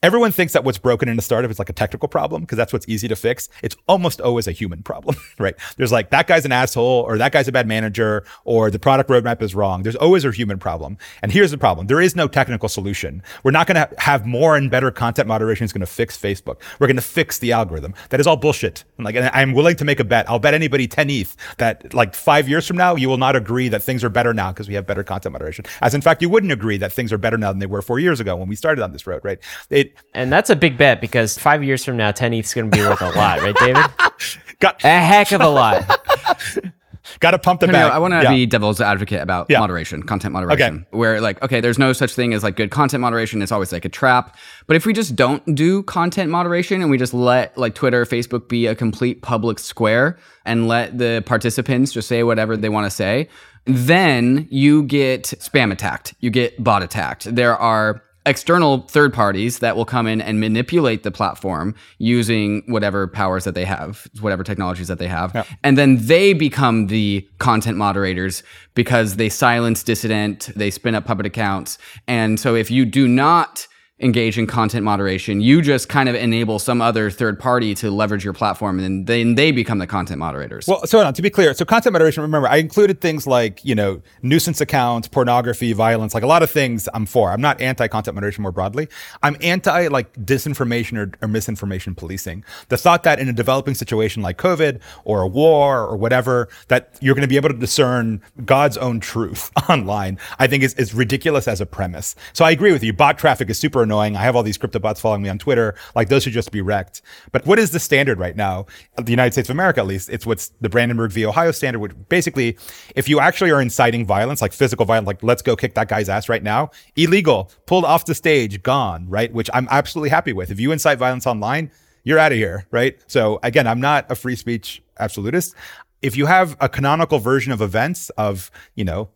Everyone 0.04 0.32
thinks 0.32 0.54
that 0.54 0.64
what's 0.64 0.80
broken 0.80 1.08
in 1.10 1.20
a 1.20 1.22
startup 1.22 1.52
is 1.52 1.60
like 1.60 1.70
a 1.70 1.74
technical 1.74 2.10
problem 2.10 2.41
because 2.41 2.58
that's 2.58 2.74
what's 2.74 2.89
easy 2.89 3.08
to 3.08 3.16
fix. 3.16 3.49
It's 3.62 3.76
almost 3.88 4.20
always 4.20 4.47
a 4.47 4.52
human 4.52 4.82
problem, 4.82 5.16
right? 5.38 5.54
There's 5.78 5.91
like 5.91 6.10
that 6.10 6.26
guy's 6.26 6.43
an 6.43 6.52
asshole 6.52 7.06
or 7.08 7.20
that 7.20 7.32
guy's 7.32 7.47
a 7.47 7.52
bad 7.52 7.68
manager 7.68 8.26
or 8.43 8.72
the 8.72 8.80
product 8.80 9.12
roadmap 9.12 9.43
is 9.43 9.54
wrong. 9.54 9.84
There's 9.84 9.95
always 9.95 10.26
a 10.26 10.32
human 10.32 10.58
problem. 10.58 10.97
And 11.22 11.32
here's 11.32 11.52
the 11.52 11.58
problem. 11.60 11.86
There 11.86 12.02
is 12.02 12.16
no 12.16 12.28
technical 12.28 12.68
solution. 12.68 13.22
We're 13.43 13.52
not 13.52 13.68
going 13.68 13.76
to 13.76 13.93
have 13.99 14.26
more 14.26 14.56
and 14.56 14.72
better 14.72 14.89
content 14.89 15.28
moderation 15.28 15.66
is 15.66 15.72
going 15.72 15.82
to 15.82 15.86
fix 15.86 16.18
Facebook. 16.18 16.64
We're 16.80 16.88
going 16.88 16.95
to 16.95 17.04
fix 17.04 17.38
the 17.38 17.52
algorithm. 17.52 17.93
That 18.10 18.20
is 18.20 18.26
all 18.26 18.38
bullshit. 18.38 18.84
And 18.97 19.06
like, 19.06 19.14
and 19.14 19.30
I'm 19.36 19.54
willing 19.54 19.76
to 19.76 19.86
make 19.86 19.99
a 19.99 20.04
bet. 20.04 20.28
I'll 20.28 20.39
bet 20.39 20.56
anybody 20.56 20.88
10 20.88 21.12
ETH 21.12 21.36
that 21.60 21.93
like 21.93 22.16
five 22.16 22.49
years 22.49 22.66
from 22.66 22.78
now, 22.78 22.95
you 22.95 23.08
will 23.08 23.20
not 23.20 23.36
agree 23.36 23.70
that 23.70 23.84
things 23.84 24.04
are 24.04 24.10
better 24.10 24.34
now 24.34 24.52
because 24.52 24.68
we 24.68 24.74
have 24.74 24.88
better 24.88 25.04
content 25.04 25.34
moderation. 25.34 25.64
As 25.80 25.93
in 25.93 26.02
fact, 26.02 26.24
you 26.24 26.30
wouldn't 26.30 26.52
agree 26.52 26.78
that 26.78 26.91
things 26.91 27.14
are 27.14 27.20
better 27.20 27.38
now 27.38 27.52
than 27.52 27.60
they 27.60 27.68
were 27.68 27.84
four 27.84 27.99
years 27.99 28.20
ago 28.20 28.36
when 28.36 28.47
we 28.47 28.56
started 28.56 28.82
on 28.82 28.93
this 28.93 29.06
road, 29.06 29.24
right? 29.24 29.38
It, 29.70 29.90
And 30.13 30.31
that's 30.31 30.49
a 30.49 30.55
big 30.55 30.77
bet 30.77 30.99
because 31.01 31.37
five 31.37 31.63
years 31.63 31.85
from 31.85 31.97
now, 31.97 32.11
10 32.11 32.33
ETH 32.33 32.45
is 32.45 32.53
going 32.53 32.69
to 32.69 32.77
be 32.77 32.83
worth 32.83 33.01
a 33.01 33.09
lot, 33.11 33.41
right, 33.41 33.55
David? 33.57 33.85
got, 34.59 34.83
A 34.83 34.87
heck 34.99 35.31
of 35.31 35.41
a 35.41 35.47
lot. 35.49 35.83
got 37.19 37.31
to 37.31 37.39
pump 37.39 37.59
the 37.61 37.67
Antonio, 37.67 37.87
back. 37.87 37.95
I 37.95 37.99
want 37.99 38.13
to 38.13 38.21
Yeah. 38.23 38.29
be 38.33 38.45
devil's 38.45 38.79
advocate 38.81 39.21
about 39.21 39.47
Yeah. 39.49 39.59
moderation, 39.59 40.03
content 40.03 40.33
moderation, 40.33 40.85
where 40.91 41.19
like, 41.21 41.41
okay, 41.41 41.59
there's 41.61 41.79
no 41.79 41.93
such 41.93 42.13
thing 42.13 42.33
as 42.33 42.43
like 42.43 42.55
good 42.55 42.71
content 42.71 43.01
moderation. 43.01 43.41
It's 43.41 43.51
always 43.51 43.71
like 43.71 43.85
a 43.85 43.89
trap. 43.89 44.37
But 44.67 44.75
if 44.75 44.85
we 44.85 44.93
just 44.93 45.15
don't 45.15 45.55
do 45.55 45.81
content 45.83 46.29
moderation 46.29 46.81
and 46.81 46.91
we 46.91 46.97
just 46.97 47.13
let 47.13 47.57
like 47.57 47.73
Twitter, 47.75 48.05
Facebook 48.05 48.47
be 48.49 48.67
a 48.67 48.75
complete 48.75 49.21
public 49.21 49.59
square 49.59 50.17
and 50.45 50.67
let 50.67 50.97
the 50.97 51.23
participants 51.25 51.91
just 51.91 52.07
say 52.07 52.23
whatever 52.23 52.55
they 52.55 52.69
want 52.69 52.85
to 52.85 52.91
say, 52.91 53.29
then 53.65 54.47
you 54.51 54.83
get 54.83 55.23
spam 55.23 55.71
attacked, 55.71 56.13
you 56.19 56.29
get 56.29 56.63
bot 56.63 56.83
attacked. 56.83 57.33
There 57.35 57.55
are 57.57 58.01
external 58.26 58.82
third 58.88 59.13
parties 59.13 59.59
that 59.59 59.76
will 59.76 59.86
come 59.86 60.07
in 60.07 60.22
and 60.22 60.39
manipulate 60.39 61.03
the 61.03 61.11
platform 61.11 61.74
using 61.97 62.63
whatever 62.67 63.07
powers 63.07 63.45
that 63.45 63.55
they 63.55 63.65
have, 63.65 64.07
whatever 64.19 64.43
technologies 64.43 64.88
that 64.88 64.99
they 64.99 65.07
have. 65.07 65.47
And 65.63 65.78
then 65.78 65.97
they 66.05 66.34
become 66.34 66.88
the 66.88 67.28
content 67.39 67.78
moderators 67.78 68.43
because 68.76 69.15
they 69.15 69.30
silence 69.30 69.84
dissident, 69.84 70.51
they 70.55 70.69
spin 70.69 70.95
up 70.95 71.05
puppet 71.05 71.26
accounts. 71.26 71.78
And 72.07 72.39
so 72.39 72.55
if 72.55 72.69
you 72.69 72.86
do 72.86 73.07
not 73.07 73.67
engage 74.02 74.38
in 74.38 74.47
content 74.47 74.84
moderation. 74.84 75.41
You 75.41 75.62
just 75.62 75.88
kind 75.88 76.10
of 76.10 76.16
enable 76.16 76.60
some 76.60 76.82
other 76.82 77.12
third 77.12 77.39
party 77.39 77.76
to 77.76 77.91
leverage 77.91 78.24
your 78.24 78.34
platform 78.34 78.80
and 78.80 79.06
then 79.06 79.36
they 79.36 79.52
become 79.52 79.78
the 79.78 79.88
content 79.88 80.20
moderators. 80.20 80.68
Well, 80.68 80.86
so 80.86 80.99
on, 80.99 81.14
to 81.14 81.22
be 81.22 81.30
clear, 81.30 81.54
so 81.54 81.66
content 81.66 81.93
moderation, 81.93 82.24
remember, 82.24 82.47
I 82.47 82.58
included 82.58 82.99
things 82.99 83.28
like, 83.28 83.64
you 83.64 83.76
know, 83.76 84.02
nuisance 84.22 84.60
accounts, 84.60 85.08
pornography, 85.08 85.74
violence, 85.74 86.14
like 86.14 86.24
a 86.24 86.28
lot 86.28 86.41
of 86.41 86.49
things 86.49 86.89
I'm 86.93 87.06
for. 87.06 87.32
I'm 87.32 87.41
not 87.41 87.62
anti 87.62 87.88
content 87.88 88.16
moderation 88.16 88.41
more 88.41 88.52
broadly. 88.52 88.88
I'm 89.22 89.38
anti 89.41 89.88
like 89.88 90.14
disinformation 90.14 90.97
or, 90.97 91.12
or 91.22 91.28
misinformation 91.28 91.93
policing. 91.93 92.43
The 92.70 92.78
thought 92.78 93.04
that 93.04 93.20
in 93.20 93.30
a 93.30 93.34
developing 93.34 93.76
situation 93.76 94.24
like 94.24 94.38
COVID 94.38 94.82
or 95.04 95.22
a 95.22 95.28
war 95.28 95.86
or 95.86 95.95
whatever, 95.95 96.49
that 96.70 96.97
you're 97.02 97.16
going 97.16 97.22
to 97.22 97.28
be 97.28 97.36
able 97.36 97.49
to 97.49 97.58
discern 97.58 98.22
God's 98.45 98.78
own 98.78 98.99
truth 98.99 99.52
online, 99.70 100.18
I 100.39 100.47
think 100.47 100.64
is, 100.64 100.74
is 100.76 100.93
ridiculous 100.93 101.47
as 101.47 101.62
a 101.62 101.66
premise. 101.66 102.16
So 102.34 102.45
I 102.45 102.52
agree 102.52 102.72
with 102.72 102.84
you. 102.84 102.93
Bot 102.93 103.18
traffic 103.18 103.49
is 103.49 103.60
super 103.60 103.84
annoying. 103.91 104.15
I 104.15 104.21
have 104.21 104.35
all 104.35 104.43
these 104.43 104.57
crypto 104.57 104.79
bots 104.79 105.01
following 105.01 105.21
me 105.21 105.29
on 105.29 105.37
Twitter. 105.37 105.75
Like 105.95 106.07
those 106.07 106.23
should 106.23 106.33
just 106.33 106.51
be 106.51 106.61
wrecked. 106.61 107.01
But 107.31 107.45
what 107.45 107.59
is 107.59 107.71
the 107.71 107.79
standard 107.79 108.19
right 108.19 108.35
now? 108.35 108.65
The 108.95 109.11
United 109.11 109.33
States 109.33 109.49
of 109.49 109.55
America, 109.55 109.81
at 109.81 109.87
least, 109.87 110.09
it's 110.09 110.25
what's 110.25 110.49
the 110.61 110.69
Brandenburg 110.69 111.11
v. 111.11 111.25
Ohio 111.25 111.51
standard, 111.51 111.79
which 111.79 111.91
basically, 112.07 112.57
if 112.95 113.09
you 113.09 113.19
actually 113.19 113.51
are 113.51 113.61
inciting 113.61 114.05
violence, 114.05 114.41
like 114.41 114.53
physical 114.53 114.85
violence, 114.85 115.07
like 115.07 115.21
let's 115.21 115.41
go 115.41 115.55
kick 115.55 115.73
that 115.75 115.89
guy's 115.89 116.07
ass 116.07 116.29
right 116.29 116.43
now, 116.43 116.71
illegal, 116.95 117.51
pulled 117.65 117.83
off 117.83 118.05
the 118.05 118.15
stage, 118.15 118.63
gone, 118.63 119.07
right? 119.09 119.33
Which 119.33 119.49
I'm 119.53 119.67
absolutely 119.69 120.09
happy 120.09 120.31
with. 120.31 120.51
If 120.51 120.59
you 120.59 120.71
incite 120.71 120.97
violence 120.97 121.27
online, 121.27 121.69
you're 122.03 122.19
out 122.19 122.31
of 122.31 122.37
here, 122.37 122.65
right? 122.71 122.97
So 123.07 123.39
again, 123.43 123.67
I'm 123.67 123.81
not 123.81 124.09
a 124.09 124.15
free 124.15 124.35
speech 124.35 124.81
absolutist. 124.99 125.53
If 126.01 126.17
you 126.17 126.25
have 126.25 126.55
a 126.59 126.67
canonical 126.67 127.19
version 127.19 127.51
of 127.51 127.61
events 127.61 128.09
of, 128.11 128.49
you 128.75 128.83
know, 128.85 129.09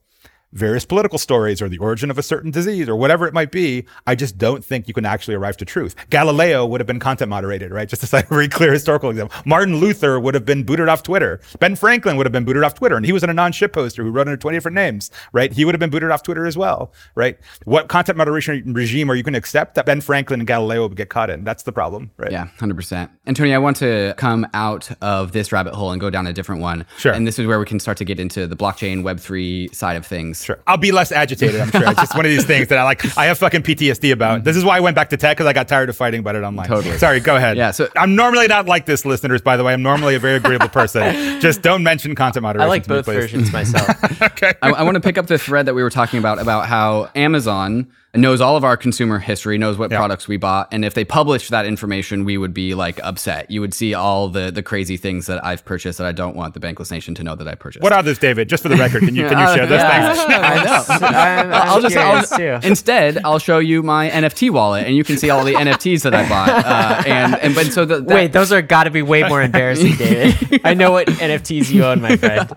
various 0.53 0.85
political 0.85 1.17
stories 1.17 1.61
or 1.61 1.67
the 1.67 1.77
origin 1.79 2.09
of 2.09 2.17
a 2.17 2.23
certain 2.23 2.49
disease 2.51 2.87
or 2.87 2.95
whatever 2.95 3.27
it 3.27 3.33
might 3.33 3.51
be, 3.51 3.85
I 4.07 4.15
just 4.15 4.37
don't 4.37 4.63
think 4.63 4.87
you 4.87 4.93
can 4.93 5.05
actually 5.05 5.35
arrive 5.35 5.57
to 5.57 5.65
truth. 5.65 5.95
Galileo 6.09 6.65
would 6.65 6.79
have 6.79 6.87
been 6.87 6.99
content 6.99 7.29
moderated, 7.29 7.71
right? 7.71 7.89
Just 7.89 8.01
to 8.01 8.07
cite 8.07 8.25
a 8.25 8.27
very 8.27 8.47
clear 8.47 8.71
historical 8.71 9.09
example. 9.09 9.37
Martin 9.45 9.77
Luther 9.77 10.19
would 10.19 10.33
have 10.33 10.45
been 10.45 10.63
booted 10.63 10.87
off 10.87 11.03
Twitter. 11.03 11.41
Ben 11.59 11.75
Franklin 11.75 12.15
would 12.15 12.25
have 12.25 12.31
been 12.31 12.45
booted 12.45 12.63
off 12.63 12.75
Twitter, 12.75 12.95
and 12.95 13.05
he 13.05 13.11
was 13.11 13.23
in 13.23 13.29
a 13.29 13.33
non-ship 13.33 13.73
poster 13.73 14.03
who 14.03 14.11
wrote 14.11 14.27
under 14.27 14.37
20 14.37 14.55
different 14.55 14.75
names, 14.75 15.11
right? 15.33 15.51
He 15.51 15.65
would 15.65 15.75
have 15.75 15.79
been 15.79 15.89
booted 15.89 16.11
off 16.11 16.23
Twitter 16.23 16.45
as 16.45 16.57
well, 16.57 16.93
right? 17.15 17.37
What 17.65 17.89
content 17.89 18.17
moderation 18.17 18.73
regime 18.73 19.11
are 19.11 19.15
you 19.15 19.23
going 19.23 19.33
to 19.33 19.39
accept 19.39 19.75
that 19.75 19.85
Ben 19.85 19.99
Franklin 20.01 20.39
and 20.39 20.47
Galileo 20.47 20.87
would 20.87 20.95
get 20.95 21.09
caught 21.09 21.29
in? 21.29 21.43
That's 21.43 21.63
the 21.63 21.71
problem, 21.71 22.11
right? 22.17 22.31
Yeah, 22.31 22.47
100%. 22.59 23.09
And 23.25 23.35
Tony, 23.35 23.53
I 23.53 23.57
want 23.57 23.77
to 23.77 24.13
come 24.17 24.47
out 24.53 24.89
of 25.01 25.33
this 25.33 25.51
rabbit 25.51 25.73
hole 25.73 25.91
and 25.91 25.99
go 25.99 26.09
down 26.09 26.27
a 26.27 26.33
different 26.33 26.61
one. 26.61 26.85
Sure. 26.97 27.11
And 27.11 27.27
this 27.27 27.39
is 27.39 27.45
where 27.45 27.59
we 27.59 27.65
can 27.65 27.79
start 27.79 27.97
to 27.97 28.05
get 28.05 28.19
into 28.19 28.47
the 28.47 28.55
blockchain 28.55 29.03
Web3 29.03 29.73
side 29.75 29.97
of 29.97 30.05
things. 30.05 30.34
Sure. 30.43 30.59
I'll 30.67 30.77
be 30.77 30.91
less 30.91 31.11
agitated, 31.11 31.59
I'm 31.61 31.71
sure. 31.71 31.83
It's 31.89 31.99
just 31.99 32.15
one 32.15 32.25
of 32.25 32.31
these 32.31 32.45
things 32.45 32.67
that 32.69 32.77
I 32.77 32.83
like, 32.83 33.17
I 33.17 33.25
have 33.25 33.37
fucking 33.37 33.63
PTSD 33.63 34.11
about. 34.11 34.43
This 34.43 34.55
is 34.55 34.63
why 34.65 34.77
I 34.77 34.79
went 34.79 34.95
back 34.95 35.09
to 35.11 35.17
tech 35.17 35.37
because 35.37 35.47
I 35.47 35.53
got 35.53 35.67
tired 35.67 35.89
of 35.89 35.95
fighting 35.97 36.19
about 36.19 36.35
it 36.35 36.43
online. 36.43 36.67
Totally. 36.67 36.97
Sorry, 36.97 37.19
go 37.19 37.35
ahead. 37.35 37.57
Yeah, 37.57 37.71
so- 37.71 37.89
I'm 37.95 38.15
normally 38.15 38.47
not 38.47 38.65
like 38.65 38.85
this, 38.85 39.05
listeners, 39.05 39.41
by 39.41 39.57
the 39.57 39.63
way. 39.63 39.73
I'm 39.73 39.83
normally 39.83 40.15
a 40.15 40.19
very 40.19 40.35
agreeable 40.35 40.69
person. 40.69 41.39
just 41.41 41.61
don't 41.61 41.83
mention 41.83 42.15
content 42.15 42.43
moderation. 42.43 42.65
I 42.65 42.69
like 42.69 42.83
to 42.83 42.89
me, 42.89 42.95
both 42.97 43.05
please. 43.05 43.15
versions 43.15 43.51
myself. 43.51 44.21
okay. 44.21 44.53
I, 44.61 44.71
I 44.71 44.83
want 44.83 44.95
to 44.95 45.01
pick 45.01 45.17
up 45.17 45.27
the 45.27 45.37
thread 45.37 45.65
that 45.67 45.73
we 45.75 45.83
were 45.83 45.89
talking 45.89 46.19
about 46.19 46.39
about 46.39 46.67
how 46.67 47.09
Amazon 47.15 47.87
knows 48.17 48.41
all 48.41 48.55
of 48.57 48.63
our 48.63 48.77
consumer 48.77 49.19
history, 49.19 49.57
knows 49.57 49.77
what 49.77 49.91
Yeah. 49.91 49.97
products 49.97 50.27
we 50.27 50.37
bought, 50.37 50.67
and 50.71 50.83
if 50.85 50.93
they 50.93 51.03
published 51.05 51.49
that 51.51 51.65
information, 51.65 52.23
we 52.25 52.37
would 52.37 52.53
be 52.53 52.73
like 52.75 52.99
upset. 53.03 53.49
You 53.51 53.61
would 53.61 53.73
see 53.73 53.93
all 53.93 54.27
the 54.29 54.51
the 54.51 54.63
crazy 54.63 54.97
things 54.97 55.25
that 55.27 55.43
I've 55.45 55.63
purchased 55.65 55.97
that 55.97 56.07
I 56.07 56.11
don't 56.11 56.35
want 56.35 56.53
the 56.53 56.59
Bankless 56.59 56.91
Nation 56.91 57.13
to 57.15 57.23
know 57.23 57.35
that 57.35 57.47
I 57.47 57.55
purchased. 57.55 57.83
What 57.83 57.93
are 57.93 58.01
those, 58.03 58.17
David? 58.19 58.49
Just 58.49 58.63
for 58.63 58.69
the 58.69 58.75
record, 58.77 59.01
can 59.03 59.15
you 59.15 59.27
can 59.27 59.37
you 59.39 59.47
share 59.55 59.65
those 59.67 59.79
Yeah. 59.79 60.13
things? 60.13 60.25
I 60.29 60.63
know. 60.63 60.85
I'm, 61.07 61.53
I'm 61.53 61.53
I'll 61.53 61.81
just 61.81 61.95
I'll, 61.97 62.59
instead 62.63 63.19
I'll 63.23 63.39
show 63.39 63.59
you 63.59 63.83
my 63.83 64.09
NFT 64.09 64.49
wallet, 64.51 64.85
and 64.85 64.95
you 64.95 65.03
can 65.03 65.17
see 65.17 65.29
all 65.29 65.43
the 65.43 65.53
NFTs 65.53 66.03
that 66.03 66.13
I 66.13 66.27
bought. 66.29 66.49
Uh, 66.49 67.03
and 67.07 67.35
and 67.35 67.55
but 67.55 67.67
so 67.67 67.85
the, 67.85 68.01
that, 68.01 68.15
Wait, 68.15 68.31
those 68.33 68.51
are 68.51 68.61
got 68.61 68.85
to 68.85 68.91
be 68.91 69.01
way 69.01 69.23
more 69.23 69.41
embarrassing, 69.41 69.95
David. 69.95 70.61
I 70.63 70.73
know 70.73 70.91
what 70.91 71.07
NFTs 71.07 71.71
you 71.71 71.83
own, 71.85 72.01
my 72.01 72.15
friend. 72.17 72.49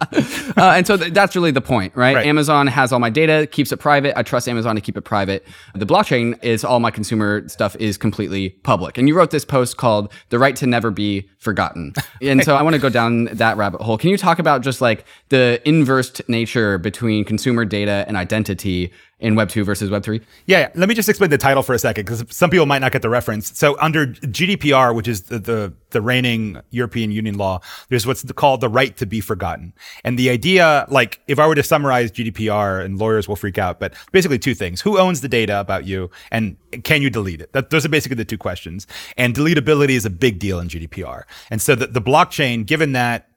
Uh, 0.56 0.74
and 0.76 0.86
so 0.86 0.96
th- 0.96 1.12
that's 1.12 1.34
really 1.36 1.50
the 1.50 1.60
point, 1.60 1.94
right? 1.96 2.14
Right. 2.16 2.26
Amazon 2.26 2.66
has 2.68 2.92
all 2.92 2.98
my 3.00 3.10
data, 3.10 3.46
keeps 3.50 3.70
it 3.72 3.76
private. 3.78 4.16
I 4.18 4.22
trust 4.22 4.48
Amazon 4.48 4.74
to 4.76 4.80
keep 4.80 4.96
it 4.96 5.02
private. 5.02 5.44
The 5.74 5.86
blockchain 5.86 6.42
is 6.42 6.64
all 6.64 6.80
my 6.80 6.90
consumer 6.90 7.48
stuff 7.48 7.76
is 7.76 7.96
completely 7.96 8.50
public. 8.50 8.98
And 8.98 9.08
you 9.08 9.16
wrote 9.16 9.30
this 9.30 9.44
post 9.44 9.76
called 9.76 10.12
"The 10.30 10.38
Right 10.38 10.56
to 10.56 10.66
Never 10.66 10.90
Be 10.90 11.28
Forgotten," 11.38 11.94
and 12.22 12.44
so 12.44 12.56
I 12.56 12.62
want 12.62 12.74
to 12.74 12.80
go 12.80 12.88
down 12.88 13.24
that 13.26 13.56
rabbit 13.56 13.80
hole. 13.80 13.98
Can 13.98 14.10
you 14.10 14.16
talk 14.16 14.38
about 14.38 14.62
just 14.62 14.80
like 14.80 15.04
the 15.28 15.60
inversed 15.64 16.22
nature 16.28 16.78
between 16.78 17.24
consumer 17.24 17.64
data 17.64 18.04
and 18.08 18.16
identity 18.16 18.92
in 19.20 19.34
Web 19.34 19.48
two 19.48 19.64
versus 19.64 19.90
Web 19.90 20.02
three? 20.02 20.20
Yeah, 20.46 20.60
yeah. 20.60 20.68
let 20.74 20.88
me 20.88 20.94
just 20.94 21.08
explain 21.08 21.30
the 21.30 21.38
title 21.38 21.62
for 21.62 21.74
a 21.74 21.78
second 21.78 22.04
because 22.04 22.24
some 22.30 22.50
people 22.50 22.66
might 22.66 22.80
not 22.80 22.92
get 22.92 23.02
the 23.02 23.08
reference. 23.08 23.56
So 23.58 23.76
under 23.80 24.06
GDPR, 24.06 24.94
which 24.94 25.08
is 25.08 25.22
the, 25.22 25.38
the 25.38 25.72
the 25.90 26.00
reigning 26.00 26.60
European 26.70 27.10
Union 27.10 27.36
law, 27.36 27.60
there's 27.88 28.06
what's 28.06 28.30
called 28.32 28.60
the 28.60 28.68
right 28.68 28.96
to 28.98 29.06
be 29.06 29.20
forgotten. 29.20 29.72
And 30.04 30.18
the 30.18 30.30
idea, 30.30 30.86
like 30.88 31.20
if 31.26 31.38
I 31.38 31.46
were 31.46 31.54
to 31.54 31.62
summarize 31.62 32.12
GDPR, 32.12 32.84
and 32.84 32.98
lawyers 32.98 33.26
will 33.26 33.36
freak 33.36 33.58
out, 33.58 33.80
but 33.80 33.94
basically 34.12 34.38
two 34.38 34.54
things: 34.54 34.80
who 34.80 34.98
owns 34.98 35.20
the 35.20 35.28
data 35.28 35.58
about 35.60 35.84
you, 35.84 36.10
and 36.30 36.56
can 36.84 37.02
you 37.02 37.10
delete 37.10 37.40
it? 37.40 37.52
That, 37.52 37.70
those 37.70 37.84
are 37.84 37.88
basically 37.88 38.16
the 38.16 38.24
two 38.24 38.38
questions. 38.38 38.86
And 39.16 39.34
deletability 39.34 39.90
is 39.90 40.04
a 40.04 40.10
big 40.10 40.38
deal 40.38 40.60
in 40.60 40.68
GDPR. 40.68 41.22
And 41.50 41.60
so 41.60 41.74
the, 41.74 41.86
the 41.86 42.02
blockchain, 42.02 42.66
given 42.66 42.92
that 42.92 43.28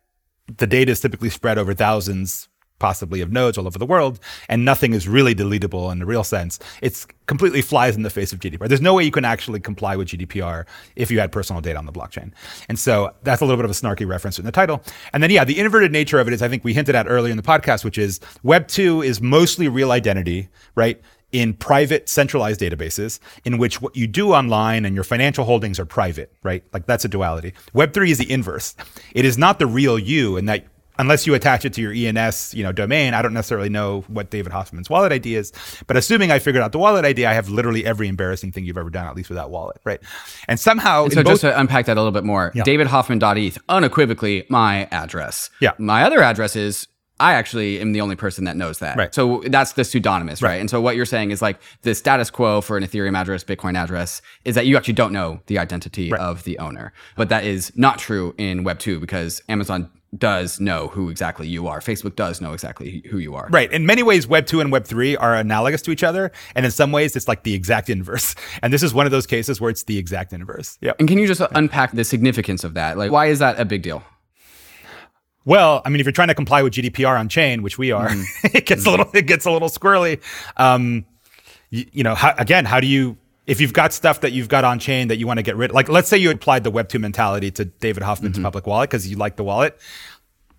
the 0.57 0.67
data 0.67 0.91
is 0.91 0.99
typically 0.99 1.29
spread 1.29 1.57
over 1.57 1.73
thousands 1.73 2.49
possibly 2.81 3.21
of 3.21 3.31
nodes 3.31 3.59
all 3.59 3.67
over 3.67 3.77
the 3.77 3.85
world 3.85 4.19
and 4.49 4.65
nothing 4.65 4.93
is 4.93 5.07
really 5.07 5.35
deletable 5.35 5.91
in 5.91 5.99
the 5.99 6.05
real 6.05 6.23
sense 6.23 6.57
it's 6.81 7.05
completely 7.27 7.61
flies 7.61 7.95
in 7.95 8.01
the 8.01 8.09
face 8.09 8.33
of 8.33 8.39
gdpr 8.39 8.67
there's 8.67 8.81
no 8.81 8.95
way 8.95 9.03
you 9.03 9.11
can 9.11 9.23
actually 9.23 9.59
comply 9.59 9.95
with 9.95 10.07
gdpr 10.07 10.65
if 10.95 11.11
you 11.11 11.19
had 11.19 11.31
personal 11.31 11.61
data 11.61 11.77
on 11.77 11.85
the 11.85 11.91
blockchain 11.91 12.31
and 12.67 12.79
so 12.79 13.13
that's 13.21 13.39
a 13.39 13.45
little 13.45 13.55
bit 13.55 13.65
of 13.65 13.71
a 13.71 13.73
snarky 13.75 14.07
reference 14.07 14.39
in 14.39 14.45
the 14.45 14.51
title 14.51 14.81
and 15.13 15.21
then 15.21 15.29
yeah 15.29 15.43
the 15.43 15.59
inverted 15.59 15.91
nature 15.91 16.19
of 16.19 16.27
it 16.27 16.33
is 16.33 16.41
i 16.41 16.47
think 16.47 16.63
we 16.63 16.73
hinted 16.73 16.95
at 16.95 17.07
earlier 17.07 17.29
in 17.29 17.37
the 17.37 17.43
podcast 17.43 17.85
which 17.85 17.99
is 17.99 18.19
web 18.41 18.67
2 18.67 19.03
is 19.03 19.21
mostly 19.21 19.67
real 19.67 19.91
identity 19.91 20.49
right 20.73 20.99
in 21.31 21.53
private 21.53 22.09
centralized 22.09 22.59
databases 22.59 23.19
in 23.45 23.57
which 23.59 23.79
what 23.81 23.95
you 23.95 24.07
do 24.07 24.33
online 24.33 24.85
and 24.85 24.95
your 24.95 25.03
financial 25.03 25.45
holdings 25.45 25.79
are 25.79 25.85
private, 25.85 26.29
right? 26.43 26.61
Like 26.73 26.85
that's 26.87 27.05
a 27.05 27.07
duality. 27.07 27.53
Web3 27.73 28.09
is 28.09 28.17
the 28.17 28.29
inverse. 28.29 28.75
It 29.15 29.23
is 29.23 29.37
not 29.37 29.57
the 29.57 29.65
real 29.65 29.97
you 29.97 30.35
and 30.35 30.49
that 30.49 30.65
unless 30.99 31.25
you 31.25 31.33
attach 31.33 31.65
it 31.65 31.73
to 31.73 31.81
your 31.81 31.93
ENS, 31.93 32.53
you 32.53 32.63
know, 32.63 32.71
domain, 32.71 33.13
I 33.13 33.21
don't 33.21 33.33
necessarily 33.33 33.69
know 33.69 34.01
what 34.07 34.29
David 34.29 34.51
Hoffman's 34.51 34.89
wallet 34.89 35.11
ID 35.11 35.35
is, 35.35 35.51
but 35.87 35.97
assuming 35.97 36.31
I 36.31 36.39
figured 36.39 36.63
out 36.63 36.71
the 36.71 36.79
wallet 36.79 37.05
ID, 37.05 37.25
I 37.25 37.33
have 37.33 37.49
literally 37.49 37.85
every 37.85 38.07
embarrassing 38.07 38.51
thing 38.51 38.65
you've 38.65 38.77
ever 38.77 38.89
done, 38.89 39.05
at 39.07 39.15
least 39.15 39.29
with 39.29 39.37
that 39.37 39.49
wallet, 39.49 39.77
right? 39.83 39.99
And 40.47 40.59
somehow, 40.59 41.07
So 41.09 41.19
in 41.19 41.23
both- 41.23 41.33
just 41.33 41.41
to 41.41 41.59
unpack 41.59 41.85
that 41.87 41.97
a 41.97 41.99
little 41.99 42.11
bit 42.11 42.23
more, 42.23 42.51
david 42.63 42.87
davidhoffman.eth, 42.87 43.57
unequivocally 43.69 44.45
my 44.49 44.87
address. 44.91 45.49
Yeah. 45.59 45.71
My 45.77 46.03
other 46.03 46.21
address 46.21 46.55
is 46.55 46.87
I 47.19 47.33
actually 47.33 47.79
am 47.79 47.91
the 47.91 48.01
only 48.01 48.15
person 48.15 48.45
that 48.45 48.57
knows 48.57 48.79
that. 48.79 48.97
Right. 48.97 49.13
So 49.13 49.43
that's 49.45 49.73
the 49.73 49.83
pseudonymous, 49.83 50.41
right? 50.41 50.59
And 50.59 50.71
so 50.71 50.81
what 50.81 50.95
you're 50.95 51.05
saying 51.05 51.29
is 51.29 51.39
like 51.39 51.59
the 51.83 51.93
status 51.93 52.31
quo 52.31 52.61
for 52.61 52.77
an 52.77 52.83
Ethereum 52.83 53.15
address, 53.15 53.43
Bitcoin 53.43 53.77
address, 53.77 54.23
is 54.43 54.55
that 54.55 54.65
you 54.65 54.75
actually 54.75 54.95
don't 54.95 55.13
know 55.13 55.39
the 55.45 55.59
identity 55.59 56.11
of 56.11 56.43
the 56.45 56.57
owner. 56.57 56.93
But 57.15 57.29
that 57.29 57.43
is 57.43 57.71
not 57.75 57.99
true 57.99 58.33
in 58.39 58.63
Web 58.63 58.79
2 58.79 58.99
because 58.99 59.39
Amazon 59.47 59.91
does 60.17 60.59
know 60.59 60.87
who 60.89 61.09
exactly 61.09 61.47
you 61.47 61.67
are. 61.67 61.79
Facebook 61.79 62.15
does 62.15 62.41
know 62.41 62.53
exactly 62.53 63.03
who 63.09 63.17
you 63.17 63.33
are. 63.35 63.47
Right. 63.49 63.71
In 63.71 63.85
many 63.85 64.03
ways, 64.03 64.27
Web 64.27 64.45
2 64.45 64.59
and 64.59 64.71
Web 64.71 64.85
3 64.85 65.15
are 65.17 65.35
analogous 65.35 65.81
to 65.83 65.91
each 65.91 66.03
other. 66.03 66.31
And 66.55 66.65
in 66.65 66.71
some 66.71 66.91
ways, 66.91 67.15
it's 67.15 67.27
like 67.27 67.43
the 67.43 67.53
exact 67.53 67.89
inverse. 67.89 68.35
And 68.61 68.71
this 68.73 68.83
is 68.83 68.93
one 68.93 69.05
of 69.05 69.11
those 69.11 69.25
cases 69.25 69.59
where 69.59 69.69
it's 69.69 69.83
the 69.83 69.97
exact 69.97 70.33
inverse. 70.33 70.77
Yeah. 70.81 70.91
And 70.99 71.07
can 71.07 71.17
you 71.17 71.25
just 71.25 71.41
unpack 71.55 71.93
the 71.93 72.03
significance 72.03 72.63
of 72.63 72.73
that? 72.73 72.97
Like, 72.97 73.11
why 73.11 73.27
is 73.27 73.39
that 73.39 73.59
a 73.59 73.65
big 73.65 73.81
deal? 73.81 74.03
Well, 75.45 75.81
I 75.83 75.89
mean, 75.89 75.99
if 75.99 76.05
you're 76.05 76.11
trying 76.11 76.27
to 76.27 76.35
comply 76.35 76.61
with 76.61 76.73
GDPR 76.73 77.19
on 77.19 77.29
chain, 77.29 77.63
which 77.63 77.77
we 77.77 77.91
are, 77.91 78.09
it 78.43 78.65
gets 78.65 78.85
a 78.85 78.91
little 78.91 79.09
it 79.13 79.25
gets 79.25 79.45
a 79.45 79.51
little 79.51 79.69
squirrely. 79.69 80.21
Um, 80.57 81.05
you, 81.69 81.85
you 81.91 82.03
know, 82.03 82.13
how, 82.13 82.35
again, 82.37 82.65
how 82.65 82.79
do 82.79 82.87
you 82.87 83.17
if 83.51 83.59
you've 83.59 83.73
got 83.73 83.91
stuff 83.91 84.21
that 84.21 84.31
you've 84.31 84.47
got 84.47 84.63
on 84.63 84.79
chain 84.79 85.09
that 85.09 85.17
you 85.17 85.27
want 85.27 85.37
to 85.37 85.43
get 85.43 85.57
rid? 85.57 85.71
Of, 85.71 85.75
like, 85.75 85.89
let's 85.89 86.07
say 86.07 86.17
you 86.17 86.31
applied 86.31 86.63
the 86.63 86.71
Web 86.71 86.87
two 86.87 86.99
mentality 86.99 87.51
to 87.51 87.65
David 87.65 88.01
Hoffman's 88.01 88.37
mm-hmm. 88.37 88.45
public 88.45 88.65
wallet 88.65 88.89
because 88.89 89.09
you 89.09 89.17
like 89.17 89.35
the 89.35 89.43
wallet. 89.43 89.77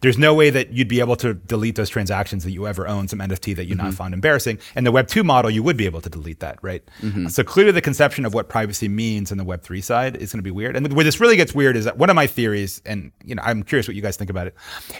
There's 0.02 0.18
no 0.18 0.34
way 0.34 0.50
that 0.50 0.72
you'd 0.72 0.88
be 0.88 1.00
able 1.00 1.16
to 1.16 1.32
delete 1.32 1.76
those 1.76 1.88
transactions 1.88 2.44
that 2.44 2.50
you 2.50 2.66
ever 2.66 2.86
own, 2.86 3.08
some 3.08 3.20
NFT 3.20 3.56
that 3.56 3.64
you 3.64 3.76
not 3.76 3.86
mm-hmm. 3.86 3.94
found 3.94 4.12
embarrassing. 4.12 4.58
And 4.74 4.84
the 4.84 4.92
Web 4.92 5.08
2 5.08 5.24
model, 5.24 5.50
you 5.50 5.62
would 5.62 5.78
be 5.78 5.86
able 5.86 6.02
to 6.02 6.10
delete 6.10 6.40
that, 6.40 6.58
right? 6.60 6.82
Mm-hmm. 7.00 7.28
So 7.28 7.42
clearly 7.42 7.72
the 7.72 7.80
conception 7.80 8.26
of 8.26 8.34
what 8.34 8.50
privacy 8.50 8.88
means 8.88 9.32
in 9.32 9.38
the 9.38 9.44
Web 9.44 9.62
3 9.62 9.80
side 9.80 10.16
is 10.16 10.30
going 10.30 10.40
to 10.40 10.42
be 10.42 10.50
weird. 10.50 10.76
And 10.76 10.92
where 10.92 11.04
this 11.04 11.18
really 11.18 11.36
gets 11.36 11.54
weird 11.54 11.78
is 11.78 11.86
that 11.86 11.96
one 11.96 12.10
of 12.10 12.16
my 12.16 12.26
theories, 12.26 12.82
and 12.84 13.10
you 13.24 13.36
know, 13.36 13.42
I'm 13.42 13.62
curious 13.62 13.88
what 13.88 13.94
you 13.94 14.02
guys 14.02 14.18
think 14.18 14.28
about 14.28 14.48
it, 14.48 14.54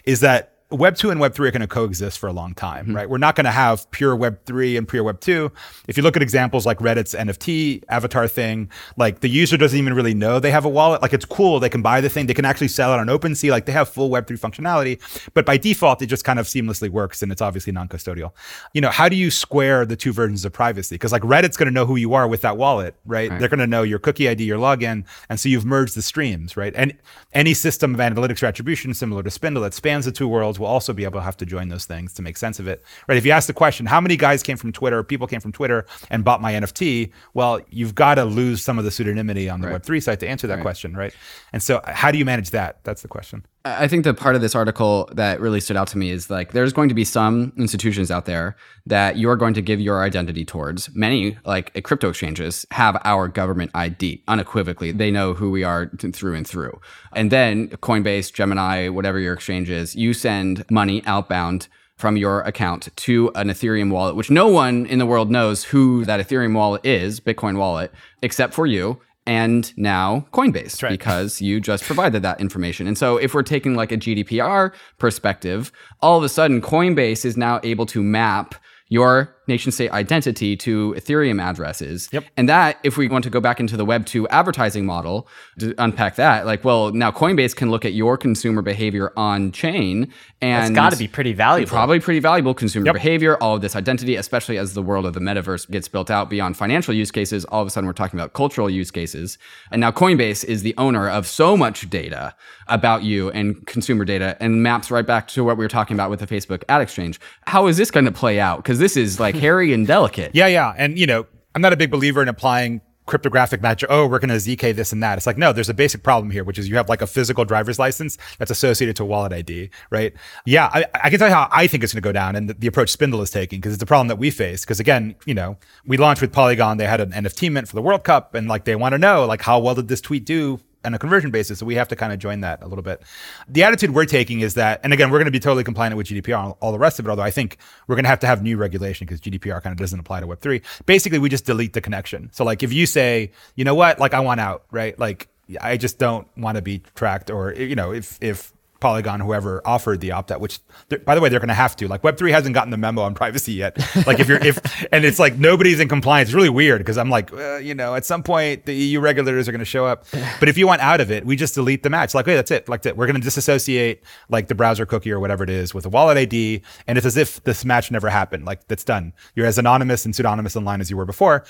is 0.07 0.21
that 0.21 0.52
Web 0.73 0.97
2 0.97 1.11
and 1.11 1.21
Web 1.21 1.35
3 1.35 1.49
are 1.49 1.51
going 1.51 1.61
to 1.61 1.67
coexist 1.67 2.19
for 2.19 2.29
a 2.29 2.33
long 2.33 2.55
time, 2.55 2.87
mm-hmm. 2.87 2.97
right? 2.97 3.11
We're 3.11 3.19
not 3.19 3.37
going 3.37 3.45
to 3.45 3.51
have 3.51 3.91
pure 3.91 4.17
Web 4.17 4.39
3 4.47 4.77
and 4.77 4.89
pure 4.89 5.05
Web 5.05 5.21
2. 5.21 5.53
If 5.87 5.97
you 5.97 6.03
look 6.03 6.17
at 6.17 6.23
examples 6.23 6.65
like 6.65 6.79
Reddit's 6.79 7.15
NFT 7.15 7.85
avatar 7.89 8.27
thing, 8.27 8.71
like 8.97 9.21
the 9.21 9.29
user 9.29 9.57
doesn't 9.57 9.79
even 9.79 9.95
really 9.95 10.15
know 10.15 10.41
they 10.41 10.51
have 10.51 10.65
a 10.65 10.69
wallet. 10.69 11.03
Like 11.03 11.13
it's 11.13 11.25
cool. 11.25 11.61
They 11.61 11.69
can 11.69 11.83
buy 11.83 12.01
the 12.01 12.09
thing. 12.09 12.27
They 12.27 12.35
can 12.35 12.45
actually 12.45 12.69
sell 12.69 12.93
it 12.95 12.99
on 12.99 13.07
OpenSea. 13.09 13.51
Like 13.51 13.67
they 13.67 13.73
have 13.73 13.89
full 13.89 14.11
Web 14.11 14.27
3 14.27 14.37
functionality. 14.37 15.01
But 15.35 15.45
by 15.45 15.57
default, 15.57 16.01
it 16.03 16.07
just 16.07 16.25
kind 16.25 16.39
of 16.39 16.47
seamlessly 16.47 16.89
works 16.89 17.23
and 17.23 17.31
it's 17.31 17.43
obviously 17.43 17.73
non 17.73 17.89
custodial. 17.89 18.33
You 18.73 18.81
know, 18.81 18.91
how 18.91 19.09
do 19.09 19.17
you 19.17 19.31
square 19.31 19.85
the 19.85 19.97
two 19.97 20.13
versions 20.13 20.45
of 20.45 20.53
privacy? 20.53 20.95
Because 20.95 21.13
like 21.13 21.23
Reddit's 21.23 21.57
going 21.57 21.67
to 21.69 21.75
know 21.75 21.87
who 21.87 21.97
you 21.97 22.15
are 22.15 22.27
with 22.27 22.41
that 22.43 22.57
wallet, 22.57 22.95
right? 23.05 23.31
right. 23.31 23.39
They're 23.39 23.49
going 23.49 23.61
to 23.61 23.67
know 23.67 23.83
your 23.83 23.99
cookie 23.99 24.29
ID, 24.29 24.45
your 24.45 24.59
login. 24.59 25.05
And 25.29 25.39
so 25.39 25.49
you've 25.49 25.65
merged 25.65 25.97
the 25.97 26.03
streams, 26.03 26.57
right? 26.57 26.73
And 26.77 26.97
any 27.33 27.55
system 27.55 27.95
of 27.95 28.01
analytics 28.01 28.43
or 28.43 28.47
attribution 28.47 28.95
similar 28.95 29.23
to 29.23 29.31
Spindl 29.31 29.63
that 29.63 29.75
spans 29.75 30.05
the 30.05 30.13
two 30.13 30.29
worlds 30.29 30.59
will 30.63 30.69
also 30.69 30.93
be 30.93 31.05
able 31.05 31.21
to 31.21 31.25
have 31.25 31.37
to 31.39 31.47
join 31.47 31.69
those 31.69 31.85
things 31.85 32.15
to 32.15 32.23
make 32.23 32.37
sense 32.39 32.59
of 32.59 32.67
it. 32.67 32.83
Right? 33.07 33.19
If 33.19 33.27
you 33.27 33.33
ask 33.33 33.47
the 33.47 33.53
question, 33.53 33.87
how 33.87 34.01
many 34.01 34.17
guys 34.17 34.43
came 34.43 34.57
from 34.57 34.73
Twitter, 34.73 35.03
people 35.03 35.27
came 35.27 35.41
from 35.41 35.53
Twitter 35.53 35.85
and 36.11 36.25
bought 36.25 36.41
my 36.41 36.53
NFT? 36.53 37.13
Well, 37.35 37.61
you've 37.71 37.95
got 37.95 38.15
to 38.15 38.25
lose 38.25 38.63
some 38.63 38.79
of 38.79 38.85
the 38.85 38.91
pseudonymity 38.91 39.53
on 39.53 39.61
the 39.61 39.69
right. 39.69 39.83
Web3 39.83 40.03
site 40.03 40.21
to 40.21 40.29
answer 40.29 40.47
that 40.47 40.57
right. 40.57 40.63
question, 40.63 40.97
right? 40.97 41.15
And 41.53 41.63
so 41.63 41.81
how 41.85 42.11
do 42.11 42.19
you 42.19 42.25
manage 42.25 42.51
that? 42.51 42.83
That's 42.85 43.03
the 43.03 43.09
question. 43.09 43.45
I 43.65 43.87
think 43.87 44.03
the 44.03 44.13
part 44.13 44.35
of 44.35 44.41
this 44.41 44.57
article 44.57 45.09
that 45.13 45.41
really 45.41 45.61
stood 45.61 45.77
out 45.77 45.87
to 45.89 45.99
me 45.99 46.11
is 46.11 46.31
like 46.31 46.53
there's 46.53 46.73
going 46.73 46.89
to 46.89 46.95
be 46.97 47.05
some 47.05 47.53
institutions 47.57 48.11
out 48.11 48.25
there 48.25 48.57
that 48.87 49.17
you 49.17 49.29
are 49.31 49.37
going 49.37 49.55
to 49.55 49.63
give 49.63 49.81
your 49.81 50.03
identity 50.03 50.45
towards. 50.45 50.93
Many, 50.97 51.39
like 51.45 51.81
crypto 51.85 52.09
exchanges, 52.09 52.67
have 52.73 53.01
our 53.05 53.29
government 53.29 53.71
ID 53.75 54.25
unequivocally. 54.27 54.91
They 54.91 55.13
know 55.13 55.35
who 55.35 55.51
we 55.53 55.63
are 55.63 55.91
through 56.13 56.35
and 56.35 56.47
through. 56.47 56.81
And 57.13 57.31
then 57.31 57.69
Coinbase, 57.69 58.33
Gemini, 58.33 58.89
whatever 58.89 59.21
your 59.21 59.35
exchange 59.35 59.71
is, 59.71 59.95
you 59.95 60.13
send 60.13 60.69
money 60.69 61.05
outbound 61.07 61.69
from 61.97 62.17
your 62.17 62.41
account 62.41 62.89
to 62.97 63.31
an 63.37 63.49
Ethereum 63.49 63.93
wallet, 63.93 64.17
which 64.17 64.29
no 64.29 64.49
one 64.49 64.87
in 64.87 64.99
the 64.99 65.07
world 65.07 65.31
knows 65.31 65.63
who 65.63 66.05
that 66.05 66.19
Ethereum 66.19 66.55
wallet 66.55 66.85
is, 66.85 67.21
Bitcoin 67.21 67.57
wallet, 67.57 67.93
except 68.23 68.55
for 68.55 68.67
you 68.67 69.01
and 69.27 69.73
now 69.77 70.27
Coinbase 70.33 70.83
right. 70.83 70.91
because 70.91 71.41
you 71.41 71.61
just 71.61 71.85
provided 71.85 72.23
that 72.23 72.41
information. 72.41 72.87
And 72.87 72.99
so 72.99 73.17
if 73.17 73.35
we're 73.35 73.43
taking 73.43 73.75
like 73.75 73.93
a 73.93 73.97
GDPR 73.97 74.73
perspective, 74.99 75.71
all 76.01 76.19
of 76.19 76.25
a 76.25 76.29
sudden 76.29 76.61
Coinbase 76.61 77.25
is 77.25 77.37
now 77.37 77.61
able 77.63 77.87
to 77.87 78.03
map 78.03 78.55
your 78.89 79.35
nation 79.49 79.73
state 79.73 79.91
identity 79.91 80.57
to 80.57 80.95
Ethereum 80.97 81.43
addresses. 81.43 82.09
Yep. 82.13 82.25
And 82.37 82.49
that, 82.49 82.79
if 82.85 82.97
we 82.97 83.09
want 83.09 83.25
to 83.25 83.31
go 83.31 83.41
back 83.41 83.59
into 83.59 83.77
the 83.77 83.85
Web 83.85 84.07
2 84.07 84.29
advertising 84.29 84.87
model 84.87 85.29
to 85.59 85.75
unpack 85.79 86.17
that, 86.17 86.47
like, 86.47 86.65
well, 86.65 86.93
now 86.93 87.11
Coinbase 87.11 87.57
can 87.57 87.71
look 87.71 87.85
at 87.85 87.93
your 87.93 88.17
consumer 88.17 88.63
behavior 88.63 89.13
on 89.17 89.51
chain 89.53 90.13
and 90.41 90.67
it's 90.67 90.75
got 90.75 90.93
to 90.93 90.99
be 90.99 91.09
pretty 91.09 91.33
valuable. 91.33 91.71
Probably 91.71 92.01
pretty 92.01 92.21
valuable 92.21 92.55
consumer 92.55 92.87
yep. 92.87 92.95
behavior, 92.95 93.37
all 93.39 93.57
of 93.57 93.63
this 93.63 93.75
identity, 93.75 94.17
especially 94.17 94.59
as 94.59 94.75
the 94.75 94.83
world 94.83 95.07
of 95.07 95.15
the 95.15 95.21
metaverse 95.21 95.71
gets 95.71 95.89
built 95.89 96.11
out 96.11 96.31
beyond 96.31 96.57
financial 96.57 96.95
use 96.95 97.11
cases. 97.11 97.45
All 97.47 97.63
of 97.63 97.67
a 97.67 97.71
sudden, 97.71 97.87
we're 97.87 97.95
talking 97.95 98.19
about 98.19 98.33
cultural 98.33 98.71
use 98.71 98.91
cases. 98.91 99.39
And 99.71 99.81
now 99.81 99.91
Coinbase 99.91 100.45
is 100.45 100.63
the 100.63 100.75
owner 100.79 101.09
of 101.09 101.27
so 101.27 101.57
much 101.57 101.89
data 101.91 102.35
about 102.73 103.03
you 103.03 103.31
and 103.31 103.67
consumer 103.67 104.05
data 104.05 104.37
and 104.41 104.63
maps 104.63 104.91
right 104.91 105.07
back 105.07 105.29
to 105.29 105.45
what 105.45 105.57
we 105.57 105.65
were 105.65 105.69
talking 105.69 105.95
about 105.95 106.11
with 106.11 106.21
the 106.21 106.27
Facebook 106.27 106.65
ad 106.69 106.81
exchange. 106.81 107.21
How 107.47 107.67
is 107.67 107.77
this 107.77 107.91
going 107.91 108.07
to 108.07 108.13
play 108.13 108.41
out? 108.41 108.57
Because 108.59 108.79
this 108.79 108.97
is 108.97 109.21
like 109.21 109.35
hairy 109.45 109.73
and 109.73 109.87
delicate. 109.87 110.35
Yeah, 110.35 110.47
yeah. 110.47 110.75
And, 110.77 110.99
you 110.99 111.07
know, 111.07 111.27
I'm 111.55 111.63
not 111.63 111.73
a 111.73 111.77
big 111.77 111.91
believer 111.91 112.23
in 112.23 112.29
applying 112.29 112.81
cryptographic 113.07 113.61
magic. 113.61 113.91
Oh, 113.91 114.07
we're 114.07 114.19
going 114.19 114.31
to 114.31 114.37
ZK 114.37 114.75
this 114.75 114.93
and 114.93 115.03
that. 115.03 115.19
It's 115.19 115.27
like, 115.27 115.37
no, 115.37 115.53
there's 115.53 115.69
a 115.69 115.75
basic 115.75 116.03
problem 116.03 116.31
here, 116.31 116.45
which 116.45 116.59
is 116.59 116.69
you 116.69 116.77
have 116.77 116.89
like 116.89 117.03
a 117.03 117.07
physical 117.07 117.45
driver's 117.45 117.79
license 117.79 118.17
that's 118.39 118.51
associated 118.51 118.97
to 118.97 119.03
a 119.03 119.07
wallet 119.07 119.33
ID, 119.33 119.71
right? 119.91 120.15
Yeah, 120.47 120.71
I, 120.73 120.87
I 120.95 121.11
can 121.11 121.19
tell 121.19 121.29
you 121.29 121.35
how 121.35 121.49
I 121.51 121.67
think 121.67 121.83
it's 121.83 121.93
going 121.93 122.03
to 122.03 122.09
go 122.09 122.13
down 122.13 122.37
and 122.37 122.49
the, 122.49 122.55
the 122.55 122.67
approach 122.67 122.97
Spindl 122.97 123.23
is 123.23 123.31
taking 123.31 123.61
because 123.61 123.75
it's 123.75 123.83
a 123.83 123.87
problem 123.87 124.09
that 124.09 124.17
we 124.17 124.31
face. 124.31 124.65
Because 124.65 124.81
again, 124.81 125.17
you 125.27 125.35
know, 125.35 125.59
we 125.85 125.97
launched 125.97 126.23
with 126.23 126.33
Polygon. 126.33 126.77
They 126.79 126.87
had 126.87 127.01
an 127.01 127.11
NFT 127.11 127.51
mint 127.51 127.69
for 127.69 127.75
the 127.75 127.83
World 127.83 128.05
Cup 128.05 128.35
and 128.35 128.49
like 128.49 128.65
they 128.65 128.77
want 128.77 128.93
to 128.93 128.99
know 128.99 129.27
like 129.27 129.43
how 129.43 129.59
well 129.59 129.75
did 129.75 129.89
this 129.89 130.01
tweet 130.01 130.25
do 130.25 130.61
on 130.85 130.95
a 130.95 130.99
conversion 130.99 131.31
basis. 131.31 131.59
So 131.59 131.67
we 131.67 131.75
have 131.77 131.89
to 131.89 131.97
kind 131.97 132.13
of 132.13 132.19
join 132.19 132.41
that 132.41 132.63
a 132.63 132.67
little 132.67 132.83
bit. 132.83 133.03
The 133.49 133.63
attitude 133.63 133.91
we're 133.91 134.05
taking 134.05 134.41
is 134.41 134.55
that, 134.55 134.81
and 134.85 134.93
again, 134.93 135.11
we're 135.11 135.19
going 135.19 135.27
to 135.27 135.33
be 135.33 135.41
totally 135.41 135.65
compliant 135.65 135.97
with 135.97 136.07
GDPR 136.07 136.45
and 136.45 136.55
all 136.61 136.73
the 136.73 136.79
rest 136.79 136.99
of 136.99 137.07
it, 137.07 137.11
although 137.11 137.23
I 137.23 137.31
think 137.31 137.59
we're 137.87 137.97
going 137.97 138.05
to 138.05 138.11
have 138.11 138.21
to 138.21 138.27
have 138.27 138.43
new 138.43 138.57
regulation 138.57 139.07
because 139.07 139.21
GDPR 139.21 139.63
kind 139.63 139.73
of 139.73 139.79
doesn't 139.79 139.99
apply 139.99 140.21
to 140.21 140.27
Web3. 140.27 140.63
Basically, 140.87 141.19
we 141.19 141.29
just 141.29 141.47
delete 141.47 141.73
the 141.73 141.81
connection. 141.81 142.31
So 142.33 142.45
like 142.45 142.63
if 142.63 142.73
you 142.73 142.87
say, 142.87 143.33
you 143.55 143.65
know 143.65 143.75
what, 143.75 143.99
like 143.99 144.15
I 144.15 144.21
want 144.21 144.41
out, 144.41 144.65
right? 144.71 144.99
Like 144.99 145.29
I 145.61 145.77
just 145.77 145.99
don't 145.99 146.27
want 146.37 146.57
to 146.57 146.63
be 146.63 146.83
tracked 146.95 147.31
or, 147.31 147.53
you 147.53 147.75
know, 147.75 147.93
if, 147.93 148.19
if 148.21 148.53
Polygon, 148.83 149.21
whoever 149.21 149.63
offered 149.65 150.01
the 150.01 150.11
opt 150.11 150.33
out, 150.33 150.41
which 150.41 150.59
by 151.05 151.15
the 151.15 151.21
way, 151.21 151.29
they're 151.29 151.39
going 151.39 151.49
to 151.49 151.55
have 151.55 151.77
to. 151.77 151.87
Like 151.87 152.03
Web3 152.03 152.33
hasn't 152.33 152.53
gotten 152.53 152.73
the 152.73 152.77
memo 152.77 153.03
on 153.03 153.15
privacy 153.15 153.53
yet. 153.53 153.79
Like 154.07 154.19
if 154.19 154.29
you're, 154.29 154.45
if, 154.45 154.59
and 154.93 155.05
it's 155.05 155.21
like 155.21 155.39
nobody's 155.39 155.79
in 155.79 155.89
compliance. 155.89 156.31
It's 156.31 156.35
really 156.35 156.49
weird 156.49 156.81
because 156.81 156.99
I'm 156.99 157.09
like, 157.09 157.33
uh, 157.33 157.59
you 157.59 157.77
know, 157.77 157.95
at 157.95 158.05
some 158.05 158.25
point 158.25 158.67
the 158.67 158.75
EU 158.75 158.99
regulators 158.99 159.49
are 159.49 159.53
going 159.53 159.61
to 159.61 159.65
show 159.65 159.87
up. 159.87 160.05
But 160.41 160.49
if 160.49 160.59
you 160.59 160.67
want 160.67 160.81
out 160.81 161.01
of 161.01 161.13
it, 161.13 161.25
we 161.25 161.37
just 161.37 161.55
delete 161.55 161.85
the 161.85 161.91
match. 161.91 162.13
Like, 162.13 162.27
hey, 162.27 162.35
that's 162.35 162.51
it. 162.51 162.69
Like, 162.69 162.85
we're 162.85 163.07
going 163.07 163.15
to 163.15 163.23
disassociate 163.23 164.03
like 164.29 164.49
the 164.49 164.57
browser 164.57 164.85
cookie 164.85 165.13
or 165.13 165.21
whatever 165.21 165.45
it 165.45 165.51
is 165.51 165.73
with 165.73 165.87
a 165.87 165.89
wallet 165.89 166.19
ID. 166.19 166.63
And 166.89 166.99
it's 166.99 167.07
as 167.07 167.17
if 167.17 167.43
this 167.45 167.65
match 167.65 167.93
never 167.93 168.11
happened. 168.11 168.45
Like, 168.45 168.67
that's 168.67 168.85
done. 168.85 169.13
You're 169.37 169.47
as 169.47 169.59
anonymous 169.59 170.05
and 170.05 170.13
pseudonymous 170.13 170.57
online 170.57 170.81
as 170.81 170.91
you 170.91 170.97
were 170.97 171.07
before. 171.07 171.45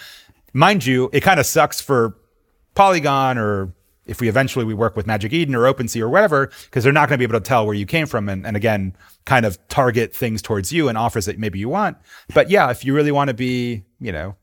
Mind 0.53 0.85
you, 0.85 1.09
it 1.15 1.21
kind 1.21 1.41
of 1.41 1.47
sucks 1.47 1.81
for 1.81 2.15
Polygon 2.75 3.39
or 3.39 3.73
if 4.13 4.21
we 4.21 4.29
eventually 4.29 4.65
we 4.65 4.75
work 4.75 4.95
with 4.95 5.07
Magic 5.07 5.33
Eden 5.33 5.55
or 5.55 5.63
OpenSea 5.63 6.03
or 6.03 6.09
whatever, 6.09 6.53
because 6.65 6.85
they're 6.85 6.93
not 6.93 7.09
going 7.09 7.19
to 7.19 7.27
be 7.27 7.31
able 7.31 7.41
to 7.41 7.49
tell 7.49 7.67
where 7.67 7.75
you 7.75 7.87
came 7.87 8.07
from 8.07 8.29
and, 8.29 8.47
and 8.47 8.57
again, 8.57 8.95
kind 9.25 9.45
of 9.45 9.59
target 9.69 10.15
things 10.15 10.43
towards 10.43 10.73
you 10.73 10.89
and 10.89 10.97
offers 10.97 11.25
that 11.27 11.39
maybe 11.39 11.59
you 11.59 11.69
want. 11.69 11.97
But 12.33 12.51
yeah, 12.51 12.71
if 12.71 12.85
you 12.85 12.95
really 12.95 13.11
want 13.11 13.29
to 13.29 13.35
be, 13.35 13.85
you 13.99 14.13
know, 14.13 14.37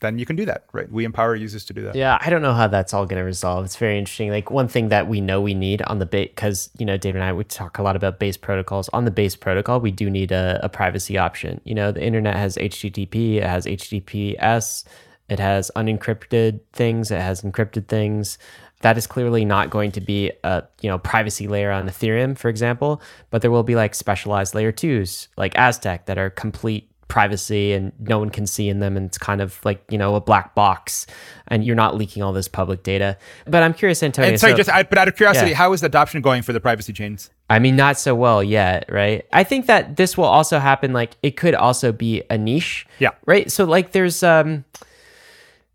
then 0.00 0.18
you 0.18 0.26
can 0.26 0.34
do 0.34 0.44
that, 0.46 0.64
right? 0.72 0.90
We 0.90 1.04
empower 1.04 1.36
users 1.36 1.64
to 1.66 1.72
do 1.72 1.82
that. 1.82 1.94
Yeah, 1.94 2.18
I 2.20 2.30
don't 2.30 2.42
know 2.42 2.54
how 2.54 2.66
that's 2.66 2.92
all 2.92 3.06
going 3.06 3.20
to 3.20 3.24
resolve. 3.24 3.64
It's 3.66 3.76
very 3.76 3.98
interesting. 3.98 4.30
Like 4.30 4.50
one 4.50 4.66
thing 4.66 4.88
that 4.88 5.08
we 5.08 5.20
know 5.20 5.40
we 5.40 5.54
need 5.54 5.82
on 5.82 5.98
the 5.98 6.06
base, 6.06 6.28
because 6.28 6.70
you 6.78 6.86
know, 6.86 6.96
David 6.96 7.20
and 7.20 7.24
I 7.24 7.32
we 7.34 7.44
talk 7.44 7.78
a 7.78 7.82
lot 7.82 7.94
about 7.94 8.18
base 8.18 8.36
protocols. 8.36 8.88
On 8.94 9.04
the 9.04 9.10
base 9.10 9.36
protocol, 9.36 9.78
we 9.78 9.92
do 9.92 10.10
need 10.10 10.32
a, 10.32 10.58
a 10.62 10.68
privacy 10.68 11.16
option. 11.18 11.60
You 11.64 11.74
know, 11.74 11.92
the 11.92 12.02
internet 12.02 12.36
has 12.36 12.56
HTTP, 12.56 13.36
it 13.36 13.44
has 13.44 13.66
HTTPS, 13.66 14.84
it 15.28 15.38
has 15.38 15.70
unencrypted 15.76 16.60
things, 16.72 17.10
it 17.10 17.20
has 17.20 17.42
encrypted 17.42 17.86
things 17.86 18.38
that 18.82 18.98
is 18.98 19.06
clearly 19.06 19.44
not 19.44 19.70
going 19.70 19.90
to 19.92 20.00
be 20.00 20.32
a 20.44 20.64
you 20.80 20.88
know 20.88 20.98
privacy 20.98 21.48
layer 21.48 21.70
on 21.70 21.88
Ethereum, 21.88 22.36
for 22.36 22.48
example, 22.48 23.00
but 23.30 23.42
there 23.42 23.50
will 23.50 23.62
be 23.62 23.74
like 23.74 23.94
specialized 23.94 24.54
layer 24.54 24.72
twos 24.72 25.28
like 25.36 25.56
Aztec 25.56 26.06
that 26.06 26.18
are 26.18 26.30
complete 26.30 26.88
privacy 27.12 27.74
and 27.74 27.92
no 27.98 28.18
one 28.18 28.30
can 28.30 28.46
see 28.46 28.70
in 28.70 28.78
them 28.78 28.96
and 28.96 29.04
it's 29.04 29.18
kind 29.18 29.42
of 29.42 29.62
like 29.66 29.84
you 29.90 29.98
know 29.98 30.14
a 30.14 30.20
black 30.20 30.54
box 30.54 31.06
and 31.48 31.62
you're 31.62 31.76
not 31.76 31.94
leaking 31.94 32.22
all 32.22 32.32
this 32.32 32.48
public 32.48 32.82
data. 32.82 33.18
But 33.44 33.62
i'm 33.62 33.74
curious 33.74 34.02
antonio 34.02 34.30
and 34.30 34.40
sorry 34.40 34.54
so, 34.54 34.56
just 34.56 34.70
I, 34.70 34.82
but 34.82 34.96
out 34.96 35.08
of 35.08 35.16
curiosity 35.16 35.50
yeah. 35.50 35.56
how 35.56 35.74
is 35.74 35.82
the 35.82 35.88
adoption 35.88 36.22
going 36.22 36.40
for 36.40 36.54
the 36.54 36.60
privacy 36.60 36.94
chains? 36.94 37.28
I 37.50 37.58
mean 37.58 37.76
not 37.76 37.98
so 37.98 38.14
well 38.14 38.42
yet 38.42 38.86
right? 38.88 39.26
I 39.30 39.44
think 39.44 39.66
that 39.66 39.96
this 39.96 40.16
will 40.16 40.24
also 40.24 40.58
happen 40.58 40.94
like 40.94 41.18
it 41.22 41.36
could 41.36 41.54
also 41.54 41.92
be 41.92 42.22
a 42.30 42.38
niche 42.38 42.86
yeah. 42.98 43.10
right? 43.26 43.52
So 43.52 43.64
like 43.64 43.92
there's 43.92 44.22
um 44.22 44.64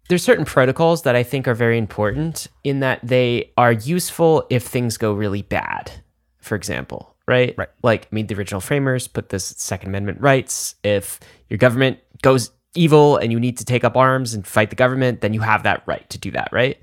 there's 0.07 0.23
certain 0.23 0.45
protocols 0.45 1.03
that 1.03 1.15
I 1.15 1.23
think 1.23 1.47
are 1.47 1.53
very 1.53 1.77
important 1.77 2.47
in 2.63 2.79
that 2.79 2.99
they 3.03 3.51
are 3.57 3.71
useful 3.71 4.45
if 4.49 4.63
things 4.63 4.97
go 4.97 5.13
really 5.13 5.41
bad, 5.41 5.91
for 6.39 6.55
example, 6.55 7.15
right? 7.27 7.53
Right. 7.57 7.69
Like, 7.83 8.05
I 8.05 8.15
mean, 8.15 8.27
the 8.27 8.35
original 8.35 8.61
framers 8.61 9.07
put 9.07 9.29
this 9.29 9.45
Second 9.45 9.89
Amendment 9.89 10.21
rights. 10.21 10.75
If 10.83 11.19
your 11.49 11.57
government 11.57 11.99
goes 12.21 12.51
evil 12.73 13.17
and 13.17 13.31
you 13.31 13.39
need 13.39 13.57
to 13.57 13.65
take 13.65 13.83
up 13.83 13.97
arms 13.97 14.33
and 14.33 14.47
fight 14.47 14.69
the 14.69 14.75
government, 14.75 15.21
then 15.21 15.33
you 15.33 15.41
have 15.41 15.63
that 15.63 15.83
right 15.85 16.09
to 16.09 16.17
do 16.17 16.31
that, 16.31 16.49
right? 16.51 16.79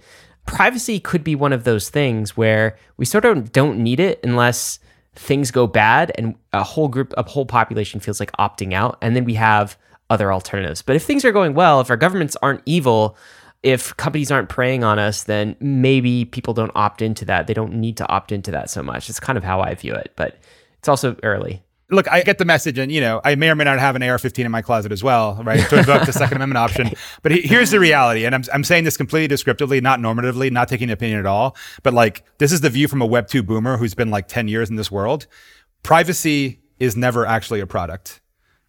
Privacy 0.47 1.01
could 1.01 1.25
be 1.25 1.35
one 1.35 1.53
of 1.53 1.64
those 1.64 1.89
things 1.89 2.37
where 2.37 2.77
we 2.99 3.07
sort 3.07 3.25
of 3.25 3.53
don't 3.53 3.79
need 3.79 4.01
it 4.01 4.20
unless 4.22 4.79
things 5.14 5.51
go 5.51 5.66
bad 5.66 6.12
and 6.16 6.35
a 6.53 6.62
whole 6.62 6.89
group, 6.89 7.14
a 7.16 7.22
whole 7.22 7.47
population 7.47 8.01
feels 8.01 8.20
like 8.20 8.33
opting 8.33 8.75
out. 8.75 8.99
And 9.01 9.16
then 9.16 9.25
we 9.25 9.35
have 9.35 9.79
other 10.11 10.32
alternatives. 10.32 10.82
But 10.82 10.96
if 10.96 11.05
things 11.05 11.24
are 11.24 11.32
going 11.32 11.55
well, 11.55 11.80
if 11.80 11.90
our 11.90 11.96
governments 11.96 12.36
aren't 12.42 12.62
evil, 12.66 13.16
if 13.62 13.96
companies 13.96 14.30
aren't 14.30 14.48
preying 14.48 14.84
on 14.84 14.98
us, 14.98 15.24
then 15.24 15.57
maybe 15.59 16.26
people 16.26 16.55
don't 16.55 16.72
opt 16.74 17.00
into 17.00 17.24
that. 17.24 17.46
They 17.46 17.55
don't 17.55 17.74
need 17.74 17.96
to 17.96 18.09
opt 18.09 18.30
into 18.30 18.50
that 18.50 18.70
so 18.70 18.82
much. 18.82 19.09
It's 19.09 19.18
kind 19.18 19.38
of 19.38 19.44
how 19.44 19.61
I 19.61 19.74
view 19.74 19.94
it, 19.94 20.12
but 20.16 20.38
it's 20.78 20.88
also 20.88 21.16
early. 21.22 21.62
Look, 21.90 22.11
I 22.11 22.22
get 22.22 22.38
the 22.38 22.44
message, 22.44 22.78
and 22.78 22.90
you 22.90 23.00
know, 23.00 23.20
I 23.24 23.34
may 23.34 23.50
or 23.50 23.55
may 23.55 23.64
not 23.64 23.78
have 23.78 23.94
an 23.94 24.02
AR-15 24.02 24.44
in 24.44 24.50
my 24.50 24.62
closet 24.62 24.90
as 24.90 25.02
well, 25.02 25.40
right, 25.44 25.61
to 25.68 25.78
invoke 25.78 26.07
the 26.07 26.12
Second 26.12 26.36
Amendment 26.36 26.59
option. 26.59 26.90
But 27.22 27.32
here's 27.32 27.70
the 27.70 27.80
reality, 27.80 28.24
and 28.24 28.34
I'm 28.34 28.42
I'm 28.52 28.64
saying 28.64 28.84
this 28.84 28.96
completely 28.96 29.28
descriptively, 29.28 29.80
not 29.80 29.98
normatively, 29.98 30.50
not 30.50 30.68
taking 30.68 30.88
an 30.88 30.92
opinion 30.94 31.20
at 31.20 31.26
all. 31.26 31.57
But 31.82 31.94
like, 31.94 32.24
this 32.38 32.52
is 32.52 32.61
the 32.62 32.70
view 32.70 32.88
from 32.88 33.02
a 33.02 33.07
Web 33.07 33.28
two 33.28 33.42
boomer 33.42 33.76
who's 33.76 33.94
been 33.94 34.11
like 34.11 34.28
10 34.28 34.48
years 34.48 34.70
in 34.70 34.76
this 34.76 34.90
world. 34.90 35.26
Privacy 35.82 36.61
is 36.78 36.96
never 36.96 37.26
actually 37.26 37.61
a 37.61 37.66
product, 37.66 38.20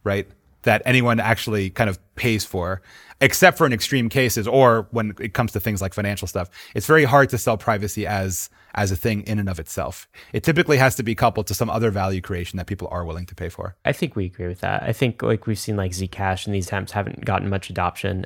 right? 0.04 0.28
That 0.66 0.82
anyone 0.86 1.20
actually 1.20 1.70
kind 1.70 1.90
of 1.90 1.98
pays 2.16 2.46
for 2.46 2.82
except 3.22 3.58
for 3.58 3.66
in 3.66 3.74
extreme 3.74 4.10
cases 4.10 4.48
or 4.48 4.88
when 4.92 5.14
it 5.20 5.34
comes 5.34 5.52
to 5.54 5.60
things 5.60 5.82
like 5.82 5.94
financial 5.94 6.28
stuff. 6.28 6.50
It's 6.76 6.86
very 6.86 7.06
hard 7.06 7.30
to 7.30 7.38
sell 7.38 7.58
privacy 7.58 8.06
as 8.06 8.50
as 8.76 8.92
a 8.92 8.96
thing 8.96 9.22
in 9.22 9.40
and 9.40 9.48
of 9.48 9.58
itself. 9.58 10.08
It 10.34 10.44
typically 10.44 10.78
has 10.78 10.96
to 10.96 11.04
be 11.04 11.16
coupled 11.16 11.48
to 11.48 11.54
some 11.54 11.70
other 11.70 11.92
value 11.92 12.20
creation 12.20 12.58
that 12.58 12.68
people 12.68 12.90
are 12.92 13.06
willing 13.06 13.26
to 13.28 13.36
pay 13.36 13.48
for. 13.48 13.76
I 13.86 13.94
think 13.94 14.18
we 14.18 14.26
agree 14.26 14.48
with 14.48 14.60
that. 14.60 14.84
I 14.84 14.92
think 14.92 15.24
like 15.24 15.48
we've 15.48 15.58
seen 15.58 15.78
like 15.78 15.92
Zcash 15.92 16.46
and 16.46 16.54
these 16.54 16.68
attempts 16.68 16.92
haven't 16.92 17.24
gotten 17.24 17.50
much 17.50 17.70
adoption, 17.70 18.26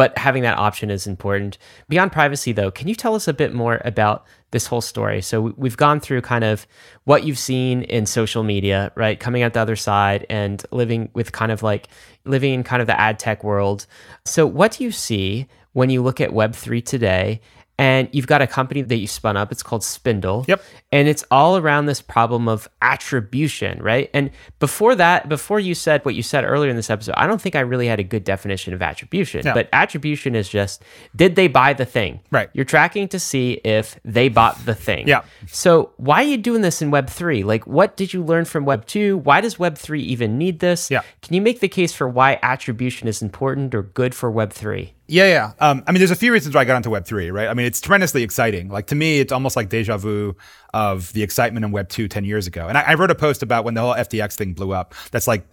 but 0.00 0.16
having 0.16 0.42
that 0.44 0.56
option 0.56 0.88
is 0.90 1.06
important. 1.06 1.58
Beyond 1.90 2.10
privacy, 2.10 2.52
though, 2.52 2.70
can 2.70 2.88
you 2.88 2.94
tell 2.94 3.14
us 3.14 3.28
a 3.28 3.34
bit 3.34 3.52
more 3.52 3.82
about 3.84 4.24
this 4.50 4.66
whole 4.66 4.80
story? 4.80 5.20
So 5.20 5.42
we- 5.42 5.52
we've 5.58 5.76
gone 5.76 6.00
through 6.00 6.22
kind 6.22 6.42
of 6.42 6.66
what 7.04 7.24
you've 7.24 7.38
seen 7.38 7.82
in 7.82 8.06
social 8.06 8.42
media, 8.42 8.92
right? 8.94 9.20
Coming 9.20 9.42
out 9.42 9.52
the 9.52 9.60
other 9.60 9.76
side 9.76 10.24
and 10.30 10.64
living 10.70 11.10
with 11.12 11.32
kind 11.32 11.52
of 11.52 11.62
like 11.62 11.88
living 12.24 12.54
in 12.54 12.62
kind 12.62 12.80
of 12.80 12.86
the 12.86 12.98
ad 12.98 13.18
tech 13.18 13.44
world. 13.44 13.84
So 14.24 14.46
what 14.46 14.72
do 14.72 14.84
you 14.84 14.90
see 14.90 15.48
when 15.74 15.90
you 15.90 16.00
look 16.00 16.18
at 16.18 16.30
Web3 16.30 16.80
today? 16.82 17.42
And 17.80 18.08
you've 18.12 18.26
got 18.26 18.42
a 18.42 18.46
company 18.46 18.82
that 18.82 18.96
you 18.96 19.06
spun 19.06 19.38
up. 19.38 19.50
It's 19.50 19.62
called 19.62 19.80
Spindl. 19.80 20.46
Yep. 20.46 20.62
And 20.92 21.08
it's 21.08 21.24
all 21.30 21.56
around 21.56 21.86
this 21.86 22.02
problem 22.02 22.46
of 22.46 22.68
attribution, 22.82 23.82
right? 23.82 24.10
And 24.12 24.30
before 24.58 24.94
that, 24.96 25.30
before 25.30 25.58
you 25.60 25.74
said 25.74 26.04
what 26.04 26.14
you 26.14 26.22
said 26.22 26.44
earlier 26.44 26.68
in 26.68 26.76
this 26.76 26.90
episode, 26.90 27.14
I 27.16 27.26
don't 27.26 27.40
think 27.40 27.56
I 27.56 27.60
really 27.60 27.86
had 27.86 27.98
a 27.98 28.04
good 28.04 28.22
definition 28.22 28.74
of 28.74 28.82
attribution. 28.82 29.46
Yeah. 29.46 29.54
But 29.54 29.70
attribution 29.72 30.34
is 30.34 30.48
just 30.48 30.82
did 31.16 31.36
they 31.36 31.48
buy 31.48 31.72
the 31.72 31.86
thing? 31.86 32.20
Right. 32.30 32.50
You're 32.52 32.66
tracking 32.66 33.08
to 33.08 33.18
see 33.18 33.52
if 33.64 33.98
they 34.04 34.28
bought 34.28 34.62
the 34.66 34.74
thing. 34.74 35.08
Yeah. 35.08 35.22
So 35.46 35.92
why 35.96 36.16
are 36.22 36.28
you 36.28 36.36
doing 36.36 36.60
this 36.60 36.82
in 36.82 36.90
Web3? 36.90 37.44
Like, 37.44 37.66
what 37.66 37.96
did 37.96 38.12
you 38.12 38.22
learn 38.22 38.44
from 38.44 38.66
Web2? 38.66 39.22
Why 39.22 39.40
does 39.40 39.56
Web3 39.56 40.00
even 40.00 40.36
need 40.36 40.58
this? 40.58 40.90
Yeah. 40.90 41.00
Can 41.22 41.34
you 41.34 41.40
make 41.40 41.60
the 41.60 41.68
case 41.68 41.94
for 41.94 42.06
why 42.06 42.38
attribution 42.42 43.08
is 43.08 43.22
important 43.22 43.74
or 43.74 43.82
good 43.82 44.14
for 44.14 44.30
Web3? 44.30 44.90
Yeah, 45.10 45.26
yeah. 45.26 45.52
Um, 45.58 45.82
I 45.88 45.92
mean, 45.92 45.98
there's 45.98 46.12
a 46.12 46.16
few 46.16 46.32
reasons 46.32 46.54
why 46.54 46.60
I 46.60 46.64
got 46.64 46.76
onto 46.76 46.88
Web 46.88 47.04
three, 47.04 47.32
right? 47.32 47.48
I 47.48 47.54
mean, 47.54 47.66
it's 47.66 47.80
tremendously 47.80 48.22
exciting. 48.22 48.68
Like 48.68 48.86
to 48.86 48.94
me, 48.94 49.18
it's 49.18 49.32
almost 49.32 49.56
like 49.56 49.68
deja 49.68 49.96
vu 49.96 50.36
of 50.72 51.12
the 51.14 51.24
excitement 51.24 51.64
in 51.64 51.72
Web 51.72 51.88
two 51.88 52.06
10 52.06 52.24
years 52.24 52.46
ago. 52.46 52.68
And 52.68 52.78
I, 52.78 52.82
I 52.82 52.94
wrote 52.94 53.10
a 53.10 53.16
post 53.16 53.42
about 53.42 53.64
when 53.64 53.74
the 53.74 53.80
whole 53.80 53.94
FTX 53.94 54.34
thing 54.34 54.52
blew 54.52 54.72
up. 54.72 54.94
That's 55.10 55.26
like, 55.26 55.44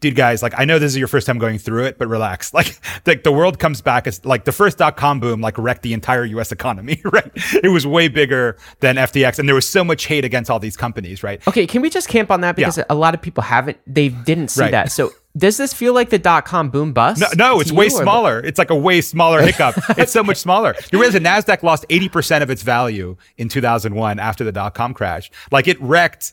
dude, 0.00 0.14
guys, 0.14 0.42
like 0.42 0.52
I 0.56 0.64
know 0.64 0.78
this 0.78 0.92
is 0.92 0.98
your 0.98 1.08
first 1.08 1.26
time 1.26 1.38
going 1.38 1.58
through 1.58 1.84
it, 1.84 1.98
but 1.98 2.08
relax. 2.08 2.52
Like, 2.56 2.78
like 3.06 3.22
the 3.22 3.32
world 3.32 3.58
comes 3.58 3.80
back 3.82 4.06
as 4.06 4.24
like 4.24 4.44
the 4.44 4.52
first 4.52 4.78
dot 4.78 4.96
com 4.96 5.20
boom, 5.20 5.40
like 5.40 5.58
wrecked 5.58 5.82
the 5.82 5.92
entire 5.92 6.24
U.S. 6.24 6.52
economy, 6.52 7.00
right? 7.12 7.30
It 7.62 7.68
was 7.70 7.86
way 7.86 8.08
bigger 8.08 8.56
than 8.80 8.96
FTX, 8.96 9.38
and 9.38 9.48
there 9.48 9.54
was 9.54 9.68
so 9.68 9.84
much 9.84 10.06
hate 10.06 10.24
against 10.24 10.50
all 10.50 10.58
these 10.58 10.76
companies, 10.76 11.22
right? 11.22 11.46
Okay, 11.46 11.66
can 11.66 11.82
we 11.82 11.90
just 11.90 12.08
camp 12.08 12.30
on 12.30 12.40
that 12.42 12.56
because 12.56 12.78
Yeah. 12.78 12.84
a 12.90 12.94
lot 12.94 13.14
of 13.14 13.20
people 13.22 13.42
haven't 13.42 13.78
they 13.86 14.08
didn't 14.08 14.48
see 14.48 14.62
Right. 14.62 14.70
that. 14.70 14.90
So 14.92 15.12
does 15.36 15.58
this 15.58 15.74
feel 15.74 15.92
like 15.92 16.08
the 16.08 16.18
dot 16.18 16.46
com 16.46 16.70
boom 16.70 16.92
bust? 16.94 17.20
No, 17.20 17.26
no, 17.36 17.60
it's 17.60 17.70
way 17.70 17.90
smaller. 17.90 18.40
It's 18.40 18.58
like 18.58 18.70
a 18.70 18.74
way 18.76 19.02
smaller 19.02 19.42
hiccup. 19.42 19.74
it's 19.98 20.12
so 20.12 20.22
much 20.24 20.38
smaller. 20.38 20.74
You 20.92 20.98
realize 20.98 21.12
the 21.12 21.20
Nasdaq 21.20 21.62
lost 21.62 21.84
eighty 21.90 22.08
percent 22.08 22.42
of 22.42 22.48
its 22.50 22.62
value 22.62 23.16
in 23.36 23.48
two 23.50 23.60
thousand 23.60 23.94
one 23.94 24.18
after 24.18 24.44
the 24.44 24.52
dot 24.52 24.74
com 24.74 24.94
crash. 24.94 25.30
Like 25.52 25.68
it 25.68 25.78
wrecked 25.80 26.32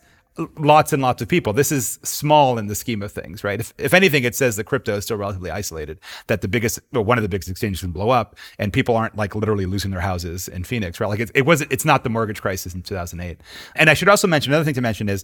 lots 0.58 0.94
and 0.94 1.02
lots 1.02 1.22
of 1.22 1.28
people. 1.28 1.54
This 1.54 1.72
is 1.72 2.00
small 2.04 2.58
in 2.58 2.68
the 2.68 2.76
scheme 2.76 3.02
of 3.02 3.12
things, 3.12 3.44
right? 3.44 3.60
If, 3.60 3.74
if 3.78 3.94
anything, 3.94 4.24
it 4.24 4.36
says 4.36 4.56
that 4.56 4.64
crypto 4.64 4.98
is 4.98 5.04
still 5.04 5.18
relatively 5.18 5.52
isolated. 5.52 6.00
That 6.28 6.42
the 6.42 6.48
biggest, 6.48 6.80
well, 6.92 7.04
one 7.04 7.18
of 7.18 7.22
the 7.22 7.30
biggest 7.30 7.50
exchanges 7.50 7.82
can 7.82 7.92
blow 7.92 8.10
up, 8.10 8.36
and 8.58 8.74
people 8.74 8.96
aren't 8.96 9.16
like 9.16 9.36
literally 9.36 9.66
losing 9.66 9.92
their 9.92 10.02
houses 10.02 10.48
in 10.48 10.64
Phoenix, 10.64 11.00
right? 11.00 11.08
Like 11.08 11.20
it, 11.20 11.32
it 11.36 11.46
wasn't. 11.46 11.72
It's 11.72 11.86
not 11.86 12.04
the 12.04 12.10
mortgage 12.10 12.42
crisis 12.42 12.74
in 12.74 12.82
two 12.82 12.96
thousand 12.96 13.20
eight. 13.20 13.42
And 13.76 13.90
I 13.90 13.94
should 13.94 14.10
also 14.10 14.28
mention 14.28 14.52
another 14.52 14.66
thing 14.66 14.74
to 14.74 14.82
mention 14.82 15.10
is 15.10 15.24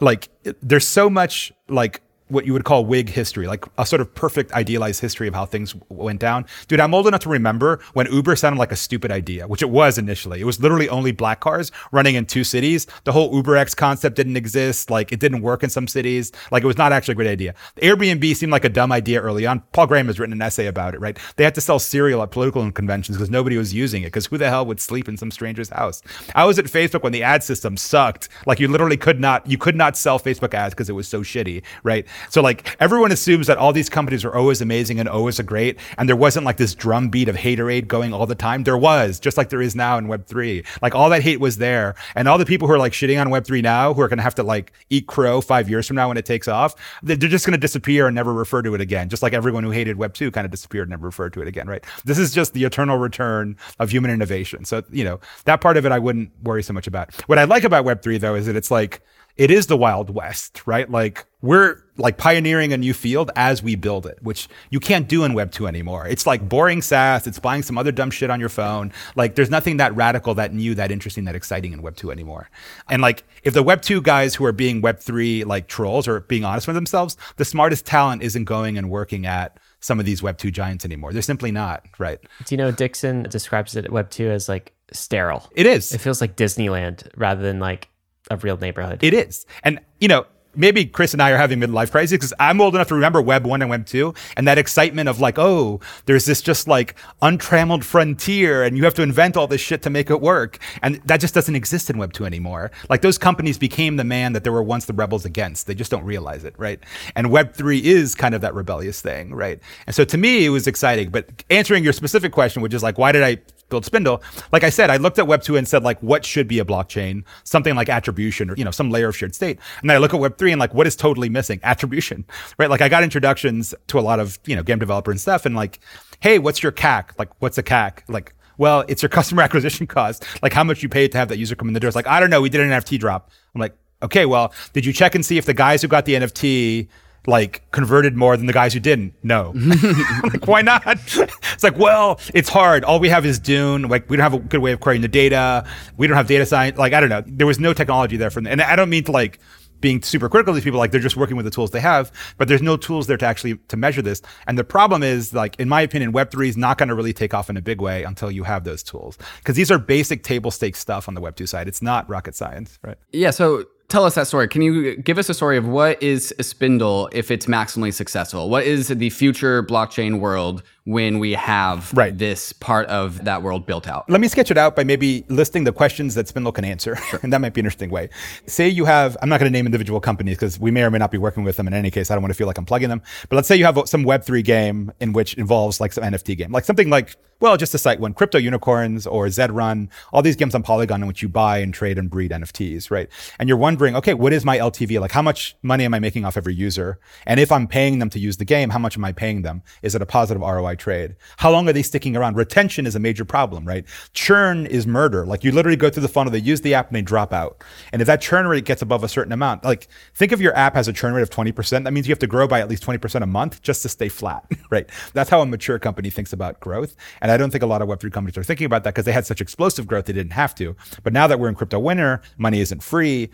like 0.00 0.28
there's 0.62 0.88
so 0.88 1.08
much 1.08 1.52
like 1.68 2.02
what 2.30 2.46
you 2.46 2.52
would 2.52 2.64
call 2.64 2.84
Whig 2.84 3.08
history, 3.08 3.46
like 3.46 3.64
a 3.78 3.84
sort 3.84 4.00
of 4.00 4.14
perfect 4.14 4.52
idealized 4.52 5.00
history 5.00 5.28
of 5.28 5.34
how 5.34 5.46
things 5.46 5.74
went 5.88 6.20
down. 6.20 6.46
Dude, 6.68 6.80
I'm 6.80 6.94
old 6.94 7.06
enough 7.06 7.20
to 7.22 7.28
remember 7.28 7.80
when 7.92 8.10
Uber 8.12 8.36
sounded 8.36 8.58
like 8.58 8.72
a 8.72 8.76
stupid 8.76 9.10
idea, 9.10 9.46
which 9.46 9.62
it 9.62 9.70
was 9.70 9.98
initially. 9.98 10.40
It 10.40 10.44
was 10.44 10.60
literally 10.60 10.88
only 10.88 11.12
black 11.12 11.40
cars 11.40 11.72
running 11.92 12.14
in 12.14 12.26
two 12.26 12.44
cities. 12.44 12.86
The 13.04 13.12
whole 13.12 13.32
UberX 13.32 13.76
concept 13.76 14.16
didn't 14.16 14.36
exist. 14.36 14.90
Like 14.90 15.12
it 15.12 15.20
didn't 15.20 15.42
work 15.42 15.62
in 15.62 15.70
some 15.70 15.88
cities. 15.88 16.32
Like 16.50 16.62
it 16.62 16.66
was 16.66 16.78
not 16.78 16.92
actually 16.92 17.12
a 17.12 17.16
great 17.16 17.30
idea. 17.30 17.54
Airbnb 17.82 18.34
seemed 18.36 18.52
like 18.52 18.64
a 18.64 18.68
dumb 18.68 18.92
idea 18.92 19.20
early 19.20 19.46
on. 19.46 19.60
Paul 19.72 19.86
Graham 19.86 20.06
has 20.06 20.18
written 20.18 20.32
an 20.32 20.42
essay 20.42 20.66
about 20.66 20.94
it, 20.94 21.00
right? 21.00 21.18
They 21.36 21.44
had 21.44 21.54
to 21.56 21.60
sell 21.60 21.78
cereal 21.78 22.22
at 22.22 22.30
political 22.30 22.70
conventions 22.72 23.16
because 23.16 23.30
nobody 23.30 23.56
was 23.56 23.74
using 23.74 24.02
it 24.02 24.06
because 24.06 24.26
who 24.26 24.38
the 24.38 24.48
hell 24.48 24.66
would 24.66 24.80
sleep 24.80 25.08
in 25.08 25.16
some 25.16 25.30
stranger's 25.30 25.70
house? 25.70 26.02
I 26.34 26.44
was 26.44 26.58
at 26.58 26.66
Facebook 26.66 27.02
when 27.02 27.12
the 27.12 27.22
ad 27.22 27.42
system 27.42 27.76
sucked. 27.76 28.28
Like 28.46 28.60
you 28.60 28.68
literally 28.68 28.96
could 28.96 29.20
not, 29.20 29.46
you 29.46 29.58
could 29.58 29.76
not 29.76 29.96
sell 29.96 30.18
Facebook 30.18 30.54
ads 30.54 30.74
because 30.74 30.88
it 30.88 30.94
was 30.94 31.08
so 31.08 31.22
shitty, 31.22 31.62
right? 31.82 32.06
So 32.28 32.42
like 32.42 32.76
everyone 32.80 33.12
assumes 33.12 33.46
that 33.46 33.58
all 33.58 33.72
these 33.72 33.88
companies 33.88 34.24
are 34.24 34.34
always 34.34 34.60
amazing 34.60 35.00
and 35.00 35.08
always 35.08 35.40
great, 35.40 35.78
and 35.96 36.08
there 36.08 36.16
wasn't 36.16 36.44
like 36.44 36.56
this 36.58 36.74
drumbeat 36.74 37.28
of 37.28 37.36
haterade 37.36 37.88
going 37.88 38.12
all 38.12 38.26
the 38.26 38.34
time. 38.34 38.64
There 38.64 38.76
was, 38.76 39.18
just 39.18 39.36
like 39.36 39.48
there 39.48 39.62
is 39.62 39.74
now 39.74 39.96
in 39.98 40.08
Web 40.08 40.26
three. 40.26 40.64
Like 40.82 40.94
all 40.94 41.08
that 41.10 41.22
hate 41.22 41.40
was 41.40 41.56
there, 41.56 41.94
and 42.14 42.28
all 42.28 42.38
the 42.38 42.44
people 42.44 42.68
who 42.68 42.74
are 42.74 42.78
like 42.78 42.92
shitting 42.92 43.20
on 43.20 43.30
Web 43.30 43.44
three 43.46 43.62
now, 43.62 43.94
who 43.94 44.02
are 44.02 44.08
going 44.08 44.18
to 44.18 44.22
have 44.22 44.34
to 44.36 44.42
like 44.42 44.72
eat 44.90 45.06
crow 45.06 45.40
five 45.40 45.70
years 45.70 45.86
from 45.86 45.96
now 45.96 46.08
when 46.08 46.16
it 46.16 46.26
takes 46.26 46.48
off, 46.48 46.74
they're 47.02 47.16
just 47.16 47.46
going 47.46 47.52
to 47.52 47.58
disappear 47.58 48.06
and 48.06 48.14
never 48.14 48.32
refer 48.32 48.62
to 48.62 48.74
it 48.74 48.80
again. 48.80 49.08
Just 49.08 49.22
like 49.22 49.32
everyone 49.32 49.64
who 49.64 49.70
hated 49.70 49.96
Web 49.96 50.14
two 50.14 50.30
kind 50.30 50.44
of 50.44 50.50
disappeared 50.50 50.88
and 50.88 50.90
never 50.90 51.06
referred 51.06 51.32
to 51.34 51.42
it 51.42 51.48
again, 51.48 51.66
right? 51.66 51.84
This 52.04 52.18
is 52.18 52.32
just 52.32 52.52
the 52.52 52.64
eternal 52.64 52.98
return 52.98 53.56
of 53.78 53.90
human 53.90 54.10
innovation. 54.10 54.64
So 54.64 54.82
you 54.90 55.04
know 55.04 55.20
that 55.44 55.60
part 55.60 55.76
of 55.76 55.86
it 55.86 55.92
I 55.92 55.98
wouldn't 55.98 56.30
worry 56.42 56.62
so 56.62 56.72
much 56.72 56.86
about. 56.86 57.14
What 57.28 57.38
I 57.38 57.44
like 57.44 57.64
about 57.64 57.84
Web 57.84 58.02
three 58.02 58.18
though 58.18 58.34
is 58.34 58.46
that 58.46 58.56
it's 58.56 58.70
like 58.70 59.02
it 59.36 59.50
is 59.50 59.68
the 59.68 59.76
wild 59.76 60.10
west, 60.10 60.66
right? 60.66 60.90
Like 60.90 61.24
we're 61.42 61.82
like 61.96 62.16
pioneering 62.16 62.72
a 62.72 62.76
new 62.76 62.94
field 62.94 63.30
as 63.36 63.62
we 63.62 63.74
build 63.74 64.06
it, 64.06 64.18
which 64.22 64.48
you 64.70 64.80
can't 64.80 65.08
do 65.08 65.24
in 65.24 65.34
Web 65.34 65.52
2 65.52 65.66
anymore. 65.66 66.06
It's 66.06 66.26
like 66.26 66.48
boring 66.48 66.82
SaaS, 66.82 67.26
it's 67.26 67.38
buying 67.38 67.62
some 67.62 67.78
other 67.78 67.92
dumb 67.92 68.10
shit 68.10 68.30
on 68.30 68.40
your 68.40 68.48
phone. 68.48 68.92
Like 69.16 69.34
there's 69.34 69.50
nothing 69.50 69.76
that 69.78 69.94
radical, 69.94 70.34
that 70.34 70.52
new, 70.52 70.74
that 70.74 70.90
interesting, 70.90 71.24
that 71.24 71.34
exciting 71.34 71.72
in 71.72 71.82
Web 71.82 71.96
2 71.96 72.10
anymore. 72.10 72.48
And 72.88 73.02
like 73.02 73.24
if 73.42 73.54
the 73.54 73.62
Web 73.62 73.82
2 73.82 74.02
guys 74.02 74.34
who 74.34 74.44
are 74.44 74.52
being 74.52 74.80
Web 74.80 74.98
3 74.98 75.44
like 75.44 75.66
trolls 75.68 76.08
or 76.08 76.20
being 76.20 76.44
honest 76.44 76.66
with 76.66 76.76
themselves, 76.76 77.16
the 77.36 77.44
smartest 77.44 77.86
talent 77.86 78.22
isn't 78.22 78.44
going 78.44 78.78
and 78.78 78.90
working 78.90 79.26
at 79.26 79.58
some 79.80 79.98
of 79.98 80.06
these 80.06 80.22
Web 80.22 80.38
2 80.38 80.50
giants 80.50 80.84
anymore. 80.84 81.12
They're 81.12 81.22
simply 81.22 81.50
not, 81.50 81.84
right? 81.98 82.18
Do 82.44 82.54
you 82.54 82.58
know 82.58 82.70
Dixon 82.70 83.24
describes 83.24 83.76
it 83.76 83.90
Web 83.90 84.10
two 84.10 84.30
as 84.30 84.48
like 84.48 84.72
sterile? 84.92 85.48
It 85.54 85.66
is. 85.66 85.92
It 85.92 85.98
feels 85.98 86.20
like 86.20 86.36
Disneyland 86.36 87.08
rather 87.16 87.42
than 87.42 87.60
like 87.60 87.88
a 88.30 88.36
real 88.36 88.58
neighborhood. 88.58 89.02
It 89.02 89.14
is. 89.14 89.46
And, 89.64 89.80
you 89.98 90.08
know, 90.08 90.26
maybe 90.54 90.84
Chris 90.84 91.12
and 91.12 91.22
I 91.22 91.30
are 91.30 91.36
having 91.36 91.60
midlife 91.60 91.90
crisis 91.90 92.12
because 92.12 92.32
I'm 92.40 92.60
old 92.60 92.74
enough 92.74 92.88
to 92.88 92.94
remember 92.94 93.22
Web 93.22 93.46
1 93.46 93.62
and 93.62 93.70
Web 93.70 93.86
2 93.86 94.14
and 94.36 94.46
that 94.48 94.58
excitement 94.58 95.08
of 95.08 95.20
like, 95.20 95.38
oh, 95.38 95.80
there's 96.06 96.26
this 96.26 96.42
just 96.42 96.68
like 96.68 96.94
untrammeled 97.22 97.84
frontier 97.84 98.62
and 98.62 98.76
you 98.76 98.84
have 98.84 98.94
to 98.94 99.02
invent 99.02 99.36
all 99.36 99.46
this 99.46 99.60
shit 99.60 99.82
to 99.82 99.90
make 99.90 100.10
it 100.10 100.20
work. 100.20 100.58
And 100.82 100.96
that 101.04 101.20
just 101.20 101.34
doesn't 101.34 101.54
exist 101.54 101.90
in 101.90 101.98
Web 101.98 102.12
2 102.12 102.24
anymore. 102.24 102.70
Like 102.88 103.02
those 103.02 103.18
companies 103.18 103.58
became 103.58 103.96
the 103.96 104.04
man 104.04 104.32
that 104.32 104.44
there 104.44 104.52
were 104.52 104.62
once 104.62 104.86
the 104.86 104.92
rebels 104.92 105.24
against. 105.24 105.66
They 105.66 105.74
just 105.74 105.90
don't 105.90 106.04
realize 106.04 106.44
it, 106.44 106.54
right? 106.58 106.80
And 107.14 107.30
Web 107.30 107.54
3 107.54 107.84
is 107.84 108.14
kind 108.14 108.34
of 108.34 108.40
that 108.40 108.54
rebellious 108.54 109.00
thing, 109.00 109.34
right? 109.34 109.60
And 109.86 109.94
so 109.94 110.04
to 110.04 110.18
me, 110.18 110.46
it 110.46 110.50
was 110.50 110.66
exciting. 110.66 111.10
But 111.10 111.44
answering 111.50 111.84
your 111.84 111.92
specific 111.92 112.32
question, 112.32 112.62
which 112.62 112.74
is 112.74 112.82
like, 112.82 112.98
why 112.98 113.12
did 113.12 113.22
I 113.22 113.38
build 113.70 113.84
Spindl. 113.84 114.22
Like 114.52 114.64
I 114.64 114.70
said, 114.70 114.90
I 114.90 114.96
looked 114.96 115.18
at 115.18 115.26
Web 115.26 115.42
2 115.42 115.56
and 115.56 115.66
said, 115.66 115.82
like, 115.82 116.00
what 116.02 116.24
should 116.24 116.48
be 116.48 116.58
a 116.58 116.64
blockchain? 116.64 117.24
Something 117.44 117.74
like 117.74 117.88
attribution 117.88 118.50
or, 118.50 118.56
you 118.56 118.64
know, 118.64 118.70
some 118.70 118.90
layer 118.90 119.08
of 119.08 119.16
shared 119.16 119.34
state. 119.34 119.58
And 119.80 119.88
then 119.88 119.96
I 119.96 119.98
look 119.98 120.12
at 120.12 120.20
Web 120.20 120.36
3 120.36 120.52
and 120.52 120.60
like, 120.60 120.74
what 120.74 120.86
is 120.86 120.96
totally 120.96 121.28
missing? 121.28 121.60
Attribution, 121.62 122.24
right? 122.58 122.68
Like 122.68 122.80
I 122.80 122.88
got 122.88 123.02
introductions 123.02 123.74
to 123.86 123.98
a 123.98 124.02
lot 124.02 124.20
of, 124.20 124.38
you 124.44 124.56
know, 124.56 124.62
game 124.62 124.78
developer 124.78 125.10
and 125.10 125.20
stuff. 125.20 125.46
And 125.46 125.54
like, 125.56 125.80
hey, 126.20 126.38
what's 126.38 126.62
your 126.62 126.72
CAC? 126.72 127.18
Like, 127.18 127.30
what's 127.40 127.56
a 127.58 127.62
CAC? 127.62 128.02
Like, 128.08 128.34
well, 128.58 128.84
it's 128.88 129.02
your 129.02 129.08
customer 129.18 129.42
acquisition 129.42 129.86
cost. 129.86 130.24
Like 130.42 130.52
how 130.52 130.64
much 130.64 130.82
you 130.82 130.88
paid 130.88 131.12
to 131.12 131.18
have 131.18 131.28
that 131.28 131.38
user 131.38 131.54
come 131.54 131.68
in 131.68 131.74
the 131.74 131.80
door. 131.80 131.88
It's 131.88 131.96
like, 131.96 132.06
I 132.06 132.20
don't 132.20 132.30
know. 132.30 132.40
We 132.40 132.50
did 132.50 132.60
an 132.60 132.70
NFT 132.70 132.98
drop. 132.98 133.30
I'm 133.54 133.60
like, 133.60 133.76
okay, 134.02 134.26
well, 134.26 134.52
did 134.72 134.84
you 134.84 134.92
check 134.92 135.14
and 135.14 135.24
see 135.24 135.38
if 135.38 135.46
the 135.46 135.54
guys 135.54 135.82
who 135.82 135.88
got 135.88 136.04
the 136.04 136.14
NFT 136.14 136.88
like 137.26 137.70
converted 137.70 138.16
more 138.16 138.36
than 138.36 138.46
the 138.46 138.52
guys 138.52 138.72
who 138.72 138.80
didn't. 138.80 139.14
No. 139.22 139.52
like, 140.22 140.46
why 140.46 140.62
not? 140.62 140.82
it's 140.86 141.62
like, 141.62 141.78
well, 141.78 142.20
it's 142.34 142.48
hard. 142.48 142.84
All 142.84 143.00
we 143.00 143.08
have 143.08 143.26
is 143.26 143.38
Dune. 143.38 143.82
Like, 143.82 144.08
we 144.08 144.16
don't 144.16 144.24
have 144.24 144.34
a 144.34 144.38
good 144.38 144.60
way 144.60 144.72
of 144.72 144.80
querying 144.80 145.02
the 145.02 145.08
data. 145.08 145.66
We 145.96 146.06
don't 146.06 146.16
have 146.16 146.26
data 146.26 146.46
science. 146.46 146.78
Like, 146.78 146.92
I 146.92 147.00
don't 147.00 147.10
know. 147.10 147.22
There 147.26 147.46
was 147.46 147.58
no 147.58 147.72
technology 147.72 148.16
there 148.16 148.30
from, 148.30 148.46
and 148.46 148.60
I 148.62 148.76
don't 148.76 148.90
mean 148.90 149.04
to 149.04 149.12
like 149.12 149.38
being 149.80 150.02
super 150.02 150.28
critical 150.28 150.52
of 150.52 150.56
these 150.56 150.64
people. 150.64 150.78
Like, 150.78 150.90
they're 150.90 151.00
just 151.00 151.16
working 151.16 151.36
with 151.36 151.44
the 151.44 151.50
tools 151.50 151.70
they 151.70 151.80
have, 151.80 152.12
but 152.36 152.48
there's 152.48 152.62
no 152.62 152.76
tools 152.76 153.06
there 153.06 153.16
to 153.16 153.26
actually 153.26 153.56
to 153.68 153.76
measure 153.76 154.02
this. 154.02 154.22
And 154.46 154.58
the 154.58 154.64
problem 154.64 155.02
is, 155.02 155.32
like, 155.32 155.58
in 155.58 155.68
my 155.68 155.80
opinion, 155.80 156.12
Web3 156.12 156.48
is 156.48 156.56
not 156.56 156.78
going 156.78 156.88
to 156.88 156.94
really 156.94 157.12
take 157.12 157.34
off 157.34 157.50
in 157.50 157.56
a 157.56 157.62
big 157.62 157.80
way 157.80 158.02
until 158.04 158.30
you 158.30 158.44
have 158.44 158.64
those 158.64 158.82
tools, 158.82 159.18
because 159.38 159.56
these 159.56 159.70
are 159.70 159.78
basic 159.78 160.22
table 160.22 160.50
stakes 160.50 160.78
stuff 160.78 161.08
on 161.08 161.14
the 161.14 161.20
Web2 161.20 161.48
side. 161.48 161.68
It's 161.68 161.82
not 161.82 162.08
rocket 162.08 162.34
science, 162.34 162.78
right? 162.82 162.98
Yeah, 163.12 163.30
so 163.30 163.64
tell 163.90 164.04
us 164.04 164.14
that 164.14 164.26
story. 164.26 164.48
Can 164.48 164.62
you 164.62 164.96
give 164.96 165.18
us 165.18 165.28
a 165.28 165.34
story 165.34 165.56
of 165.56 165.66
what 165.66 166.02
is 166.02 166.32
a 166.38 166.42
Spindl 166.42 167.08
if 167.12 167.30
it's 167.30 167.46
maximally 167.46 167.92
successful? 167.92 168.48
What 168.48 168.64
is 168.64 168.88
the 168.88 169.10
future 169.10 169.62
blockchain 169.62 170.20
world 170.20 170.62
when 170.90 171.18
we 171.18 171.32
have 171.32 171.92
Right. 171.94 172.16
this 172.16 172.52
part 172.52 172.86
of 172.88 173.24
that 173.24 173.42
world 173.42 173.64
built 173.66 173.86
out. 173.86 174.08
Let 174.10 174.20
me 174.20 174.28
sketch 174.28 174.50
it 174.50 174.58
out 174.58 174.74
by 174.74 174.84
maybe 174.84 175.24
listing 175.28 175.64
the 175.64 175.72
questions 175.72 176.14
that 176.16 176.26
Spindl 176.26 176.52
can 176.52 176.64
answer. 176.64 176.98
and 177.22 177.32
that 177.32 177.40
might 177.40 177.54
be 177.54 177.60
an 177.60 177.66
interesting 177.66 177.90
way. 177.90 178.08
Say 178.46 178.68
you 178.68 178.84
have, 178.84 179.16
I'm 179.22 179.28
not 179.28 179.38
going 179.40 179.50
to 179.50 179.56
name 179.56 179.66
individual 179.66 180.00
companies 180.00 180.36
because 180.36 180.58
we 180.58 180.70
may 180.70 180.82
or 180.82 180.90
may 180.90 180.98
not 180.98 181.10
be 181.10 181.18
working 181.18 181.44
with 181.44 181.56
them 181.56 181.66
in 181.68 181.74
any 181.74 181.90
case. 181.90 182.10
I 182.10 182.14
don't 182.14 182.22
want 182.22 182.32
to 182.32 182.36
feel 182.38 182.46
like 182.46 182.58
I'm 182.58 182.66
plugging 182.66 182.88
them. 182.88 183.02
But 183.28 183.36
let's 183.36 183.48
say 183.48 183.56
you 183.56 183.64
have 183.64 183.78
some 183.86 184.04
Web3 184.04 184.44
game 184.44 184.92
in 185.00 185.12
which 185.12 185.34
involves 185.34 185.80
like 185.80 185.92
some 185.92 186.02
NFT 186.04 186.36
game, 186.36 186.52
like 186.52 186.64
something 186.64 186.90
like, 186.90 187.16
well, 187.38 187.56
just 187.56 187.72
to 187.72 187.78
cite 187.78 188.00
one, 188.00 188.12
Crypto 188.12 188.36
Unicorns 188.38 189.06
or 189.06 189.26
Zrun, 189.26 189.88
all 190.12 190.20
these 190.20 190.36
games 190.36 190.54
on 190.54 190.62
Polygon 190.62 191.00
in 191.02 191.08
which 191.08 191.22
you 191.22 191.28
buy 191.28 191.58
and 191.58 191.72
trade 191.72 191.96
and 191.96 192.10
breed 192.10 192.32
NFTs, 192.32 192.90
right? 192.90 193.08
And 193.38 193.48
you're 193.48 193.56
wondering, 193.56 193.96
okay, 193.96 194.12
what 194.12 194.32
is 194.34 194.44
my 194.44 194.58
LTV? 194.58 195.00
Like 195.00 195.12
how 195.12 195.22
much 195.22 195.56
money 195.62 195.84
am 195.84 195.94
I 195.94 196.00
making 196.00 196.26
off 196.26 196.36
every 196.36 196.54
user? 196.54 196.98
And 197.26 197.40
if 197.40 197.50
I'm 197.50 197.66
paying 197.66 197.98
them 197.98 198.10
to 198.10 198.18
use 198.18 198.36
the 198.36 198.44
game, 198.44 198.70
how 198.70 198.78
much 198.78 198.96
am 198.96 199.04
I 199.04 199.12
paying 199.12 199.40
them? 199.42 199.62
Is 199.82 199.94
it 199.94 200.02
a 200.02 200.06
positive 200.06 200.42
ROI 200.42 200.76
trade? 200.80 201.14
How 201.36 201.50
long 201.50 201.68
are 201.68 201.72
they 201.72 201.82
sticking 201.82 202.16
around? 202.16 202.36
Retention 202.36 202.86
is 202.86 202.96
a 202.96 202.98
major 202.98 203.24
problem, 203.24 203.64
right? 203.64 203.84
Churn 204.12 204.66
is 204.66 204.86
murder. 204.86 205.24
Like 205.24 205.44
you 205.44 205.52
literally 205.52 205.76
go 205.76 205.90
through 205.90 206.02
the 206.02 206.08
funnel, 206.08 206.32
they 206.32 206.38
use 206.38 206.62
the 206.62 206.74
app 206.74 206.88
and 206.88 206.96
they 206.96 207.02
drop 207.02 207.32
out. 207.32 207.62
And 207.92 208.02
if 208.02 208.06
that 208.06 208.20
churn 208.20 208.46
rate 208.48 208.64
gets 208.64 208.82
above 208.82 209.04
a 209.04 209.08
certain 209.08 209.32
amount, 209.32 209.64
like 209.64 209.88
think 210.14 210.32
of 210.32 210.40
your 210.40 210.56
app 210.56 210.74
has 210.74 210.88
a 210.88 210.92
churn 210.92 211.14
rate 211.14 211.22
of 211.22 211.30
20%, 211.30 211.84
that 211.84 211.92
means 211.92 212.08
you 212.08 212.12
have 212.12 212.18
to 212.18 212.26
grow 212.26 212.48
by 212.48 212.60
at 212.60 212.68
least 212.68 212.84
20% 212.84 213.22
a 213.22 213.26
month 213.26 213.62
just 213.62 213.82
to 213.82 213.88
stay 213.88 214.08
flat, 214.08 214.44
right? 214.70 214.88
That's 215.12 215.30
how 215.30 215.40
a 215.40 215.46
mature 215.46 215.78
company 215.78 216.10
thinks 216.10 216.32
about 216.32 216.58
growth. 216.60 216.96
And 217.20 217.30
I 217.30 217.36
don't 217.36 217.50
think 217.50 217.62
a 217.62 217.66
lot 217.66 217.82
of 217.82 217.88
Web3 217.88 218.12
companies 218.12 218.36
are 218.36 218.42
thinking 218.42 218.64
about 218.64 218.84
that 218.84 218.94
because 218.94 219.04
they 219.04 219.12
had 219.12 219.26
such 219.26 219.40
explosive 219.40 219.86
growth, 219.86 220.06
they 220.06 220.12
didn't 220.12 220.32
have 220.32 220.54
to. 220.56 220.74
But 221.02 221.12
now 221.12 221.26
that 221.26 221.38
we're 221.38 221.48
in 221.48 221.54
crypto 221.54 221.78
winter, 221.78 222.22
money 222.38 222.60
isn't 222.60 222.82
free 222.82 223.30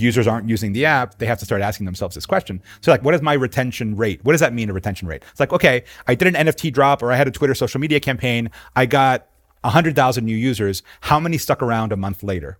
users 0.00 0.26
aren't 0.26 0.48
using 0.48 0.72
the 0.72 0.84
app, 0.84 1.18
they 1.18 1.26
have 1.26 1.38
to 1.38 1.44
start 1.44 1.62
asking 1.62 1.86
themselves 1.86 2.14
this 2.14 2.26
question. 2.26 2.62
So, 2.80 2.90
like, 2.90 3.02
what 3.02 3.14
is 3.14 3.22
my 3.22 3.34
retention 3.34 3.96
rate? 3.96 4.24
What 4.24 4.32
does 4.32 4.40
that 4.40 4.52
mean, 4.52 4.70
a 4.70 4.72
retention 4.72 5.08
rate? 5.08 5.22
It's 5.30 5.40
like, 5.40 5.52
okay, 5.52 5.84
I 6.06 6.14
did 6.14 6.34
an 6.34 6.46
NFT 6.46 6.72
drop 6.72 7.02
or 7.02 7.12
I 7.12 7.16
had 7.16 7.28
a 7.28 7.30
Twitter 7.30 7.54
social 7.54 7.80
media 7.80 8.00
campaign. 8.00 8.50
I 8.76 8.86
got 8.86 9.26
100,000 9.62 10.24
new 10.24 10.36
users. 10.36 10.82
How 11.02 11.18
many 11.20 11.38
stuck 11.38 11.62
around 11.62 11.92
a 11.92 11.96
month 11.96 12.22
later? 12.22 12.58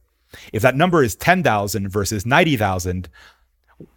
If 0.52 0.62
that 0.62 0.76
number 0.76 1.02
is 1.02 1.14
10,000 1.14 1.88
versus 1.88 2.26
90,000, 2.26 3.08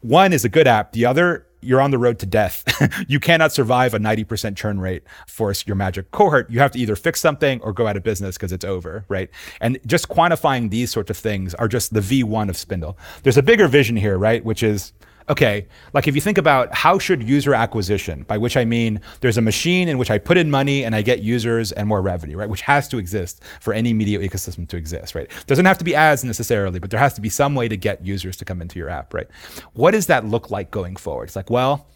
one 0.01 0.33
is 0.33 0.45
a 0.45 0.49
good 0.49 0.67
app. 0.67 0.93
The 0.93 1.05
other, 1.05 1.47
you're 1.61 1.81
on 1.81 1.91
the 1.91 1.97
road 1.97 2.19
to 2.19 2.25
death. 2.25 2.63
you 3.07 3.19
cannot 3.19 3.51
survive 3.51 3.93
a 3.93 3.99
90% 3.99 4.55
churn 4.55 4.79
rate 4.79 5.03
for 5.27 5.53
your 5.65 5.75
magic 5.75 6.11
cohort. 6.11 6.49
You 6.49 6.59
have 6.59 6.71
to 6.71 6.79
either 6.79 6.95
fix 6.95 7.19
something 7.19 7.61
or 7.61 7.73
go 7.73 7.87
out 7.87 7.97
of 7.97 8.03
business 8.03 8.37
because 8.37 8.51
it's 8.51 8.65
over, 8.65 9.05
right? 9.07 9.29
And 9.59 9.79
just 9.85 10.09
quantifying 10.09 10.69
these 10.69 10.91
sorts 10.91 11.09
of 11.09 11.17
things 11.17 11.53
are 11.55 11.67
just 11.67 11.93
the 11.93 11.99
V1 11.99 12.49
of 12.49 12.55
Spindl. 12.55 12.95
There's 13.23 13.37
a 13.37 13.43
bigger 13.43 13.67
vision 13.67 13.95
here, 13.95 14.17
right? 14.17 14.43
Which 14.43 14.63
is, 14.63 14.93
okay, 15.29 15.67
like 15.93 16.07
if 16.07 16.15
you 16.15 16.21
think 16.21 16.37
about 16.37 16.73
how 16.73 16.99
should 16.99 17.23
user 17.23 17.53
acquisition, 17.53 18.23
by 18.23 18.37
which 18.37 18.57
I 18.57 18.65
mean 18.65 19.01
there's 19.21 19.37
a 19.37 19.41
machine 19.41 19.87
in 19.87 19.97
which 19.97 20.11
I 20.11 20.17
put 20.17 20.37
in 20.37 20.49
money 20.49 20.83
and 20.83 20.95
I 20.95 21.01
get 21.01 21.21
users 21.21 21.71
and 21.71 21.87
more 21.87 22.01
revenue, 22.01 22.37
right? 22.37 22.49
Which 22.49 22.61
has 22.61 22.87
to 22.89 22.97
exist 22.97 23.41
for 23.59 23.73
any 23.73 23.93
media 23.93 24.19
ecosystem 24.19 24.67
to 24.69 24.77
exist, 24.77 25.15
right? 25.15 25.29
Doesn't 25.47 25.65
have 25.65 25.77
to 25.77 25.83
be 25.83 25.95
ads 25.95 26.23
necessarily, 26.23 26.79
but 26.79 26.89
there 26.89 26.99
has 26.99 27.13
to 27.13 27.21
be 27.21 27.29
some 27.29 27.55
way 27.55 27.67
to 27.67 27.77
get 27.77 28.05
users 28.05 28.37
to 28.37 28.45
come 28.45 28.61
into 28.61 28.79
your 28.79 28.89
app, 28.89 29.13
right? 29.13 29.27
What 29.73 29.91
does 29.91 30.07
that 30.07 30.25
look 30.25 30.51
like 30.51 30.71
going 30.71 30.95
forward? 30.95 31.25
It's 31.25 31.35
like, 31.35 31.49
well, 31.49 31.87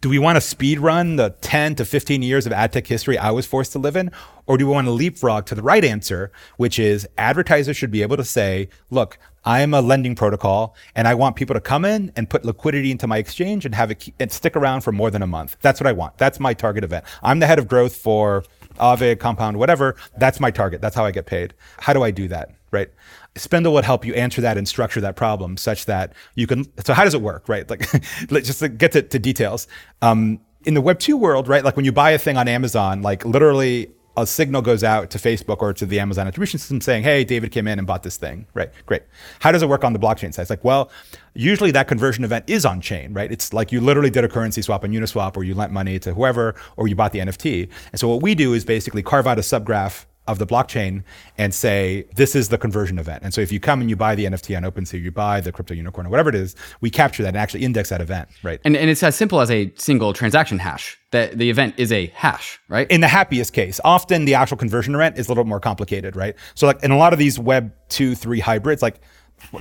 do 0.00 0.10
we 0.10 0.18
want 0.18 0.36
to 0.36 0.40
speed 0.40 0.80
run 0.80 1.16
the 1.16 1.30
10 1.40 1.76
to 1.76 1.84
15 1.84 2.22
years 2.22 2.44
of 2.44 2.52
ad 2.52 2.72
tech 2.72 2.86
history 2.86 3.16
I 3.16 3.30
was 3.30 3.46
forced 3.46 3.72
to 3.72 3.78
live 3.78 3.96
in? 3.96 4.10
Or 4.46 4.58
do 4.58 4.66
we 4.66 4.72
want 4.72 4.86
to 4.86 4.90
leapfrog 4.90 5.46
to 5.46 5.54
the 5.54 5.62
right 5.62 5.82
answer, 5.82 6.30
which 6.58 6.78
is 6.78 7.08
advertisers 7.16 7.76
should 7.76 7.90
be 7.90 8.02
able 8.02 8.18
to 8.18 8.24
say, 8.24 8.68
look, 8.90 9.18
I 9.44 9.60
am 9.60 9.74
a 9.74 9.80
lending 9.80 10.14
protocol 10.14 10.74
and 10.94 11.06
I 11.06 11.14
want 11.14 11.36
people 11.36 11.54
to 11.54 11.60
come 11.60 11.84
in 11.84 12.12
and 12.16 12.28
put 12.28 12.44
liquidity 12.44 12.90
into 12.90 13.06
my 13.06 13.18
exchange 13.18 13.64
and 13.64 13.74
have 13.74 13.90
it 13.90 14.08
and 14.18 14.32
stick 14.32 14.56
around 14.56 14.80
for 14.80 14.92
more 14.92 15.10
than 15.10 15.22
a 15.22 15.26
month. 15.26 15.56
That's 15.60 15.80
what 15.80 15.86
I 15.86 15.92
want. 15.92 16.18
That's 16.18 16.40
my 16.40 16.54
target 16.54 16.84
event. 16.84 17.04
I'm 17.22 17.40
the 17.40 17.46
head 17.46 17.58
of 17.58 17.68
growth 17.68 17.96
for 17.96 18.44
Aave, 18.78 19.18
Compound, 19.18 19.58
whatever. 19.58 19.96
That's 20.16 20.40
my 20.40 20.50
target. 20.50 20.80
That's 20.80 20.96
how 20.96 21.04
I 21.04 21.10
get 21.10 21.26
paid. 21.26 21.54
How 21.78 21.92
do 21.92 22.02
I 22.02 22.10
do 22.10 22.28
that? 22.28 22.50
Right. 22.70 22.90
Spindl 23.36 23.72
would 23.72 23.84
help 23.84 24.04
you 24.04 24.14
answer 24.14 24.40
that 24.40 24.56
and 24.56 24.66
structure 24.66 25.00
that 25.00 25.16
problem 25.16 25.56
such 25.56 25.86
that 25.86 26.12
you 26.34 26.46
can. 26.46 26.66
So 26.84 26.92
how 26.92 27.04
does 27.04 27.14
it 27.14 27.20
work? 27.22 27.48
Right. 27.48 27.68
Like 27.68 27.86
let's 28.30 28.46
just 28.46 28.78
get 28.78 28.92
to, 28.92 29.02
to 29.02 29.18
details. 29.18 29.68
Um, 30.02 30.40
in 30.64 30.74
the 30.74 30.80
Web 30.80 30.98
two 30.98 31.16
world, 31.16 31.46
right? 31.46 31.62
Like 31.62 31.76
when 31.76 31.84
you 31.84 31.92
buy 31.92 32.10
a 32.12 32.18
thing 32.18 32.36
on 32.36 32.48
Amazon, 32.48 33.02
like 33.02 33.24
literally 33.24 33.92
a 34.16 34.26
signal 34.26 34.62
goes 34.62 34.84
out 34.84 35.10
to 35.10 35.18
Facebook 35.18 35.60
or 35.60 35.72
to 35.72 35.86
the 35.86 35.98
Amazon 35.98 36.28
attribution 36.28 36.58
system 36.58 36.80
saying, 36.80 37.02
hey, 37.02 37.24
David 37.24 37.50
came 37.50 37.66
in 37.66 37.78
and 37.78 37.86
bought 37.86 38.02
this 38.02 38.16
thing. 38.16 38.46
Right, 38.54 38.70
great. 38.86 39.02
How 39.40 39.50
does 39.50 39.62
it 39.62 39.68
work 39.68 39.84
on 39.84 39.92
the 39.92 39.98
blockchain 39.98 40.32
side? 40.32 40.42
It's 40.42 40.50
like, 40.50 40.64
well, 40.64 40.90
usually 41.34 41.72
that 41.72 41.88
conversion 41.88 42.24
event 42.24 42.44
is 42.46 42.64
on 42.64 42.80
chain, 42.80 43.12
right? 43.12 43.30
It's 43.30 43.52
like 43.52 43.72
you 43.72 43.80
literally 43.80 44.10
did 44.10 44.24
a 44.24 44.28
currency 44.28 44.62
swap 44.62 44.84
on 44.84 44.90
Uniswap 44.90 45.36
or 45.36 45.42
you 45.42 45.54
lent 45.54 45.72
money 45.72 45.98
to 45.98 46.14
whoever 46.14 46.54
or 46.76 46.86
you 46.86 46.94
bought 46.94 47.12
the 47.12 47.18
NFT. 47.18 47.68
And 47.90 48.00
so 48.00 48.08
what 48.08 48.22
we 48.22 48.34
do 48.34 48.54
is 48.54 48.64
basically 48.64 49.02
carve 49.02 49.26
out 49.26 49.38
a 49.38 49.42
subgraph 49.42 50.04
of 50.26 50.38
the 50.38 50.46
blockchain 50.46 51.02
and 51.36 51.54
say 51.54 52.06
this 52.16 52.34
is 52.34 52.48
the 52.48 52.58
conversion 52.58 52.98
event. 52.98 53.22
And 53.22 53.34
so 53.34 53.40
if 53.40 53.52
you 53.52 53.60
come 53.60 53.80
and 53.80 53.90
you 53.90 53.96
buy 53.96 54.14
the 54.14 54.24
NFT 54.24 54.56
on 54.56 54.62
OpenSea, 54.62 55.00
you 55.02 55.10
buy 55.10 55.40
the 55.40 55.52
crypto 55.52 55.74
unicorn 55.74 56.06
or 56.06 56.10
whatever 56.10 56.30
it 56.30 56.34
is, 56.34 56.56
we 56.80 56.90
capture 56.90 57.22
that 57.22 57.30
and 57.30 57.36
actually 57.36 57.64
index 57.64 57.90
that 57.90 58.00
event, 58.00 58.28
right? 58.42 58.60
And, 58.64 58.76
and 58.76 58.88
it's 58.88 59.02
as 59.02 59.16
simple 59.16 59.40
as 59.40 59.50
a 59.50 59.72
single 59.76 60.12
transaction 60.12 60.58
hash. 60.58 60.98
That 61.10 61.38
the 61.38 61.48
event 61.48 61.74
is 61.76 61.92
a 61.92 62.06
hash, 62.06 62.58
right? 62.68 62.90
in 62.90 63.00
the 63.00 63.06
happiest 63.06 63.52
case. 63.52 63.80
Often 63.84 64.24
the 64.24 64.34
actual 64.34 64.56
conversion 64.56 64.96
event 64.96 65.16
is 65.16 65.28
a 65.28 65.30
little 65.30 65.44
more 65.44 65.60
complicated, 65.60 66.16
right? 66.16 66.34
So 66.54 66.66
like 66.66 66.82
in 66.82 66.90
a 66.90 66.96
lot 66.96 67.12
of 67.12 67.20
these 67.20 67.38
web 67.38 67.72
two, 67.88 68.16
three 68.16 68.40
hybrids, 68.40 68.82
like 68.82 69.00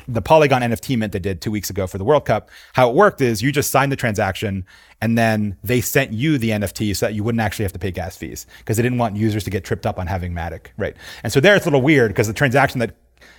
the 0.08 0.22
Polygon 0.22 0.62
NFT 0.62 0.98
mint 0.98 1.14
they 1.14 1.20
did 1.20 1.41
two 1.41 1.52
weeks 1.52 1.70
ago 1.70 1.88
for 1.88 1.98
the 1.98 2.04
World 2.04 2.26
Cup, 2.26 2.50
how 2.74 2.90
it 2.90 2.95
worked 2.95 3.22
is 3.22 3.41
you 3.41 3.52
just 3.52 3.72
signed 3.72 3.91
the 3.91 3.95
transaction 3.95 4.66
and 5.02 5.18
then 5.18 5.58
they 5.64 5.82
sent 5.82 6.14
you 6.14 6.38
the 6.38 6.52
NFT 6.52 6.95
so 6.95 7.06
that 7.08 7.14
you 7.14 7.24
wouldn't 7.24 7.41
actually 7.41 7.64
have 7.64 7.74
to 7.74 7.80
pay 7.80 7.91
gas 7.91 8.16
fees 8.16 8.45
because 8.60 8.78
they 8.78 8.84
didn't 8.84 8.98
want 8.98 9.16
users 9.16 9.44
to 9.44 9.50
get 9.50 9.64
tripped 9.64 9.86
up 9.86 10.00
on 10.00 10.08
having 10.08 10.34
Matic, 10.34 10.68
right? 10.78 10.95
And 11.24 11.32
so 11.32 11.40
there 11.40 11.56
it's 11.56 11.66
a 11.66 11.70
little 11.70 11.82
weird 11.82 12.10
because 12.12 12.28
the 12.28 12.34
transaction 12.34 12.80
that 12.80 12.95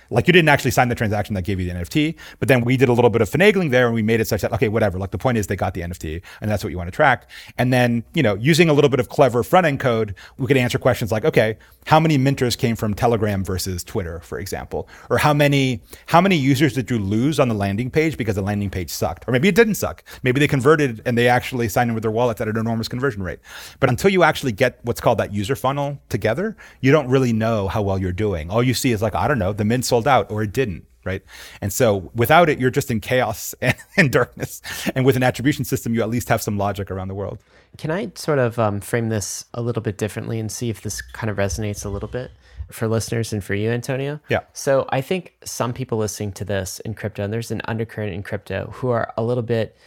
like 0.09 0.27
you 0.27 0.33
didn't 0.33 0.49
actually 0.49 0.71
sign 0.71 0.89
the 0.89 0.95
transaction 0.95 1.35
that 1.35 1.43
gave 1.43 1.59
you 1.59 1.71
the 1.71 1.79
NFT, 1.79 2.15
but 2.39 2.47
then 2.47 2.63
we 2.63 2.77
did 2.77 2.89
a 2.89 2.93
little 2.93 3.09
bit 3.09 3.21
of 3.21 3.29
finagling 3.29 3.71
there 3.71 3.85
and 3.85 3.95
we 3.95 4.01
made 4.01 4.19
it 4.19 4.27
such 4.27 4.41
that, 4.41 4.53
okay, 4.53 4.67
whatever. 4.67 4.97
Like 4.97 5.11
the 5.11 5.17
point 5.17 5.37
is 5.37 5.47
they 5.47 5.55
got 5.55 5.73
the 5.73 5.81
NFT 5.81 6.21
and 6.41 6.49
that's 6.51 6.63
what 6.63 6.71
you 6.71 6.77
want 6.77 6.87
to 6.87 6.91
track. 6.91 7.29
And 7.57 7.71
then, 7.71 8.03
you 8.13 8.23
know, 8.23 8.35
using 8.35 8.69
a 8.69 8.73
little 8.73 8.89
bit 8.89 8.99
of 8.99 9.09
clever 9.09 9.43
front 9.43 9.65
end 9.65 9.79
code, 9.79 10.15
we 10.37 10.47
could 10.47 10.57
answer 10.57 10.77
questions 10.77 11.11
like, 11.11 11.25
okay, 11.25 11.57
how 11.85 11.99
many 11.99 12.17
minters 12.17 12.57
came 12.57 12.75
from 12.75 12.93
Telegram 12.93 13.43
versus 13.43 13.83
Twitter, 13.83 14.19
for 14.21 14.39
example? 14.39 14.87
Or 15.09 15.17
how 15.17 15.33
many, 15.33 15.81
how 16.07 16.21
many 16.21 16.35
users 16.35 16.73
did 16.73 16.89
you 16.89 16.99
lose 16.99 17.39
on 17.39 17.47
the 17.47 17.55
landing 17.55 17.91
page 17.91 18.17
because 18.17 18.35
the 18.35 18.41
landing 18.41 18.69
page 18.69 18.89
sucked? 18.89 19.27
Or 19.27 19.31
maybe 19.31 19.47
it 19.47 19.55
didn't 19.55 19.75
suck. 19.75 20.03
Maybe 20.23 20.39
they 20.39 20.47
converted 20.47 21.01
and 21.05 21.17
they 21.17 21.27
actually 21.27 21.69
signed 21.69 21.89
in 21.89 21.93
with 21.93 22.01
their 22.01 22.11
wallets 22.11 22.41
at 22.41 22.47
an 22.47 22.57
enormous 22.57 22.87
conversion 22.87 23.23
rate. 23.23 23.39
But 23.79 23.89
until 23.89 24.11
you 24.11 24.23
actually 24.23 24.51
get 24.51 24.79
what's 24.83 25.01
called 25.01 25.19
that 25.19 25.33
user 25.33 25.55
funnel 25.55 25.99
together, 26.09 26.55
you 26.81 26.91
don't 26.91 27.07
really 27.07 27.33
know 27.33 27.67
how 27.67 27.81
well 27.81 27.99
you're 27.99 28.11
doing. 28.11 28.49
All 28.49 28.63
you 28.63 28.73
see 28.73 28.91
is 28.91 29.01
like, 29.01 29.15
I 29.15 29.27
don't 29.27 29.39
know, 29.39 29.53
the 29.53 29.65
mint 29.65 29.85
sold 29.95 30.07
out 30.07 30.29
or 30.31 30.43
it 30.43 30.53
didn't 30.53 30.85
right? 31.05 31.21
And 31.61 31.71
so 31.71 32.11
without 32.15 32.49
it, 32.49 32.59
you're 32.59 32.71
just 32.71 32.89
in 32.89 32.99
chaos 32.99 33.53
and, 33.61 33.75
and, 33.95 34.11
darkness. 34.11 34.59
And 34.95 35.05
with 35.05 35.15
an 35.15 35.21
attribution 35.21 35.63
system, 35.63 35.93
you 35.93 36.01
at 36.01 36.09
least 36.09 36.29
have 36.29 36.41
some 36.41 36.57
logic 36.57 36.89
around 36.89 37.09
the 37.09 37.13
world. 37.13 37.43
Can 37.77 37.91
I 37.91 38.11
sort 38.15 38.39
of 38.39 38.57
um, 38.57 38.81
frame 38.81 39.09
this 39.09 39.45
a 39.53 39.61
little 39.61 39.83
bit 39.83 39.99
differently 39.99 40.39
and 40.39 40.51
see 40.51 40.71
if 40.71 40.81
this 40.81 41.03
kind 41.03 41.29
of 41.29 41.37
resonates 41.37 41.85
a 41.85 41.89
little 41.89 42.09
bit 42.09 42.31
for 42.71 42.87
listeners 42.87 43.31
and 43.31 43.43
for 43.43 43.53
you, 43.53 43.69
Antonio? 43.69 44.19
Yeah. 44.29 44.39
So 44.53 44.87
I 44.89 45.01
think 45.01 45.35
some 45.43 45.73
people 45.73 45.99
listening 45.99 46.31
to 46.31 46.43
this 46.43 46.79
in 46.79 46.95
crypto, 46.95 47.23
and 47.23 47.31
there's 47.31 47.51
an 47.51 47.61
undercurrent 47.65 48.11
in 48.11 48.23
crypto, 48.23 48.71
who 48.73 48.89
are 48.89 49.13
a 49.15 49.21
little 49.21 49.43
bit 49.43 49.77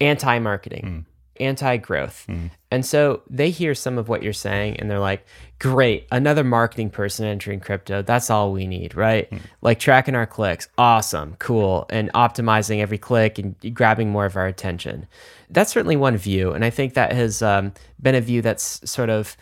anti 0.00 0.40
marketing. 0.40 0.84
Mm 0.84 1.13
anti 1.40 1.76
growth. 1.76 2.26
Mm. 2.28 2.50
And 2.70 2.84
so 2.84 3.22
they 3.30 3.50
hear 3.50 3.74
some 3.74 3.98
of 3.98 4.08
what 4.08 4.22
you're 4.22 4.32
saying 4.32 4.78
and 4.78 4.90
they're 4.90 4.98
like, 4.98 5.24
great, 5.58 6.06
another 6.10 6.44
marketing 6.44 6.90
person 6.90 7.26
entering 7.26 7.60
crypto. 7.60 8.02
That's 8.02 8.30
all 8.30 8.52
we 8.52 8.66
need, 8.66 8.96
right? 8.96 9.30
Mm. 9.30 9.40
Like 9.62 9.78
tracking 9.78 10.14
our 10.14 10.26
clicks. 10.26 10.68
Awesome, 10.76 11.36
cool. 11.38 11.86
And 11.90 12.12
optimizing 12.14 12.80
every 12.80 12.98
click 12.98 13.38
and 13.38 13.54
grabbing 13.74 14.10
more 14.10 14.26
of 14.26 14.36
our 14.36 14.46
attention. 14.46 15.06
That's 15.50 15.72
certainly 15.72 15.96
one 15.96 16.16
view. 16.16 16.52
And 16.52 16.64
I 16.64 16.70
think 16.70 16.94
that 16.94 17.12
has 17.12 17.42
um, 17.42 17.72
been 18.00 18.14
a 18.14 18.20
view 18.20 18.42
that's 18.42 18.88
sort 18.90 19.10
of 19.10 19.36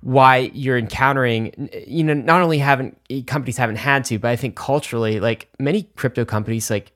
why 0.00 0.50
you're 0.54 0.78
encountering 0.78 1.68
you 1.86 2.04
know 2.04 2.14
not 2.14 2.40
only 2.40 2.58
haven't 2.58 2.96
companies 3.26 3.56
haven't 3.56 3.76
had 3.76 4.04
to 4.04 4.16
but 4.16 4.28
i 4.28 4.36
think 4.36 4.54
culturally 4.54 5.18
like 5.18 5.48
many 5.58 5.82
crypto 5.96 6.24
companies 6.24 6.70
like 6.70 6.92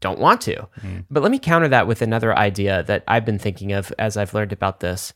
don't 0.00 0.18
want 0.18 0.40
to. 0.42 0.68
Mm. 0.82 1.04
But 1.10 1.22
let 1.22 1.32
me 1.32 1.38
counter 1.38 1.68
that 1.68 1.86
with 1.86 2.02
another 2.02 2.36
idea 2.36 2.82
that 2.84 3.04
I've 3.08 3.24
been 3.24 3.38
thinking 3.38 3.72
of 3.72 3.92
as 3.98 4.16
I've 4.16 4.34
learned 4.34 4.52
about 4.52 4.80
this. 4.80 5.12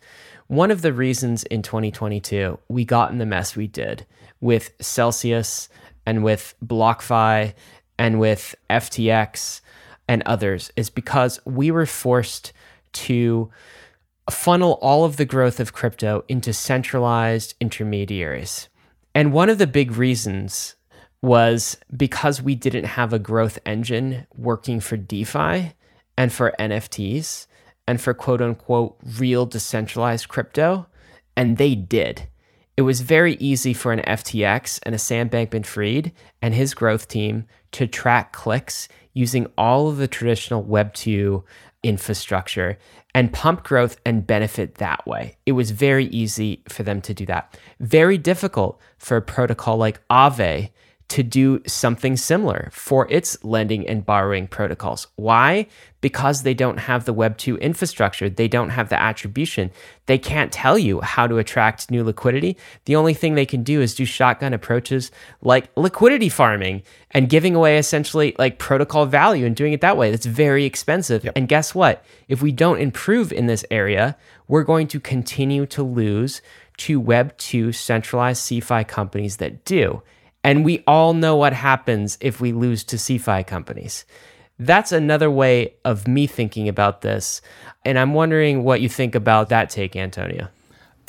One 0.47 0.71
of 0.71 0.83
the 0.83 0.93
reasons 0.93 1.45
in 1.45 1.63
2022 1.63 2.59
we 2.69 2.85
got 2.85 3.13
in 3.13 3.19
the 3.19 3.27
mess 3.27 3.57
we 3.57 3.67
did 3.67 4.07
with 4.41 4.73
Celsius 4.81 5.69
and 6.07 6.25
with 6.25 6.55
BlockFi 6.65 7.55
and 7.99 8.19
with 8.19 8.55
FTX 8.69 9.61
and 10.09 10.23
others 10.25 10.73
is 10.77 10.91
because 10.91 11.39
we 11.45 11.71
were 11.71 11.87
forced 11.87 12.53
to 12.93 13.51
funnel 14.29 14.79
all 14.81 15.05
of 15.05 15.17
the 15.17 15.25
growth 15.25 15.61
of 15.61 15.73
crypto 15.73 16.25
into 16.29 16.53
centralized 16.53 17.55
intermediaries. 17.61 18.69
And 19.15 19.33
one 19.33 19.51
of 19.51 19.59
the 19.59 19.67
big 19.67 19.93
reasons 19.93 20.77
was 21.23 21.77
because 21.95 22.41
we 22.41 22.55
didn't 22.55 22.85
have 22.85 23.13
a 23.13 23.19
growth 23.19 23.59
engine 23.67 24.27
working 24.37 24.81
for 24.81 24.97
DeFi 24.97 25.73
and 26.17 26.33
for 26.33 26.55
NFTs 26.59 27.47
and 27.87 28.01
for 28.01 28.15
quote 28.15 28.41
unquote 28.41 28.97
real 29.19 29.47
decentralized 29.47 30.29
crypto 30.29 30.87
And 31.37 31.57
they 31.57 31.75
did. 31.75 32.29
It 32.77 32.83
was 32.83 33.03
very 33.03 33.35
easy 33.35 33.75
for 33.75 33.93
an 33.93 34.01
FTX 34.01 34.81
and 34.85 34.95
a 34.95 34.99
Sam 34.99 35.29
Bankman 35.29 35.67
Fried 35.67 36.13
and 36.41 36.55
his 36.55 36.73
growth 36.73 37.09
team 37.09 37.47
to 37.73 37.87
track 37.87 38.33
clicks 38.33 38.89
using 39.13 39.47
all 39.59 39.89
of 39.89 39.99
the 39.99 40.09
traditional 40.09 40.65
Web2 40.65 41.43
infrastructure 41.83 42.79
and 43.15 43.33
pump 43.33 43.65
growth 43.65 43.99
and 44.07 44.27
benefit 44.27 44.77
that 44.77 45.07
way. 45.07 45.37
It 45.47 45.53
was 45.53 45.73
very 45.73 46.07
easy 46.07 46.63
for 46.69 46.83
them 46.83 47.01
to 47.03 47.13
do 47.13 47.27
that. 47.27 47.59
Very 47.81 48.17
difficult 48.17 48.81
for 48.99 49.17
a 49.17 49.23
protocol 49.23 49.77
like 49.77 50.01
Aave 50.09 50.71
to 51.11 51.25
do 51.25 51.61
something 51.67 52.17
similar 52.17 52.71
for 52.73 53.11
its 53.11 53.37
lending 53.43 53.87
and 53.89 54.07
borrowing 54.07 54.47
protocols. 54.47 55.09
Why? 55.17 55.67
Because 56.01 56.45
they 56.45 56.55
don't 56.55 56.79
have 56.79 57.05
the 57.05 57.13
Web2 57.13 57.61
infrastructure, 57.61 58.31
they 58.31 58.47
don't 58.47 58.71
have 58.71 58.91
the 58.91 59.01
attribution. 59.01 59.73
They 60.07 60.19
can't 60.19 60.53
tell 60.53 60.79
you 60.79 61.01
how 61.01 61.27
to 61.27 61.39
attract 61.39 61.91
new 61.91 62.05
liquidity. 62.05 62.57
The 62.85 62.95
only 62.95 63.13
thing 63.13 63.35
they 63.35 63.45
can 63.45 63.65
do 63.65 63.81
is 63.81 63.97
do 63.97 64.05
shotgun 64.05 64.55
approaches 64.55 65.11
like 65.43 65.69
liquidity 65.77 66.29
farming 66.29 66.85
and 67.11 67.29
giving 67.29 67.57
away 67.57 67.77
essentially 67.77 68.37
like 68.39 68.61
protocol 68.61 69.05
value 69.05 69.45
and 69.45 69.57
doing 69.57 69.73
it 69.73 69.81
that 69.81 69.97
way. 69.97 70.13
That's 70.13 70.27
very 70.27 70.65
expensive. 70.65 71.25
Yep. 71.25 71.33
And 71.35 71.49
guess 71.49 71.75
what? 71.75 72.05
If 72.29 72.41
we 72.41 72.53
don't 72.53 72.81
improve 72.81 73.33
in 73.33 73.47
this 73.47 73.65
area, 73.69 74.17
we're 74.47 74.63
going 74.63 74.87
to 74.89 75.01
continue 75.01 75.67
to 75.67 75.83
lose 75.83 76.41
to 76.79 77.03
Web2 77.03 77.75
centralized 77.75 78.43
CeFi 78.43 78.87
companies 78.87 79.39
that 79.39 79.65
do. 79.65 80.03
And 80.43 80.65
we 80.65 80.83
all 80.87 81.13
know 81.13 81.37
what 81.37 81.53
happens 81.53 82.17
if 82.21 82.41
we 82.41 82.53
lose 82.53 82.85
to 82.85 82.97
CeFi 82.97 83.47
companies. 83.47 84.05
That's 84.59 84.93
another 84.93 85.31
way 85.31 85.75
of 85.85 86.07
me 86.07 86.27
thinking 86.27 86.69
about 86.69 87.01
this. 87.01 87.41
And 87.85 87.99
I'm 87.99 88.15
wondering 88.15 88.63
what 88.63 88.81
you 88.81 88.89
think 88.89 89.15
about 89.15 89.49
that 89.49 89.71
take, 89.71 89.97
Antonio. 89.97 90.49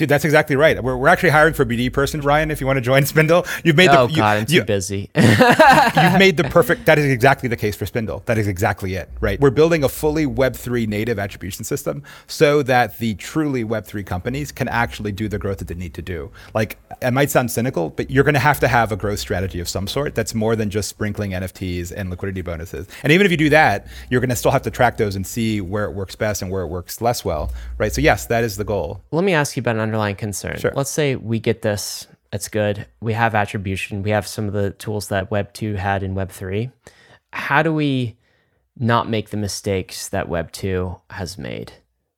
Dude, 0.02 0.10
that's 0.10 0.26
exactly 0.26 0.56
right. 0.56 0.84
We're, 0.84 0.98
we're 0.98 1.10
actually 1.10 1.30
hiring 1.30 1.54
for 1.54 1.62
a 1.62 1.66
BD 1.68 1.94
person, 1.94 2.22
Ryan. 2.22 2.50
If 2.50 2.60
you 2.60 2.66
want 2.66 2.78
to 2.78 2.82
join 2.82 3.04
Spindl, 3.04 3.48
you've 3.64 3.76
made 3.76 3.92
oh 3.92 4.08
the. 4.08 4.16
God, 4.16 4.38
I'm 4.38 4.46
you, 4.50 4.62
too 4.62 4.66
busy. 4.66 5.12
you've 5.16 6.18
made 6.18 6.38
the 6.38 6.48
perfect. 6.50 6.88
That 6.88 6.98
is 6.98 7.06
exactly 7.06 7.48
the 7.48 7.56
case 7.56 7.76
for 7.76 7.86
Spindl. 7.86 8.26
That 8.26 8.40
is 8.40 8.48
exactly 8.48 8.96
it. 8.96 9.12
Right. 9.20 9.40
We're 9.40 9.52
building 9.52 9.84
a 9.84 9.90
fully 9.90 10.26
Web 10.26 10.56
three 10.56 10.88
native 10.88 11.20
attribution 11.20 11.66
system 11.66 12.02
so 12.26 12.64
that 12.64 12.98
the 12.98 13.14
truly 13.14 13.64
Web 13.64 13.86
three 13.86 14.04
companies 14.04 14.52
can 14.52 14.68
actually 14.68 15.12
do 15.12 15.28
the 15.28 15.38
growth 15.38 15.60
that 15.60 15.68
they 15.68 15.76
need 15.76 15.94
to 15.94 16.02
do. 16.02 16.32
Like 16.56 16.80
it 17.00 17.12
might 17.12 17.30
sound 17.30 17.52
cynical, 17.52 17.92
but 17.92 18.10
you're 18.10 18.24
going 18.24 18.34
to 18.34 18.40
have 18.40 18.60
to 18.62 18.68
have 18.68 18.92
a 18.92 18.98
growth 18.98 19.20
strategy 19.20 19.60
of 19.60 19.70
some 19.70 19.86
sort 19.86 20.16
that's 20.16 20.34
more 20.34 20.56
than 20.56 20.72
just 20.72 20.90
sprinkling 20.90 21.34
NFTs 21.34 21.94
and 21.96 22.10
liquidity 22.10 22.42
bonuses. 22.42 22.88
And 23.04 23.14
even 23.14 23.28
if 23.28 23.32
you 23.32 23.38
do 23.38 23.52
that, 23.52 23.86
you're 24.10 24.20
going 24.20 24.32
to 24.32 24.36
still 24.36 24.50
have 24.50 24.64
to 24.64 24.72
track 24.72 24.98
those 24.98 25.16
and 25.16 25.28
see 25.28 25.62
where 25.62 25.86
it 25.86 25.92
works 25.92 26.16
best 26.16 26.42
and 26.42 26.50
where 26.50 26.64
it 26.64 26.70
works 26.70 27.02
less 27.02 27.24
well. 27.24 27.52
Right. 27.78 27.94
So 27.94 28.02
yes, 28.02 28.26
that 28.26 28.44
is 28.44 28.58
the 28.58 28.64
goal. 28.64 29.04
Let 29.12 29.24
me 29.24 29.36
ask 29.36 29.56
you 29.56 29.60
about 29.62 29.76
an 29.76 29.91
underlying 29.92 30.16
concern. 30.16 30.58
Sure. 30.58 30.72
Let's 30.74 30.90
say 30.90 31.16
we 31.16 31.40
get 31.40 31.62
this, 31.62 32.08
it's 32.32 32.48
good. 32.48 32.88
We 33.02 33.14
have 33.14 33.36
attribution, 33.36 34.04
we 34.04 34.12
have 34.12 34.26
some 34.26 34.48
of 34.48 34.54
the 34.54 34.72
tools 34.72 35.10
that 35.10 35.30
Web 35.30 35.54
2 35.54 35.76
had 35.76 36.02
in 36.02 36.16
Web 36.16 36.32
3. 36.32 36.72
How 37.34 37.62
do 37.62 37.74
we 37.74 38.18
not 38.78 39.10
make 39.10 39.30
the 39.30 39.38
mistakes 39.38 40.08
that 40.10 40.30
Web 40.30 40.52
2 40.54 40.96
has 41.10 41.38
made? 41.38 41.74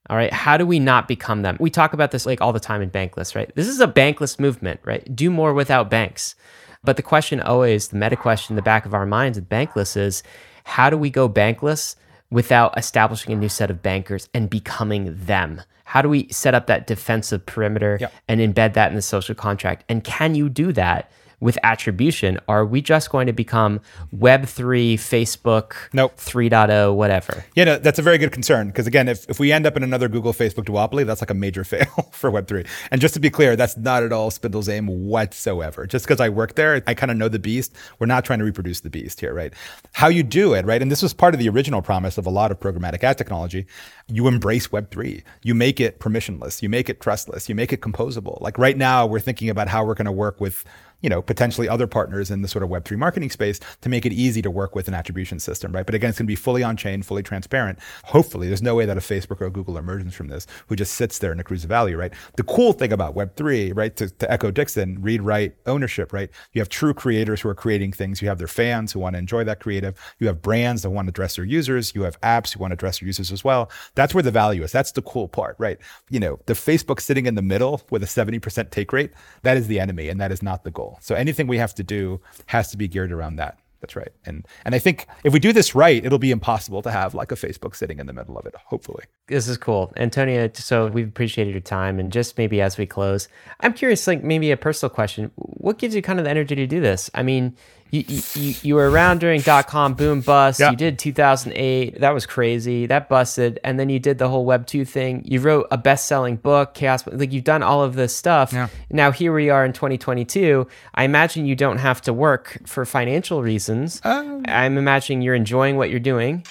All 0.09 0.17
right. 0.17 0.33
How 0.33 0.57
do 0.57 0.65
we 0.65 0.79
not 0.79 1.07
become 1.07 1.41
them? 1.41 1.57
We 1.59 1.69
talk 1.69 1.93
about 1.93 2.11
this 2.11 2.25
like 2.25 2.41
all 2.41 2.53
the 2.53 2.59
time 2.59 2.81
in 2.81 2.91
Bankless, 2.91 3.35
right? 3.35 3.51
This 3.55 3.67
is 3.67 3.79
a 3.79 3.87
bankless 3.87 4.37
movement, 4.37 4.81
right? 4.83 5.15
Do 5.15 5.31
more 5.31 5.53
without 5.53 5.89
banks. 5.89 6.35
But 6.83 6.97
the 6.97 7.01
question 7.01 7.39
always, 7.39 7.87
the 7.87 7.97
meta 7.97 8.17
question 8.17 8.53
in 8.53 8.55
the 8.57 8.61
back 8.61 8.85
of 8.85 8.93
our 8.93 9.05
minds 9.05 9.37
at 9.37 9.49
Bankless 9.49 9.95
is 9.95 10.21
how 10.65 10.89
do 10.89 10.97
we 10.97 11.09
go 11.09 11.29
bankless 11.29 11.95
without 12.29 12.77
establishing 12.77 13.33
a 13.33 13.37
new 13.37 13.49
set 13.49 13.71
of 13.71 13.81
bankers 13.81 14.27
and 14.33 14.49
becoming 14.49 15.15
them? 15.15 15.61
How 15.83 16.01
do 16.01 16.09
we 16.09 16.27
set 16.29 16.53
up 16.53 16.67
that 16.67 16.87
defensive 16.87 17.45
perimeter 17.45 17.97
yep. 17.99 18.13
and 18.27 18.39
embed 18.39 18.73
that 18.73 18.89
in 18.89 18.95
the 18.95 19.01
social 19.01 19.35
contract? 19.35 19.83
And 19.89 20.03
can 20.03 20.35
you 20.35 20.49
do 20.49 20.71
that 20.73 21.11
with 21.43 21.57
attribution? 21.61 22.39
Are 22.47 22.65
we 22.65 22.81
just 22.81 23.11
going 23.11 23.27
to 23.27 23.33
become 23.33 23.81
Web3, 24.15 24.95
Facebook, 24.95 25.73
nope. 25.91 26.15
3.0, 26.17 26.95
whatever? 26.95 27.45
Yeah, 27.55 27.65
no, 27.65 27.77
that's 27.77 27.99
a 27.99 28.01
very 28.01 28.17
good 28.17 28.31
concern. 28.31 28.67
Because 28.67 28.87
again, 28.87 29.07
if, 29.07 29.29
if 29.29 29.39
we 29.39 29.51
end 29.51 29.65
up 29.65 29.77
in 29.77 29.83
another 29.83 30.07
Google 30.07 30.33
Facebook 30.33 30.65
duopoly, 30.65 31.05
that's 31.05 31.21
like 31.21 31.29
a 31.29 31.35
major 31.35 31.63
fail 31.73 32.09
for 32.11 32.31
Web3. 32.31 32.67
And 32.89 33.01
just 33.01 33.13
to 33.13 33.19
be 33.19 33.29
clear, 33.29 33.55
that's 33.55 33.77
not 33.77 34.03
at 34.03 34.11
all 34.11 34.31
Spindl's 34.31 34.69
aim 34.69 34.87
whatsoever. 34.87 35.85
Just 35.85 36.05
because 36.05 36.19
I 36.19 36.29
work 36.29 36.55
there, 36.55 36.81
I 36.87 36.93
kind 36.93 37.11
of 37.11 37.17
know 37.17 37.27
the 37.27 37.39
beast. 37.39 37.75
We're 37.99 38.07
not 38.07 38.25
trying 38.25 38.39
to 38.39 38.45
reproduce 38.45 38.79
the 38.79 38.89
beast 38.89 39.19
here, 39.19 39.33
right? 39.33 39.53
How 39.91 40.07
you 40.07 40.23
do 40.23 40.53
it, 40.53 40.65
right? 40.65 40.81
And 40.81 40.89
this 40.89 41.03
was 41.03 41.13
part 41.13 41.33
of 41.33 41.39
the 41.39 41.49
original 41.49 41.81
promise 41.81 42.17
of 42.17 42.25
a 42.25 42.29
lot 42.29 42.51
of 42.51 42.59
programmatic 42.59 43.03
ad 43.03 43.17
technology. 43.17 43.65
You 44.07 44.27
embrace 44.27 44.69
Web3. 44.69 45.23
You 45.43 45.53
make 45.53 45.79
it 45.79 45.99
permissionless. 45.99 46.61
You 46.61 46.69
make 46.69 46.89
it 46.89 47.01
trustless. 47.01 47.49
You 47.49 47.55
make 47.55 47.73
it 47.73 47.81
composable. 47.81 48.39
Like 48.41 48.57
right 48.57 48.77
now, 48.77 49.05
we're 49.05 49.19
thinking 49.19 49.49
about 49.49 49.67
how 49.67 49.85
we're 49.85 49.93
going 49.93 50.05
to 50.05 50.11
work 50.11 50.39
with 50.39 50.63
you 51.01 51.09
know, 51.09 51.21
potentially 51.21 51.67
other 51.67 51.87
partners 51.87 52.31
in 52.31 52.41
the 52.41 52.47
sort 52.47 52.63
of 52.63 52.69
Web3 52.69 52.97
marketing 52.97 53.29
space 53.29 53.59
to 53.81 53.89
make 53.89 54.05
it 54.05 54.13
easy 54.13 54.41
to 54.41 54.51
work 54.51 54.75
with 54.75 54.87
an 54.87 54.93
attribution 54.93 55.39
system, 55.39 55.71
right? 55.71 55.85
But 55.85 55.95
again, 55.95 56.09
it's 56.09 56.19
going 56.19 56.27
to 56.27 56.31
be 56.31 56.35
fully 56.35 56.63
on 56.63 56.77
chain, 56.77 57.03
fully 57.03 57.23
transparent. 57.23 57.79
Hopefully, 58.05 58.47
there's 58.47 58.61
no 58.61 58.75
way 58.75 58.85
that 58.85 58.97
a 58.97 59.01
Facebook 59.01 59.41
or 59.41 59.45
a 59.45 59.51
Google 59.51 59.77
emerges 59.77 60.13
from 60.13 60.27
this 60.27 60.47
who 60.67 60.75
just 60.75 60.93
sits 60.93 61.19
there 61.19 61.31
and 61.31 61.41
accrues 61.41 61.63
value, 61.65 61.97
right? 61.97 62.13
The 62.35 62.43
cool 62.43 62.73
thing 62.73 62.93
about 62.93 63.15
Web3, 63.15 63.75
right, 63.75 63.95
to, 63.97 64.09
to 64.09 64.31
echo 64.31 64.51
Dixon, 64.51 65.01
read, 65.01 65.21
write, 65.21 65.55
ownership, 65.65 66.13
right? 66.13 66.29
You 66.53 66.61
have 66.61 66.69
true 66.69 66.93
creators 66.93 67.41
who 67.41 67.49
are 67.49 67.55
creating 67.55 67.93
things. 67.93 68.21
You 68.21 68.27
have 68.27 68.37
their 68.37 68.47
fans 68.47 68.91
who 68.91 68.99
want 68.99 69.15
to 69.15 69.19
enjoy 69.19 69.43
that 69.43 69.59
creative. 69.59 69.99
You 70.19 70.27
have 70.27 70.41
brands 70.41 70.83
that 70.83 70.89
want 70.89 71.07
to 71.07 71.09
address 71.09 71.35
their 71.35 71.45
users. 71.45 71.93
You 71.95 72.03
have 72.03 72.19
apps 72.21 72.53
who 72.53 72.59
want 72.59 72.71
to 72.71 72.75
address 72.75 72.99
their 72.99 73.07
users 73.07 73.31
as 73.31 73.43
well. 73.43 73.69
That's 73.95 74.13
where 74.13 74.23
the 74.23 74.31
value 74.31 74.63
is. 74.63 74.71
That's 74.71 74.91
the 74.91 75.01
cool 75.01 75.27
part, 75.27 75.55
right? 75.59 75.77
You 76.09 76.19
know, 76.19 76.39
the 76.45 76.53
Facebook 76.53 76.99
sitting 76.99 77.25
in 77.25 77.35
the 77.35 77.41
middle 77.41 77.81
with 77.89 78.03
a 78.03 78.05
70% 78.05 78.69
take 78.69 78.93
rate, 78.93 79.11
that 79.41 79.57
is 79.57 79.67
the 79.67 79.79
enemy 79.79 80.09
and 80.09 80.19
that 80.21 80.31
is 80.31 80.41
not 80.41 80.63
the 80.63 80.71
goal. 80.71 80.92
So 81.01 81.15
anything 81.15 81.47
we 81.47 81.57
have 81.57 81.75
to 81.75 81.83
do 81.83 82.21
has 82.47 82.71
to 82.71 82.77
be 82.77 82.87
geared 82.87 83.11
around 83.11 83.37
that. 83.37 83.59
That's 83.83 83.97
right. 83.97 84.13
And 84.25 84.47
and 84.63 84.73
I 84.73 84.79
think 84.79 85.07
if 85.25 85.33
we 85.33 85.41
do 85.41 85.51
this 85.51 85.75
right, 85.75 86.05
it'll 86.05 86.17
be 86.17 86.31
impossible 86.31 86.81
to 86.83 86.91
have 86.91 87.13
like 87.13 87.33
a 87.33 87.35
Facebook 87.35 87.75
sitting 87.75 87.99
in 87.99 88.07
the 88.07 88.13
middle 88.13 88.37
of 88.37 88.45
it, 88.45 88.55
hopefully. 88.55 89.03
This 89.27 89.49
is 89.49 89.57
cool. 89.57 89.91
Antonio, 89.97 90.49
so 90.53 90.87
we've 90.87 91.09
appreciated 91.09 91.51
your 91.51 91.59
time 91.59 91.99
and 91.99 92.09
just 92.09 92.37
maybe 92.37 92.61
as 92.61 92.77
we 92.77 92.85
close, 92.85 93.27
I'm 93.59 93.73
curious 93.73 94.07
like 94.07 94.23
maybe 94.23 94.51
a 94.51 94.57
personal 94.57 94.89
question. 94.89 95.31
What 95.35 95.79
gives 95.79 95.95
you 95.95 96.01
kind 96.01 96.17
of 96.17 96.23
the 96.23 96.31
energy 96.31 96.55
to 96.55 96.65
do 96.65 96.79
this? 96.79 97.11
I 97.13 97.23
mean, 97.23 97.57
you, 97.93 98.21
you, 98.33 98.55
you 98.63 98.75
were 98.75 98.89
around 98.89 99.19
during 99.19 99.41
dot 99.41 99.67
com 99.67 99.93
boom 99.93 100.21
bust. 100.21 100.59
Yeah. 100.59 100.71
You 100.71 100.75
did 100.77 100.97
2008. 100.97 101.99
That 101.99 102.11
was 102.11 102.25
crazy. 102.25 102.87
That 102.87 103.07
busted. 103.07 103.59
And 103.63 103.79
then 103.79 103.89
you 103.89 103.99
did 103.99 104.17
the 104.17 104.27
whole 104.27 104.45
Web 104.45 104.65
2 104.65 104.83
thing. 104.83 105.21
You 105.25 105.39
wrote 105.39 105.67
a 105.69 105.77
best 105.77 106.07
selling 106.07 106.37
book, 106.37 106.73
Chaos. 106.73 107.05
Like 107.05 107.31
you've 107.31 107.43
done 107.43 107.61
all 107.61 107.83
of 107.83 107.93
this 107.93 108.15
stuff. 108.15 108.51
Yeah. 108.51 108.69
Now 108.89 109.11
here 109.11 109.31
we 109.31 109.51
are 109.51 109.63
in 109.63 109.73
2022. 109.73 110.67
I 110.95 111.03
imagine 111.03 111.45
you 111.45 111.55
don't 111.55 111.77
have 111.77 112.01
to 112.01 112.13
work 112.13 112.61
for 112.65 112.83
financial 112.83 113.43
reasons. 113.43 114.01
Um, 114.03 114.43
I'm 114.47 114.79
imagining 114.79 115.21
you're 115.21 115.35
enjoying 115.35 115.77
what 115.77 115.91
you're 115.91 115.99
doing 115.99 116.43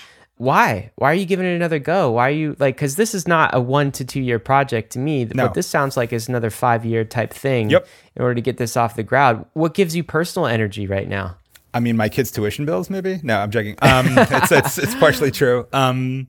why? 0.43 0.91
Why 0.97 1.13
are 1.13 1.15
you 1.15 1.25
giving 1.25 1.47
it 1.47 1.55
another 1.55 1.79
go? 1.79 2.11
Why 2.11 2.27
are 2.27 2.33
you 2.33 2.57
like 2.59 2.75
because 2.75 2.97
this 2.97 3.15
is 3.15 3.29
not 3.29 3.55
a 3.55 3.61
one 3.61 3.93
to 3.93 4.05
two 4.05 4.21
year 4.21 4.41
project 4.41 4.91
to 4.93 4.99
me. 4.99 5.25
No. 5.25 5.45
what 5.45 5.55
this 5.55 5.69
sounds 5.69 5.97
like 5.97 6.13
is 6.13 6.29
another 6.29 6.51
five 6.51 6.85
year 6.85 7.05
type 7.05 7.33
thing 7.33 7.71
yep. 7.71 7.87
in 8.17 8.23
order 8.23 8.35
to 8.35 8.41
get 8.41 8.57
this 8.57 8.77
off 8.77 8.97
the 8.97 9.05
ground. 9.05 9.47
What 9.53 9.73
gives 9.75 9.95
you 9.95 10.03
personal 10.03 10.47
energy 10.49 10.89
right 10.89 11.09
now? 11.09 11.37
I 11.73 11.79
mean 11.79 11.97
my 11.97 12.09
kids 12.09 12.33
tuition 12.33 12.67
bills 12.67 12.91
maybe? 12.91 13.21
No 13.23 13.39
i'm 13.39 13.53
joking. 13.53 13.77
Um, 13.83 14.07
it's, 14.19 14.51
it's, 14.51 14.79
it's 14.79 14.95
partially 14.97 15.31
true. 15.31 15.69
Um, 15.73 16.27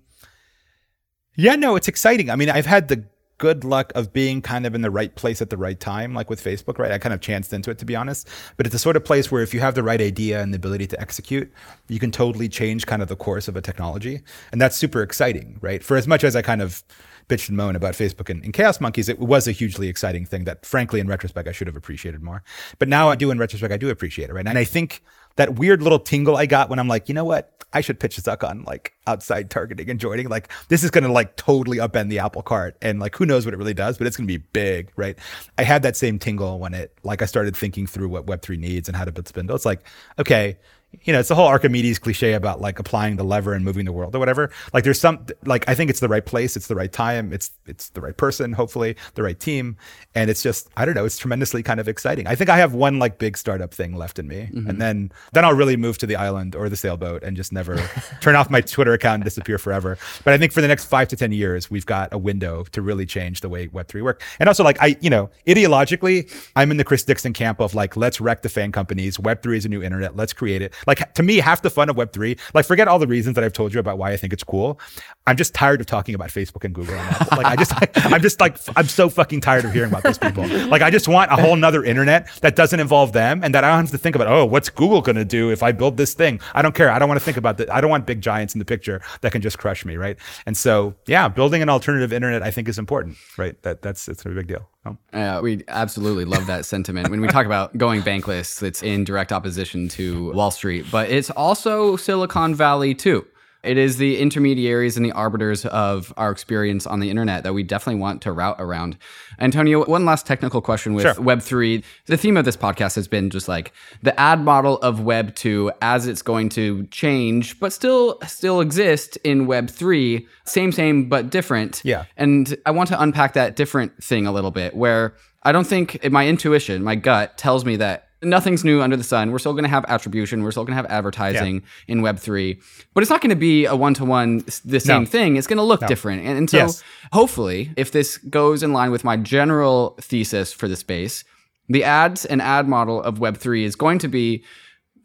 yeah 1.35 1.55
no 1.55 1.75
it's 1.75 1.87
exciting. 1.87 2.29
I 2.29 2.35
mean 2.35 2.51
i've 2.51 2.67
had 2.67 2.89
the 2.89 3.03
good 3.43 3.65
luck 3.65 3.91
of 3.93 4.13
being 4.13 4.41
kind 4.41 4.65
of 4.65 4.73
in 4.73 4.83
the 4.83 4.89
right 4.89 5.13
place 5.15 5.41
at 5.41 5.49
the 5.49 5.57
right 5.57 5.77
time, 5.77 6.13
like 6.13 6.29
with 6.29 6.41
Facebook, 6.41 6.79
right? 6.79 6.93
I 6.93 6.97
kind 6.97 7.11
of 7.11 7.19
chanced 7.19 7.51
into 7.51 7.71
it, 7.71 7.77
to 7.79 7.83
be 7.83 7.93
honest. 7.93 8.29
But 8.55 8.65
it's 8.65 8.71
the 8.71 8.79
sort 8.79 8.95
of 8.95 9.03
place 9.03 9.29
where 9.29 9.43
if 9.43 9.53
you 9.53 9.59
have 9.59 9.75
the 9.75 9.83
right 9.83 9.99
idea 9.99 10.41
and 10.41 10.53
the 10.53 10.55
ability 10.55 10.87
to 10.87 11.01
execute, 11.01 11.51
you 11.89 11.99
can 11.99 12.09
totally 12.09 12.47
change 12.47 12.85
kind 12.85 13.01
of 13.01 13.09
the 13.09 13.17
course 13.17 13.49
of 13.49 13.57
a 13.57 13.61
technology. 13.61 14.21
And 14.53 14.61
that's 14.61 14.77
super 14.77 15.01
exciting, 15.01 15.57
right? 15.59 15.83
For 15.83 15.97
as 15.97 16.07
much 16.07 16.23
as 16.23 16.37
I 16.37 16.41
kind 16.41 16.61
of 16.61 16.85
bitched 17.27 17.49
and 17.49 17.57
moaned 17.57 17.75
about 17.75 17.95
Facebook 17.95 18.29
and, 18.29 18.41
and, 18.45 18.53
Chaos 18.53 18.79
Monkeys, 18.79 19.09
it 19.09 19.19
was 19.19 19.45
a 19.45 19.51
hugely 19.51 19.89
exciting 19.89 20.25
thing 20.25 20.45
that, 20.45 20.65
frankly, 20.65 21.01
in 21.01 21.07
retrospect, 21.07 21.49
I 21.49 21.51
should 21.51 21.67
have 21.67 21.75
appreciated 21.75 22.23
more. 22.23 22.43
But 22.79 22.87
now 22.87 23.09
I 23.09 23.17
do, 23.17 23.29
in 23.29 23.37
retrospect, 23.37 23.73
I 23.73 23.77
do 23.77 23.89
appreciate 23.89 24.29
it, 24.29 24.33
right? 24.33 24.47
And 24.47 24.57
I 24.57 24.63
think 24.63 25.03
that 25.35 25.55
weird 25.55 25.81
little 25.81 25.99
tingle 25.99 26.37
I 26.37 26.45
got 26.45 26.69
when 26.69 26.79
I'm 26.79 26.87
like, 26.87 27.09
you 27.09 27.15
know 27.15 27.25
what? 27.25 27.49
I 27.73 27.81
should 27.81 27.99
pitch 27.99 28.17
Zuck 28.17 28.47
on 28.47 28.63
like 28.63 28.93
outside 29.07 29.49
targeting 29.49 29.89
and 29.89 29.99
joining. 29.99 30.29
Like 30.29 30.51
this 30.67 30.83
is 30.83 30.91
going 30.91 31.03
to 31.03 31.11
like 31.11 31.35
totally 31.37 31.77
upend 31.77 32.09
the 32.09 32.19
apple 32.19 32.43
cart. 32.43 32.77
And 32.81 32.99
like, 32.99 33.15
who 33.15 33.25
knows 33.25 33.45
what 33.45 33.53
it 33.53 33.57
really 33.57 33.73
does, 33.73 33.97
but 33.97 34.05
it's 34.05 34.15
going 34.15 34.27
to 34.27 34.33
be 34.33 34.43
big, 34.53 34.91
right? 34.95 35.17
I 35.57 35.63
had 35.63 35.81
that 35.83 35.97
same 35.97 36.19
tingle 36.19 36.59
when 36.59 36.73
it, 36.73 36.95
like 37.03 37.21
I 37.21 37.25
started 37.25 37.57
thinking 37.57 37.87
through 37.87 38.09
what 38.09 38.27
Web3 38.27 38.59
needs 38.59 38.87
and 38.87 38.95
how 38.95 39.05
to 39.05 39.11
build 39.11 39.25
Spindl. 39.25 39.55
It's 39.55 39.65
like, 39.65 39.87
okay, 40.19 40.57
you 41.01 41.11
know, 41.11 41.19
it's 41.19 41.29
the 41.29 41.35
whole 41.35 41.47
Archimedes 41.47 41.99
cliche 41.99 42.33
about 42.33 42.61
like 42.61 42.79
applying 42.79 43.15
the 43.15 43.23
lever 43.23 43.53
and 43.53 43.65
moving 43.65 43.85
the 43.85 43.91
world 43.91 44.15
or 44.15 44.19
whatever. 44.19 44.51
Like 44.73 44.83
there's 44.83 44.99
some 44.99 45.25
like 45.45 45.67
I 45.67 45.75
think 45.75 45.89
it's 45.89 45.99
the 45.99 46.07
right 46.07 46.25
place, 46.25 46.55
it's 46.55 46.67
the 46.67 46.75
right 46.75 46.91
time, 46.91 47.33
it's 47.33 47.51
it's 47.65 47.89
the 47.89 48.01
right 48.01 48.15
person, 48.15 48.53
hopefully, 48.53 48.95
the 49.15 49.23
right 49.23 49.39
team. 49.39 49.77
And 50.15 50.29
it's 50.29 50.43
just 50.43 50.69
I 50.77 50.85
don't 50.85 50.95
know, 50.95 51.05
it's 51.05 51.17
tremendously 51.17 51.63
kind 51.63 51.79
of 51.79 51.87
exciting. 51.87 52.27
I 52.27 52.35
think 52.35 52.49
I 52.49 52.57
have 52.57 52.73
one 52.73 52.99
like 52.99 53.17
big 53.17 53.37
startup 53.37 53.73
thing 53.73 53.95
left 53.95 54.19
in 54.19 54.27
me. 54.27 54.49
Mm-hmm. 54.53 54.69
And 54.69 54.81
then 54.81 55.11
then 55.33 55.45
I'll 55.45 55.55
really 55.55 55.77
move 55.77 55.97
to 55.99 56.05
the 56.05 56.15
island 56.15 56.55
or 56.55 56.69
the 56.69 56.77
sailboat 56.77 57.23
and 57.23 57.35
just 57.35 57.51
never 57.51 57.77
turn 58.21 58.35
off 58.35 58.49
my 58.49 58.61
Twitter 58.61 58.93
account 58.93 59.15
and 59.15 59.23
disappear 59.23 59.57
forever. 59.57 59.97
But 60.23 60.33
I 60.33 60.37
think 60.37 60.51
for 60.51 60.61
the 60.61 60.67
next 60.67 60.85
five 60.85 61.07
to 61.09 61.15
ten 61.15 61.31
years, 61.31 61.71
we've 61.71 61.85
got 61.85 62.13
a 62.13 62.17
window 62.17 62.63
to 62.71 62.81
really 62.81 63.05
change 63.05 63.41
the 63.41 63.49
way 63.49 63.67
Web3 63.67 64.03
work. 64.03 64.21
And 64.39 64.47
also 64.47 64.63
like 64.63 64.77
I, 64.81 64.95
you 65.01 65.09
know, 65.09 65.29
ideologically, 65.47 66.31
I'm 66.55 66.71
in 66.71 66.77
the 66.77 66.83
Chris 66.83 67.03
Dixon 67.03 67.33
camp 67.33 67.59
of 67.59 67.73
like, 67.73 67.97
let's 67.97 68.21
wreck 68.21 68.41
the 68.41 68.49
FAANG 68.49 68.73
companies. 68.73 69.17
Web3 69.17 69.57
is 69.57 69.65
a 69.65 69.69
new 69.69 69.81
internet. 69.81 70.15
Let's 70.15 70.33
create 70.33 70.61
it. 70.61 70.73
Like 70.87 71.13
to 71.13 71.23
me, 71.23 71.37
half 71.37 71.61
the 71.61 71.69
fun 71.69 71.89
of 71.89 71.95
Web3, 71.95 72.39
like 72.53 72.65
forget 72.65 72.87
all 72.87 72.99
the 72.99 73.07
reasons 73.07 73.35
that 73.35 73.43
I've 73.43 73.53
told 73.53 73.73
you 73.73 73.79
about 73.79 73.97
why 73.97 74.11
I 74.11 74.17
think 74.17 74.33
it's 74.33 74.43
cool. 74.43 74.79
I'm 75.27 75.37
just 75.37 75.53
tired 75.53 75.81
of 75.81 75.87
talking 75.87 76.15
about 76.15 76.29
Facebook 76.29 76.63
and 76.63 76.73
Google. 76.73 76.95
And 76.95 77.31
Like 77.31 77.45
I 77.45 77.55
just, 77.55 77.73
I'm 78.05 78.21
just 78.21 78.39
like, 78.39 78.57
I'm 78.75 78.87
so 78.87 79.09
fucking 79.09 79.41
tired 79.41 79.65
of 79.65 79.73
hearing 79.73 79.89
about 79.91 80.03
these 80.03 80.17
people. 80.17 80.43
Like 80.73 80.81
I 80.81 80.89
just 80.89 81.07
want 81.07 81.31
a 81.31 81.35
whole 81.35 81.55
nother 81.55 81.83
internet 81.83 82.27
that 82.41 82.55
doesn't 82.55 82.79
involve 82.79 83.11
them 83.11 83.43
and 83.43 83.53
that 83.53 83.63
I 83.63 83.69
don't 83.69 83.81
have 83.81 83.91
to 83.91 83.97
think 83.97 84.15
about, 84.15 84.27
oh, 84.27 84.45
what's 84.45 84.69
Google 84.69 85.01
going 85.01 85.17
to 85.17 85.25
do 85.25 85.51
if 85.51 85.61
I 85.61 85.71
build 85.71 85.97
this 85.97 86.13
thing? 86.13 86.39
I 86.53 86.61
don't 86.61 86.73
care. 86.73 86.89
I 86.89 86.99
don't 86.99 87.07
want 87.07 87.19
to 87.19 87.23
think 87.23 87.37
about 87.37 87.57
that. 87.57 87.71
I 87.71 87.81
don't 87.81 87.89
want 87.91 88.05
big 88.07 88.21
giants 88.21 88.55
in 88.55 88.59
the 88.59 88.65
picture 88.65 89.01
that 89.21 89.31
can 89.31 89.41
just 89.41 89.59
crush 89.59 89.85
me. 89.85 89.97
Right. 89.97 90.17
And 90.45 90.57
so, 90.57 90.95
yeah, 91.05 91.27
building 91.27 91.61
an 91.61 91.69
alternative 91.69 92.11
internet, 92.11 92.41
I 92.41 92.49
think 92.51 92.67
is 92.67 92.79
important. 92.79 93.17
Right. 93.37 93.61
That 93.63 93.81
that's, 93.81 94.07
it's 94.07 94.25
a 94.25 94.29
big 94.29 94.47
deal. 94.47 94.67
Oh. 94.85 94.97
Yeah, 95.13 95.39
we 95.39 95.63
absolutely 95.69 96.25
love 96.25 96.47
that 96.47 96.65
sentiment. 96.65 97.09
When 97.09 97.21
we 97.21 97.27
talk 97.29 97.45
about 97.45 97.77
going 97.77 98.01
bankless, 98.01 98.61
it's 98.61 98.83
in 98.83 99.05
direct 99.05 99.31
opposition 99.31 99.87
to 99.89 100.33
Wall 100.33 100.51
Street, 100.51 100.85
but 100.91 101.09
it's 101.09 101.29
also 101.29 101.95
Silicon 101.95 102.53
Valley 102.53 102.93
too. 102.93 103.25
It 103.63 103.77
is 103.77 103.97
the 103.97 104.19
intermediaries 104.19 104.97
and 104.97 105.05
the 105.05 105.11
arbiters 105.13 105.65
of 105.65 106.13
our 106.17 106.31
experience 106.31 106.85
on 106.85 106.99
the 106.99 107.09
internet 107.09 107.43
that 107.43 107.53
we 107.53 107.63
definitely 107.63 108.01
want 108.01 108.21
to 108.23 108.31
route 108.31 108.57
around. 108.59 108.97
Antonio, 109.39 109.85
one 109.85 110.05
last 110.05 110.25
technical 110.25 110.61
question 110.61 110.93
with 110.93 111.03
Sure. 111.03 111.13
Web3. 111.15 111.83
The 112.05 112.17
theme 112.17 112.37
of 112.37 112.45
this 112.45 112.57
podcast 112.57 112.95
has 112.95 113.07
been 113.07 113.29
just 113.29 113.47
like 113.47 113.71
the 114.01 114.17
ad 114.19 114.41
model 114.41 114.77
of 114.79 114.99
Web2 114.99 115.71
as 115.81 116.07
it's 116.07 116.21
going 116.21 116.49
to 116.49 116.85
change, 116.87 117.59
but 117.59 117.71
still 117.71 118.19
still 118.27 118.61
exist 118.61 119.17
in 119.23 119.47
Web3. 119.47 120.25
Same, 120.45 120.71
same, 120.71 121.07
but 121.07 121.29
different. 121.29 121.81
Yeah. 121.83 122.05
And 122.17 122.55
I 122.65 122.71
want 122.71 122.89
to 122.89 123.01
unpack 123.01 123.33
that 123.33 123.55
different 123.55 124.03
thing 124.03 124.27
a 124.27 124.31
little 124.31 124.51
bit 124.51 124.75
where 124.75 125.15
I 125.43 125.51
don't 125.51 125.67
think 125.67 126.09
my 126.09 126.27
intuition, 126.27 126.83
my 126.83 126.95
gut 126.95 127.37
tells 127.37 127.65
me 127.65 127.75
that 127.77 128.07
nothing's 128.23 128.63
new 128.63 128.81
under 128.81 128.95
the 128.97 129.03
sun. 129.03 129.31
We're 129.31 129.39
still 129.39 129.53
going 129.53 129.63
to 129.63 129.69
have 129.69 129.85
attribution. 129.87 130.43
We're 130.43 130.51
still 130.51 130.63
going 130.63 130.71
to 130.75 130.81
have 130.81 130.85
advertising 130.91 131.63
in 131.87 132.01
Web3, 132.01 132.61
but 132.93 133.01
it's 133.03 133.09
not 133.09 133.21
going 133.21 133.29
to 133.29 133.35
be 133.35 133.65
a 133.65 133.75
one 133.75 133.93
to 133.95 134.05
one 134.05 134.43
the 134.65 134.79
same 134.79 135.05
thing. 135.05 135.35
It's 135.35 135.47
going 135.47 135.57
to 135.57 135.63
look 135.63 135.81
different. 135.87 136.25
And, 136.25 136.37
and 136.37 136.49
so 136.49 136.57
Yes. 136.57 136.83
hopefully, 137.11 137.71
if 137.77 137.91
this 137.91 138.17
goes 138.17 138.63
in 138.63 138.73
line 138.73 138.91
with 138.91 139.03
my 139.03 139.17
general 139.17 139.95
thesis 140.01 140.53
for 140.53 140.67
the 140.67 140.75
space, 140.75 141.23
the 141.69 141.83
ads 141.83 142.25
and 142.25 142.41
ad 142.41 142.67
model 142.67 143.01
of 143.01 143.19
Web3 143.19 143.63
is 143.63 143.75
going 143.75 143.99
to 143.99 144.07
be 144.07 144.43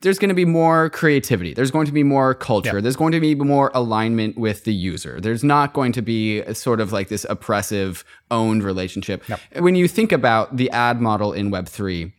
there's 0.01 0.19
going 0.21 0.29
to 0.29 0.35
be 0.35 0.45
more 0.45 0.91
creativity. 0.91 1.55
There's 1.55 1.73
going 1.73 1.87
to 1.87 1.93
be 1.93 2.05
more 2.05 2.33
culture. 2.33 2.81
There's 2.81 2.95
going 2.95 3.11
to 3.13 3.21
be 3.21 3.35
more 3.35 3.73
alignment 3.75 4.39
with 4.39 4.63
the 4.63 4.73
user. 4.73 5.21
There's 5.21 5.43
not 5.43 5.73
going 5.73 5.91
to 5.93 6.03
be 6.03 6.39
a 6.39 6.55
sort 6.55 6.81
of 6.81 6.93
like 6.93 7.09
this 7.09 7.27
oppressive 7.29 8.05
owned 8.31 8.63
relationship. 8.63 9.25
When 9.59 9.75
you 9.75 9.89
think 9.89 10.13
about 10.13 10.57
the 10.57 10.71
ad 10.71 11.01
model 11.01 11.33
in 11.33 11.51
Web3, 11.51 12.13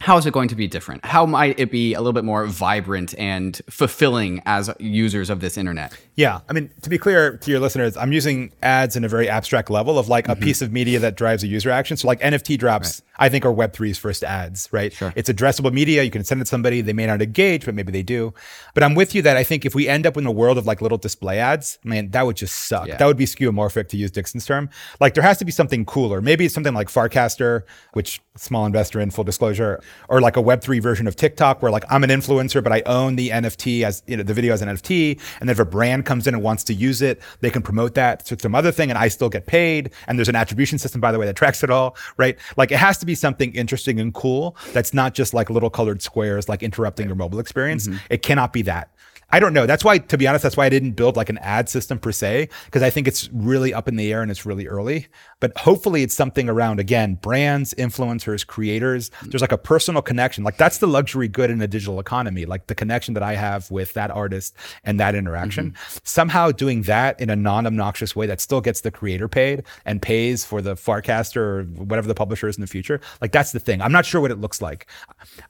how 0.00 0.16
is 0.16 0.26
it 0.26 0.32
going 0.32 0.48
to 0.48 0.54
be 0.54 0.68
different? 0.68 1.04
How 1.04 1.26
might 1.26 1.58
it 1.58 1.72
be 1.72 1.92
a 1.94 1.98
little 1.98 2.12
bit 2.12 2.24
more 2.24 2.46
vibrant 2.46 3.16
and 3.18 3.60
fulfilling 3.68 4.40
as 4.46 4.70
users 4.78 5.28
of 5.28 5.40
this 5.40 5.58
internet? 5.58 5.92
Yeah. 6.14 6.40
I 6.48 6.52
mean, 6.52 6.70
to 6.82 6.90
be 6.90 6.98
clear 6.98 7.36
to 7.36 7.50
your 7.50 7.58
listeners, 7.58 7.96
I'm 7.96 8.12
using 8.12 8.52
ads 8.62 8.94
in 8.94 9.02
a 9.04 9.08
very 9.08 9.28
abstract 9.28 9.70
level 9.70 9.98
of 9.98 10.08
like 10.08 10.28
a 10.28 10.32
mm-hmm. 10.32 10.44
piece 10.44 10.62
of 10.62 10.72
media 10.72 11.00
that 11.00 11.16
drives 11.16 11.42
a 11.42 11.48
user 11.48 11.70
action. 11.70 11.96
So 11.96 12.06
like 12.06 12.20
NFT 12.20 12.58
drops, 12.58 13.02
I 13.18 13.28
think 13.28 13.44
are 13.44 13.52
Web3's 13.52 13.98
first 13.98 14.22
ads, 14.22 14.68
right? 14.70 14.92
Sure. 14.92 15.12
It's 15.16 15.28
addressable 15.28 15.72
media. 15.72 16.04
You 16.04 16.10
can 16.12 16.22
send 16.22 16.40
it 16.40 16.44
to 16.44 16.48
somebody. 16.48 16.80
They 16.80 16.92
may 16.92 17.06
not 17.06 17.20
engage, 17.20 17.64
but 17.64 17.74
maybe 17.74 17.90
they 17.90 18.04
do. 18.04 18.32
But 18.74 18.84
I'm 18.84 18.94
with 18.94 19.16
you 19.16 19.22
that 19.22 19.36
I 19.36 19.42
think 19.42 19.66
if 19.66 19.74
we 19.74 19.88
end 19.88 20.06
up 20.06 20.16
in 20.16 20.26
a 20.26 20.32
world 20.32 20.58
of 20.58 20.66
like 20.66 20.80
little 20.80 20.98
display 20.98 21.40
ads, 21.40 21.78
man, 21.82 22.10
that 22.10 22.24
would 22.24 22.36
just 22.36 22.54
suck. 22.54 22.86
Yeah. 22.86 22.96
That 22.96 23.06
would 23.06 23.16
be 23.16 23.26
skeuomorphic 23.26 23.88
to 23.88 23.96
use 23.96 24.12
Dixon's 24.12 24.46
term. 24.46 24.70
Like 25.00 25.14
there 25.14 25.24
has 25.24 25.38
to 25.38 25.44
be 25.44 25.52
something 25.52 25.84
cooler. 25.84 26.20
Maybe 26.20 26.44
it's 26.44 26.54
something 26.54 26.74
like 26.74 26.88
Farcaster, 26.88 27.64
which 27.94 28.20
small 28.36 28.64
investor 28.64 29.00
in 29.00 29.10
full 29.10 29.24
disclosure, 29.24 29.80
or 30.08 30.20
like 30.20 30.36
a 30.36 30.42
Web3 30.42 30.82
version 30.82 31.06
of 31.06 31.16
TikTok 31.16 31.62
where 31.62 31.70
like 31.70 31.84
I'm 31.90 32.04
an 32.04 32.10
influencer, 32.10 32.62
but 32.62 32.72
I 32.72 32.82
own 32.86 33.16
the 33.16 33.30
NFT 33.30 33.82
as 33.82 34.02
you 34.06 34.16
know, 34.16 34.22
the 34.22 34.34
video 34.34 34.52
as 34.52 34.62
an 34.62 34.68
NFT. 34.68 35.20
And 35.40 35.48
then 35.48 35.54
if 35.54 35.58
a 35.58 35.64
brand 35.64 36.06
comes 36.06 36.26
in 36.26 36.34
and 36.34 36.42
wants 36.42 36.64
to 36.64 36.74
use 36.74 37.02
it, 37.02 37.20
they 37.40 37.50
can 37.50 37.62
promote 37.62 37.94
that 37.94 38.24
to 38.26 38.38
some 38.38 38.54
other 38.54 38.72
thing 38.72 38.90
and 38.90 38.98
I 38.98 39.08
still 39.08 39.28
get 39.28 39.46
paid. 39.46 39.92
And 40.06 40.18
there's 40.18 40.28
an 40.28 40.36
attribution 40.36 40.78
system, 40.78 41.00
by 41.00 41.12
the 41.12 41.18
way, 41.18 41.26
that 41.26 41.36
tracks 41.36 41.62
it 41.62 41.70
all, 41.70 41.96
right? 42.16 42.38
Like 42.56 42.72
it 42.72 42.78
has 42.78 42.98
to 42.98 43.06
be 43.06 43.14
something 43.14 43.52
interesting 43.54 44.00
and 44.00 44.12
cool 44.14 44.56
that's 44.72 44.94
not 44.94 45.14
just 45.14 45.34
like 45.34 45.50
little 45.50 45.70
colored 45.70 46.02
squares, 46.02 46.48
like 46.48 46.62
interrupting 46.62 47.06
your 47.06 47.16
mobile 47.16 47.38
experience. 47.38 47.88
Mm-hmm. 47.88 47.98
It 48.10 48.22
cannot 48.22 48.52
be 48.52 48.62
that. 48.62 48.90
I 49.30 49.40
don't 49.40 49.52
know. 49.52 49.66
That's 49.66 49.84
why, 49.84 49.98
to 49.98 50.16
be 50.16 50.26
honest, 50.26 50.42
that's 50.42 50.56
why 50.56 50.64
I 50.64 50.68
didn't 50.70 50.92
build 50.92 51.16
like 51.16 51.28
an 51.28 51.36
ad 51.38 51.68
system 51.68 51.98
per 51.98 52.12
se, 52.12 52.48
because 52.64 52.82
I 52.82 52.88
think 52.88 53.06
it's 53.06 53.28
really 53.30 53.74
up 53.74 53.86
in 53.86 53.96
the 53.96 54.10
air 54.10 54.22
and 54.22 54.30
it's 54.30 54.46
really 54.46 54.66
early. 54.66 55.06
But 55.40 55.56
hopefully 55.56 56.02
it's 56.02 56.14
something 56.14 56.48
around, 56.48 56.80
again, 56.80 57.14
brands, 57.14 57.74
influencers, 57.74 58.46
creators. 58.46 59.10
There's 59.22 59.40
like 59.40 59.52
a 59.52 59.58
personal 59.58 60.02
connection. 60.02 60.44
Like 60.44 60.56
that's 60.56 60.78
the 60.78 60.86
luxury 60.86 61.28
good 61.28 61.50
in 61.50 61.60
a 61.60 61.68
digital 61.68 62.00
economy, 62.00 62.44
like 62.44 62.66
the 62.66 62.74
connection 62.74 63.14
that 63.14 63.22
I 63.22 63.34
have 63.34 63.70
with 63.70 63.94
that 63.94 64.10
artist 64.10 64.54
and 64.84 64.98
that 64.98 65.14
interaction. 65.14 65.70
Mm-hmm. 65.70 65.98
Somehow 66.04 66.50
doing 66.50 66.82
that 66.82 67.20
in 67.20 67.30
a 67.30 67.36
non 67.36 67.66
obnoxious 67.66 68.16
way 68.16 68.26
that 68.26 68.40
still 68.40 68.60
gets 68.60 68.80
the 68.80 68.90
creator 68.90 69.28
paid 69.28 69.62
and 69.84 70.02
pays 70.02 70.44
for 70.44 70.60
the 70.60 70.74
Farcaster 70.74 71.36
or 71.36 71.62
whatever 71.64 72.08
the 72.08 72.14
publisher 72.14 72.48
is 72.48 72.56
in 72.56 72.60
the 72.60 72.66
future. 72.66 73.00
Like 73.20 73.32
that's 73.32 73.52
the 73.52 73.60
thing. 73.60 73.80
I'm 73.80 73.92
not 73.92 74.04
sure 74.04 74.20
what 74.20 74.30
it 74.30 74.40
looks 74.40 74.60
like, 74.60 74.88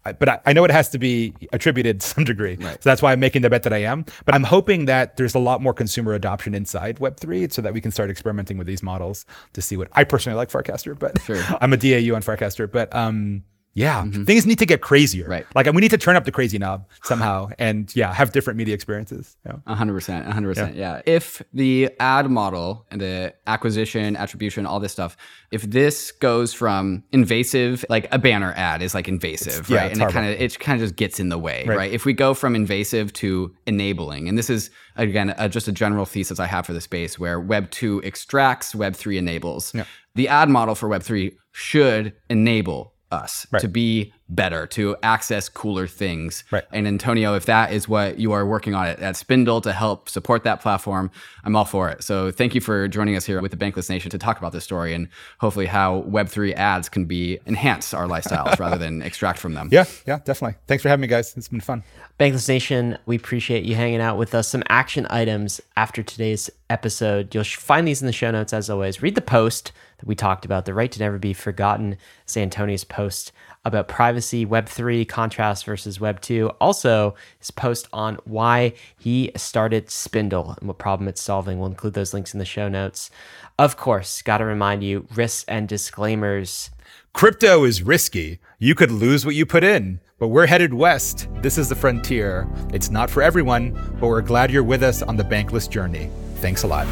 but 0.04 0.28
I, 0.28 0.40
I 0.46 0.52
know 0.52 0.64
it 0.64 0.70
has 0.70 0.90
to 0.90 0.98
be 0.98 1.34
attributed 1.52 2.00
to 2.00 2.06
some 2.06 2.24
degree. 2.24 2.56
So 2.60 2.78
that's 2.82 3.00
why 3.00 3.12
I'm 3.12 3.20
making 3.20 3.42
the 3.42 3.50
bet 3.50 3.62
that 3.62 3.72
I 3.72 3.78
am. 3.78 4.04
But 4.24 4.34
I'm 4.34 4.44
hoping 4.44 4.84
that 4.84 5.16
there's 5.16 5.34
a 5.34 5.38
lot 5.38 5.62
more 5.62 5.72
consumer 5.72 6.12
adoption 6.12 6.54
inside 6.54 6.98
Web3 6.98 7.50
so 7.52 7.62
that 7.62 7.72
we 7.72 7.80
can 7.80 7.90
start 7.90 8.10
experimenting 8.10 8.58
with 8.58 8.66
these 8.66 8.82
models 8.82 9.24
to 9.54 9.62
see 9.62 9.77
what 9.78 9.88
I 9.92 10.04
personally 10.04 10.36
like 10.36 10.50
Farcaster, 10.50 10.98
but 10.98 11.18
I'm 11.62 11.72
a 11.72 11.76
DAU 11.76 12.14
on 12.14 12.22
Farcaster. 12.22 12.70
But 12.70 12.94
um, 12.94 13.44
yeah, 13.74 14.04
things 14.24 14.44
need 14.44 14.58
to 14.58 14.66
get 14.66 14.80
crazier. 14.80 15.28
Right. 15.28 15.46
Like 15.54 15.66
we 15.66 15.80
need 15.80 15.90
to 15.90 15.98
turn 15.98 16.16
up 16.16 16.24
the 16.24 16.32
crazy 16.32 16.58
knob 16.58 16.86
somehow 17.04 17.50
and 17.58 17.94
yeah, 17.94 18.12
have 18.12 18.32
different 18.32 18.56
media 18.56 18.74
experiences. 18.74 19.36
Yeah. 19.46 19.56
A 19.66 19.74
hundred 19.74 19.94
percent, 19.94 20.26
a 20.26 20.32
hundred 20.32 20.48
percent. 20.48 20.74
Yeah. 20.74 21.00
If 21.06 21.42
the 21.52 21.90
ad 22.00 22.28
model 22.30 22.86
and 22.90 23.00
the 23.00 23.34
acquisition, 23.46 24.16
attribution, 24.16 24.66
all 24.66 24.80
this 24.80 24.92
stuff, 24.92 25.16
if 25.52 25.62
this 25.62 26.10
goes 26.10 26.52
from 26.52 27.04
invasive, 27.12 27.84
like 27.88 28.08
a 28.12 28.18
banner 28.18 28.52
ad 28.56 28.82
is 28.82 28.94
like 28.94 29.06
invasive, 29.06 29.70
yeah, 29.70 29.82
right? 29.82 29.90
it's 29.92 30.00
and 30.00 30.10
it 30.10 30.12
kind 30.12 30.26
of 30.26 30.40
it 30.40 30.58
kind 30.58 30.80
of 30.80 30.86
just 30.86 30.96
gets 30.96 31.20
in 31.20 31.28
the 31.28 31.38
way, 31.38 31.64
right. 31.66 31.78
Right. 31.78 31.92
If 31.92 32.04
we 32.04 32.12
go 32.12 32.34
from 32.34 32.56
invasive 32.56 33.12
to 33.14 33.54
enabling, 33.66 34.28
and 34.28 34.36
this 34.36 34.50
is 34.50 34.70
again 34.96 35.30
uh 35.30 35.46
just 35.46 35.68
a 35.68 35.72
general 35.72 36.04
thesis 36.04 36.40
I 36.40 36.46
have 36.46 36.66
for 36.66 36.72
the 36.72 36.80
space, 36.80 37.18
where 37.18 37.38
Web 37.38 37.70
two 37.70 38.02
extracts, 38.02 38.74
Web 38.74 38.96
three 38.96 39.18
enables. 39.18 39.72
The 40.16 40.26
ad 40.26 40.48
model 40.48 40.74
for 40.74 40.88
Web 40.88 41.04
three 41.04 41.38
should 41.52 42.12
enable 42.28 42.94
us 43.10 43.46
Right. 43.50 43.60
to 43.60 43.68
be 43.68 44.12
better, 44.30 44.66
to 44.66 44.94
access 45.02 45.48
cooler 45.48 45.86
things. 45.86 46.44
Right. 46.50 46.64
And 46.70 46.86
Antonio, 46.86 47.34
if 47.34 47.46
that 47.46 47.72
is 47.72 47.88
what 47.88 48.18
you 48.18 48.32
are 48.32 48.44
working 48.44 48.74
on 48.74 48.86
at, 48.86 49.00
at 49.00 49.14
Spindl 49.14 49.62
to 49.62 49.72
help 49.72 50.08
support 50.10 50.44
that 50.44 50.60
platform, 50.60 51.10
I'm 51.44 51.56
all 51.56 51.64
for 51.64 51.88
it. 51.88 52.04
So 52.04 52.30
thank 52.30 52.54
you 52.54 52.60
for 52.60 52.88
joining 52.88 53.16
us 53.16 53.24
here 53.24 53.40
with 53.40 53.50
the 53.50 53.56
Bankless 53.56 53.88
Nation 53.88 54.10
to 54.10 54.18
talk 54.18 54.36
about 54.36 54.52
this 54.52 54.64
story 54.64 54.92
and 54.92 55.08
hopefully 55.38 55.64
how 55.64 56.02
Web3 56.02 56.52
ads 56.54 56.90
can 56.90 57.06
be 57.06 57.38
enhance 57.46 57.94
our 57.94 58.06
lifestyles 58.06 58.58
rather 58.60 58.76
than 58.76 59.00
extract 59.00 59.38
from 59.38 59.54
them. 59.54 59.70
Yeah, 59.72 59.84
yeah, 60.06 60.18
definitely. 60.24 60.58
Thanks 60.66 60.82
for 60.82 60.90
having 60.90 61.00
me, 61.00 61.06
guys. 61.08 61.34
It's 61.34 61.48
been 61.48 61.60
fun. 61.60 61.82
Bankless 62.20 62.48
Nation, 62.48 62.98
we 63.06 63.16
appreciate 63.16 63.64
you 63.64 63.76
hanging 63.76 64.00
out 64.02 64.18
with 64.18 64.34
us. 64.34 64.48
Some 64.48 64.62
action 64.68 65.06
items 65.08 65.60
after 65.76 66.02
today's 66.02 66.50
episode. 66.68 67.34
You'll 67.34 67.44
find 67.44 67.88
these 67.88 68.02
in 68.02 68.06
the 68.06 68.12
show 68.12 68.30
notes 68.30 68.52
as 68.52 68.68
always. 68.68 69.00
Read 69.00 69.14
the 69.14 69.22
post 69.22 69.72
that 69.98 70.06
we 70.06 70.14
talked 70.14 70.44
about, 70.44 70.64
the 70.64 70.74
right 70.74 70.90
to 70.90 70.98
never 70.98 71.18
be 71.18 71.32
forgotten, 71.32 71.96
San 72.26 72.44
Antonio's 72.44 72.84
post 72.84 73.32
about 73.64 73.88
privacy, 73.88 74.46
Web3 74.46 75.06
contrast 75.08 75.64
versus 75.64 75.98
Web2. 75.98 76.54
Also, 76.60 77.14
his 77.38 77.50
post 77.50 77.88
on 77.92 78.18
why 78.24 78.72
he 78.98 79.30
started 79.36 79.86
Spindl 79.88 80.56
and 80.58 80.68
what 80.68 80.78
problem 80.78 81.08
it's 81.08 81.22
solving. 81.22 81.58
We'll 81.58 81.68
include 81.68 81.94
those 81.94 82.14
links 82.14 82.32
in 82.32 82.38
the 82.38 82.44
show 82.44 82.68
notes. 82.68 83.10
Of 83.58 83.76
course, 83.76 84.22
got 84.22 84.38
to 84.38 84.44
remind 84.44 84.82
you 84.82 85.06
risks 85.14 85.44
and 85.48 85.68
disclaimers. 85.68 86.70
Crypto 87.12 87.64
is 87.64 87.82
risky. 87.82 88.38
You 88.58 88.74
could 88.74 88.90
lose 88.90 89.26
what 89.26 89.34
you 89.34 89.44
put 89.44 89.64
in, 89.64 90.00
but 90.18 90.28
we're 90.28 90.46
headed 90.46 90.72
west. 90.72 91.28
This 91.42 91.58
is 91.58 91.68
the 91.68 91.74
frontier. 91.74 92.48
It's 92.72 92.90
not 92.90 93.10
for 93.10 93.22
everyone, 93.22 93.72
but 94.00 94.06
we're 94.06 94.22
glad 94.22 94.50
you're 94.50 94.62
with 94.62 94.82
us 94.82 95.02
on 95.02 95.16
the 95.16 95.24
bankless 95.24 95.68
journey. 95.68 96.10
Thanks 96.36 96.62
a 96.62 96.66
lot. 96.68 96.86